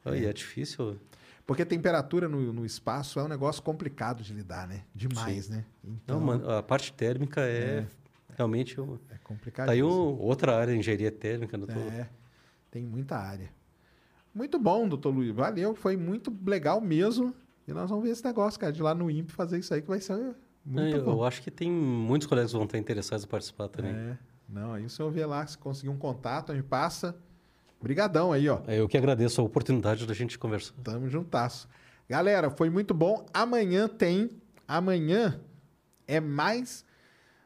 Aí 0.05 0.25
é 0.25 0.33
difícil. 0.33 0.97
Porque 1.45 1.65
temperatura 1.65 2.29
no, 2.29 2.53
no 2.53 2.65
espaço 2.65 3.19
é 3.19 3.23
um 3.23 3.27
negócio 3.27 3.61
complicado 3.63 4.21
de 4.23 4.33
lidar, 4.33 4.67
né? 4.67 4.81
Demais, 4.93 5.49
né? 5.49 5.65
Não, 5.83 5.93
Então, 6.03 6.19
man- 6.21 6.57
a 6.59 6.63
parte 6.63 6.93
térmica 6.93 7.41
é, 7.41 7.85
realmente 8.37 8.79
um- 8.79 8.97
é 9.09 9.17
complicado. 9.23 9.65
tá 9.65 9.71
aí 9.73 9.83
um- 9.83 9.87
outra 10.21 10.55
área 10.55 10.73
de 10.73 10.79
engenharia 10.79 11.11
térmica 11.11 11.57
no 11.57 11.65
todo. 11.67 11.79
É, 11.79 12.07
tem 12.71 12.83
muita 12.85 13.17
área. 13.17 13.49
Muito 14.33 14.57
bom, 14.59 14.87
doutor 14.87 15.13
Luiz. 15.13 15.31
Valeu, 15.33 15.75
foi 15.75 15.95
muito 15.95 16.35
legal 16.45 16.81
mesmo. 16.81 17.33
E 17.67 17.71
nós 17.73 17.89
vamos 17.89 18.03
ver 18.03 18.11
esse 18.11 18.23
negócio, 18.25 18.59
cara, 18.59 18.73
de 18.73 18.81
lá 18.81 18.93
no 18.93 19.09
INPE 19.09 19.31
fazer 19.31 19.59
isso 19.59 19.73
aí, 19.73 19.81
que 19.81 19.87
vai 19.87 19.99
ser 20.01 20.35
muito 20.65 20.97
eu, 20.97 21.03
bom. 21.05 21.11
eu 21.13 21.23
acho 21.23 21.41
que 21.41 21.51
tem 21.51 21.71
muitos 21.71 22.27
colegas 22.27 22.51
que 22.51 22.57
vão 22.57 22.65
estar 22.65 22.77
interessados 22.77 23.23
em 23.25 23.27
participar 23.27 23.67
também. 23.69 23.93
É, 23.93 24.17
não, 24.49 24.73
aí 24.73 24.85
o 24.85 24.89
senhor 24.89 25.09
vê 25.11 25.25
lá, 25.25 25.45
se 25.45 25.57
conseguir 25.57 25.89
um 25.89 25.97
contato, 25.97 26.51
a 26.51 26.55
gente 26.55 26.65
passa. 26.65 27.15
Brigadão 27.81 28.31
aí, 28.31 28.47
ó. 28.49 28.61
É, 28.67 28.79
Eu 28.79 28.87
que 28.87 28.97
agradeço 28.97 29.39
a 29.39 29.43
oportunidade 29.43 30.05
da 30.07 30.13
gente 30.13 30.37
conversar. 30.39 30.73
Tamo 30.83 31.07
juntasso. 31.09 31.67
Galera, 32.09 32.49
foi 32.49 32.69
muito 32.69 32.93
bom. 32.93 33.25
Amanhã 33.33 33.87
tem. 33.87 34.29
Amanhã 34.67 35.39
é 36.07 36.19
mais 36.21 36.85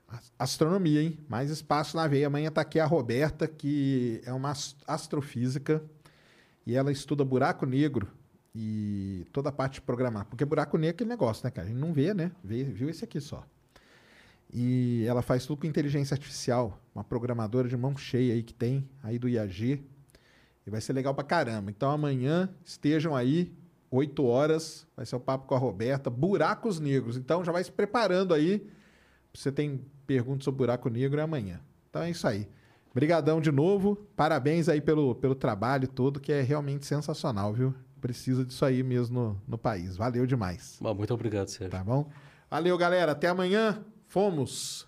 as- 0.07 0.31
astronomia, 0.37 1.01
hein? 1.01 1.17
Mais 1.27 1.49
espaço 1.49 1.97
na 1.97 2.07
veia. 2.07 2.27
Amanhã 2.27 2.51
tá 2.51 2.61
aqui 2.61 2.79
a 2.79 2.85
Roberta, 2.85 3.47
que 3.47 4.21
é 4.25 4.31
uma 4.33 4.51
as- 4.51 4.75
astrofísica. 4.87 5.83
E 6.67 6.75
ela 6.75 6.91
estuda 6.91 7.23
buraco 7.23 7.65
negro 7.65 8.09
e 8.53 9.25
toda 9.31 9.47
a 9.47 9.51
parte 9.53 9.75
de 9.75 9.81
programar. 9.81 10.25
Porque 10.25 10.43
buraco 10.43 10.77
negro 10.77 10.89
é 10.89 10.95
aquele 10.95 11.09
negócio, 11.09 11.45
né, 11.45 11.49
cara? 11.49 11.65
A 11.65 11.71
gente 11.71 11.79
não 11.79 11.93
vê, 11.93 12.13
né? 12.13 12.29
Vê, 12.43 12.65
viu 12.65 12.89
esse 12.89 13.05
aqui 13.05 13.21
só. 13.21 13.47
E 14.53 15.05
ela 15.07 15.21
faz 15.21 15.45
tudo 15.45 15.61
com 15.61 15.65
inteligência 15.65 16.13
artificial. 16.13 16.77
Uma 16.93 17.05
programadora 17.05 17.69
de 17.69 17.77
mão 17.77 17.95
cheia 17.95 18.33
aí 18.33 18.43
que 18.43 18.53
tem, 18.53 18.85
aí 19.01 19.17
do 19.17 19.29
IAG. 19.29 19.81
E 20.65 20.69
vai 20.69 20.81
ser 20.81 20.91
legal 20.91 21.15
pra 21.15 21.23
caramba. 21.23 21.71
Então 21.71 21.89
amanhã 21.89 22.49
estejam 22.65 23.15
aí, 23.15 23.55
8 23.89 24.21
horas, 24.25 24.85
vai 24.93 25.05
ser 25.05 25.15
o 25.15 25.21
papo 25.21 25.47
com 25.47 25.55
a 25.55 25.57
Roberta. 25.57 26.09
Buracos 26.09 26.81
negros. 26.81 27.15
Então 27.15 27.45
já 27.45 27.53
vai 27.53 27.63
se 27.63 27.71
preparando 27.71 28.33
aí. 28.33 28.69
Você 29.33 29.53
tem 29.53 29.85
perguntas 30.05 30.43
sobre 30.43 30.57
buraco 30.57 30.89
negro 30.89 31.17
é 31.17 31.23
amanhã. 31.23 31.61
Então 31.89 32.01
é 32.01 32.09
isso 32.09 32.27
aí. 32.27 32.45
Obrigadão 32.97 33.39
de 33.39 33.51
novo. 33.51 33.95
Parabéns 34.15 34.67
aí 34.67 34.81
pelo, 34.81 35.13
pelo 35.13 35.35
trabalho 35.35 35.87
todo, 35.87 36.19
que 36.19 36.31
é 36.31 36.41
realmente 36.41 36.83
sensacional, 36.83 37.53
viu? 37.53 37.71
Precisa 38.01 38.43
disso 38.43 38.65
aí 38.65 38.81
mesmo 38.81 39.19
no, 39.19 39.41
no 39.49 39.55
país. 39.55 39.95
Valeu 39.95 40.25
demais. 40.25 40.79
Muito 40.81 41.13
obrigado, 41.13 41.47
Sérgio. 41.47 41.69
Tá 41.69 41.83
bom? 41.83 42.09
Valeu, 42.49 42.75
galera. 42.75 43.11
Até 43.11 43.27
amanhã. 43.27 43.85
Fomos. 44.07 44.87